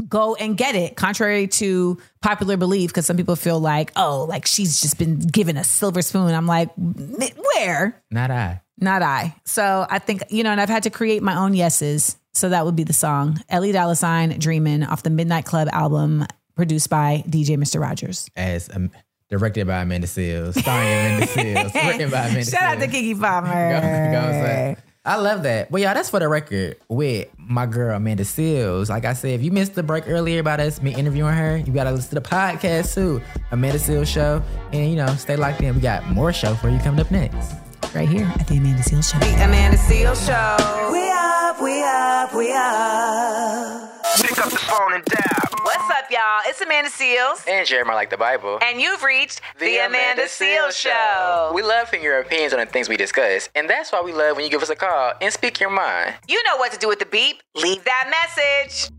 go 0.09 0.36
and 0.36 0.57
get 0.57 0.76
it 0.76 0.95
contrary 0.97 1.49
to 1.49 1.99
popular 2.22 2.57
belief 2.57 2.91
because 2.91 3.05
some 3.05 3.16
people 3.16 3.34
feel 3.34 3.59
like 3.59 3.91
oh 3.97 4.26
like 4.28 4.47
she's 4.47 4.80
just 4.80 4.97
been 4.97 5.18
given 5.18 5.57
a 5.57 5.64
silver 5.64 6.03
spoon 6.03 6.32
i'm 6.32 6.47
like 6.47 6.70
where 6.76 8.01
Not 8.11 8.30
I. 8.30 8.62
not 8.78 9.03
I. 9.03 9.34
So 9.45 9.86
I 9.91 9.99
think, 9.99 10.22
you 10.30 10.45
know, 10.45 10.51
and 10.53 10.61
I've 10.61 10.68
had 10.68 10.84
to 10.84 10.91
create 10.91 11.22
my 11.22 11.36
own 11.36 11.55
yeses. 11.55 12.16
So 12.39 12.49
that 12.51 12.64
would 12.64 12.76
be 12.76 12.84
the 12.84 12.93
song. 12.93 13.43
Ellie 13.49 13.72
Dollar 13.72 13.97
Sign, 13.97 14.39
Dreamin' 14.39 14.84
off 14.84 15.03
the 15.03 15.11
Midnight 15.11 15.45
Club 15.45 15.68
album, 15.72 16.24
produced 16.55 16.89
by 16.89 17.24
DJ 17.26 17.57
Mr. 17.57 17.80
Rogers. 17.80 18.30
As 18.36 18.70
um, 18.72 18.93
directed 19.28 19.66
by 19.66 19.82
Amanda 19.82 20.07
Seales, 20.07 20.57
starring 20.57 20.89
Amanda 20.89 21.26
Seales, 21.26 21.74
written 21.74 22.11
by 22.11 22.26
Amanda 22.28 22.45
Shout 22.49 22.62
out 22.62 22.78
to 22.80 22.86
Keke 22.86 23.20
Palmer. 23.20 23.49
Go- 23.51 23.80
go 23.80 24.28
and 24.28 24.47
say. 24.47 24.76
I 25.05 25.16
love 25.16 25.43
that. 25.45 25.70
Well, 25.70 25.82
y'all, 25.82 25.95
that's 25.95 26.11
for 26.11 26.20
the 26.20 26.28
record 26.28 26.76
with 26.89 27.28
my 27.39 27.64
girl 27.66 27.97
Amanda 27.97 28.24
Seales. 28.24 28.89
Like 28.91 29.05
I 29.07 29.14
said, 29.14 29.30
if 29.30 29.43
you 29.43 29.51
missed 29.51 29.74
the 29.74 29.82
break 29.82 30.05
earlier 30.07 30.39
about 30.39 30.61
us 30.61 30.82
me 30.82 30.95
interviewing 30.95 31.32
her, 31.34 31.57
you 31.57 31.72
gotta 31.72 31.91
listen 31.93 32.11
to 32.11 32.14
the 32.16 32.28
podcast 32.28 32.95
too, 32.95 33.20
Amanda 33.51 33.78
Seales 33.78 34.07
show, 34.07 34.43
and 34.72 34.91
you 34.91 34.97
know, 34.97 35.07
stay 35.16 35.34
locked 35.34 35.62
in. 35.62 35.74
We 35.74 35.80
got 35.80 36.07
more 36.11 36.32
show 36.32 36.55
for 36.57 36.68
you 36.68 36.78
coming 36.80 37.01
up 37.01 37.11
next, 37.11 37.55
right 37.95 38.09
here 38.09 38.30
at 38.39 38.47
the 38.47 38.57
Amanda 38.57 38.82
Seales 38.82 39.12
show. 39.12 39.18
The 39.18 39.45
Amanda 39.45 39.76
Seales 39.76 40.26
Show. 40.26 40.93
We 40.93 41.09
up, 41.11 41.61
we 41.62 41.82
up, 41.82 42.34
we 42.34 42.53
up. 42.53 44.05
Pick 44.20 44.39
up 44.39 44.51
the 44.51 44.59
phone 44.59 44.95
and 44.95 45.05
dial. 45.05 45.61
What's 45.62 45.91
up, 45.91 46.11
y'all? 46.11 46.41
It's 46.47 46.61
Amanda 46.61 46.91
Seales. 46.91 47.47
And 47.49 47.66
Jeremiah 47.66 47.97
like 47.97 48.11
the 48.11 48.16
Bible. 48.16 48.59
And 48.62 48.80
you've 48.80 49.03
reached 49.03 49.41
the, 49.59 49.78
Amanda, 49.78 50.24
Seales 50.24 50.72
Show. 50.72 51.53
We 51.55 51.62
love 51.62 51.91
hearing 51.91 52.05
your 52.05 52.20
opinions 52.20 52.53
on 52.53 52.61
the 52.61 52.66
things 52.66 52.89
we 52.89 52.97
discuss, 52.97 53.49
and 53.55 53.68
that's 53.68 53.93
why 53.93 54.03
we 54.03 54.12
love 54.12 54.36
when 54.36 54.45
you 54.45 54.51
give 54.51 54.62
us 54.62 54.70
a 54.70 54.76
call 54.76 55.14
and 55.20 55.32
speak 55.32 55.61
your 55.61 55.70
mind. 55.70 56.14
You 56.28 56.43
know 56.45 56.57
what 56.57 56.72
to 56.72 56.78
do 56.78 56.89
with 56.89 56.99
the 56.99 57.07
beep. 57.07 57.43
Leave 57.55 57.84
that 57.84 58.11
message. 58.11 58.93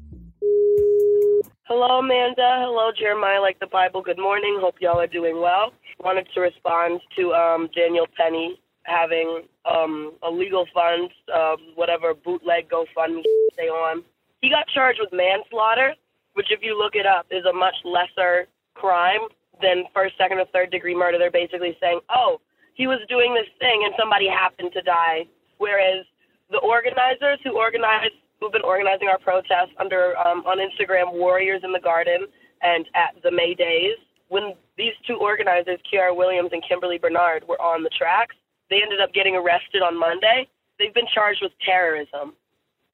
Hello, 1.66 2.00
Amanda. 2.00 2.66
Hello, 2.66 2.92
Jeremiah. 2.98 3.42
Like 3.42 3.60
the 3.60 3.68
Bible. 3.68 4.02
Good 4.02 4.18
morning. 4.18 4.58
Hope 4.60 4.76
y'all 4.80 5.00
are 5.00 5.08
doing 5.08 5.40
well. 5.40 5.72
Wanted 6.00 6.28
to 6.34 6.40
respond 6.40 7.02
to 7.18 7.34
um, 7.34 7.70
Daniel 7.76 8.08
Penny 8.18 8.60
having 8.90 9.44
um, 9.70 10.14
illegal 10.24 10.66
funds, 10.74 11.14
um, 11.34 11.58
whatever 11.76 12.14
bootleg 12.14 12.70
GoFundMe 12.70 13.22
stay 13.54 13.70
on. 13.70 14.04
He 14.42 14.50
got 14.50 14.66
charged 14.74 15.00
with 15.02 15.14
manslaughter, 15.14 15.94
which, 16.34 16.48
if 16.50 16.60
you 16.62 16.78
look 16.78 16.96
it 16.96 17.06
up, 17.06 17.28
is 17.30 17.46
a 17.46 17.54
much 17.54 17.76
lesser 17.86 18.48
crime 18.74 19.30
than 19.62 19.84
first, 19.94 20.18
second, 20.18 20.40
or 20.40 20.46
third 20.54 20.72
degree 20.72 20.96
murder. 20.96 21.18
They're 21.18 21.32
basically 21.32 21.78
saying, 21.80 22.00
oh, 22.10 22.40
he 22.74 22.88
was 22.88 23.00
doing 23.10 23.36
this 23.36 23.52
thing 23.60 23.84
and 23.84 23.94
somebody 24.00 24.28
happened 24.28 24.72
to 24.74 24.82
die. 24.82 25.28
Whereas 25.58 26.06
the 26.50 26.60
organizers 26.60 27.40
who 27.44 27.58
organized, 27.58 28.16
who've 28.40 28.54
been 28.54 28.64
organizing 28.64 29.10
our 29.10 29.20
protests 29.20 29.76
under 29.80 30.18
um, 30.18 30.48
on 30.48 30.58
Instagram, 30.64 31.12
Warriors 31.12 31.62
in 31.64 31.74
the 31.74 31.80
Garden, 31.80 32.26
and 32.62 32.86
at 32.96 33.22
the 33.22 33.32
May 33.32 33.54
Days, 33.54 34.00
when 34.30 34.54
these 34.78 34.94
two 35.06 35.18
organizers, 35.20 35.80
Kiara 35.92 36.16
Williams 36.16 36.52
and 36.54 36.64
Kimberly 36.68 36.98
Bernard, 36.98 37.44
were 37.48 37.60
on 37.60 37.84
the 37.84 37.90
tracks, 37.90 38.36
they 38.70 38.82
ended 38.82 39.02
up 39.02 39.14
getting 39.14 39.36
arrested 39.36 39.82
on 39.82 39.98
Monday. 39.98 40.48
They've 40.78 40.94
been 40.94 41.10
charged 41.14 41.42
with 41.42 41.52
terrorism. 41.66 42.34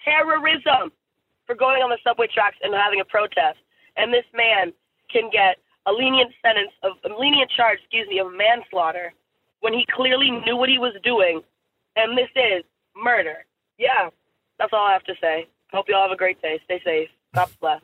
Terrorism 0.03 0.91
for 1.45 1.55
going 1.55 1.81
on 1.81 1.89
the 1.89 1.97
subway 2.03 2.27
tracks 2.27 2.57
and 2.63 2.73
having 2.73 2.99
a 2.99 3.05
protest. 3.05 3.59
And 3.97 4.13
this 4.13 4.25
man 4.33 4.73
can 5.11 5.29
get 5.31 5.57
a 5.85 5.91
lenient 5.91 6.33
sentence 6.41 6.71
of 6.83 6.93
a 7.05 7.13
lenient 7.13 7.51
charge, 7.51 7.79
excuse 7.79 8.07
me, 8.07 8.19
of 8.19 8.33
manslaughter 8.33 9.13
when 9.61 9.73
he 9.73 9.85
clearly 9.95 10.31
knew 10.31 10.57
what 10.57 10.69
he 10.69 10.79
was 10.79 10.93
doing. 11.03 11.41
And 11.95 12.17
this 12.17 12.29
is 12.35 12.63
murder. 12.95 13.45
Yeah, 13.77 14.09
that's 14.59 14.73
all 14.73 14.85
I 14.85 14.93
have 14.93 15.03
to 15.03 15.15
say. 15.21 15.47
Hope 15.71 15.85
you 15.87 15.95
all 15.95 16.03
have 16.03 16.11
a 16.11 16.17
great 16.17 16.41
day. 16.41 16.59
Stay 16.65 16.81
safe. 16.83 17.09
God 17.33 17.49
bless. 17.59 17.81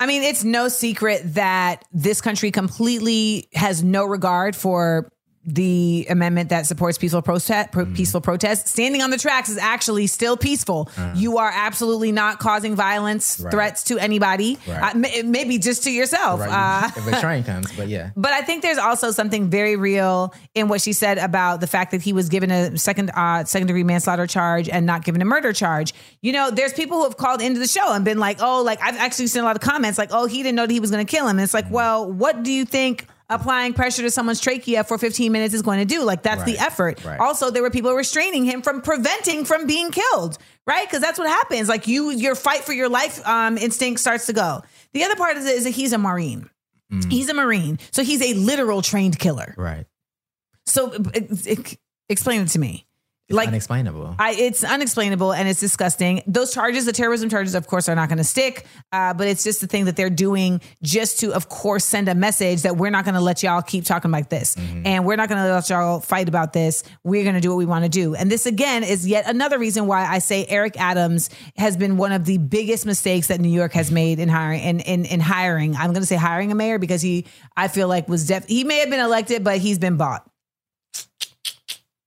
I 0.00 0.06
mean, 0.06 0.22
it's 0.22 0.42
no 0.42 0.66
secret 0.66 1.22
that 1.34 1.84
this 1.92 2.20
country 2.20 2.50
completely 2.50 3.48
has 3.54 3.84
no 3.84 4.04
regard 4.04 4.56
for 4.56 5.11
the 5.44 6.06
amendment 6.08 6.50
that 6.50 6.66
supports 6.66 6.98
peaceful 6.98 7.20
protest 7.20 7.72
pro- 7.72 7.84
peaceful 7.86 8.20
protest 8.20 8.68
standing 8.68 9.02
on 9.02 9.10
the 9.10 9.18
tracks 9.18 9.48
is 9.48 9.58
actually 9.58 10.06
still 10.06 10.36
peaceful 10.36 10.88
Uh. 10.96 11.12
you 11.16 11.38
are 11.38 11.50
absolutely 11.52 12.12
not 12.12 12.38
causing 12.38 12.76
violence 12.76 13.40
Right. 13.40 13.50
threats 13.50 13.82
to 13.84 13.98
anybody 13.98 14.56
Right. 14.68 14.94
uh, 14.94 14.98
may- 14.98 15.22
maybe 15.22 15.58
just 15.58 15.82
to 15.84 15.90
yourself 15.90 16.38
Right. 16.40 16.48
Uh, 16.84 16.90
if 16.96 17.06
a 17.08 17.20
train 17.20 17.42
comes, 17.42 17.72
but 17.76 17.88
yeah. 17.88 18.10
But 18.16 18.32
I 18.32 18.42
think 18.42 18.62
there's 18.62 18.78
also 18.78 19.10
something 19.10 19.50
very 19.50 19.74
real 19.74 20.32
in 20.54 20.68
what 20.68 20.80
she 20.80 20.92
said 20.92 21.18
about 21.18 21.60
the 21.60 21.66
fact 21.66 21.90
that 21.90 22.02
he 22.02 22.12
was 22.12 22.28
given 22.28 22.50
a 22.52 22.78
second 22.78 23.10
uh, 23.14 23.44
second 23.44 23.66
degree 23.66 23.82
manslaughter 23.84 24.28
charge 24.28 24.68
and 24.68 24.86
not 24.86 25.04
given 25.04 25.20
a 25.22 25.24
murder 25.24 25.52
charge. 25.52 25.92
You 26.20 26.32
know, 26.32 26.50
there's 26.52 26.72
people 26.72 26.98
who 26.98 27.04
have 27.04 27.16
called 27.16 27.42
into 27.42 27.58
the 27.58 27.66
show 27.66 27.92
and 27.92 28.04
been 28.04 28.18
like, 28.18 28.38
"Oh, 28.40 28.62
like 28.62 28.78
I've 28.82 28.96
actually 28.96 29.26
seen 29.26 29.42
a 29.42 29.44
lot 29.44 29.56
of 29.56 29.62
comments 29.62 29.98
like, 29.98 30.10
oh, 30.12 30.26
he 30.26 30.42
didn't 30.44 30.54
know 30.56 30.66
that 30.66 30.72
he 30.72 30.80
was 30.80 30.90
going 30.92 31.04
to 31.04 31.10
kill 31.10 31.24
him." 31.26 31.38
And 31.38 31.40
it's 31.44 31.54
like, 31.54 31.68
well, 31.70 32.10
what 32.10 32.42
do 32.44 32.52
you 32.52 32.64
think? 32.64 33.06
Applying 33.28 33.72
pressure 33.72 34.02
to 34.02 34.10
someone's 34.10 34.40
trachea 34.40 34.84
for 34.84 34.98
15 34.98 35.32
minutes 35.32 35.54
is 35.54 35.62
going 35.62 35.78
to 35.78 35.84
do. 35.84 36.02
Like 36.04 36.22
that's 36.22 36.42
the 36.44 36.58
effort. 36.58 37.02
right. 37.04 37.18
Also, 37.18 37.50
there 37.50 37.62
were 37.62 37.70
people 37.70 37.92
restraining 37.94 38.44
him 38.44 38.60
from 38.62 38.82
preventing 38.82 39.44
from 39.44 39.66
being 39.66 39.90
killed, 39.90 40.36
right? 40.66 40.86
Because 40.86 41.00
that's 41.00 41.18
what 41.18 41.28
happens. 41.28 41.68
Like 41.68 41.86
you, 41.86 42.10
your 42.10 42.34
fight 42.34 42.60
for 42.60 42.72
your 42.72 42.88
life 42.88 43.26
um, 43.26 43.56
instinct 43.56 44.00
starts 44.00 44.26
to 44.26 44.32
go. 44.32 44.62
The 44.92 45.04
other 45.04 45.16
part 45.16 45.36
is, 45.38 45.46
is 45.46 45.64
that 45.64 45.70
he's 45.70 45.92
a 45.92 45.98
Marine. 45.98 46.48
He's 47.08 47.30
a 47.30 47.34
Marine. 47.34 47.78
So 47.90 48.02
he's 48.04 48.20
a 48.20 48.34
literal 48.34 48.82
trained 48.82 49.18
killer. 49.18 49.54
Right. 49.56 49.86
So 50.66 50.92
it, 51.14 51.46
it- 51.46 51.78
explain 52.10 52.42
it 52.42 52.48
to 52.48 52.58
me. 52.58 52.86
Like 53.30 53.48
Unexplainable. 53.48 54.16
I, 54.18 54.32
it's 54.32 54.62
unexplainable 54.62 55.32
and 55.32 55.48
it's 55.48 55.60
disgusting. 55.60 56.22
Those 56.26 56.52
charges, 56.52 56.84
the 56.84 56.92
terrorism 56.92 57.30
charges, 57.30 57.54
of 57.54 57.66
course, 57.66 57.88
are 57.88 57.94
not 57.94 58.08
going 58.08 58.18
to 58.18 58.24
stick. 58.24 58.66
Uh, 58.90 59.14
but 59.14 59.26
it's 59.26 59.42
just 59.42 59.62
the 59.62 59.66
thing 59.66 59.86
that 59.86 59.96
they're 59.96 60.10
doing 60.10 60.60
just 60.82 61.20
to, 61.20 61.32
of 61.32 61.48
course, 61.48 61.84
send 61.84 62.08
a 62.08 62.14
message 62.14 62.62
that 62.62 62.76
we're 62.76 62.90
not 62.90 63.04
going 63.04 63.14
to 63.14 63.20
let 63.20 63.42
y'all 63.42 63.62
keep 63.62 63.84
talking 63.84 64.10
like 64.10 64.28
this, 64.28 64.56
and 64.56 65.06
we're 65.06 65.16
not 65.16 65.30
going 65.30 65.42
to 65.42 65.50
let 65.50 65.70
y'all 65.70 66.00
fight 66.00 66.28
about 66.28 66.52
this. 66.52 66.82
We're 67.04 67.22
going 67.22 67.36
to 67.36 67.40
do 67.40 67.48
what 67.50 67.56
we 67.56 67.64
want 67.64 67.84
to 67.84 67.88
do. 67.88 68.14
And 68.14 68.30
this 68.30 68.44
again 68.44 68.82
is 68.84 69.06
yet 69.06 69.26
another 69.26 69.58
reason 69.58 69.86
why 69.86 70.04
I 70.04 70.18
say 70.18 70.44
Eric 70.46 70.78
Adams 70.78 71.30
has 71.56 71.76
been 71.76 71.96
one 71.96 72.12
of 72.12 72.26
the 72.26 72.36
biggest 72.38 72.84
mistakes 72.84 73.28
that 73.28 73.40
New 73.40 73.48
York 73.48 73.72
has 73.72 73.90
made 73.90 74.18
in 74.18 74.28
hiring. 74.28 74.60
In 74.62 74.80
in, 74.80 75.04
in 75.06 75.20
hiring, 75.20 75.74
I'm 75.74 75.92
going 75.92 76.02
to 76.02 76.06
say 76.06 76.16
hiring 76.16 76.52
a 76.52 76.54
mayor 76.54 76.78
because 76.78 77.00
he, 77.00 77.26
I 77.56 77.68
feel 77.68 77.88
like 77.88 78.08
was 78.08 78.26
def- 78.26 78.46
he 78.46 78.64
may 78.64 78.80
have 78.80 78.90
been 78.90 79.00
elected, 79.00 79.42
but 79.42 79.58
he's 79.58 79.78
been 79.78 79.96
bought. 79.96 80.28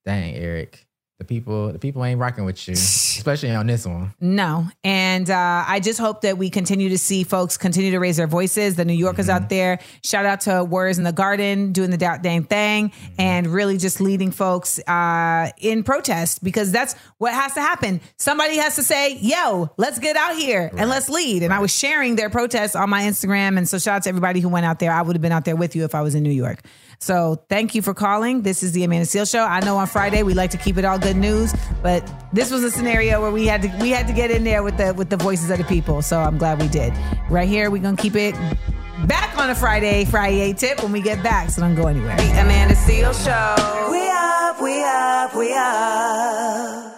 Dang, 0.05 0.35
Eric. 0.35 0.84
The 1.19 1.25
people, 1.25 1.71
the 1.71 1.79
people 1.79 2.03
ain't 2.03 2.19
rocking 2.19 2.43
with 2.43 2.67
you, 2.67 2.75
especially 3.17 3.51
on 3.51 3.67
this 3.67 3.85
one. 3.85 4.13
No. 4.19 4.67
And 4.83 5.29
uh, 5.29 5.63
I 5.67 5.79
just 5.79 5.99
hope 5.99 6.21
that 6.21 6.37
we 6.37 6.49
continue 6.49 6.89
to 6.89 6.97
see 6.97 7.23
folks 7.23 7.57
continue 7.57 7.91
to 7.91 7.99
raise 7.99 8.17
their 8.17 8.27
voices. 8.27 8.75
The 8.75 8.85
New 8.85 8.93
Yorkers 8.93 9.27
Mm-hmm. 9.27 9.43
out 9.43 9.49
there, 9.49 9.79
shout 10.03 10.25
out 10.25 10.41
to 10.41 10.63
Warriors 10.63 10.97
in 10.97 11.03
the 11.03 11.11
Garden 11.11 11.71
doing 11.73 11.89
the 11.91 11.97
da- 11.97 12.17
dang 12.17 12.43
thing 12.43 12.89
Mm-hmm. 12.89 13.13
and 13.21 13.47
really 13.47 13.77
just 13.77 13.99
leading 14.01 14.31
folks 14.31 14.79
uh, 14.87 15.51
in 15.59 15.83
protest 15.83 16.43
because 16.43 16.71
that's 16.71 16.93
what 17.17 17.33
has 17.33 17.53
to 17.53 17.61
happen. 17.61 18.01
Somebody 18.17 18.57
has 18.57 18.75
to 18.75 18.83
say, 18.83 19.15
yo, 19.17 19.69
let's 19.77 19.99
get 19.99 20.15
out 20.15 20.35
here 20.35 20.69
and 20.77 20.89
let's 20.89 21.09
lead. 21.09 21.43
And 21.43 21.53
I 21.53 21.59
was 21.59 21.75
sharing 21.75 22.15
their 22.15 22.29
protests 22.29 22.75
on 22.75 22.89
my 22.89 23.03
Instagram. 23.03 23.57
And 23.57 23.67
so 23.69 23.77
shout 23.79 23.95
out 23.97 24.03
to 24.03 24.09
everybody 24.09 24.39
who 24.39 24.49
went 24.49 24.65
out 24.65 24.79
there. 24.79 24.91
I 24.91 25.01
would 25.01 25.15
have 25.15 25.21
been 25.21 25.31
out 25.31 25.45
there 25.45 25.55
with 25.55 25.75
you 25.75 25.85
if 25.85 25.93
I 25.95 26.01
was 26.01 26.15
in 26.15 26.23
New 26.23 26.31
York. 26.31 26.59
So 26.99 27.43
thank 27.49 27.75
you 27.75 27.81
for 27.81 27.93
calling. 27.93 28.41
This 28.41 28.63
is 28.63 28.71
the 28.71 28.83
Amanda 28.85 29.05
Seales 29.05 29.29
Show. 29.29 29.43
I 29.43 29.59
know 29.59 29.77
on 29.77 29.85
Friday 29.87 30.23
we 30.23 30.33
like 30.33 30.51
to 30.51 30.57
keep 30.57 30.77
it 30.77 30.85
all 30.85 30.97
good 30.97 31.17
news, 31.17 31.53
but 31.83 32.01
this 32.33 32.49
was 32.49 32.63
a 32.63 32.71
scenario 32.71 33.04
where 33.13 33.31
we 33.31 33.45
had 33.45 33.61
to 33.61 33.71
we 33.79 33.89
had 33.89 34.07
to 34.07 34.13
get 34.13 34.31
in 34.31 34.43
there 34.43 34.63
with 34.63 34.77
the 34.77 34.93
with 34.93 35.09
the 35.09 35.17
voices 35.17 35.49
of 35.49 35.57
the 35.57 35.63
people. 35.63 36.01
So 36.01 36.19
I'm 36.19 36.37
glad 36.37 36.61
we 36.61 36.67
did. 36.67 36.93
Right 37.29 37.47
here, 37.47 37.69
we're 37.69 37.81
gonna 37.81 37.97
keep 37.97 38.15
it 38.15 38.35
back 39.07 39.37
on 39.37 39.49
a 39.49 39.55
Friday 39.55 40.05
Friday 40.05 40.53
tip 40.53 40.81
when 40.81 40.91
we 40.91 41.01
get 41.01 41.21
back. 41.23 41.49
So 41.49 41.61
don't 41.61 41.75
go 41.75 41.87
anywhere. 41.87 42.17
The 42.17 42.41
Amanda 42.41 42.75
Seales 42.75 43.23
Show. 43.23 43.91
We 43.91 44.07
up, 44.09 44.61
we 44.61 44.83
up, 44.83 45.35
we 45.35 45.53
up. 45.53 46.94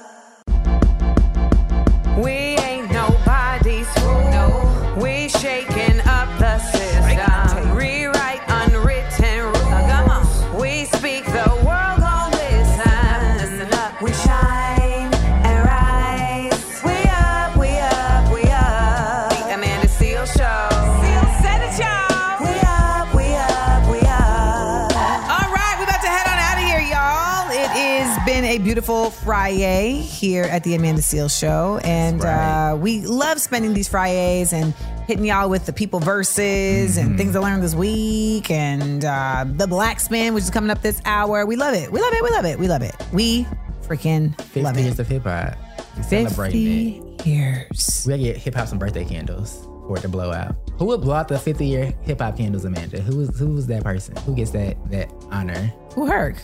Beautiful 28.78 29.10
Friday 29.10 29.94
here 30.02 30.44
at 30.44 30.64
the 30.64 30.76
Amanda 30.76 31.02
Seales 31.02 31.36
Show. 31.36 31.80
And 31.84 32.24
uh, 32.24 32.78
we 32.80 33.02
love 33.02 33.42
spending 33.42 33.74
these 33.74 33.88
Fridays 33.88 34.54
and 34.54 34.72
hitting 35.08 35.26
y'all 35.26 35.50
with 35.50 35.66
the 35.66 35.74
people 35.74 36.00
verses 36.00 36.96
and 36.98 37.18
things 37.18 37.36
I 37.36 37.40
learned 37.40 37.64
this 37.64 37.74
week 37.74 38.52
and 38.52 39.04
uh, 39.04 39.46
the 39.48 39.66
black 39.66 40.00
spin, 40.00 40.36
which 40.36 40.44
is 40.44 40.52
coming 40.52 40.70
up 40.70 40.84
this 40.84 41.02
hour. 41.06 41.44
We 41.48 41.56
love 41.56 41.74
it. 41.74 41.92
We 41.92 42.00
love 42.00 42.14
it. 42.14 42.22
We 42.22 42.30
love 42.30 42.46
it. 42.46 42.60
We 42.60 42.68
love 42.68 42.84
it. 42.84 42.94
We 43.12 43.48
freaking 43.82 44.38
love 44.62 44.78
it. 44.78 44.84
years 44.84 45.00
of 45.00 45.08
hip 45.08 45.24
hop. 45.24 45.58
Celebrating 46.04 47.18
50 47.18 47.28
years. 47.28 48.04
We 48.06 48.12
gotta 48.12 48.22
get 48.22 48.38
hip 48.38 48.54
hop 48.54 48.68
some 48.68 48.78
birthday 48.78 49.06
candles 49.06 49.68
for 49.88 49.98
it 49.98 50.02
to 50.02 50.08
blow 50.08 50.32
out. 50.32 50.56
Who 50.78 50.86
would 50.86 51.02
blow 51.02 51.16
out 51.16 51.30
the 51.30 51.40
50 51.40 51.66
year 51.66 51.96
hip 52.04 52.22
hop 52.22 52.38
candles, 52.38 52.64
Amanda? 52.64 53.02
Who 53.02 53.18
was 53.18 53.40
who 53.40 53.56
was 53.56 53.66
that 53.66 53.84
person? 53.84 54.16
Who 54.18 54.36
gets 54.36 54.52
that 54.52 54.78
that 54.92 55.12
honor? 55.32 55.74
Who 55.96 56.06
Herc. 56.06 56.38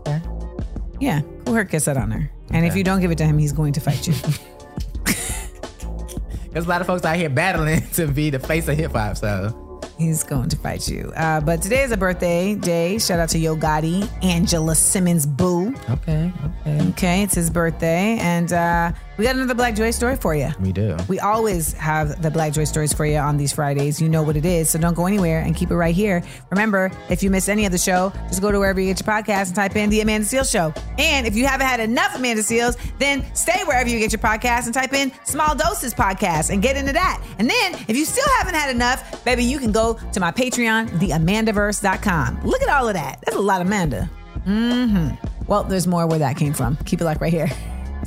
Okay. 0.00 0.20
Yeah, 1.00 1.20
Kool 1.44 1.54
Herc 1.54 1.70
gets 1.70 1.84
that 1.86 1.96
honor. 1.96 2.30
And 2.50 2.64
if 2.66 2.74
you 2.76 2.82
don't 2.84 3.00
give 3.00 3.10
it 3.10 3.18
to 3.18 3.24
him, 3.24 3.38
he's 3.38 3.52
going 3.52 3.72
to 3.74 3.80
fight 3.80 4.06
you. 4.06 4.14
There's 6.52 6.66
a 6.66 6.68
lot 6.68 6.80
of 6.80 6.86
folks 6.86 7.04
out 7.04 7.16
here 7.16 7.28
battling 7.28 7.86
to 7.94 8.06
be 8.08 8.30
the 8.30 8.38
face 8.38 8.68
of 8.68 8.76
hip 8.76 8.92
hop. 8.92 9.16
So 9.16 9.80
He's 9.98 10.22
going 10.22 10.48
to 10.50 10.56
fight 10.56 10.88
you. 10.88 11.12
Uh, 11.16 11.40
but 11.40 11.60
today 11.60 11.82
is 11.82 11.90
a 11.90 11.96
birthday 11.96 12.54
day. 12.54 12.98
Shout 12.98 13.18
out 13.18 13.28
to 13.30 13.38
Yo 13.38 13.56
Gotti, 13.56 14.08
Angela 14.22 14.76
Simmons 14.76 15.26
Boo. 15.26 15.74
okay, 15.90 16.32
okay, 16.62 16.88
Okay, 16.90 17.22
it's 17.24 17.34
his 17.34 17.50
birthday. 17.50 18.16
And 18.20 18.52
uh, 18.52 18.92
we 19.18 19.24
got 19.24 19.34
another 19.34 19.54
Black 19.54 19.74
Joy 19.74 19.90
story 19.90 20.16
for 20.16 20.34
you. 20.34 20.48
we 20.60 20.72
do. 20.72 20.96
We 21.08 21.18
always 21.18 21.72
have 21.74 22.22
the 22.22 22.30
Black 22.30 22.52
Joy 22.52 22.64
stories 22.64 22.92
for 22.92 23.04
you 23.04 23.18
on 23.18 23.36
these 23.36 23.52
Fridays. 23.52 24.00
You 24.00 24.08
know 24.08 24.22
what 24.22 24.36
it 24.36 24.46
is, 24.46 24.70
so 24.70 24.78
don't 24.78 24.94
go 24.94 25.06
anywhere 25.06 25.40
and 25.40 25.56
keep 25.56 25.70
it 25.70 25.76
right 25.76 25.94
here. 25.94 26.22
Remember, 26.50 26.90
if 27.10 27.22
you 27.22 27.30
miss 27.30 27.48
any 27.48 27.66
of 27.66 27.72
the 27.72 27.78
show, 27.78 28.12
just 28.28 28.40
go 28.40 28.52
to 28.52 28.58
wherever 28.58 28.80
you 28.80 28.86
get 28.94 29.04
your 29.04 29.12
podcast 29.12 29.48
and 29.48 29.54
type 29.56 29.74
in 29.76 29.90
The 29.90 30.00
Amanda 30.00 30.26
Seales 30.26 30.50
Show. 30.50 30.72
And 30.98 31.26
if 31.26 31.34
you 31.36 31.46
haven't 31.46 31.66
had 31.66 31.80
enough 31.80 32.14
Amanda 32.14 32.42
Seales, 32.42 32.76
then 32.98 33.24
stay 33.34 33.62
wherever 33.64 33.88
you 33.88 33.98
get 33.98 34.12
your 34.12 34.20
podcast 34.20 34.66
and 34.66 34.72
type 34.74 34.92
in 34.92 35.12
Small 35.24 35.54
Doses 35.56 35.92
Podcast 35.94 36.50
and 36.50 36.62
get 36.62 36.76
into 36.76 36.92
that. 36.92 37.20
And 37.38 37.50
then 37.50 37.74
if 37.88 37.96
you 37.96 38.04
still 38.04 38.28
haven't 38.38 38.54
had 38.54 38.70
enough, 38.70 39.24
baby, 39.24 39.42
you 39.44 39.58
can 39.58 39.72
go 39.72 39.98
to 40.12 40.20
my 40.20 40.30
Patreon, 40.30 40.88
theamandaverse.com. 40.90 42.42
Look 42.44 42.62
at 42.62 42.68
all 42.68 42.86
of 42.88 42.94
that. 42.94 43.20
That's 43.24 43.36
a 43.36 43.40
lot 43.40 43.60
of 43.60 43.66
Amanda. 43.66 44.04
hmm 44.44 45.08
Well, 45.48 45.64
there's 45.64 45.86
more 45.86 46.06
where 46.06 46.20
that 46.20 46.36
came 46.36 46.52
from. 46.52 46.76
Keep 46.84 47.00
it 47.00 47.04
like 47.04 47.20
right 47.20 47.32
here. 47.32 47.48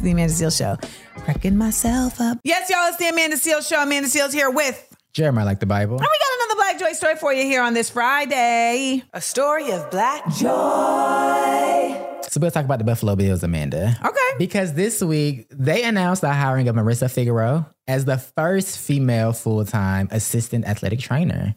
It's 0.02 0.06
the 0.08 0.14
Amanda 0.14 0.34
Seales 0.34 0.58
Show. 0.58 0.78
Cracking 1.26 1.56
myself 1.56 2.20
up. 2.20 2.40
Yes, 2.44 2.72
y'all, 2.72 2.88
it's 2.88 2.98
the 2.98 3.08
Amanda 3.10 3.36
Seales 3.36 3.70
Show. 3.70 3.84
Amanda 3.84 4.08
Seales 4.10 4.34
here 4.34 4.50
with. 4.50 4.88
Jeremiah 5.14 5.46
like 5.46 5.60
the 5.60 5.68
Bible. 5.68 5.94
And 5.94 6.02
we 6.02 6.08
got 6.08 6.36
another 6.40 6.56
Black 6.56 6.80
Joy 6.80 6.94
story 6.96 7.16
for 7.18 7.32
you 7.32 7.44
here 7.44 7.62
on 7.62 7.76
this 7.76 7.92
Friday. 7.92 9.04
A 9.14 9.22
story 9.22 9.72
of 9.72 9.92
Black 9.92 10.24
Joy. 10.34 12.08
So 12.30 12.40
we'll 12.40 12.50
talk 12.50 12.66
about 12.66 12.80
the 12.80 12.84
Buffalo 12.84 13.16
Bills, 13.16 13.44
Amanda. 13.44 13.96
Okay. 14.04 14.18
Because 14.40 14.74
this 14.74 15.04
week 15.04 15.46
they 15.52 15.84
announced 15.84 16.22
the 16.22 16.34
hiring 16.34 16.68
of 16.68 16.76
Marissa 16.76 17.12
Figueroa 17.12 17.70
as 17.88 18.06
the 18.06 18.18
first 18.18 18.80
female 18.80 19.34
full-time 19.34 20.08
assistant 20.10 20.66
athletic 20.66 21.00
trainer. 21.00 21.54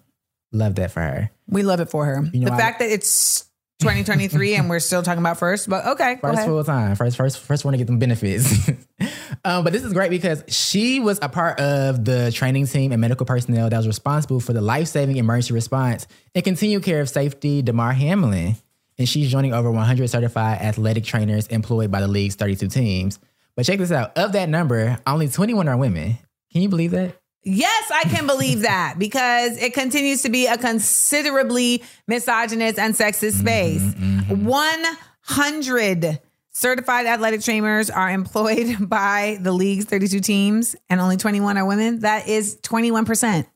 Love 0.53 0.75
that 0.75 0.91
for 0.91 1.01
her. 1.01 1.31
We 1.49 1.63
love 1.63 1.81
it 1.81 1.89
for 1.89 2.05
her. 2.05 2.23
You 2.31 2.41
know 2.41 2.45
the 2.47 2.51
why- 2.51 2.59
fact 2.59 2.81
that 2.81 2.91
it's 2.91 3.47
2023 3.85 4.55
and 4.55 4.71
we're 4.71 4.81
still 4.81 5.03
talking 5.03 5.19
about 5.19 5.39
first, 5.39 5.69
but 5.69 5.85
okay, 5.87 6.17
First 6.21 6.47
full 6.47 6.65
time. 6.65 6.97
First, 6.97 7.17
first, 7.19 7.39
first 7.39 7.65
one 7.65 7.73
to 7.73 7.79
get 7.79 7.87
them 7.87 7.99
benefits. 7.99 8.69
um, 9.45 9.63
but 9.63 9.75
this 9.75 9.85
is 9.85 9.93
great 9.93 10.11
because 10.11 10.43
she 10.49 11.01
was 11.01 11.19
a 11.21 11.29
part 11.29 11.61
of 11.61 12.05
the 12.05 12.33
training 12.33 12.67
team 12.67 12.93
and 12.93 13.01
medical 13.01 13.27
personnel 13.27 13.69
that 13.69 13.77
was 13.77 13.87
responsible 13.87 14.41
for 14.41 14.55
the 14.55 14.63
life 14.63 14.89
saving 14.89 15.17
emergency 15.17 15.53
response 15.53 16.07
and 16.35 16.43
continued 16.43 16.83
care 16.83 17.03
of 17.03 17.11
safety, 17.11 17.61
Damar 17.61 17.93
Hamlin. 17.93 18.57
And 18.97 19.09
she's 19.09 19.31
joining 19.31 19.53
over 19.53 19.71
100 19.71 20.09
certified 20.09 20.61
athletic 20.63 21.05
trainers 21.05 21.47
employed 21.49 21.91
by 21.91 22.01
the 22.01 22.09
league's 22.09 22.37
32 22.37 22.69
teams. 22.69 23.19
But 23.55 23.67
check 23.67 23.79
this 23.79 23.93
out 23.93 24.17
of 24.17 24.33
that 24.33 24.49
number, 24.49 24.99
only 25.07 25.29
21 25.29 25.69
are 25.69 25.77
women. 25.77 26.17
Can 26.53 26.63
you 26.63 26.69
believe 26.71 26.93
that? 26.93 27.21
Yes, 27.45 27.91
I 27.93 28.05
can 28.05 28.27
believe 28.27 28.61
that 28.61 28.95
because 28.99 29.59
it 29.59 29.75
continues 29.75 30.23
to 30.23 30.31
be 30.31 30.47
a 30.47 30.57
considerably 30.57 31.83
misogynist 32.09 32.79
and 32.79 32.95
sexist 32.95 33.33
mm-hmm, 33.33 33.47
space. 33.47 33.83
Mm-hmm. 33.83 34.47
100 34.47 36.21
certified 36.51 37.07
athletic 37.07 37.43
trainers 37.43 37.91
are 37.91 38.11
employed 38.11 38.77
by 38.89 39.39
the 39.43 39.53
league's 39.53 39.85
32 39.85 40.21
teams 40.21 40.75
and 40.89 41.01
only 41.01 41.19
21 41.19 41.59
are 41.59 41.67
women. 41.67 42.01
That 42.01 42.29
is 42.29 42.57
21%. 42.63 43.47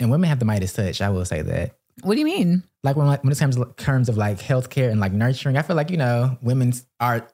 And 0.00 0.10
women 0.10 0.28
have 0.28 0.38
the 0.38 0.44
Midas 0.44 0.74
touch. 0.74 1.00
I 1.00 1.08
will 1.08 1.24
say 1.24 1.42
that. 1.42 1.74
What 2.02 2.14
do 2.14 2.20
you 2.20 2.26
mean? 2.26 2.62
Like 2.84 2.96
when, 2.96 3.06
when 3.06 3.32
it 3.32 3.38
comes 3.38 3.56
to 3.56 3.72
terms 3.76 4.08
of 4.08 4.16
like 4.16 4.38
healthcare 4.38 4.90
and 4.90 5.00
like 5.00 5.12
nurturing, 5.12 5.56
I 5.56 5.62
feel 5.62 5.74
like 5.74 5.90
you 5.90 5.96
know 5.96 6.38
women 6.42 6.72
are 7.00 7.26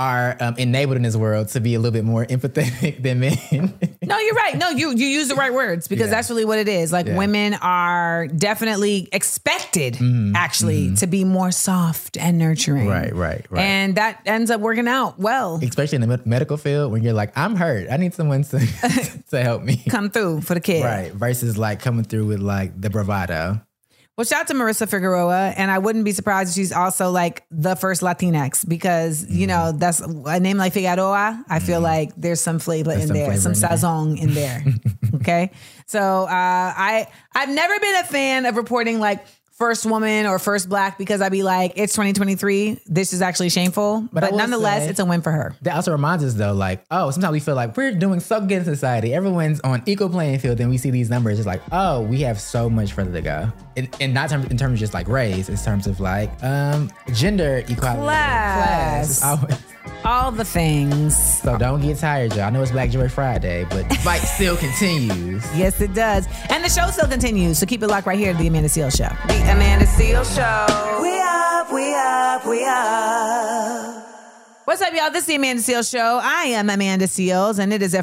are 0.00 0.36
um, 0.40 0.54
enabled 0.56 0.96
in 0.96 1.02
this 1.02 1.14
world 1.16 1.48
to 1.48 1.60
be 1.60 1.74
a 1.74 1.78
little 1.78 1.92
bit 1.92 2.04
more 2.04 2.24
empathetic 2.34 3.02
than 3.02 3.20
men. 3.20 3.36
No, 4.02 4.18
you're 4.18 4.34
right. 4.34 4.56
No, 4.56 4.70
you 4.70 4.94
you 4.96 5.06
use 5.06 5.28
the 5.28 5.34
right 5.34 5.52
words 5.52 5.88
because 5.88 6.06
Yeah. 6.06 6.14
that's 6.16 6.30
really 6.30 6.46
what 6.46 6.58
it 6.58 6.68
is. 6.68 6.90
Like 6.90 7.06
Yeah. 7.06 7.16
women 7.18 7.54
are 7.60 8.26
definitely 8.28 9.08
expected 9.12 9.94
Mhm, 9.94 10.32
actually 10.34 10.94
to 10.96 11.06
be 11.06 11.24
more 11.24 11.50
soft 11.52 12.16
and 12.16 12.38
nurturing. 12.38 12.88
Right, 12.88 13.14
right, 13.14 13.44
right. 13.50 13.60
And 13.62 13.96
that 13.96 14.20
ends 14.24 14.50
up 14.50 14.60
working 14.62 14.88
out 14.88 15.18
well. 15.18 15.60
Especially 15.62 15.96
in 15.96 16.00
the 16.02 16.06
med- 16.06 16.26
medical 16.26 16.56
field, 16.56 16.92
when 16.92 17.02
you're 17.02 17.12
like, 17.12 17.36
I'm 17.36 17.54
hurt, 17.56 17.88
I 17.90 17.96
need 17.98 18.14
someone 18.14 18.42
to 18.44 18.58
to 19.30 19.42
help 19.42 19.62
me 19.62 19.82
come 19.90 20.08
through 20.10 20.40
for 20.40 20.54
the 20.54 20.60
kid. 20.60 20.82
Right. 20.84 21.12
Versus 21.12 21.58
like 21.58 21.80
coming 21.80 22.04
through 22.04 22.26
with 22.26 22.40
like 22.40 22.80
the 22.80 22.88
bravado. 22.90 23.60
Well, 24.20 24.26
shout 24.26 24.40
out 24.40 24.48
to 24.48 24.52
Marissa 24.54 24.86
Figueroa, 24.86 25.54
and 25.56 25.70
I 25.70 25.78
wouldn't 25.78 26.04
be 26.04 26.12
surprised 26.12 26.50
if 26.50 26.54
she's 26.56 26.72
also 26.72 27.10
like 27.10 27.46
the 27.50 27.74
first 27.74 28.02
Latinx 28.02 28.68
because 28.68 29.26
you 29.30 29.46
know 29.46 29.72
that's 29.72 30.00
a 30.00 30.38
name 30.38 30.58
like 30.58 30.74
Figueroa. 30.74 31.42
I 31.48 31.58
feel 31.58 31.80
like 31.80 32.12
there's 32.18 32.38
some 32.42 32.58
flavor 32.58 32.90
There's 32.90 33.04
in 33.04 33.08
some 33.08 33.16
there, 33.16 33.26
flavor 33.28 33.40
some 33.40 33.52
in 33.52 33.58
there. 33.60 33.70
in 34.18 34.34
there. 34.34 34.62
okay, 35.14 35.50
so 35.86 36.24
uh, 36.24 36.28
I 36.28 37.06
I've 37.34 37.48
never 37.48 37.80
been 37.80 37.96
a 37.96 38.04
fan 38.04 38.44
of 38.44 38.56
reporting 38.56 39.00
like 39.00 39.24
first 39.60 39.84
woman 39.84 40.26
or 40.26 40.38
first 40.38 40.68
black 40.70 40.96
because 40.98 41.20
I'd 41.20 41.30
be 41.30 41.42
like 41.44 41.74
it's 41.76 41.92
2023. 41.92 42.80
This 42.86 43.12
is 43.12 43.20
actually 43.22 43.50
shameful, 43.50 44.08
but, 44.12 44.32
will 44.32 44.38
nonetheless, 44.38 44.88
it's 44.88 44.98
a 44.98 45.04
win 45.04 45.20
for 45.20 45.30
her. 45.30 45.54
That 45.62 45.76
also 45.76 45.92
reminds 45.92 46.24
us 46.24 46.34
though, 46.34 46.54
like, 46.54 46.82
oh, 46.90 47.10
sometimes 47.10 47.32
we 47.32 47.40
feel 47.40 47.54
like 47.54 47.76
we're 47.76 47.92
doing 47.92 48.18
so 48.20 48.40
good 48.40 48.52
in 48.52 48.64
society. 48.64 49.14
Everyone's 49.14 49.60
on 49.60 49.82
equal 49.86 50.08
playing 50.08 50.38
field. 50.38 50.58
Then 50.58 50.70
we 50.70 50.78
see 50.78 50.90
these 50.90 51.10
numbers. 51.10 51.38
It's 51.38 51.46
like, 51.46 51.60
oh, 51.70 52.00
we 52.00 52.22
have 52.22 52.40
so 52.40 52.70
much 52.70 52.94
further 52.94 53.12
to 53.12 53.20
go. 53.20 53.52
And, 53.76 53.96
and 54.00 54.14
not 54.14 54.30
term, 54.30 54.42
in 54.46 54.56
terms 54.56 54.74
of 54.74 54.78
just 54.80 54.94
like 54.94 55.06
race, 55.06 55.48
it's 55.48 55.64
terms 55.64 55.86
of 55.86 56.00
like 56.00 56.30
um 56.42 56.90
gender 57.12 57.58
equality. 57.68 58.02
Class. 58.02 59.22
Always- 59.22 59.69
All 60.04 60.30
the 60.32 60.44
things. 60.44 61.16
so 61.42 61.56
don't 61.58 61.80
get 61.80 61.98
tired, 61.98 62.32
y'all. 62.34 62.44
I 62.44 62.50
know 62.50 62.62
it's 62.62 62.70
Black 62.72 62.90
Joy 62.90 63.08
Friday, 63.08 63.64
but 63.70 63.88
the 63.88 63.94
fight 63.96 64.18
still 64.36 64.56
continues. 64.56 65.44
Yes, 65.56 65.80
it 65.80 65.94
does, 65.94 66.26
and 66.48 66.64
the 66.64 66.68
show 66.68 66.88
still 66.90 67.08
continues. 67.08 67.58
So 67.58 67.66
keep 67.66 67.82
it 67.82 67.88
locked 67.88 68.06
right 68.06 68.18
here 68.18 68.32
to 68.32 68.38
the 68.38 68.46
Amanda 68.46 68.68
Seales 68.68 68.96
Show. 68.96 69.08
The 69.28 69.42
Amanda 69.52 69.86
Seales 69.86 70.34
Show. 70.34 70.66
We 71.02 71.20
up, 71.20 71.72
we 71.72 71.94
up, 71.94 72.46
we 72.46 72.64
up. 72.64 74.06
What's 74.66 74.82
up, 74.82 74.92
y'all? 74.94 75.10
This 75.10 75.22
is 75.22 75.26
the 75.26 75.34
Amanda 75.36 75.62
Seales 75.62 75.90
Show. 75.90 76.20
I 76.22 76.44
am 76.44 76.70
Amanda 76.70 77.06
Seales, 77.06 77.58
and 77.58 77.72
it 77.72 77.82
is 77.82 77.94
a 77.94 78.02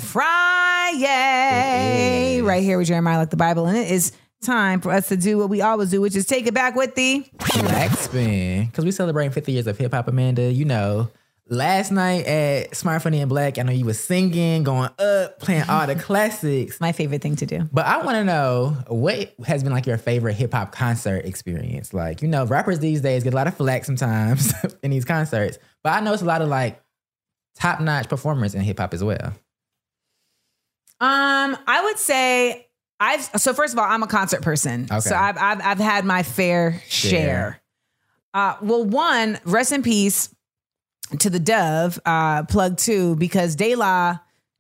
Friday 0.98 2.42
right 2.42 2.62
here 2.64 2.78
with 2.78 2.88
Jeremiah 2.88 3.18
like 3.20 3.30
the 3.30 3.38
Bible, 3.38 3.66
and 3.68 3.78
it 3.78 3.90
is 3.92 4.12
time 4.42 4.82
for 4.82 4.92
us 4.92 5.08
to 5.10 5.18
do 5.18 5.38
what 5.38 5.50
we 5.50 5.62
always 5.62 5.90
do, 5.90 6.00
which 6.02 6.16
is 6.16 6.26
take 6.26 6.46
it 6.48 6.54
back 6.54 6.76
with 6.76 6.94
the 6.96 7.26
Black 7.62 7.92
Spin. 7.98 8.66
Because 8.68 8.86
we 8.86 8.92
celebrating 8.92 9.32
50 9.32 9.52
years 9.52 9.68
of 9.68 9.78
hip 9.78 9.94
hop, 9.94 10.08
Amanda. 10.08 10.52
You 10.52 10.66
know, 10.66 11.10
last 11.50 11.92
night 11.92 12.26
at 12.26 12.76
Smart 12.76 13.02
Funny 13.02 13.22
and 13.22 13.30
Black, 13.30 13.58
I 13.58 13.64
know 13.64 13.72
you 13.72 13.86
was 13.86 14.00
singing, 14.00 14.64
going 14.64 14.90
up, 15.00 15.40
playing 15.40 15.70
all 15.70 15.88
the 15.88 15.96
classics. 16.00 16.80
My 16.80 16.92
favorite 16.92 17.22
thing 17.22 17.36
to 17.38 17.46
do. 17.46 17.68
But 17.72 17.86
I 17.86 18.04
want 18.04 18.16
to 18.16 18.24
know 18.24 18.78
what 18.88 19.34
has 19.46 19.64
been 19.64 19.72
like 19.72 19.86
your 19.86 19.98
favorite 19.98 20.34
hip 20.34 20.54
hop 20.54 20.72
concert 20.72 21.26
experience? 21.26 21.94
Like, 21.94 22.22
you 22.22 22.28
know, 22.28 22.46
rappers 22.46 22.80
these 22.80 23.02
days 23.02 23.24
get 23.24 23.34
a 23.34 23.36
lot 23.36 23.48
of 23.48 23.56
flack 23.56 23.86
sometimes 23.86 24.54
in 24.84 24.92
these 24.92 25.06
concerts, 25.06 25.58
but 25.84 25.94
I 25.94 26.00
know 26.00 26.14
it's 26.14 26.22
a 26.22 26.26
lot 26.26 26.42
of 26.42 26.50
like 26.50 26.82
top 27.56 27.80
notch 27.80 28.10
performers 28.10 28.56
in 28.56 28.62
hip 28.62 28.80
hop 28.80 28.94
as 28.94 29.04
well. 29.04 29.34
Um, 31.00 31.58
I 31.68 31.82
would 31.84 32.00
say 32.00 32.68
I've 33.00 33.24
so 33.24 33.54
first 33.54 33.74
of 33.74 33.80
all, 33.80 33.86
I'm 33.86 34.02
a 34.02 34.08
concert 34.08 34.42
person. 34.42 34.88
Okay. 34.90 35.00
So 35.02 35.16
I've 35.16 35.38
I've 35.38 35.62
I've 35.62 35.78
had 35.78 36.06
my 36.06 36.24
fair 36.24 36.82
share. 36.88 37.12
Share. 37.12 37.62
Uh 38.34 38.56
well, 38.62 38.84
one, 38.84 39.40
rest 39.46 39.72
in 39.72 39.84
peace 39.84 40.34
to 41.20 41.30
the 41.30 41.40
Dove, 41.40 42.00
uh, 42.06 42.44
plug 42.44 42.78
too 42.78 43.16
because 43.16 43.56
De 43.56 43.76
La 43.76 44.18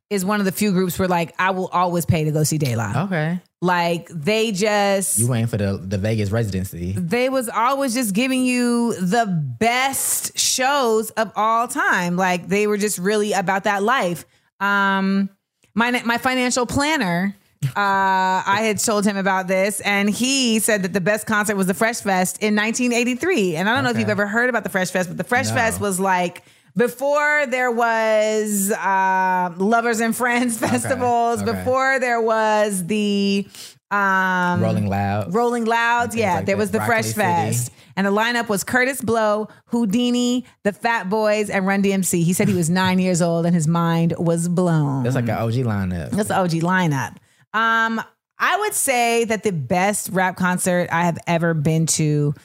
is 0.09 0.23
one 0.23 0.39
of 0.39 0.45
the 0.45 0.51
few 0.51 0.71
groups 0.71 0.97
where 0.97 1.07
like 1.07 1.33
I 1.37 1.51
will 1.51 1.67
always 1.67 2.05
pay 2.05 2.23
to 2.23 2.31
go 2.31 2.43
see 2.43 2.57
De 2.57 2.75
La. 2.75 3.03
Okay. 3.05 3.41
Like 3.61 4.07
they 4.09 4.51
just 4.51 5.17
You 5.19 5.27
waiting 5.27 5.47
for 5.47 5.57
the, 5.57 5.77
the 5.77 5.97
Vegas 5.97 6.29
residency. 6.31 6.93
they 6.93 7.27
was 7.29 7.49
always 7.49 7.93
just 7.93 8.13
giving 8.13 8.45
you 8.45 8.93
the 8.95 9.25
best 9.59 10.37
shows 10.37 11.09
of 11.11 11.31
all 11.35 11.67
time. 11.67 12.15
Like 12.17 12.47
they 12.47 12.67
were 12.67 12.77
just 12.77 12.97
really 12.99 13.33
about 13.33 13.63
that 13.65 13.83
life. 13.83 14.25
Um, 14.59 15.29
my 15.73 15.91
my 16.05 16.17
financial 16.17 16.65
planner, 16.65 17.35
uh, 17.65 17.71
I 17.75 18.61
had 18.63 18.77
told 18.79 19.05
him 19.05 19.17
about 19.17 19.47
this, 19.47 19.79
and 19.81 20.09
he 20.09 20.59
said 20.59 20.83
that 20.83 20.93
the 20.93 21.01
best 21.01 21.25
concert 21.27 21.55
was 21.55 21.67
the 21.67 21.73
Fresh 21.73 22.01
Fest 22.01 22.37
in 22.41 22.55
1983. 22.55 23.55
And 23.55 23.69
I 23.69 23.75
don't 23.75 23.83
know 23.83 23.89
if 23.89 23.95
Okay. 23.95 24.01
you've 24.01 24.09
ever 24.09 24.27
heard 24.27 24.49
about 24.49 24.63
the 24.63 24.69
Fresh 24.69 24.91
Fest, 24.91 25.09
but 25.09 25.17
the 25.17 25.23
Fresh 25.23 25.49
No. 25.49 25.55
Fest 25.55 25.81
was 25.81 25.99
like. 25.99 26.43
Before 26.75 27.47
there 27.47 27.71
was 27.71 28.71
uh, 28.71 29.51
lovers 29.57 29.99
and 29.99 30.15
friends 30.15 30.59
festivals, 30.59 31.41
okay. 31.41 31.51
before 31.51 31.97
there 31.99 32.21
was 32.21 32.85
the 32.85 33.47
um, 33.89 34.61
Rolling 34.61 34.87
Loud. 34.87 35.33
Rolling 35.33 35.65
Louds, 35.65 36.15
yeah. 36.15 36.35
like 36.35 36.45
there 36.45 36.55
that. 36.55 36.59
was 36.59 36.69
the 36.69 36.81
Fresh. 36.81 37.13
Fest. 37.13 37.71
And 37.95 38.05
the 38.05 38.11
lineup 38.11 38.47
was 38.47 38.63
Kurtis 38.63 39.03
Blow, 39.03 39.47
Houdini, 39.67 40.45
the 40.61 40.71
Fat 40.71 41.09
Boys, 41.09 41.49
and 41.49 41.65
Run 41.65 41.81
DMC. 41.81 42.21
He 42.23 42.33
said 42.33 42.47
he 42.47 42.53
was 42.53 42.69
nine 42.83 42.99
years 42.99 43.23
old 43.23 43.47
and 43.47 43.55
his 43.55 43.67
mind 43.67 44.13
was 44.19 44.47
blown. 44.47 45.01
That's 45.01 45.15
like 45.15 45.23
an 45.25 45.31
OG 45.31 45.53
lineup. 45.53 46.11
That's 46.11 46.27
the 46.29 46.37
OG 46.37 46.51
lineup. 46.61 47.15
Um, 47.57 48.01
I 48.39 48.57
would 48.59 48.73
say 48.73 49.25
that 49.25 49.41
the 49.41 49.51
best 49.51 50.09
rap 50.11 50.35
concert 50.37 50.89
I 50.91 51.05
have 51.05 51.17
ever 51.25 51.55
been 51.55 51.87
to, 51.87 52.35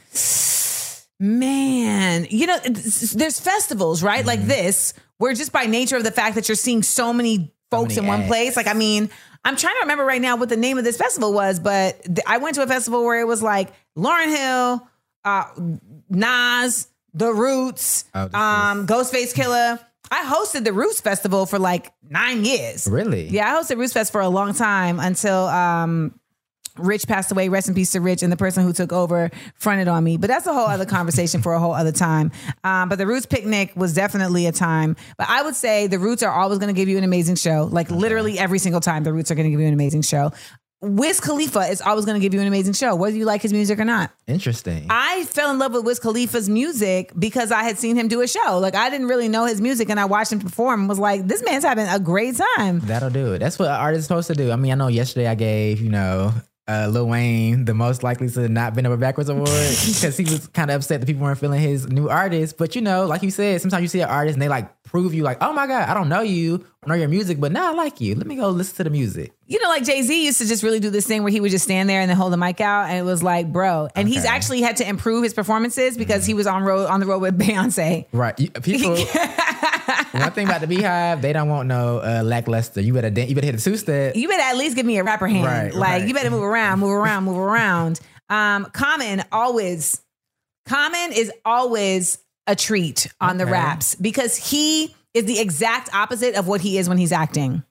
man, 1.20 2.26
you 2.30 2.46
know, 2.46 2.58
there's 2.60 3.38
festivals, 3.38 4.02
right? 4.02 4.20
Mm-hmm. 4.20 4.28
Like 4.28 4.42
this, 4.46 4.94
where 5.18 5.34
just 5.34 5.52
by 5.52 5.66
nature 5.66 5.96
of 5.96 6.04
the 6.04 6.10
fact 6.10 6.36
that 6.36 6.48
you're 6.48 6.56
seeing 6.56 6.82
so 6.82 7.12
many 7.12 7.52
folks 7.70 7.96
many 7.96 8.06
in 8.06 8.06
one 8.06 8.26
place, 8.26 8.56
like, 8.56 8.66
I 8.66 8.72
mean, 8.72 9.10
I'm 9.44 9.56
trying 9.56 9.74
to 9.74 9.80
remember 9.80 10.04
right 10.06 10.22
now 10.22 10.36
what 10.36 10.48
the 10.48 10.56
name 10.56 10.78
of 10.78 10.84
this 10.84 10.96
festival 10.96 11.34
was, 11.34 11.61
but 11.61 12.03
th- 12.04 12.20
I 12.26 12.38
went 12.38 12.54
to 12.54 12.62
a 12.62 12.66
festival 12.66 13.04
where 13.04 13.20
it 13.20 13.26
was 13.26 13.42
like 13.42 13.70
Lauryn 13.99 14.34
Hill, 14.34 14.88
uh, 15.24 15.45
Nas, 16.08 16.88
The 17.12 17.34
Roots, 17.34 18.07
Oh, 18.14 18.30
um, 18.32 18.87
Ghostface 18.87 19.34
Killah. 19.34 19.78
I 20.13 20.25
hosted 20.26 20.64
the 20.64 20.75
Roots 20.75 21.01
Festival 21.01 21.47
for 21.47 21.59
like 21.59 21.91
nine 22.07 22.45
years. 22.45 22.87
Really? 22.87 23.29
Yeah, 23.29 23.51
I 23.51 23.59
hosted 23.59 23.79
Roots 23.79 23.95
Fest 23.95 24.13
for 24.13 24.21
a 24.21 24.29
long 24.29 24.53
time 24.53 25.01
until 25.01 25.47
um, 25.47 26.21
Rich 26.76 27.07
passed 27.07 27.33
away. 27.33 27.49
Rest 27.49 27.68
in 27.71 27.75
peace 27.75 27.93
to 27.93 28.01
Rich 28.03 28.22
and 28.22 28.30
the 28.30 28.37
person 28.37 28.63
who 28.63 28.75
took 28.75 28.93
over 28.93 29.30
fronted 29.55 29.89
on 29.89 30.05
me. 30.05 30.18
But 30.18 30.29
that's 30.29 30.47
a 30.47 30.53
whole 30.53 30.67
other 30.67 30.84
conversation 30.84 31.41
for 31.41 31.55
a 31.55 31.59
whole 31.59 31.72
other 31.72 31.93
time. 31.93 32.30
Um, 32.63 32.91
but 32.91 32.97
the 32.99 33.07
Roots 33.07 33.25
picnic 33.25 33.72
was 33.75 33.95
definitely 33.95 34.47
a 34.47 34.53
time. 34.53 34.97
But 35.17 35.30
I 35.30 35.43
would 35.43 35.57
say 35.57 35.87
the 35.87 35.99
Roots 35.99 36.22
are 36.22 36.33
always 36.33 36.59
going 36.59 36.75
to 36.75 36.79
give 36.79 36.91
you 36.91 36.99
an 36.99 37.05
amazing 37.05 37.37
show. 37.37 37.67
Like 37.71 37.91
literally 37.91 38.39
every 38.39 38.59
single 38.59 38.83
time, 38.83 39.05
the 39.05 39.14
Roots 39.14 39.30
are 39.30 39.34
going 39.34 39.47
to 39.47 39.51
give 39.51 39.61
you 39.61 39.67
an 39.67 39.72
amazing 39.72 40.03
show. 40.03 40.33
Wiz 40.83 41.21
Khalifa 41.21 41.61
is 41.61 41.80
always 41.80 42.04
going 42.04 42.21
to 42.21 42.21
give 42.21 42.34
you 42.34 42.41
an 42.41 42.49
amazing 42.49 42.72
show, 42.72 42.96
whether 42.96 43.17
you 43.17 43.25
like 43.25 43.41
his 43.41 43.53
music 43.53 43.79
or 43.79 43.84
not. 43.84 44.11
Interesting. 44.26 44.88
I 44.91 45.25
fell 45.26 45.53
in 45.53 45.61
love 45.61 45.75
with 45.75 45.84
Wiz 45.84 46.00
Khalifa's 46.00 46.49
music 46.49 47.13
because 47.17 47.53
I 47.53 47.63
had 47.63 47.79
seen 47.79 47.95
him 47.95 48.09
do 48.09 48.21
a 48.21 48.26
show. 48.26 48.59
Like 48.59 48.75
I 48.75 48.91
didn't 48.91 49.07
really 49.07 49.29
know 49.29 49.45
his 49.46 49.61
music, 49.61 49.91
and 49.91 50.00
I 50.00 50.07
watched 50.07 50.33
him 50.33 50.41
perform. 50.41 50.80
and 50.80 50.88
Was 50.88 50.99
like, 50.99 51.29
this 51.29 51.45
man's 51.45 51.63
having 51.64 51.87
a 51.87 52.00
great 52.00 52.34
time. 52.57 52.80
That'll 52.80 53.11
do 53.11 53.33
it. 53.34 53.38
That's 53.38 53.61
what 53.61 53.68
an 53.68 53.76
artist 53.76 54.00
is 54.00 54.04
supposed 54.07 54.26
to 54.26 54.34
do. 54.34 54.50
I 54.50 54.57
mean, 54.57 54.72
I 54.72 54.75
know 54.75 54.88
yesterday 54.88 55.29
I 55.29 55.37
gave, 55.37 55.80
you 55.80 55.91
know, 55.91 56.33
uh, 56.68 56.88
Lil 56.91 57.07
Wayne 57.07 57.64
the 57.64 57.75
most 57.75 58.03
likely 58.03 58.29
to 58.30 58.49
not 58.49 58.75
bend 58.75 58.87
over 58.87 58.96
backwards 58.96 59.29
award 59.29 59.49
because 59.49 60.17
he 60.17 60.25
was 60.25 60.49
kind 60.49 60.71
of 60.71 60.76
upset 60.76 61.00
that 61.00 61.07
people 61.07 61.22
weren't 61.22 61.38
feeling 61.38 61.61
his 61.61 61.88
new 61.88 62.09
artist. 62.09 62.57
But 62.59 62.75
you 62.75 62.83
know, 62.83 63.07
like 63.07 63.22
you 63.22 63.30
said, 63.30 63.61
sometimes 63.61 63.83
you 63.83 63.88
see 63.88 64.00
an 64.00 64.09
artist 64.09 64.34
and 64.34 64.42
they 64.42 64.49
like 64.49 64.68
prove 64.92 65.14
you 65.14 65.22
like, 65.22 65.38
oh 65.40 65.54
my 65.54 65.66
God, 65.66 65.88
I 65.88 65.94
don't 65.94 66.10
know 66.10 66.20
you, 66.20 66.64
I 66.84 66.88
know 66.88 66.94
your 66.94 67.08
music, 67.08 67.40
but 67.40 67.50
now 67.50 67.70
I 67.70 67.74
like 67.74 67.98
you. 68.00 68.14
Let 68.14 68.26
me 68.26 68.36
go 68.36 68.50
listen 68.50 68.76
to 68.76 68.84
the 68.84 68.90
music. 68.90 69.32
You 69.46 69.58
know, 69.60 69.70
like 69.70 69.84
Jay 69.84 70.02
Z 70.02 70.24
used 70.24 70.36
to 70.38 70.46
just 70.46 70.62
really 70.62 70.80
do 70.80 70.90
this 70.90 71.06
thing 71.06 71.22
where 71.22 71.32
he 71.32 71.40
would 71.40 71.50
just 71.50 71.64
stand 71.64 71.88
there 71.88 72.02
and 72.02 72.10
then 72.10 72.16
hold 72.18 72.30
the 72.32 72.36
mic 72.36 72.60
out, 72.60 72.90
and 72.90 72.98
it 72.98 73.02
was 73.02 73.22
like, 73.22 73.50
bro. 73.50 73.88
And 73.96 74.06
he's 74.06 74.18
Okay. 74.18 74.26
Mm-hmm. 74.26 74.36
actually 74.36 74.60
had 74.60 74.76
to 74.76 74.88
improve 74.88 75.22
his 75.24 75.32
performances 75.32 75.96
because 75.96 76.26
he 76.26 76.34
was 76.34 76.46
on 76.46 76.62
road 76.62 76.86
on 76.88 77.00
the 77.00 77.06
road 77.06 77.22
with 77.22 77.38
Beyonce. 77.40 78.06
Right. 78.12 78.36
People 78.62 78.90
one 80.12 80.32
thing 80.32 80.46
about 80.46 80.60
the 80.60 80.66
beehive, 80.66 81.22
they 81.22 81.32
don't 81.32 81.48
want 81.48 81.68
no 81.68 81.98
uh, 81.98 82.22
lackluster. 82.22 82.82
You 82.82 82.92
better 82.92 83.08
dan- 83.10 83.28
you 83.28 83.34
better 83.34 83.46
hit 83.46 83.54
a 83.54 83.62
two 83.64 83.76
step. 83.78 84.14
You 84.14 84.28
better 84.28 84.42
at 84.42 84.56
least 84.58 84.76
give 84.76 84.84
me 84.84 84.98
a 84.98 85.04
rapper 85.04 85.26
hand. 85.26 85.46
Right, 85.46 85.74
like 85.74 85.90
right. 86.00 86.08
you 86.08 86.12
better 86.14 86.30
move 86.30 86.42
around, 86.42 86.80
move 86.80 86.90
around, 86.92 87.24
move 87.24 87.38
around. 87.38 87.98
Um, 88.28 88.66
Common 88.72 89.24
always, 89.32 90.00
Common 90.66 91.12
is 91.12 91.32
always 91.44 92.18
a 92.46 92.56
treat 92.56 93.08
on 93.20 93.36
the 93.36 93.46
raps 93.46 93.94
because 93.94 94.36
he 94.36 94.94
is 95.14 95.24
the 95.24 95.38
exact 95.38 95.94
opposite 95.94 96.34
of 96.34 96.48
what 96.48 96.60
he 96.60 96.78
is 96.78 96.88
when 96.88 96.98
he's 96.98 97.12
acting. 97.12 97.62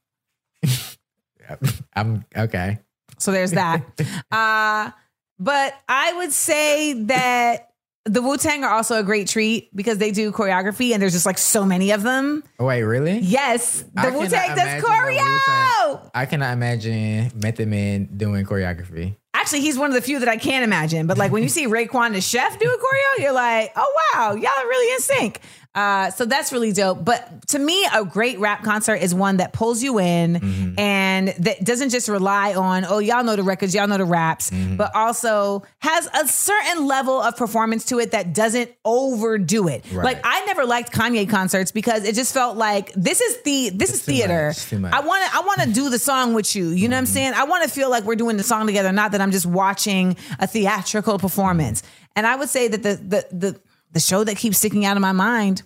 I'm 1.94 2.26
okay. 2.36 2.80
So 3.18 3.32
there's 3.32 3.52
that. 3.52 3.84
uh, 4.32 4.92
but 5.40 5.74
I 5.90 6.14
would 6.18 6.32
say 6.32 6.94
that 7.04 7.72
the 8.06 8.22
Wu 8.22 8.38
Tang 8.38 8.64
are 8.64 8.74
also 8.74 9.00
a 9.00 9.04
great 9.04 9.28
treat 9.28 9.76
because 9.76 9.98
they 9.98 10.12
do 10.12 10.32
choreography 10.32 10.94
and 10.94 11.02
there's 11.02 11.14
just 11.14 11.26
like 11.26 11.38
so 11.38 11.66
many 11.66 11.92
of 11.92 12.02
them. 12.02 12.44
Oh, 12.60 12.66
wait, 12.66 12.84
really? 12.84 13.20
Yes, 13.20 13.84
the 13.94 14.12
Wu 14.12 14.28
Tang 14.28 14.56
does 14.56 14.84
choreo. 14.84 16.10
I 16.14 16.26
cannot 16.28 16.54
imagine 16.54 17.32
Method 17.36 17.68
Man 17.68 18.10
doing 18.18 18.46
choreography. 18.46 19.18
Actually, 19.42 19.62
he's 19.62 19.76
one 19.76 19.90
of 19.90 19.96
the 19.96 20.02
few 20.04 20.20
that 20.20 20.30
I 20.30 20.38
can't 20.38 20.64
imagine. 20.64 21.08
But 21.08 21.18
like 21.18 21.32
when 21.32 21.42
you 21.42 21.50
see 21.50 21.66
Raekwon 21.66 22.14
the 22.14 22.22
chef 22.22 22.60
do 22.60 22.68
a 22.68 22.78
choreo, 22.78 23.24
you're 23.24 23.32
like, 23.32 23.72
oh 23.76 24.02
wow, 24.14 24.36
y'all 24.36 24.52
are 24.56 24.68
really 24.68 24.94
in 24.94 25.00
sync. 25.00 25.42
Uh, 25.74 26.12
so 26.12 26.26
that's 26.26 26.52
really 26.52 26.74
dope. 26.74 27.04
But 27.06 27.48
to 27.48 27.60
me, 27.60 27.88
a 27.94 28.04
great 28.04 28.38
rap 28.40 28.62
concert 28.64 28.96
is 28.96 29.16
one 29.16 29.38
that 29.38 29.54
pulls 29.54 29.82
you 29.82 30.00
in 30.00 30.34
Mm-hmm. 30.36 30.80
and 30.80 31.30
that 31.40 31.64
doesn't 31.64 31.92
just 31.92 32.10
rely 32.10 32.54
on, 32.56 32.84
oh, 32.84 33.00
y'all 33.00 33.24
know 33.24 33.38
the 33.38 33.44
records, 33.44 33.74
y'all 33.74 33.88
know 33.88 33.98
the 33.98 34.04
raps, 34.06 34.50
Mm-hmm. 34.50 34.76
but 34.76 34.94
also 34.94 35.64
has 35.80 36.08
a 36.14 36.28
certain 36.28 36.88
level 36.88 37.22
of 37.22 37.38
performance 37.38 37.86
to 37.86 38.00
it 38.00 38.12
that 38.12 38.34
doesn't 38.34 38.70
overdo 38.84 39.68
it. 39.70 39.86
Right. 39.94 40.04
Like 40.04 40.22
I 40.26 40.44
never 40.46 40.66
liked 40.66 40.92
Kanye 40.92 41.30
concerts 41.30 41.72
because 41.72 42.04
it 42.04 42.16
just 42.16 42.34
felt 42.34 42.58
like 42.58 42.92
this 42.94 43.22
is 43.22 43.42
the 43.44 43.70
this 43.70 43.94
is 43.94 44.02
theater. 44.02 44.48
much, 44.48 44.66
too 44.66 44.80
much. 44.80 44.94
I 44.94 45.00
want 45.00 45.24
to 45.26 45.38
I 45.38 45.40
want 45.42 45.62
to 45.62 45.72
do 45.72 45.90
the 45.90 46.00
song 46.00 46.34
with 46.34 46.54
you. 46.56 46.68
You 46.70 46.90
know 46.90 46.96
what 46.96 47.00
I'm 47.00 47.06
saying? 47.06 47.34
I 47.34 47.46
want 47.46 47.64
to 47.64 47.70
feel 47.70 47.90
like 47.90 48.04
we're 48.04 48.16
doing 48.16 48.36
the 48.38 48.44
song 48.44 48.68
together, 48.68 48.92
not 48.92 49.14
that 49.14 49.22
I'm 49.22 49.32
just 49.32 49.46
watching 49.46 50.18
a 50.40 50.48
theatrical 50.48 51.18
performance. 51.18 51.82
And 52.16 52.28
I 52.28 52.36
would 52.36 52.50
say 52.50 52.68
that 52.68 52.84
the 52.84 52.96
the 52.96 53.26
the 53.32 53.60
the 53.92 54.00
show 54.00 54.24
that 54.24 54.38
keeps 54.38 54.58
sticking 54.58 54.86
out 54.86 54.98
of 54.98 55.02
my 55.02 55.12
mind, 55.12 55.64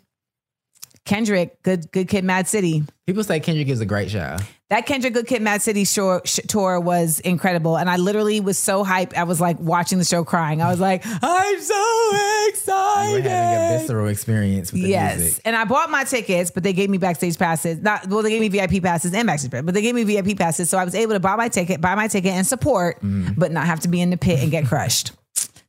Kendrick, 1.06 1.62
good 1.62 1.92
good 1.92 2.08
kid, 2.08 2.24
Mad 2.24 2.48
City. 2.48 2.84
People 3.06 3.24
say 3.24 3.40
Kendrick 3.40 3.68
is 3.68 3.80
a 3.80 3.86
great 3.86 4.10
show. 4.10 4.38
That 4.72 4.88
Kendrick 4.88 5.14
Good 5.14 5.28
Kid, 5.28 5.44
Mad 5.44 5.62
City 5.62 5.86
show, 5.86 6.22
sh- 6.26 6.40
tour 6.48 6.80
was 6.80 7.20
incredible, 7.20 7.78
and 7.78 7.88
I 7.88 7.98
literally 7.98 8.40
was 8.40 8.58
so 8.58 8.84
hyped. 8.84 9.14
I 9.16 9.24
was 9.26 9.40
like 9.40 9.60
watching 9.60 10.00
the 10.00 10.04
show, 10.04 10.24
crying. 10.24 10.60
I 10.60 10.72
was 10.72 10.80
like, 10.80 11.04
I'm 11.06 11.62
so 11.62 11.76
You 11.76 12.48
excited. 12.50 13.24
were 13.26 13.30
having 13.30 13.76
a 13.76 13.80
visceral 13.80 14.08
experience 14.08 14.72
with 14.74 14.82
the 14.82 14.88
Yes, 14.90 15.20
music. 15.20 15.42
and 15.46 15.56
I 15.56 15.66
bought 15.66 15.92
my 15.92 16.04
tickets, 16.04 16.50
but 16.50 16.64
they 16.64 16.74
gave 16.74 16.90
me 16.90 16.98
backstage 16.98 17.38
passes. 17.38 17.78
Not 17.80 18.08
well, 18.08 18.24
they 18.24 18.32
gave 18.32 18.42
me 18.42 18.48
VIP 18.48 18.82
passes 18.82 19.14
and 19.14 19.28
backstage 19.28 19.52
passes, 19.52 19.66
but 19.66 19.76
they 19.76 19.84
gave 19.84 19.94
me 19.94 20.04
VIP 20.04 20.36
passes, 20.36 20.68
so 20.68 20.80
I 20.80 20.84
was 20.84 20.96
able 20.96 21.14
to 21.14 21.20
buy 21.20 21.36
my 21.36 21.48
ticket, 21.48 21.80
buy 21.80 21.94
my 21.94 22.08
ticket, 22.08 22.32
and 22.32 22.48
support, 22.48 22.96
Mm-hmm. 23.04 23.34
but 23.40 23.52
not 23.52 23.68
have 23.68 23.82
to 23.82 23.88
be 23.88 24.02
in 24.02 24.10
the 24.10 24.18
pit 24.18 24.40
and 24.42 24.50
get 24.50 24.66
crushed. 24.66 25.12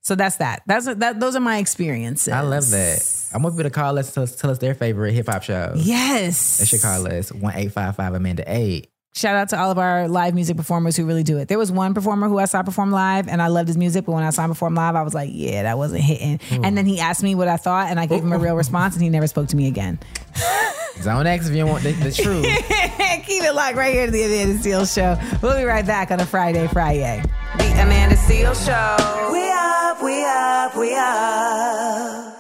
So 0.07 0.15
that's 0.15 0.37
that. 0.37 0.63
That's 0.67 0.87
that. 0.87 1.19
Those 1.19 1.35
are 1.35 1.41
my 1.41 1.59
experiences. 1.59 2.33
I 2.33 2.43
love 2.43 2.71
that. 2.71 3.29
I 3.35 3.39
want 3.39 3.57
people 3.57 3.65
to 3.69 3.75
call 3.75 3.99
us 3.99 4.15
to 4.15 4.29
tell 4.29 4.51
us 4.51 4.59
their 4.59 4.73
favorite 4.73 5.15
hip 5.15 5.27
hop 5.27 5.43
shows. 5.43 5.85
Yes, 5.85 6.59
They 6.59 6.65
should 6.65 6.81
call 6.81 7.09
us 7.13 7.33
one 7.33 7.55
eight 7.57 7.73
five 7.73 7.97
five 7.97 8.15
Amanda 8.15 8.45
eight. 8.47 8.89
Shout 9.17 9.35
out 9.35 9.49
to 9.49 9.59
all 9.59 9.73
of 9.73 9.79
our 9.79 10.07
live 10.07 10.33
music 10.33 10.57
performers 10.57 10.97
who 10.97 11.07
really 11.07 11.25
do 11.25 11.39
it. 11.39 11.49
There 11.49 11.59
was 11.59 11.73
one 11.73 11.93
performer 11.93 12.29
who 12.29 12.39
I 12.39 12.45
saw 12.45 12.63
perform 12.63 12.93
live, 12.93 13.27
and 13.27 13.43
I 13.43 13.49
loved 13.49 13.67
his 13.67 13.77
music. 13.77 14.05
But 14.05 14.13
when 14.13 14.23
I 14.23 14.31
saw 14.31 14.45
him 14.45 14.51
perform 14.51 14.77
live, 14.77 14.95
I 14.95 15.03
was 15.03 15.13
like, 15.13 15.31
"Yeah, 15.33 15.65
that 15.65 15.77
wasn't 15.77 16.03
hitting." 16.03 16.39
Hmm. 16.51 16.65
And 16.65 16.79
then 16.79 16.87
he 16.87 17.01
asked 17.01 17.25
me 17.25 17.35
what 17.35 17.49
I 17.49 17.57
thought, 17.57 17.89
and 17.91 17.99
I 17.99 18.07
gave 18.07 18.23
him 18.23 18.33
a 18.33 18.37
oh. 18.37 18.39
real 18.39 18.55
response, 18.55 18.95
and 18.95 19.03
he 19.03 19.11
never 19.11 19.27
spoke 19.27 19.49
to 19.49 19.57
me 19.57 19.67
again. 19.67 19.99
Zone 21.03 21.27
X 21.27 21.49
if 21.49 21.55
you 21.55 21.67
want 21.67 21.83
the, 21.83 21.93
the 21.93 22.13
truth. 22.23 22.45
Keep 23.27 23.43
it 23.45 23.55
locked 23.55 23.77
right 23.77 23.93
here 23.93 24.07
to 24.07 24.13
the 24.13 24.25
Amanda 24.25 24.59
Seales 24.63 24.95
Show. 24.95 25.17
We'll 25.43 25.57
be 25.57 25.65
right 25.65 25.87
back 25.87 26.11
on 26.11 26.21
a 26.21 26.27
Friday, 26.27 26.67
Friday. 26.69 27.23
The 27.59 27.65
Amanda 27.83 28.17
Seales 28.17 28.65
Show. 28.65 29.33
We 29.33 29.49
up, 29.51 30.03
we 30.03 30.25
up, 30.25 30.77
we 30.77 30.95
up. 30.95 32.33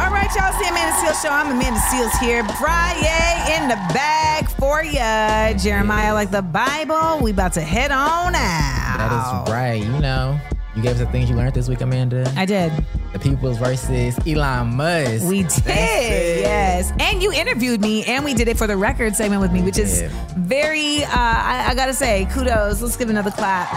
All 0.00 0.10
right, 0.10 0.28
y'all. 0.34 0.52
See 0.60 0.68
Amanda 0.68 0.92
Seales 0.96 1.22
Show. 1.22 1.28
I'm 1.30 1.50
Amanda 1.50 1.80
Seales 1.80 2.18
here. 2.20 2.44
Friday 2.44 3.56
in 3.56 3.68
the 3.68 3.76
bag 3.94 4.48
for 4.50 4.82
ya. 4.82 5.52
Jeremiah, 5.58 6.12
like 6.14 6.30
the 6.30 6.42
Bible. 6.42 7.20
We 7.22 7.30
about 7.30 7.52
to 7.54 7.60
head 7.60 7.90
on 7.90 8.34
out. 8.34 8.96
That 8.98 9.44
is 9.46 9.52
right. 9.52 9.82
You 9.82 10.00
know, 10.00 10.38
you 10.76 10.82
gave 10.82 10.92
us 10.92 10.98
the 10.98 11.06
things 11.06 11.30
you 11.30 11.36
learned 11.36 11.54
this 11.54 11.68
week, 11.68 11.80
Amanda. 11.80 12.30
I 12.36 12.44
did. 12.44 12.72
The 13.12 13.18
People's 13.18 13.58
versus 13.58 14.18
Elon 14.26 14.74
Musk. 14.76 15.24
We 15.24 15.44
did, 15.44 15.66
yes. 15.66 16.92
And 16.98 17.22
you 17.22 17.32
interviewed 17.32 17.80
me, 17.80 18.04
and 18.04 18.24
we 18.24 18.34
did 18.34 18.48
it 18.48 18.58
for 18.58 18.66
the 18.66 18.76
record 18.76 19.14
segment 19.14 19.40
with 19.40 19.52
me, 19.52 19.62
which 19.62 19.78
is 19.78 20.02
very, 20.36 21.04
uh, 21.04 21.08
I, 21.12 21.66
I 21.68 21.74
gotta 21.74 21.94
say, 21.94 22.26
kudos. 22.32 22.82
Let's 22.82 22.96
give 22.96 23.10
another 23.10 23.30
clap. 23.30 23.68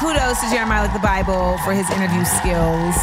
Kudos 0.00 0.40
to 0.40 0.50
Jeremiah 0.50 0.82
like 0.84 0.92
the 0.94 1.00
Bible 1.00 1.58
for 1.64 1.72
his 1.72 1.88
interview 1.90 2.24
skills. 2.24 2.96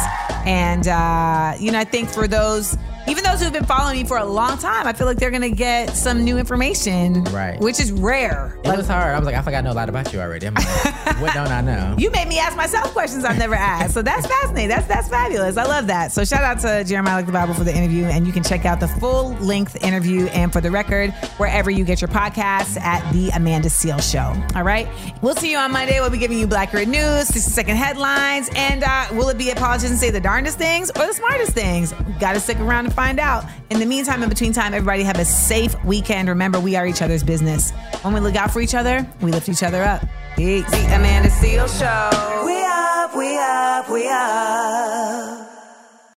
And, 0.44 0.88
uh, 0.88 1.54
you 1.58 1.70
know, 1.70 1.78
I 1.78 1.84
think 1.84 2.08
for 2.08 2.26
those, 2.26 2.76
even 3.08 3.24
those 3.24 3.40
who've 3.42 3.52
been 3.52 3.64
following 3.64 3.98
me 3.98 4.04
for 4.04 4.18
a 4.18 4.24
long 4.24 4.58
time, 4.58 4.86
I 4.86 4.92
feel 4.92 5.06
like 5.06 5.18
they're 5.18 5.30
gonna 5.30 5.50
get 5.50 5.90
some 5.96 6.24
new 6.24 6.38
information, 6.38 7.24
Right. 7.24 7.58
Which 7.60 7.80
is 7.80 7.92
rare. 7.92 8.58
It 8.64 8.76
was 8.76 8.86
hard. 8.86 9.14
I 9.14 9.18
was 9.18 9.26
like, 9.26 9.34
I 9.36 9.42
think 9.42 9.56
I 9.56 9.60
know 9.60 9.72
a 9.72 9.74
lot 9.74 9.88
about 9.88 10.12
you 10.12 10.20
already. 10.20 10.46
I'm 10.46 10.54
like, 10.54 10.66
what 11.20 11.34
don't 11.34 11.48
I 11.48 11.60
know? 11.60 11.94
You 11.98 12.10
made 12.10 12.28
me 12.28 12.38
ask 12.38 12.56
myself 12.56 12.92
questions 12.92 13.24
I've 13.24 13.38
never 13.38 13.54
asked. 13.54 13.94
So 13.94 14.02
that's 14.02 14.26
fascinating. 14.26 14.68
That's 14.68 14.86
that's 14.86 15.08
fabulous. 15.08 15.56
I 15.56 15.64
love 15.64 15.86
that. 15.88 16.12
So 16.12 16.24
shout 16.24 16.42
out 16.42 16.60
to 16.60 16.84
Jeremiah 16.84 17.16
Like 17.16 17.26
the 17.26 17.32
Bible 17.32 17.54
for 17.54 17.64
the 17.64 17.74
interview. 17.74 18.04
And 18.04 18.26
you 18.26 18.32
can 18.32 18.42
check 18.42 18.64
out 18.64 18.80
the 18.80 18.88
full 18.88 19.30
length 19.34 19.76
interview 19.84 20.26
and 20.26 20.52
for 20.52 20.60
the 20.60 20.70
record, 20.70 21.10
wherever 21.38 21.70
you 21.70 21.84
get 21.84 22.00
your 22.00 22.08
podcasts 22.08 22.78
at 22.80 23.08
the 23.12 23.30
Amanda 23.30 23.68
Seales 23.68 24.10
Show. 24.10 24.34
All 24.56 24.64
right. 24.64 24.88
We'll 25.22 25.34
see 25.36 25.50
you 25.50 25.58
on 25.58 25.72
Monday. 25.72 26.00
We'll 26.00 26.10
be 26.10 26.18
giving 26.18 26.38
you 26.38 26.46
Black 26.46 26.72
Red 26.72 26.88
News, 26.88 27.28
60 27.28 27.50
second 27.50 27.76
headlines, 27.76 28.48
and 28.56 28.82
uh, 28.84 29.06
will 29.12 29.28
it 29.28 29.38
be 29.38 29.50
a 29.50 29.54
politician 29.56 29.96
say 29.96 30.10
the 30.10 30.20
darndest 30.20 30.58
things 30.58 30.90
or 30.90 31.06
the 31.06 31.12
smartest 31.12 31.52
things? 31.52 31.92
Gotta 32.20 32.40
stick 32.40 32.58
around 32.60 32.84
to 32.84 32.90
find 32.96 33.20
out. 33.20 33.44
In 33.70 33.78
the 33.78 33.86
meantime, 33.86 34.22
in 34.22 34.28
between 34.28 34.52
time, 34.52 34.74
everybody 34.74 35.04
have 35.04 35.18
a 35.18 35.24
safe 35.24 35.76
weekend. 35.84 36.28
Remember, 36.28 36.58
we 36.58 36.74
are 36.74 36.86
each 36.86 37.02
other's 37.02 37.22
business. 37.22 37.70
When 38.02 38.14
we 38.14 38.20
look 38.20 38.34
out 38.34 38.50
for 38.50 38.60
each 38.60 38.74
other, 38.74 39.06
we 39.20 39.30
lift 39.30 39.48
each 39.48 39.62
other 39.62 39.84
up. 39.84 40.02
Peace. 40.34 40.68
The 40.70 40.96
Amanda 40.96 41.28
Seales 41.28 41.78
Show. 41.78 42.44
We 42.44 42.56
up, 42.64 43.16
we 43.16 43.38
up, 43.38 43.90
we 43.90 44.08
up. 44.08 45.45